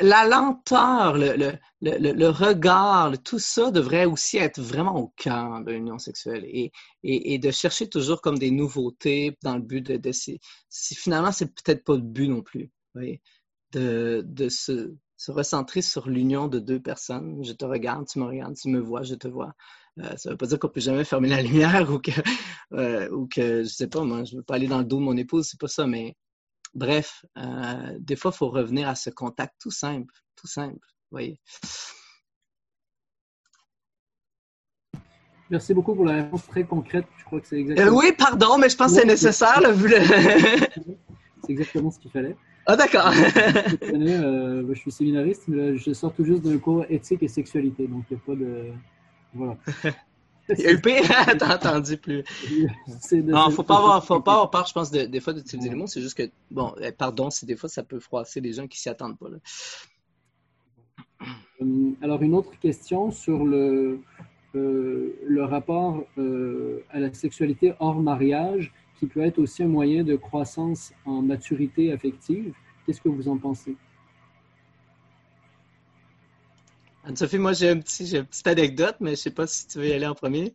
la 0.00 0.26
lenteur, 0.26 1.16
le, 1.16 1.36
le, 1.36 1.52
le, 1.80 2.28
regard, 2.28 3.12
tout 3.22 3.38
ça 3.38 3.70
devrait 3.70 4.04
aussi 4.04 4.36
être 4.36 4.60
vraiment 4.60 4.96
au 4.96 5.08
cœur 5.16 5.62
de 5.64 5.72
l'union 5.72 5.98
sexuelle 5.98 6.44
et, 6.46 6.72
et, 7.02 7.38
de 7.38 7.50
chercher 7.50 7.88
toujours 7.88 8.20
comme 8.20 8.38
des 8.38 8.50
nouveautés 8.50 9.38
dans 9.42 9.56
le 9.56 9.62
but 9.62 9.80
de, 9.86 9.96
de 9.96 10.12
si, 10.12 10.40
finalement 10.70 11.32
c'est 11.32 11.46
peut-être 11.46 11.84
pas 11.84 11.94
le 11.94 12.02
but 12.02 12.28
non 12.28 12.42
plus, 12.42 12.70
de, 13.72 14.22
de 14.26 14.48
se 14.48 14.94
se 15.18 15.32
recentrer 15.32 15.82
sur 15.82 16.08
l'union 16.08 16.46
de 16.46 16.60
deux 16.60 16.80
personnes. 16.80 17.44
Je 17.44 17.52
te 17.52 17.64
regarde, 17.64 18.06
tu 18.06 18.20
me 18.20 18.24
regardes, 18.24 18.56
tu 18.56 18.68
me 18.68 18.78
vois, 18.78 19.02
je 19.02 19.16
te 19.16 19.26
vois. 19.26 19.52
Euh, 19.98 20.16
ça 20.16 20.28
ne 20.28 20.34
veut 20.34 20.36
pas 20.38 20.46
dire 20.46 20.60
qu'on 20.60 20.68
peut 20.68 20.80
jamais 20.80 21.04
fermer 21.04 21.28
la 21.28 21.42
lumière 21.42 21.90
ou 21.92 21.98
que, 21.98 22.12
euh, 22.72 23.10
ou 23.10 23.26
que 23.26 23.64
je 23.64 23.68
sais 23.68 23.88
pas, 23.88 24.02
moi, 24.04 24.22
je 24.24 24.36
veux 24.36 24.44
pas 24.44 24.54
aller 24.54 24.68
dans 24.68 24.78
le 24.78 24.84
dos 24.84 24.98
de 24.98 25.02
mon 25.02 25.16
épouse, 25.16 25.48
c'est 25.50 25.60
pas 25.60 25.66
ça, 25.66 25.88
mais 25.88 26.16
bref, 26.72 27.24
euh, 27.36 27.96
des 27.98 28.14
fois, 28.14 28.30
il 28.32 28.38
faut 28.38 28.48
revenir 28.48 28.88
à 28.88 28.94
ce 28.94 29.10
contact 29.10 29.54
tout 29.58 29.72
simple, 29.72 30.14
tout 30.36 30.46
simple, 30.46 30.86
voyez. 31.10 31.40
Merci 35.50 35.74
beaucoup 35.74 35.96
pour 35.96 36.04
la 36.04 36.12
réponse 36.12 36.46
très 36.46 36.62
concrète. 36.62 37.06
Je 37.16 37.24
crois 37.24 37.40
que 37.40 37.48
c'est 37.48 37.58
exactement. 37.58 37.96
oui, 37.96 38.12
pardon, 38.16 38.58
mais 38.58 38.68
je 38.68 38.76
pense 38.76 38.92
que 38.92 39.00
c'est 39.00 39.06
nécessaire, 39.06 39.60
vu 39.72 39.88
le... 39.88 39.96
c'est 41.42 41.50
exactement 41.50 41.90
ce 41.90 41.98
qu'il 41.98 42.12
fallait. 42.12 42.36
Ah, 42.70 42.76
d'accord. 42.76 43.10
Euh, 43.82 44.74
je 44.74 44.78
suis 44.78 44.90
séminariste, 44.90 45.44
mais 45.48 45.78
je 45.78 45.92
sors 45.94 46.12
tout 46.12 46.24
juste 46.24 46.42
d'un 46.42 46.58
cours 46.58 46.84
éthique 46.90 47.22
et 47.22 47.28
sexualité, 47.28 47.86
donc 47.86 48.04
il 48.10 48.14
n'y 48.14 48.20
a 48.20 48.26
pas 48.26 48.34
de. 48.34 48.72
Voilà. 49.32 49.56
Pire, 50.82 51.02
t'as 51.38 51.56
entendu 51.56 51.96
plus. 51.96 52.24
non, 53.12 53.50
faut 53.50 53.62
pas 53.62 53.78
avoir, 53.78 54.04
faut 54.04 54.20
pas 54.20 54.32
avoir 54.32 54.50
peur, 54.50 54.66
je 54.66 54.72
pense, 54.72 54.90
des 54.90 55.20
fois 55.20 55.32
d'utiliser 55.32 55.70
les 55.70 55.74
mots. 55.74 55.86
C'est 55.86 56.02
juste 56.02 56.16
que, 56.16 56.30
bon, 56.50 56.74
eh, 56.82 56.92
pardon, 56.92 57.30
si 57.30 57.46
des 57.46 57.56
fois 57.56 57.68
ça 57.68 57.82
peut 57.82 58.00
froisser 58.00 58.40
les 58.40 58.52
gens 58.52 58.66
qui 58.66 58.78
s'y 58.78 58.88
attendent 58.90 59.18
pas. 59.18 59.28
Là. 59.30 59.38
Euh, 61.62 61.90
alors, 62.02 62.22
une 62.22 62.34
autre 62.34 62.58
question 62.58 63.10
sur 63.10 63.44
le, 63.44 64.00
euh, 64.54 65.18
le 65.26 65.44
rapport 65.44 66.04
à 66.90 67.00
la 67.00 67.12
sexualité 67.14 67.74
hors 67.78 68.00
mariage 68.00 68.72
qui 68.98 69.06
peut 69.06 69.20
être 69.20 69.38
aussi 69.38 69.62
un 69.62 69.68
moyen 69.68 70.02
de 70.02 70.16
croissance 70.16 70.92
en 71.04 71.22
maturité 71.22 71.92
affective. 71.92 72.52
Qu'est-ce 72.84 73.00
que 73.00 73.08
vous 73.08 73.28
en 73.28 73.38
pensez? 73.38 73.76
Anne-Sophie, 77.04 77.38
moi 77.38 77.52
j'ai 77.52 77.70
un 77.70 77.78
petit, 77.78 78.16
une 78.16 78.26
petite 78.26 78.46
anecdote, 78.46 78.96
mais 79.00 79.10
je 79.10 79.12
ne 79.12 79.16
sais 79.16 79.30
pas 79.30 79.46
si 79.46 79.66
tu 79.68 79.78
veux 79.78 79.88
y 79.88 79.92
aller 79.92 80.06
en 80.06 80.14
premier. 80.14 80.54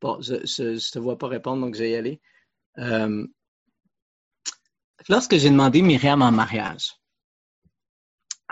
Bon, 0.00 0.20
je 0.20 0.34
ne 0.34 0.78
te 0.78 0.98
vois 0.98 1.18
pas 1.18 1.26
répondre, 1.26 1.62
donc 1.62 1.74
je 1.74 1.80
vais 1.80 1.90
y 1.90 1.96
aller. 1.96 2.20
Euh, 2.78 3.26
lorsque 5.08 5.36
j'ai 5.36 5.50
demandé 5.50 5.82
Myriam 5.82 6.22
en 6.22 6.30
mariage, 6.30 6.92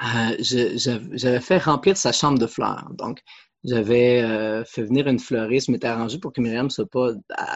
euh, 0.03 0.37
j'avais 0.41 1.41
fait 1.41 1.59
remplir 1.59 1.97
sa 1.97 2.13
chambre 2.13 2.39
de 2.39 2.47
fleurs. 2.47 2.91
Donc, 2.95 3.23
j'avais 3.65 4.23
euh, 4.23 4.65
fait 4.65 4.83
venir 4.83 5.07
une 5.09 5.19
fleuriste, 5.19 5.69
je 5.69 5.73
m'étais 5.73 5.87
arrangé 5.87 6.19
pour 6.19 6.33
que 6.33 6.41
Myriam 6.41 6.67
ne 6.67 6.71
soit 6.71 6.89
pas 6.89 7.13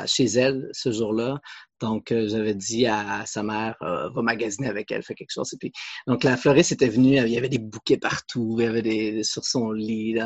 chez 0.07 0.25
elle 0.25 0.69
ce 0.73 0.91
jour-là. 0.91 1.39
Donc, 1.81 2.13
euh, 2.13 2.29
j'avais 2.29 2.55
dit 2.55 2.87
à, 2.87 3.25
sa 3.27 3.43
mère, 3.43 3.77
va 3.81 4.23
magasiner 4.23 4.69
avec 4.69 4.91
elle, 4.91 5.03
fait 5.03 5.15
quelque 5.15 5.33
chose. 5.33 5.53
Et 5.53 5.57
puis, 5.59 5.73
donc, 6.07 6.25
la 6.25 6.37
fleuriste 6.37 6.73
était 6.73 6.89
venue, 6.89 7.17
il 7.19 7.29
y 7.29 7.39
avait 7.39 7.49
des 7.49 7.59
bouquets 7.59 7.99
partout, 7.99 8.57
il 8.59 8.65
y 8.65 8.67
avait 8.67 8.83
des, 8.83 9.23
sur 9.23 9.45
son 9.45 9.71
lit, 9.71 10.19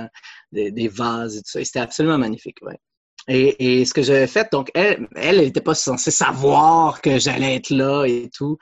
des, 0.53 0.71
des, 0.71 0.89
vases 0.89 1.37
et 1.37 1.41
tout 1.41 1.51
ça. 1.51 1.65
C'était 1.65 1.81
absolument 1.81 2.19
magnifique, 2.19 2.59
ouais. 2.63 2.79
Et, 3.29 3.81
et, 3.81 3.85
ce 3.85 3.95
que 3.95 4.03
j'avais 4.03 4.27
fait, 4.27 4.49
donc 4.51 4.71
elle, 4.75 5.09
elle 5.15 5.39
n'était 5.39 5.61
pas 5.61 5.75
censée 5.75 6.11
savoir 6.11 7.01
que 7.01 7.21
j'allais 7.21 7.55
être 7.55 7.71
là 7.71 8.05
et 8.05 8.29
tout. 8.35 8.59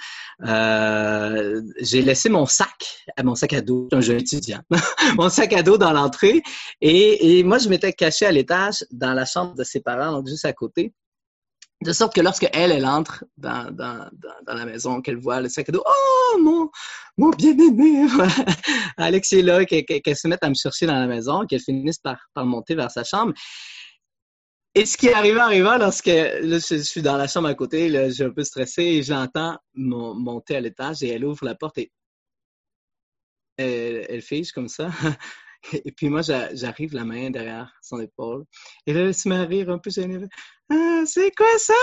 Euh, 0.47 1.63
j'ai 1.81 2.03
laissé 2.03 2.29
mon 2.29 2.45
sac, 2.45 3.07
mon 3.25 3.35
sac 3.35 3.55
à 3.55 3.63
dos, 3.63 3.89
un 3.93 4.03
jeune 4.03 4.19
étudiant, 4.19 4.61
mon 5.17 5.31
sac 5.31 5.55
à 5.55 5.63
dos 5.63 5.79
dans 5.79 5.93
l'entrée. 5.93 6.43
Et, 6.83 7.39
et, 7.39 7.43
moi, 7.43 7.57
je 7.57 7.71
m'étais 7.71 7.95
caché 7.95 8.27
à 8.27 8.33
l'étage 8.33 8.85
dans 8.91 9.15
la 9.15 9.25
chambre 9.25 9.55
de 9.55 9.65
ses 9.65 9.81
parents, 9.81 10.13
donc 10.13 10.29
juste 10.29 10.45
à 10.45 10.53
côté. 10.53 10.93
De 11.83 11.95
sorte 11.95 12.15
que 12.15 12.21
lorsque 12.21 12.47
elle, 12.53 12.73
elle 12.73 12.85
entre 12.85 13.25
dans, 13.39 13.75
dans, 13.75 14.07
dans, 14.47 14.55
la 14.55 14.67
maison, 14.67 15.01
qu'elle 15.01 15.17
voit 15.17 15.41
le 15.41 15.49
sac 15.49 15.71
à 15.71 15.73
dos, 15.73 15.83
oh 15.87 16.39
mon, 16.39 16.69
mon 17.17 17.31
bien-aimé, 17.31 18.07
Alex 18.99 19.33
est 19.33 19.41
là, 19.41 19.65
qu'elle 19.65 20.17
se 20.17 20.29
mette 20.29 20.45
à 20.45 20.51
me 20.51 20.55
chercher 20.55 20.85
dans 20.85 20.99
la 20.99 21.07
maison, 21.07 21.47
qu'elle 21.47 21.61
finisse 21.61 21.97
par, 21.97 22.19
par 22.35 22.45
monter 22.45 22.75
vers 22.75 22.91
sa 22.91 23.03
chambre. 23.03 23.33
Et 24.75 24.87
ce 24.87 24.97
qui 24.97 25.09
est 25.09 25.15
arrivé 25.15 25.41
arriva 25.41 25.79
lorsque 25.79 26.07
là, 26.07 26.41
je, 26.43 26.83
suis 26.83 27.03
dans 27.03 27.17
la 27.17 27.27
chambre 27.27 27.49
à 27.49 27.55
côté, 27.55 27.89
là, 27.89 28.09
j'ai 28.09 28.25
un 28.25 28.31
peu 28.31 28.45
stressé 28.45 28.83
et 28.83 29.03
j'entends 29.03 29.59
monter 29.75 30.57
à 30.57 30.61
l'étage 30.61 31.03
et 31.03 31.09
elle 31.09 31.25
ouvre 31.25 31.45
la 31.45 31.57
porte 31.57 31.79
et 31.79 31.91
elle, 33.57 34.07
elle 34.09 34.23
fige 34.23 34.53
comme 34.53 34.69
ça. 34.69 34.91
Et 35.73 35.93
puis 35.93 36.09
moi, 36.09 36.23
j'arrive 36.23 36.95
la 36.95 37.05
main 37.05 37.31
derrière 37.31 37.71
son 37.83 38.01
épaule. 38.01 38.45
Et 38.87 38.95
là, 38.95 39.01
elle 39.01 39.15
se 39.15 39.29
met 39.29 39.37
à 39.37 39.45
rire 39.45 39.69
un 39.69 39.79
peu 39.79 39.91
gênée. 39.91 40.27
Ah, 40.71 41.03
c'est 41.05 41.31
quoi 41.37 41.59
ça? 41.59 41.75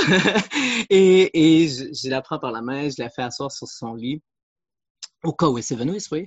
et, 0.90 1.62
et 1.62 1.66
je, 1.66 1.84
je, 1.94 2.10
la 2.10 2.20
prends 2.20 2.38
par 2.38 2.52
la 2.52 2.60
main, 2.60 2.90
je 2.90 2.96
la 2.98 3.08
fais 3.08 3.22
asseoir 3.22 3.50
sur 3.50 3.68
son 3.68 3.94
lit. 3.94 4.22
Au 5.24 5.32
cas 5.32 5.48
où 5.48 5.56
elle 5.56 5.64
s'évanouisse, 5.64 6.10
oui. 6.10 6.26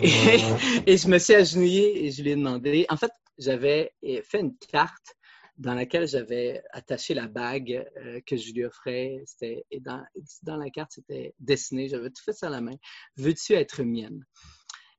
Et, 0.00 0.08
et 0.86 0.96
je 0.96 1.06
me 1.08 1.18
suis 1.18 1.34
agenouillée 1.34 2.06
et 2.06 2.10
je 2.10 2.22
lui 2.22 2.30
ai 2.30 2.36
demandé. 2.36 2.86
En 2.88 2.96
fait, 2.96 3.12
j'avais 3.36 3.92
fait 4.02 4.40
une 4.40 4.56
carte 4.56 5.14
dans 5.56 5.74
laquelle 5.74 6.08
j'avais 6.08 6.62
attaché 6.70 7.14
la 7.14 7.28
bague 7.28 7.84
euh, 7.98 8.20
que 8.26 8.36
je 8.36 8.52
lui 8.52 8.64
offrais. 8.64 9.24
et 9.42 9.80
dans, 9.80 10.56
la 10.56 10.70
carte, 10.70 10.92
c'était 10.92 11.34
dessiné. 11.38 11.88
J'avais 11.88 12.10
tout 12.10 12.22
fait 12.24 12.32
ça 12.32 12.46
à 12.46 12.50
la 12.50 12.60
main. 12.60 12.76
Veux-tu 13.16 13.52
être 13.52 13.82
mienne? 13.82 14.24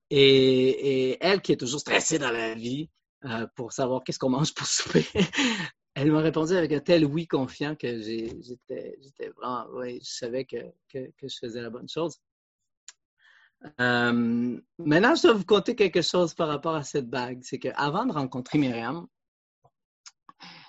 Et, 0.10 1.18
elle, 1.22 1.42
qui 1.42 1.54
est 1.54 1.58
toujours 1.58 1.80
stressée 1.80 2.20
dans 2.20 2.32
la 2.32 2.54
vie 2.54 2.90
euh, 3.26 3.48
pour 3.56 3.74
savoir 3.74 4.04
qu'est-ce 4.04 4.20
qu'on 4.20 4.30
mange 4.30 4.54
pour 4.54 4.68
souper, 4.68 5.06
elle 5.96 6.12
m'a 6.12 6.20
répondu 6.20 6.54
avec 6.54 6.72
un 6.74 6.80
tel 6.80 7.06
oui 7.06 7.26
confiant 7.26 7.76
que 7.76 8.00
j'étais 8.02 8.98
vraiment, 9.38 9.66
oui, 9.74 10.00
je 10.04 10.12
savais 10.12 10.46
que, 10.46 10.58
je 10.94 11.38
faisais 11.40 11.62
la 11.62 11.70
bonne 11.70 11.90
chose. 11.90 12.20
Euh, 13.80 14.60
maintenant, 14.78 15.16
je 15.16 15.22
dois 15.22 15.34
vous 15.34 15.46
conter 15.46 15.76
quelque 15.76 16.02
chose 16.02 16.34
par 16.34 16.50
rapport 16.50 16.76
à 16.76 16.84
cette 16.84 17.10
bague. 17.10 17.40
C'est 17.44 17.60
qu'avant 17.60 18.06
de 18.06 18.12
rencontrer 18.12 18.58
Myriam, 18.58 19.08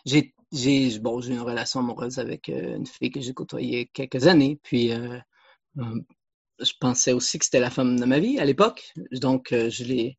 j'ai 0.04 0.34
j'ai 0.54 0.98
bon, 1.00 1.20
j'ai 1.20 1.32
une 1.32 1.40
relation 1.40 1.80
amoureuse 1.80 2.18
avec 2.18 2.48
euh, 2.48 2.76
une 2.76 2.86
fille 2.86 3.10
que 3.10 3.20
j'ai 3.20 3.34
côtoyée 3.34 3.86
quelques 3.92 4.26
années. 4.26 4.58
Puis 4.62 4.92
euh, 4.92 5.18
euh, 5.78 6.00
je 6.60 6.72
pensais 6.80 7.12
aussi 7.12 7.38
que 7.38 7.44
c'était 7.44 7.60
la 7.60 7.70
femme 7.70 7.98
de 7.98 8.04
ma 8.04 8.20
vie 8.20 8.38
à 8.38 8.44
l'époque. 8.44 8.92
Donc 9.12 9.48
je 9.50 9.84
l'ai 9.84 10.18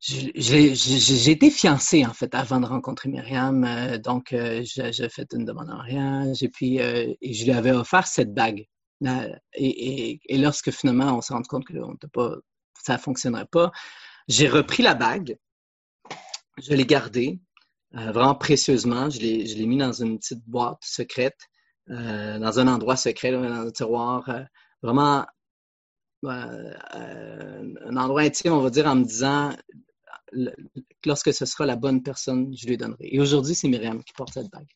j'ai 0.00 1.30
été 1.30 1.50
fiancée 1.50 2.04
en 2.04 2.12
fait 2.12 2.34
avant 2.34 2.60
de 2.60 2.66
rencontrer 2.66 3.08
Myriam. 3.08 3.98
donc 3.98 4.34
j'ai 4.34 5.08
fait 5.08 5.32
une 5.32 5.46
demande 5.46 5.70
en 5.70 5.76
mariage 5.78 6.42
et 6.42 6.50
puis 6.50 6.76
je 6.78 7.44
lui 7.44 7.52
avais 7.52 7.72
offert 7.72 8.06
cette 8.06 8.34
bague. 8.34 8.66
Et, 9.54 10.20
et, 10.28 10.38
lorsque 10.38 10.70
finalement 10.70 11.16
on 11.16 11.20
s'est 11.22 11.34
rendu 11.34 11.48
compte 11.48 11.64
que 11.64 11.76
on 11.78 11.96
pas, 12.12 12.34
ça 12.82 12.94
ne 12.94 12.98
fonctionnerait 12.98 13.46
pas, 13.46 13.72
j'ai 14.28 14.48
repris 14.48 14.82
la 14.82 14.94
bague, 14.94 15.38
je 16.58 16.74
l'ai 16.74 16.86
gardée 16.86 17.40
euh, 17.96 18.12
vraiment 18.12 18.34
précieusement. 18.34 19.10
Je 19.10 19.20
l'ai 19.20 19.66
mis 19.66 19.78
dans 19.78 19.92
une 19.92 20.18
petite 20.18 20.44
boîte 20.46 20.78
secrète, 20.82 21.38
euh, 21.90 22.38
dans 22.38 22.58
un 22.58 22.66
endroit 22.66 22.96
secret, 22.96 23.32
dans 23.32 23.42
un 23.42 23.70
tiroir. 23.70 24.28
Euh, 24.28 24.42
vraiment 24.82 25.24
un 26.26 27.96
endroit 27.96 28.22
intime, 28.22 28.54
on 28.54 28.60
va 28.60 28.70
dire, 28.70 28.86
en 28.86 28.96
me 28.96 29.04
disant 29.04 29.54
lorsque 31.04 31.32
ce 31.32 31.44
sera 31.44 31.66
la 31.66 31.76
bonne 31.76 32.02
personne, 32.02 32.54
je 32.56 32.66
lui 32.66 32.76
donnerai. 32.76 33.08
Et 33.12 33.20
aujourd'hui, 33.20 33.54
c'est 33.54 33.68
Myriam 33.68 34.02
qui 34.02 34.12
porte 34.14 34.32
cette 34.32 34.50
bague. 34.50 34.66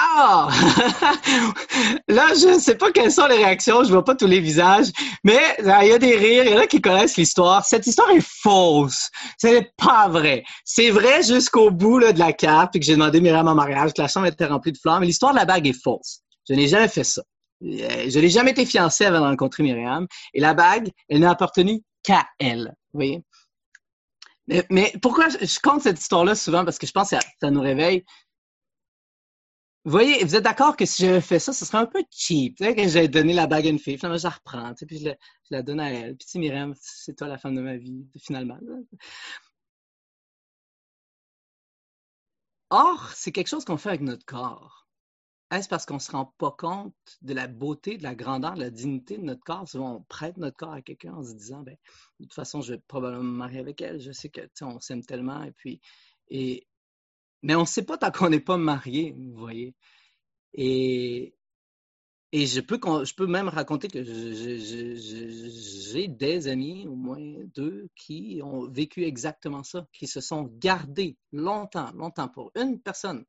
Ah! 0.00 0.48
Là, 2.08 2.28
je 2.34 2.54
ne 2.54 2.58
sais 2.60 2.76
pas 2.76 2.92
quelles 2.92 3.10
sont 3.10 3.26
les 3.26 3.36
réactions, 3.36 3.82
je 3.82 3.90
vois 3.90 4.04
pas 4.04 4.14
tous 4.14 4.26
les 4.26 4.38
visages, 4.38 4.86
mais 5.24 5.40
il 5.58 5.88
y 5.88 5.92
a 5.92 5.98
des 5.98 6.16
rires, 6.16 6.44
il 6.44 6.52
y 6.52 6.54
en 6.54 6.60
a 6.60 6.66
qui 6.66 6.80
connaissent 6.80 7.16
l'histoire. 7.16 7.64
Cette 7.64 7.86
histoire 7.86 8.10
est 8.10 8.24
fausse. 8.24 9.10
Ce 9.40 9.48
n'est 9.48 9.72
pas 9.76 10.08
vrai. 10.08 10.44
C'est 10.64 10.90
vrai 10.90 11.22
jusqu'au 11.22 11.70
bout 11.70 11.98
de 11.98 12.18
la 12.18 12.32
carte, 12.32 12.70
puis 12.72 12.80
que 12.80 12.86
j'ai 12.86 12.94
demandé 12.94 13.20
Myriam 13.20 13.48
en 13.48 13.54
mariage, 13.56 13.92
que 13.92 14.00
la 14.00 14.08
chambre 14.08 14.26
était 14.26 14.46
remplie 14.46 14.72
de 14.72 14.78
fleurs, 14.78 15.00
mais 15.00 15.06
l'histoire 15.06 15.32
de 15.32 15.38
la 15.38 15.44
bague 15.44 15.66
est 15.66 15.82
fausse. 15.82 16.20
Je 16.48 16.54
n'ai 16.54 16.68
jamais 16.68 16.88
fait 16.88 17.04
ça. 17.04 17.22
Euh, 17.64 18.08
je 18.08 18.18
n'ai 18.20 18.28
jamais 18.28 18.52
été 18.52 18.64
fiancé 18.64 19.04
avant 19.04 19.20
de 19.20 19.24
rencontrer 19.24 19.64
Myriam. 19.64 20.06
Et 20.32 20.40
la 20.40 20.54
bague, 20.54 20.90
elle 21.08 21.20
n'a 21.20 21.30
appartenu 21.30 21.82
qu'à 22.04 22.24
elle. 22.38 22.72
Vous 22.92 22.98
voyez? 22.98 23.22
Mais, 24.70 24.92
pourquoi 25.02 25.28
je 25.28 25.58
compte 25.60 25.82
cette 25.82 26.00
histoire-là 26.00 26.34
souvent? 26.34 26.64
Parce 26.64 26.78
que 26.78 26.86
je 26.86 26.92
pense 26.92 27.10
que 27.10 27.16
ça 27.40 27.50
nous 27.50 27.60
réveille 27.60 28.04
vous 29.84 29.90
voyez, 29.92 30.24
vous 30.24 30.36
êtes 30.36 30.44
d'accord 30.44 30.76
que 30.76 30.84
si 30.84 31.02
j'avais 31.06 31.20
fait 31.20 31.38
ça, 31.38 31.52
ce 31.52 31.64
serait 31.64 31.78
un 31.78 31.86
peu 31.86 32.02
cheap, 32.10 32.58
que 32.58 32.88
j'ai 32.88 33.08
donné 33.08 33.32
la 33.32 33.46
bague 33.46 33.66
à 33.66 33.70
une 33.70 33.78
fille, 33.78 33.96
finalement 33.96 34.18
je 34.18 34.24
la 34.24 34.30
reprends, 34.30 34.74
puis 34.74 34.98
je 34.98 35.10
la, 35.50 35.62
donne 35.62 35.80
à 35.80 35.90
elle. 35.90 36.16
Puis 36.16 36.26
tu 36.26 36.48
sais, 36.48 36.72
c'est 36.74 37.16
toi 37.16 37.28
la 37.28 37.38
femme 37.38 37.54
de 37.54 37.62
ma 37.62 37.76
vie, 37.76 38.06
finalement. 38.20 38.58
Or, 42.70 43.10
c'est 43.14 43.32
quelque 43.32 43.48
chose 43.48 43.64
qu'on 43.64 43.76
fait 43.78 43.88
avec 43.90 44.00
notre 44.02 44.24
corps. 44.26 44.86
Est-ce 45.50 45.68
parce 45.68 45.86
qu'on 45.86 45.94
ne 45.94 45.98
se 46.00 46.10
rend 46.12 46.34
pas 46.38 46.50
compte 46.50 46.94
de 47.22 47.32
la 47.32 47.46
beauté, 47.46 47.96
de 47.96 48.02
la 48.02 48.14
grandeur, 48.14 48.54
de 48.54 48.60
la 48.60 48.70
dignité 48.70 49.16
de 49.16 49.22
notre 49.22 49.42
corps? 49.42 49.66
On 49.74 50.02
prête 50.02 50.36
notre 50.36 50.56
corps 50.58 50.74
à 50.74 50.82
quelqu'un 50.82 51.14
en 51.14 51.24
se 51.24 51.32
disant, 51.32 51.62
ben, 51.62 51.76
de 52.20 52.24
toute 52.26 52.34
façon, 52.34 52.60
je 52.60 52.74
vais 52.74 52.80
probablement 52.86 53.22
me 53.22 53.36
marier 53.36 53.60
avec 53.60 53.80
elle. 53.80 54.00
Je 54.00 54.12
sais 54.12 54.28
que, 54.28 54.42
on 54.60 54.80
s'aime 54.80 55.02
tellement. 55.04 55.42
Et 55.44 55.52
puis, 55.52 55.80
mais 57.42 57.54
on 57.54 57.62
ne 57.62 57.66
sait 57.66 57.84
pas 57.84 57.98
tant 57.98 58.10
qu'on 58.10 58.30
n'est 58.30 58.40
pas 58.40 58.56
marié, 58.56 59.14
vous 59.16 59.34
voyez. 59.34 59.74
Et, 60.54 61.34
et 62.32 62.46
je, 62.46 62.60
peux, 62.60 62.78
je 63.04 63.14
peux 63.14 63.26
même 63.26 63.48
raconter 63.48 63.88
que 63.88 64.02
j'ai 64.02 66.08
des 66.08 66.48
amis, 66.48 66.86
au 66.86 66.94
moins 66.94 67.18
deux, 67.54 67.88
qui 67.94 68.40
ont 68.42 68.68
vécu 68.68 69.04
exactement 69.04 69.62
ça, 69.62 69.86
qui 69.92 70.06
se 70.06 70.20
sont 70.20 70.44
gardés 70.58 71.16
longtemps, 71.32 71.92
longtemps 71.92 72.28
pour 72.28 72.50
une 72.54 72.80
personne, 72.80 73.24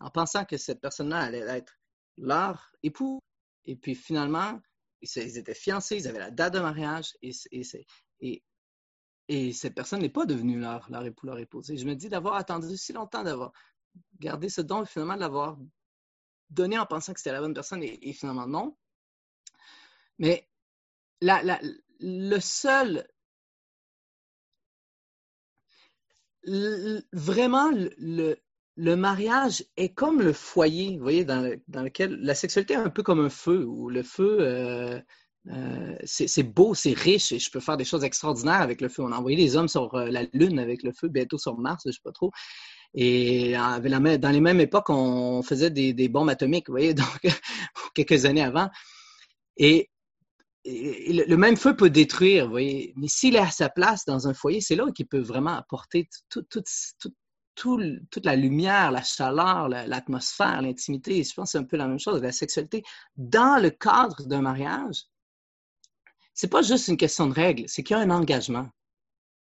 en 0.00 0.10
pensant 0.10 0.44
que 0.44 0.56
cette 0.56 0.80
personne-là 0.80 1.20
allait 1.20 1.40
être 1.40 1.78
leur 2.16 2.72
époux. 2.82 3.20
Et 3.64 3.76
puis 3.76 3.94
finalement, 3.94 4.60
ils 5.02 5.38
étaient 5.38 5.54
fiancés, 5.54 5.96
ils 5.96 6.08
avaient 6.08 6.18
la 6.18 6.30
date 6.30 6.54
de 6.54 6.60
mariage, 6.60 7.16
et, 7.22 7.32
et, 8.20 8.42
et 9.28 9.52
cette 9.52 9.74
personne 9.74 10.00
n'est 10.00 10.08
pas 10.08 10.26
devenue 10.26 10.58
leur, 10.58 10.88
époux, 11.04 11.26
leur 11.26 11.38
épouse. 11.38 11.70
Et 11.70 11.76
je 11.76 11.86
me 11.86 11.94
dis 11.94 12.08
d'avoir 12.08 12.36
attendu 12.36 12.76
si 12.76 12.92
longtemps, 12.92 13.24
d'avoir 13.24 13.52
gardé 14.20 14.48
ce 14.48 14.60
don, 14.60 14.82
et 14.82 14.86
finalement 14.86 15.16
de 15.16 15.20
l'avoir 15.20 15.58
donné 16.50 16.78
en 16.78 16.86
pensant 16.86 17.12
que 17.12 17.20
c'était 17.20 17.32
la 17.32 17.40
bonne 17.40 17.54
personne, 17.54 17.82
et, 17.82 18.12
finalement 18.12 18.46
non. 18.46 18.76
Mais 20.18 20.48
le 21.20 22.38
seul. 22.40 23.06
vraiment, 27.12 27.72
le, 27.98 28.36
le 28.76 28.94
mariage 28.94 29.64
est 29.76 29.92
comme 29.94 30.20
le 30.20 30.32
foyer, 30.32 30.96
vous 30.96 31.02
voyez, 31.02 31.24
dans, 31.24 31.50
dans, 31.66 31.82
lequel 31.82 32.20
la 32.20 32.34
sexualité 32.34 32.74
est 32.74 32.76
un 32.76 32.90
peu 32.90 33.02
comme 33.02 33.20
un 33.20 33.30
feu, 33.30 33.64
où 33.64 33.88
le 33.88 34.02
feu, 34.02 34.38
euh, 34.40 35.00
euh, 35.52 35.94
c'est 36.04 36.42
beau, 36.42 36.74
c'est 36.74 36.92
riche 36.92 37.30
et 37.30 37.38
je 37.38 37.50
peux 37.50 37.60
faire 37.60 37.76
des 37.76 37.84
choses 37.84 38.02
extraordinaires 38.02 38.60
avec 38.62 38.80
le 38.80 38.88
feu. 38.88 39.02
On 39.02 39.12
a 39.12 39.16
envoyé 39.16 39.36
des 39.36 39.56
hommes 39.56 39.68
sur 39.68 39.94
euh, 39.94 40.10
la 40.10 40.24
Lune 40.32 40.58
avec 40.58 40.82
le 40.82 40.92
feu, 40.92 41.08
bientôt 41.08 41.38
sur 41.38 41.56
Mars, 41.56 41.82
je 41.84 41.90
ne 41.90 41.92
sais 41.92 42.00
pas 42.02 42.12
trop. 42.12 42.32
Et 42.94 43.52
dans 43.52 44.30
les 44.32 44.40
mêmes 44.40 44.60
époques, 44.60 44.90
on 44.90 45.42
faisait 45.42 45.70
des, 45.70 46.08
bombes 46.08 46.30
atomiques, 46.30 46.68
vous 46.68 46.72
voyez, 46.72 46.94
donc 46.94 47.26
quelques 47.94 48.24
années 48.24 48.42
avant. 48.42 48.70
Et, 49.56 49.90
le 50.68 51.36
même 51.36 51.56
feu 51.56 51.76
peut 51.76 51.90
détruire, 51.90 52.46
vous 52.46 52.50
voyez. 52.50 52.92
Mais 52.96 53.06
s'il 53.06 53.36
est 53.36 53.40
à 53.40 53.50
sa 53.50 53.68
place 53.68 54.04
dans 54.04 54.26
un 54.26 54.34
foyer, 54.34 54.60
c'est 54.60 54.74
là 54.74 54.84
qu'il 54.92 55.06
peut 55.06 55.20
vraiment 55.20 55.54
apporter 55.54 56.08
toute 56.28 58.24
la 58.24 58.34
lumière, 58.34 58.90
la 58.90 59.02
chaleur, 59.02 59.68
l'atmosphère, 59.68 60.62
l'intimité. 60.62 61.22
Je 61.22 61.34
pense 61.34 61.50
que 61.50 61.52
c'est 61.52 61.58
un 61.58 61.64
peu 61.64 61.76
la 61.76 61.86
même 61.86 62.00
chose, 62.00 62.20
la 62.20 62.32
sexualité, 62.32 62.82
dans 63.16 63.62
le 63.62 63.70
cadre 63.70 64.26
d'un 64.26 64.40
mariage 64.40 65.04
c'est 66.36 66.48
pas 66.48 66.62
juste 66.62 66.86
une 66.88 66.98
question 66.98 67.26
de 67.26 67.32
règles, 67.32 67.64
c'est 67.66 67.82
qu'il 67.82 67.96
y 67.96 67.98
a 67.98 68.02
un 68.02 68.10
engagement. 68.10 68.68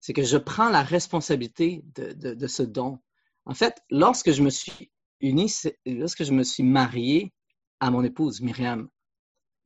c'est 0.02 0.14
que 0.14 0.24
je 0.24 0.38
prends 0.38 0.70
la 0.70 0.84
responsabilité 0.84 1.84
de, 1.96 2.48
ce 2.48 2.64
don. 2.64 3.00
En 3.46 3.54
fait, 3.54 3.82
lorsque 3.90 4.32
je 4.32 4.42
me 4.42 4.50
suis 4.50 4.92
uni, 5.22 5.52
lorsque 5.86 6.24
je 6.24 6.32
me 6.32 6.44
suis 6.44 6.64
marié 6.64 7.32
à 7.80 7.92
mon 7.92 8.04
épouse, 8.04 8.42
Myriam, 8.42 8.90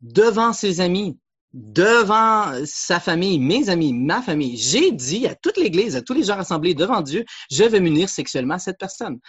devant 0.02 0.54
ses 0.54 0.82
amis, 0.82 1.18
devant 1.54 2.54
sa 2.66 3.00
famille, 3.00 3.40
mes 3.40 3.70
amis, 3.70 3.94
ma 3.94 4.22
famille, 4.22 4.58
j'ai 4.58 4.92
dit 4.92 5.26
à 5.26 5.36
toute 5.36 5.58
l'Église, 5.58 5.96
à 5.96 6.02
tous 6.02 6.14
les 6.14 6.24
gens 6.24 6.36
rassemblés 6.36 6.76
devant 6.76 7.02
Dieu, 7.02 7.24
je 7.50 7.64
vais 7.64 7.80
m'unir 7.80 8.10
sexuellement 8.10 8.56
à 8.56 8.60
cette 8.60 8.78
personne. 8.78 9.20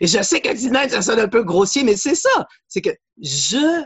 Et 0.00 0.06
je 0.06 0.22
sais 0.22 0.40
qu'à 0.40 0.56
ça 0.56 1.02
sonne 1.02 1.20
un 1.20 1.28
peu 1.28 1.44
grossier, 1.44 1.84
mais 1.84 1.96
c'est 1.96 2.14
ça. 2.16 2.48
C'est 2.68 2.80
que 2.80 2.90
je 3.22 3.84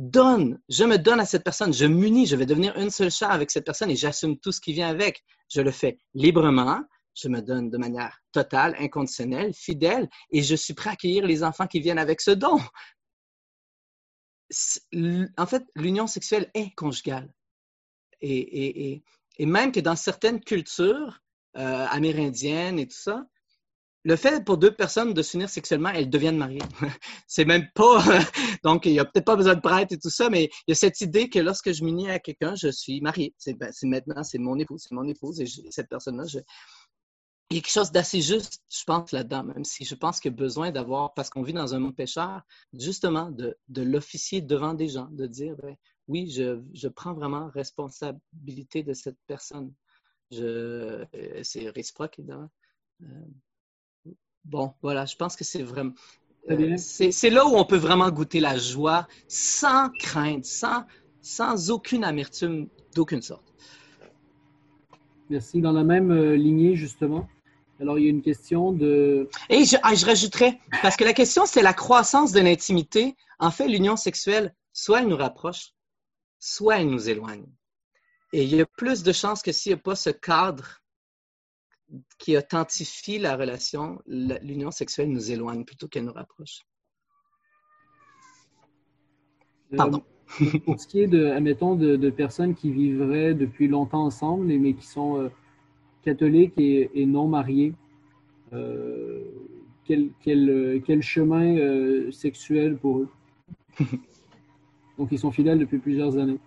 donne, 0.00 0.58
je 0.70 0.84
me 0.84 0.96
donne 0.96 1.20
à 1.20 1.26
cette 1.26 1.44
personne, 1.44 1.74
je 1.74 1.84
m'unis, 1.84 2.26
je 2.26 2.34
vais 2.34 2.46
devenir 2.46 2.76
une 2.78 2.90
seule 2.90 3.10
chair 3.10 3.30
avec 3.30 3.50
cette 3.50 3.66
personne 3.66 3.90
et 3.90 3.96
j'assume 3.96 4.38
tout 4.38 4.50
ce 4.50 4.60
qui 4.60 4.72
vient 4.72 4.88
avec. 4.88 5.22
Je 5.52 5.60
le 5.60 5.70
fais 5.70 5.98
librement, 6.14 6.82
je 7.14 7.28
me 7.28 7.42
donne 7.42 7.68
de 7.68 7.76
manière 7.76 8.18
totale, 8.32 8.74
inconditionnelle, 8.78 9.52
fidèle 9.52 10.08
et 10.30 10.42
je 10.42 10.54
suis 10.54 10.72
prêt 10.72 10.90
à 10.90 10.92
accueillir 10.94 11.26
les 11.26 11.44
enfants 11.44 11.66
qui 11.66 11.80
viennent 11.80 11.98
avec 11.98 12.22
ce 12.22 12.30
don. 12.30 12.58
En 15.36 15.46
fait, 15.46 15.64
l'union 15.76 16.06
sexuelle 16.06 16.50
est 16.54 16.74
conjugale. 16.74 17.32
Et, 18.22 19.02
même 19.38 19.72
que 19.72 19.80
dans 19.80 19.96
certaines 19.96 20.40
cultures 20.40 21.20
euh, 21.56 21.86
amérindiennes 21.90 22.78
et 22.78 22.86
tout 22.86 22.96
ça, 22.96 23.24
le 24.04 24.16
fait 24.16 24.44
pour 24.44 24.56
deux 24.56 24.74
personnes 24.74 25.12
de 25.12 25.22
s'unir 25.22 25.48
sexuellement, 25.50 25.90
elles 25.90 26.08
deviennent 26.08 26.38
mariées. 26.38 26.62
c'est 27.26 27.44
même 27.44 27.66
pas. 27.74 28.02
donc, 28.64 28.86
il 28.86 28.92
n'y 28.92 28.98
a 28.98 29.04
peut-être 29.04 29.26
pas 29.26 29.36
besoin 29.36 29.54
de 29.54 29.60
prêtre 29.60 29.92
et 29.92 29.98
tout 29.98 30.10
ça, 30.10 30.30
mais 30.30 30.44
il 30.66 30.70
y 30.70 30.72
a 30.72 30.74
cette 30.74 31.00
idée 31.00 31.28
que 31.28 31.38
lorsque 31.38 31.72
je 31.72 31.84
m'unis 31.84 32.10
à 32.10 32.18
quelqu'un, 32.18 32.54
je 32.54 32.68
suis 32.68 33.00
marié. 33.00 33.34
C'est 33.38 33.54
ben, 33.54 33.70
maintenant, 33.82 34.22
c'est 34.22 34.38
mon 34.38 34.58
épouse, 34.58 34.84
c'est 34.88 34.94
mon 34.94 35.06
épouse, 35.06 35.40
et 35.40 35.46
cette 35.70 35.88
personne-là, 35.88 36.24
il 37.50 37.56
y 37.56 37.58
a 37.58 37.62
quelque 37.62 37.72
chose 37.72 37.90
d'assez 37.90 38.22
juste, 38.22 38.62
je 38.70 38.84
pense, 38.84 39.10
là-dedans, 39.12 39.42
même 39.42 39.64
si 39.64 39.84
je 39.84 39.94
pense 39.94 40.20
qu'il 40.20 40.30
y 40.30 40.34
a 40.34 40.36
besoin 40.36 40.70
d'avoir, 40.70 41.12
parce 41.14 41.30
qu'on 41.30 41.42
vit 41.42 41.52
dans 41.52 41.74
un 41.74 41.80
monde 41.80 41.96
pécheur, 41.96 42.42
justement, 42.72 43.30
de, 43.30 43.56
l'officier 43.76 44.40
devant 44.40 44.72
des 44.72 44.88
gens, 44.88 45.08
de 45.10 45.26
dire, 45.26 45.56
ben, 45.56 45.76
oui, 46.08 46.30
je, 46.30 46.88
prends 46.88 47.12
vraiment 47.12 47.50
responsabilité 47.50 48.82
de 48.82 48.94
cette 48.94 49.18
personne. 49.26 49.74
Euh, 50.34 51.04
c'est 51.42 51.68
réciproque, 51.70 52.18
évidemment. 52.18 52.50
Euh, 53.02 53.06
Bon, 54.44 54.72
voilà, 54.82 55.04
je 55.04 55.16
pense 55.16 55.36
que 55.36 55.44
c'est 55.44 55.62
vraiment. 55.62 55.92
Euh, 56.50 56.76
c'est 56.76 57.30
là 57.30 57.46
où 57.46 57.56
on 57.56 57.64
peut 57.64 57.76
vraiment 57.76 58.10
goûter 58.10 58.40
la 58.40 58.56
joie 58.56 59.06
sans 59.28 59.90
crainte, 59.90 60.44
sans, 60.44 60.84
sans 61.20 61.70
aucune 61.70 62.02
amertume 62.02 62.68
d'aucune 62.94 63.22
sorte. 63.22 63.44
Merci. 65.28 65.60
Dans 65.60 65.72
la 65.72 65.84
même 65.84 66.10
euh, 66.10 66.34
lignée, 66.34 66.74
justement, 66.74 67.28
alors 67.80 67.98
il 67.98 68.04
y 68.04 68.06
a 68.08 68.10
une 68.10 68.22
question 68.22 68.72
de. 68.72 69.28
Et 69.48 69.64
je, 69.64 69.76
ah, 69.82 69.94
je 69.94 70.04
rajouterais, 70.04 70.58
parce 70.82 70.96
que 70.96 71.04
la 71.04 71.12
question, 71.12 71.46
c'est 71.46 71.62
la 71.62 71.74
croissance 71.74 72.32
de 72.32 72.40
l'intimité. 72.40 73.16
En 73.38 73.50
fait, 73.50 73.68
l'union 73.68 73.96
sexuelle, 73.96 74.54
soit 74.72 75.00
elle 75.00 75.08
nous 75.08 75.16
rapproche, 75.16 75.72
soit 76.38 76.80
elle 76.80 76.90
nous 76.90 77.08
éloigne. 77.08 77.46
Et 78.32 78.44
il 78.44 78.54
y 78.54 78.60
a 78.60 78.66
plus 78.66 79.02
de 79.02 79.12
chances 79.12 79.42
que 79.42 79.52
s'il 79.52 79.72
n'y 79.72 79.78
a 79.78 79.82
pas 79.82 79.96
ce 79.96 80.10
cadre 80.10 80.80
qui 82.18 82.36
authentifie 82.36 83.18
la 83.18 83.36
relation, 83.36 84.00
l'union 84.06 84.70
sexuelle 84.70 85.10
nous 85.10 85.30
éloigne 85.30 85.64
plutôt 85.64 85.88
qu'elle 85.88 86.04
nous 86.04 86.12
rapproche. 86.12 86.60
Euh, 89.72 89.76
Pardon. 89.76 90.02
pour 90.64 90.80
ce 90.80 90.86
qui 90.86 91.00
est 91.00 91.06
de, 91.06 91.26
admettons, 91.26 91.74
de, 91.74 92.10
personnes 92.10 92.54
qui 92.54 92.70
vivraient 92.70 93.34
depuis 93.34 93.68
longtemps 93.68 94.04
ensemble, 94.04 94.46
mais 94.46 94.74
qui 94.74 94.86
sont 94.86 95.18
euh, 95.18 95.28
catholiques 96.02 96.54
et, 96.58 97.06
non 97.06 97.28
mariées, 97.28 97.74
euh, 98.52 99.22
quel, 99.84 100.10
quel, 100.22 101.02
chemin 101.02 102.10
sexuel 102.12 102.76
pour 102.76 102.98
eux? 102.98 103.08
Donc, 104.98 105.08
ils 105.10 105.18
sont 105.18 105.32
fidèles 105.32 105.58
depuis 105.58 105.78
plusieurs 105.78 106.18
années. 106.18 106.38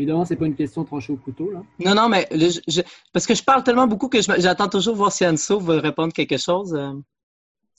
Évidemment, 0.00 0.24
ce 0.24 0.32
n'est 0.32 0.38
pas 0.38 0.46
une 0.46 0.54
question 0.54 0.82
tranchée 0.82 1.12
au 1.12 1.18
couteau. 1.18 1.50
Là. 1.50 1.62
Non, 1.78 1.94
non, 1.94 2.08
mais 2.08 2.26
parce 3.12 3.26
que 3.26 3.34
je 3.34 3.42
parle 3.44 3.62
tellement 3.62 3.86
beaucoup 3.86 4.08
que 4.08 4.22
j'attends 4.22 4.70
toujours 4.70 4.96
voir 4.96 5.12
si 5.12 5.26
Anso 5.26 5.60
va 5.60 5.78
répondre 5.78 6.14
quelque 6.14 6.38
chose. 6.38 6.72
Euh. 6.72 6.94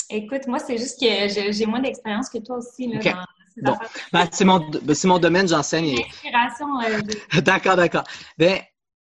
Écoute, 0.08 0.46
moi, 0.46 0.60
c'est 0.60 0.78
juste 0.78 1.00
que 1.00 1.52
j'ai 1.52 1.66
moins 1.66 1.80
d'expérience 1.80 2.30
que 2.30 2.38
toi 2.38 2.60
aussi. 2.60 2.86
Là, 2.90 3.26
bon. 3.58 3.76
Ben, 4.14 4.30
c'est 4.32 4.46
mon, 4.46 4.60
ben, 4.60 4.96
mon, 5.06 5.18
domaine, 5.18 5.48
j'enseigne. 5.48 5.96
Inspiration. 6.00 6.80
Euh, 6.82 7.42
d'accord, 7.42 7.76
d'accord. 7.76 8.04
Ben, 8.38 8.60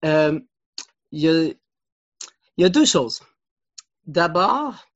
euh, 0.04 0.38
il 1.10 1.20
y, 1.20 1.28
a, 1.28 1.52
y 2.58 2.64
a 2.64 2.68
deux 2.68 2.84
choses. 2.84 3.20
D'abord, 4.06 4.86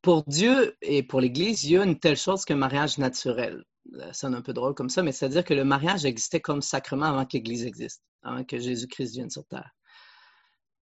pour 0.00 0.22
Dieu 0.22 0.74
et 0.80 1.02
pour 1.02 1.20
l'Église, 1.20 1.64
il 1.64 1.72
y 1.72 1.76
a 1.76 1.84
une 1.84 1.98
telle 1.98 2.16
chose 2.16 2.46
qu'un 2.46 2.56
mariage 2.56 2.96
naturel. 2.96 3.62
Ça 3.98 4.12
sonne 4.12 4.34
un 4.34 4.42
peu 4.42 4.52
drôle 4.52 4.74
comme 4.74 4.88
ça, 4.88 5.02
mais 5.02 5.12
c'est-à-dire 5.12 5.44
que 5.44 5.54
le 5.54 5.64
mariage 5.64 6.04
existait 6.04 6.40
comme 6.40 6.62
sacrement 6.62 7.06
avant 7.06 7.24
que 7.24 7.34
l'Église 7.34 7.64
existe, 7.64 8.02
avant 8.22 8.44
que 8.44 8.58
Jésus-Christ 8.58 9.12
vienne 9.12 9.30
sur 9.30 9.44
terre. 9.46 9.70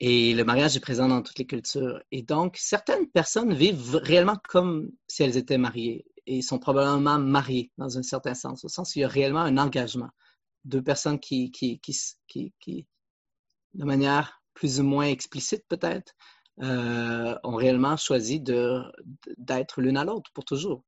Et 0.00 0.34
le 0.34 0.44
mariage 0.44 0.76
est 0.76 0.80
présent 0.80 1.08
dans 1.08 1.22
toutes 1.22 1.38
les 1.38 1.46
cultures. 1.46 2.00
Et 2.10 2.22
donc, 2.22 2.56
certaines 2.58 3.08
personnes 3.08 3.54
vivent 3.54 3.96
réellement 3.96 4.36
comme 4.48 4.90
si 5.06 5.22
elles 5.22 5.36
étaient 5.36 5.58
mariées 5.58 6.04
et 6.26 6.42
sont 6.42 6.58
probablement 6.58 7.18
mariées 7.18 7.70
dans 7.78 7.98
un 7.98 8.02
certain 8.02 8.34
sens, 8.34 8.64
au 8.64 8.68
sens 8.68 8.94
où 8.94 8.98
il 8.98 9.02
y 9.02 9.04
a 9.04 9.08
réellement 9.08 9.40
un 9.40 9.58
engagement. 9.58 10.10
Deux 10.64 10.82
personnes 10.82 11.18
qui, 11.18 11.52
de 13.74 13.84
manière 13.84 14.42
plus 14.54 14.80
ou 14.80 14.84
moins 14.84 15.06
explicite 15.06 15.64
peut-être, 15.68 16.12
euh, 16.62 17.36
ont 17.42 17.56
réellement 17.56 17.96
choisi 17.96 18.40
d'être 18.40 19.80
l'une 19.80 19.96
à 19.96 20.04
l'autre 20.04 20.30
pour 20.34 20.44
toujours. 20.44 20.84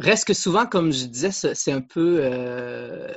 Reste 0.00 0.24
que 0.24 0.32
souvent, 0.32 0.64
comme 0.64 0.92
je 0.92 1.04
disais, 1.04 1.30
c'est 1.30 1.72
un 1.72 1.82
peu 1.82 2.20
euh, 2.22 3.12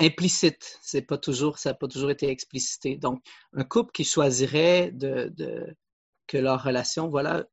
implicite. 0.00 0.78
C'est 0.80 1.02
pas 1.02 1.18
toujours, 1.18 1.58
ça 1.58 1.70
n'a 1.70 1.74
pas 1.74 1.88
toujours 1.88 2.10
été 2.10 2.28
explicité. 2.28 2.96
Donc, 2.96 3.22
un 3.52 3.62
couple 3.62 3.92
qui 3.92 4.04
choisirait 4.04 4.94
que 6.26 6.38
leur 6.38 6.62
relation, 6.62 7.08
voilà, 7.08 7.44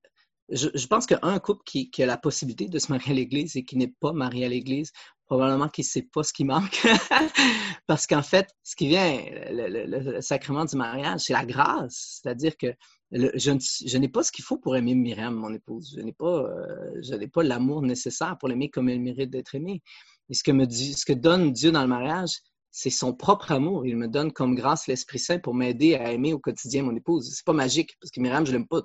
je, 0.47 0.87
pense 0.87 1.07
qu'un 1.07 1.39
couple 1.39 1.63
qui, 1.65 1.91
a 2.01 2.05
la 2.05 2.17
possibilité 2.17 2.69
de 2.69 2.79
se 2.79 2.89
marier 2.89 3.11
à 3.11 3.15
l'Église 3.15 3.57
et 3.57 3.65
qui 3.65 3.75
n'est 3.75 3.93
pas 3.99 4.13
marié 4.13 4.45
à 4.45 4.49
l'Église, 4.49 4.93
probablement 5.29 5.69
qu'il 5.69 5.83
ne 5.83 5.87
sait 5.87 6.01
pas 6.01 6.23
ce 6.23 6.33
qui 6.33 6.43
manque. 6.43 6.81
Parce 7.87 8.07
qu'en 8.07 8.23
fait, 8.23 8.49
ce 8.63 8.75
qui 8.75 8.87
vient, 8.87 9.21
le 9.51 10.21
sacrement 10.21 10.65
du 10.65 10.75
mariage, 10.75 11.21
c'est 11.21 11.33
la 11.33 11.45
grâce. 11.45 12.19
C'est-à-dire 12.21 12.57
que 12.57 12.73
je, 13.11 13.97
n'ai 13.97 14.09
pas 14.09 14.23
ce 14.23 14.31
qu'il 14.31 14.43
faut 14.43 14.57
pour 14.57 14.75
aimer 14.75 14.95
Myriam, 14.95 15.35
mon 15.35 15.53
épouse. 15.53 15.93
Je 15.95 16.01
n'ai 16.01 16.13
pas, 16.13 16.45
euh, 16.45 17.27
pas 17.31 17.43
l'amour 17.43 17.83
nécessaire 17.83 18.37
pour 18.39 18.49
l'aimer 18.49 18.69
comme 18.69 18.89
elle 18.89 18.99
mérite 18.99 19.29
d'être 19.29 19.53
aimée. 19.53 19.83
Et 20.29 20.33
ce 20.33 20.43
que, 20.43 20.51
me 20.51 20.67
ce 20.67 21.05
que 21.05 21.13
donne 21.13 21.53
Dieu 21.53 21.71
dans 21.71 21.81
le 21.83 21.87
mariage, 21.87 22.31
c'est 22.71 22.89
son 22.89 23.13
propre 23.13 23.51
amour. 23.51 23.85
Il 23.85 23.97
me 23.97 24.07
donne 24.07 24.31
comme 24.33 24.55
grâce 24.55 24.87
l'Esprit 24.87 25.19
Saint 25.19 25.37
pour 25.37 25.53
m'aider 25.53 25.93
à 25.93 26.11
aimer 26.11 26.33
au 26.33 26.39
quotidien 26.39 26.81
mon 26.81 26.95
épouse. 26.95 27.31
C'est 27.35 27.45
pas 27.45 27.53
magique, 27.53 27.95
parce 28.01 28.09
que 28.09 28.19
Myriam, 28.19 28.47
je 28.47 28.51
l'aime 28.51 28.67
pas 28.67 28.81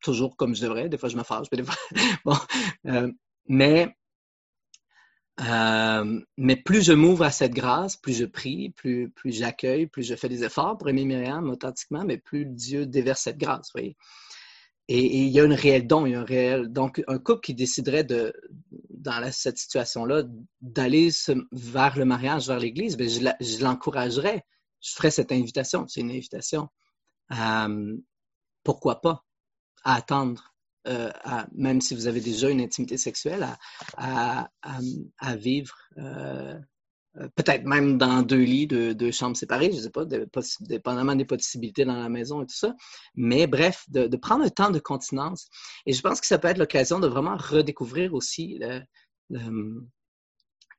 toujours 0.00 0.36
comme 0.36 0.54
je 0.54 0.62
devrais. 0.62 0.88
Des 0.88 0.96
fois, 0.96 1.08
je 1.08 1.16
me 1.16 1.24
fâche. 1.24 1.50
Des 1.50 1.64
fois... 1.64 1.74
bon. 2.24 2.36
Euh, 2.86 3.10
mais 3.48 3.96
euh, 5.40 6.20
mais 6.36 6.56
plus 6.56 6.82
je 6.82 6.92
m'ouvre 6.92 7.24
à 7.24 7.30
cette 7.30 7.52
grâce, 7.52 7.96
plus 7.96 8.14
je 8.14 8.24
prie, 8.24 8.70
plus, 8.70 9.10
plus 9.10 9.32
j'accueille, 9.32 9.86
plus 9.86 10.02
je 10.02 10.16
fais 10.16 10.28
des 10.28 10.42
efforts 10.42 10.76
pour 10.76 10.88
aimer 10.88 11.04
Myriam 11.04 11.48
authentiquement, 11.48 12.04
mais 12.04 12.18
plus 12.18 12.44
Dieu 12.44 12.86
déverse 12.86 13.22
cette 13.22 13.38
grâce. 13.38 13.70
Voyez. 13.72 13.96
Et, 14.88 15.04
il 15.04 15.28
y 15.28 15.38
a 15.38 15.44
un 15.44 15.54
réel 15.54 15.86
don, 15.86 16.06
il 16.06 16.12
y 16.12 16.14
a 16.14 16.20
un 16.20 16.24
réel. 16.24 16.72
Donc, 16.72 17.02
un 17.06 17.18
couple 17.18 17.40
qui 17.40 17.54
déciderait 17.54 18.04
de, 18.04 18.32
dans 18.90 19.30
cette 19.30 19.58
situation-là, 19.58 20.24
d'aller 20.60 21.10
vers 21.52 21.96
le 21.98 22.04
mariage, 22.04 22.48
vers 22.48 22.58
l'Église, 22.58 22.96
ben, 22.96 23.08
je 23.08 23.62
l'encouragerais. 23.62 24.44
Je 24.80 24.92
ferais 24.92 25.10
cette 25.10 25.30
invitation. 25.30 25.86
C'est 25.88 26.00
une 26.00 26.10
invitation. 26.10 26.68
Euh, 27.32 27.96
pourquoi 28.64 29.00
pas? 29.00 29.24
À 29.84 29.96
attendre 29.96 30.54
euh, 30.88 31.10
même 31.52 31.80
si 31.80 31.94
vous 31.94 32.06
avez 32.06 32.20
déjà 32.20 32.48
une 32.48 32.60
intimité 32.60 32.96
sexuelle, 32.96 33.46
à, 33.96 34.48
vivre 35.36 35.76
euh, 35.98 36.58
euh, 37.16 37.28
peut-être 37.34 37.64
même 37.64 37.98
dans 37.98 38.22
deux 38.22 38.42
lits, 38.42 38.66
deux, 38.66 39.10
chambres 39.10 39.36
séparées, 39.36 39.70
je 39.70 39.76
ne 39.76 39.82
sais 39.82 39.90
pas, 39.90 40.04
dépendamment 40.60 41.14
des 41.14 41.24
possibilités 41.24 41.84
dans 41.84 41.96
la 41.96 42.08
maison 42.08 42.42
et 42.42 42.46
tout 42.46 42.56
ça. 42.56 42.74
Mais 43.14 43.46
bref, 43.46 43.84
de, 43.88 44.16
prendre 44.16 44.44
un 44.44 44.50
temps 44.50 44.70
de 44.70 44.78
continence. 44.78 45.48
Et 45.84 45.92
je 45.92 46.00
pense 46.00 46.20
que 46.20 46.26
ça 46.26 46.38
peut 46.38 46.48
être 46.48 46.58
l'occasion 46.58 47.00
de 47.00 47.06
vraiment 47.06 47.36
redécouvrir 47.36 48.14
aussi 48.14 48.60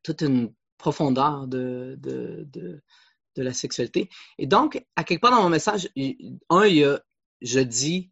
toute 0.03 0.22
une 0.22 0.53
profondeur 0.77 1.48
de, 1.48 1.98
de, 1.99 2.81
la 3.36 3.53
sexualité. 3.53 4.10
Et 4.38 4.48
donc, 4.48 4.84
à 4.98 5.06
quelque 5.06 5.22
part 5.22 5.31
dans 5.31 5.44
mon 5.44 5.49
message, 5.49 5.88
un, 6.49 6.65
il 6.65 6.76
y 6.76 6.84
a, 6.84 6.99
je 7.41 7.60
dis 7.61 8.11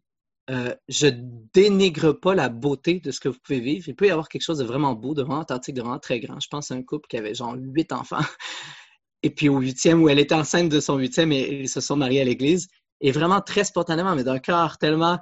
euh, 0.50 0.74
je 0.88 1.08
dénigre 1.52 2.12
pas 2.12 2.34
la 2.34 2.48
beauté 2.48 3.00
de 3.00 3.10
ce 3.10 3.20
que 3.20 3.28
vous 3.28 3.38
pouvez 3.42 3.60
vivre. 3.60 3.88
Il 3.88 3.94
peut 3.94 4.06
y 4.06 4.10
avoir 4.10 4.28
quelque 4.28 4.42
chose 4.42 4.58
de 4.58 4.64
vraiment 4.64 4.94
beau, 4.94 5.12
de 5.12 5.22
vraiment 5.22 5.40
authentique, 5.40 5.74
de 5.74 5.82
vraiment 5.82 5.98
très 5.98 6.20
grand. 6.20 6.40
Je 6.40 6.48
pense 6.48 6.70
à 6.70 6.74
un 6.74 6.82
couple 6.82 7.06
qui 7.08 7.18
avait 7.18 7.34
genre 7.34 7.54
huit 7.56 7.92
enfants. 7.92 8.20
et 9.22 9.30
puis 9.30 9.48
au 9.48 9.58
huitième, 9.58 10.02
où 10.02 10.08
elle 10.08 10.18
était 10.18 10.34
enceinte 10.34 10.70
de 10.70 10.80
son 10.80 10.96
huitième 10.96 11.32
et 11.32 11.62
ils 11.62 11.68
se 11.68 11.80
sont 11.80 11.96
mariés 11.96 12.22
à 12.22 12.24
l'église. 12.24 12.68
Et 13.00 13.12
vraiment 13.12 13.40
très 13.40 13.64
spontanément, 13.64 14.14
mais 14.14 14.24
d'un 14.24 14.38
cœur 14.38 14.78
tellement. 14.78 15.18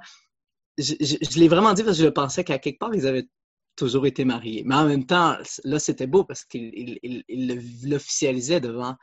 Je, 0.77 1.39
l'ai 1.39 1.47
vraiment 1.47 1.73
dit 1.73 1.83
parce 1.83 1.97
que 1.97 2.03
je 2.03 2.09
pensais 2.09 2.43
qu'à 2.43 2.59
quelque 2.59 2.79
part, 2.79 2.93
ils 2.95 3.05
avaient 3.05 3.27
toujours 3.75 4.05
été 4.07 4.23
mariés. 4.23 4.63
Mais 4.65 4.75
en 4.75 4.85
même 4.85 5.05
temps, 5.05 5.35
là, 5.65 5.79
c'était 5.79 6.07
beau 6.07 6.23
parce 6.23 6.45
qu'il 6.45 6.99
il, 7.03 7.89
l'officialisait 7.89 8.61
devant 8.61 8.95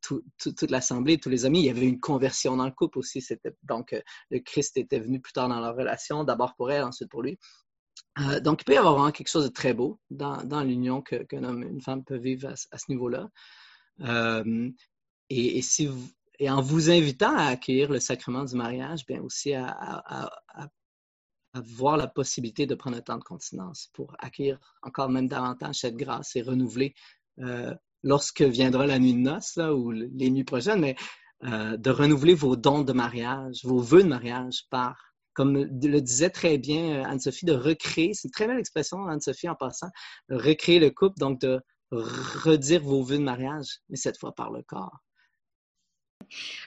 toute 0.00 0.70
l'assemblée, 0.70 1.18
tous 1.18 1.28
les 1.28 1.44
amis. 1.44 1.60
Il 1.60 1.66
y 1.66 1.70
avait 1.70 1.86
une 1.86 2.00
conversion 2.00 2.56
dans 2.56 2.66
le 2.66 2.72
couple 2.72 2.98
aussi. 2.98 3.24
Donc, 3.62 3.92
euh, 3.92 4.00
le 4.30 4.40
Christ 4.40 4.76
était 4.76 5.00
venu 5.00 5.20
plus 5.20 5.32
tard 5.32 5.48
dans 5.48 5.60
leur 5.60 5.76
relation, 5.76 6.24
d'abord 6.24 6.54
pour 6.56 6.70
elle, 6.70 6.84
ensuite 6.84 7.10
pour 7.10 7.22
lui. 7.22 7.38
Euh, 8.20 8.40
donc, 8.40 8.62
il 8.62 8.64
peut 8.64 8.74
y 8.74 8.76
avoir 8.76 8.94
vraiment 8.94 9.12
quelque 9.12 9.28
chose 9.28 9.44
de 9.44 9.52
très 9.52 9.74
beau 9.74 10.00
dans, 10.10 10.62
l'union 10.62 11.02
qu'un 11.02 11.44
homme 11.44 11.62
et 11.62 11.66
une 11.66 11.80
femme 11.80 12.04
peuvent 12.04 12.20
vivre 12.20 12.48
à, 12.48 12.78
ce 12.78 12.84
niveau-là. 12.90 13.28
Euh, 14.00 14.70
et, 15.30 15.62
si 15.62 15.88
et 16.38 16.50
en 16.50 16.60
vous 16.60 16.90
invitant 16.90 17.34
à 17.36 17.44
accueillir 17.44 17.90
le 17.90 18.00
sacrement 18.00 18.44
du 18.44 18.56
mariage, 18.56 19.06
bien 19.06 19.22
aussi 19.22 19.54
à, 19.54 20.30
voir 21.54 21.96
la 21.96 22.08
possibilité 22.08 22.66
de 22.66 22.74
prendre 22.74 22.96
un 22.96 23.00
temps 23.00 23.16
de 23.16 23.22
continence 23.22 23.88
pour 23.92 24.16
accueillir 24.18 24.58
encore 24.82 25.08
même 25.08 25.28
davantage 25.28 25.76
cette 25.76 25.94
grâce 25.94 26.34
et 26.34 26.42
renouveler 26.42 26.94
lorsque 28.04 28.42
viendra 28.42 28.86
la 28.86 29.00
nuit 29.00 29.14
de 29.14 29.18
noces 29.18 29.58
ou 29.58 29.90
les 29.90 30.30
nuits 30.30 30.44
prochaines, 30.44 30.80
mais 30.80 30.94
de 31.42 31.90
renouveler 31.90 32.34
vos 32.34 32.56
dons 32.56 32.82
de 32.82 32.92
mariage, 32.92 33.60
vos 33.64 33.80
vœux 33.80 34.02
de 34.02 34.08
mariage 34.08 34.62
par 34.70 34.96
comme 35.34 35.56
le 35.56 36.00
disait 36.00 36.30
très 36.30 36.58
bien 36.58 37.00
euh, 37.00 37.04
Anne-Sophie, 37.04 37.44
de 37.44 37.52
recréer, 37.52 38.14
c'est 38.14 38.28
une 38.28 38.32
très 38.32 38.46
belle 38.46 38.58
expression, 38.58 39.06
Anne-Sophie, 39.06 39.48
en 39.48 39.56
passant, 39.56 39.88
de 40.30 40.36
recréer 40.36 40.78
le 40.78 40.90
couple, 40.90 41.18
donc 41.18 41.40
de 41.40 41.60
redire 41.90 42.82
vos 42.82 43.02
vœux 43.02 43.18
de 43.18 43.22
mariage, 43.22 43.78
mais 43.88 43.96
cette 43.96 44.18
fois 44.18 44.34
par 44.34 44.50
le 44.50 44.62
corps. 44.62 44.96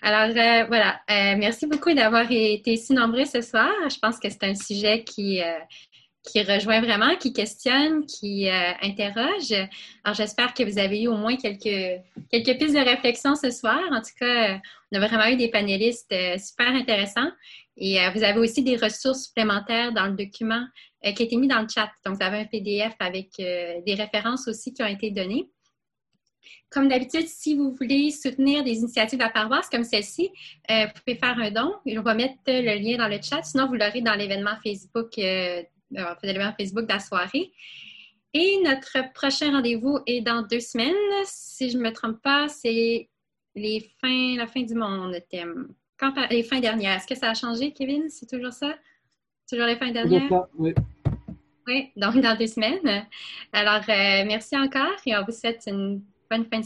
Alors, 0.01 0.29
euh, 0.29 0.65
voilà, 0.67 1.01
euh, 1.09 1.35
merci 1.37 1.65
beaucoup 1.65 1.93
d'avoir 1.93 2.31
été 2.31 2.77
si 2.77 2.93
nombreux 2.93 3.25
ce 3.25 3.41
soir. 3.41 3.71
Je 3.89 3.97
pense 3.99 4.19
que 4.19 4.29
c'est 4.29 4.43
un 4.43 4.55
sujet 4.55 5.03
qui, 5.03 5.41
qui 6.27 6.41
rejoint 6.43 6.81
vraiment, 6.81 7.15
qui 7.15 7.31
questionne, 7.31 8.05
qui 8.05 8.49
interroge. 8.81 9.53
Alors, 10.03 10.15
j'espère 10.15 10.53
que 10.53 10.63
vous 10.63 10.77
avez 10.77 11.03
eu 11.03 11.07
au 11.07 11.15
moins 11.15 11.37
quelques, 11.37 12.01
quelques 12.29 12.59
pistes 12.59 12.75
de 12.75 12.83
réflexion 12.83 13.35
ce 13.35 13.49
soir. 13.49 13.79
En 13.91 14.01
tout 14.01 14.15
cas, 14.19 14.59
on 14.91 15.01
a 15.01 15.07
vraiment 15.07 15.27
eu 15.27 15.37
des 15.37 15.49
panélistes 15.49 16.13
super 16.37 16.67
intéressants. 16.67 17.31
Et 17.77 18.01
euh, 18.01 18.09
vous 18.09 18.23
avez 18.23 18.39
aussi 18.39 18.63
des 18.63 18.75
ressources 18.75 19.25
supplémentaires 19.25 19.93
dans 19.93 20.07
le 20.07 20.13
document 20.13 20.65
euh, 21.05 21.11
qui 21.11 21.23
a 21.23 21.25
été 21.25 21.37
mis 21.37 21.47
dans 21.47 21.61
le 21.61 21.67
chat. 21.67 21.89
Donc, 22.05 22.15
vous 22.15 22.23
avez 22.23 22.39
un 22.39 22.45
PDF 22.45 22.93
avec 22.99 23.39
euh, 23.39 23.81
des 23.85 23.93
références 23.93 24.47
aussi 24.47 24.73
qui 24.73 24.81
ont 24.81 24.87
été 24.87 25.11
données. 25.11 25.47
Comme 26.69 26.89
d'habitude, 26.89 27.27
si 27.27 27.55
vous 27.55 27.71
voulez 27.71 28.11
soutenir 28.11 28.63
des 28.63 28.79
initiatives 28.79 29.21
à 29.21 29.29
paroisse 29.29 29.69
comme 29.69 29.85
celle-ci, 29.85 30.29
vous 30.69 31.01
pouvez 31.05 31.17
faire 31.17 31.37
un 31.39 31.49
don. 31.49 31.73
Je 31.85 31.97
vais 31.97 32.13
mettre 32.13 32.35
le 32.47 32.77
lien 32.77 32.97
dans 32.97 33.07
le 33.07 33.21
chat. 33.21 33.41
Sinon, 33.43 33.67
vous 33.67 33.75
l'aurez 33.75 34.01
dans 34.01 34.15
l'événement 34.15 34.55
Facebook, 34.61 35.17
l'événement 35.91 36.53
Facebook 36.57 36.85
de 36.85 36.93
la 36.93 36.99
soirée. 36.99 37.51
Et 38.33 38.59
notre 38.63 39.11
prochain 39.13 39.51
rendez-vous 39.51 39.99
est 40.05 40.21
dans 40.21 40.41
deux 40.41 40.59
semaines. 40.59 40.93
Si 41.25 41.69
je 41.69 41.77
ne 41.77 41.83
me 41.83 41.91
trompe 41.91 42.21
pas, 42.21 42.47
c'est 42.47 43.09
les 43.55 43.91
fins, 44.01 44.35
la 44.37 44.47
fin 44.47 44.61
du 44.61 44.75
monde, 44.75 45.13
le 45.13 45.21
thème. 45.21 45.69
Quand 45.97 46.13
les 46.29 46.43
fins 46.43 46.59
dernières, 46.59 46.97
est-ce 46.97 47.07
que 47.07 47.15
ça 47.15 47.31
a 47.31 47.33
changé, 47.33 47.71
Kevin? 47.71 48.09
C'est 48.09 48.29
toujours 48.29 48.53
ça? 48.53 48.75
Toujours 49.49 49.65
les 49.65 49.77
fins 49.77 49.91
dernières? 49.91 50.29
oui. 50.57 50.73
Oui, 51.67 51.91
donc 51.97 52.15
dans 52.21 52.37
deux 52.37 52.47
semaines. 52.47 53.05
Alors, 53.51 53.81
euh, 53.89 54.23
merci 54.25 54.57
encore 54.57 54.95
et 55.05 55.17
on 55.17 55.23
vous 55.25 55.33
souhaite 55.33 55.63
une 55.67 56.01
bonne 56.29 56.45
fin 56.45 56.59
de 56.59 56.65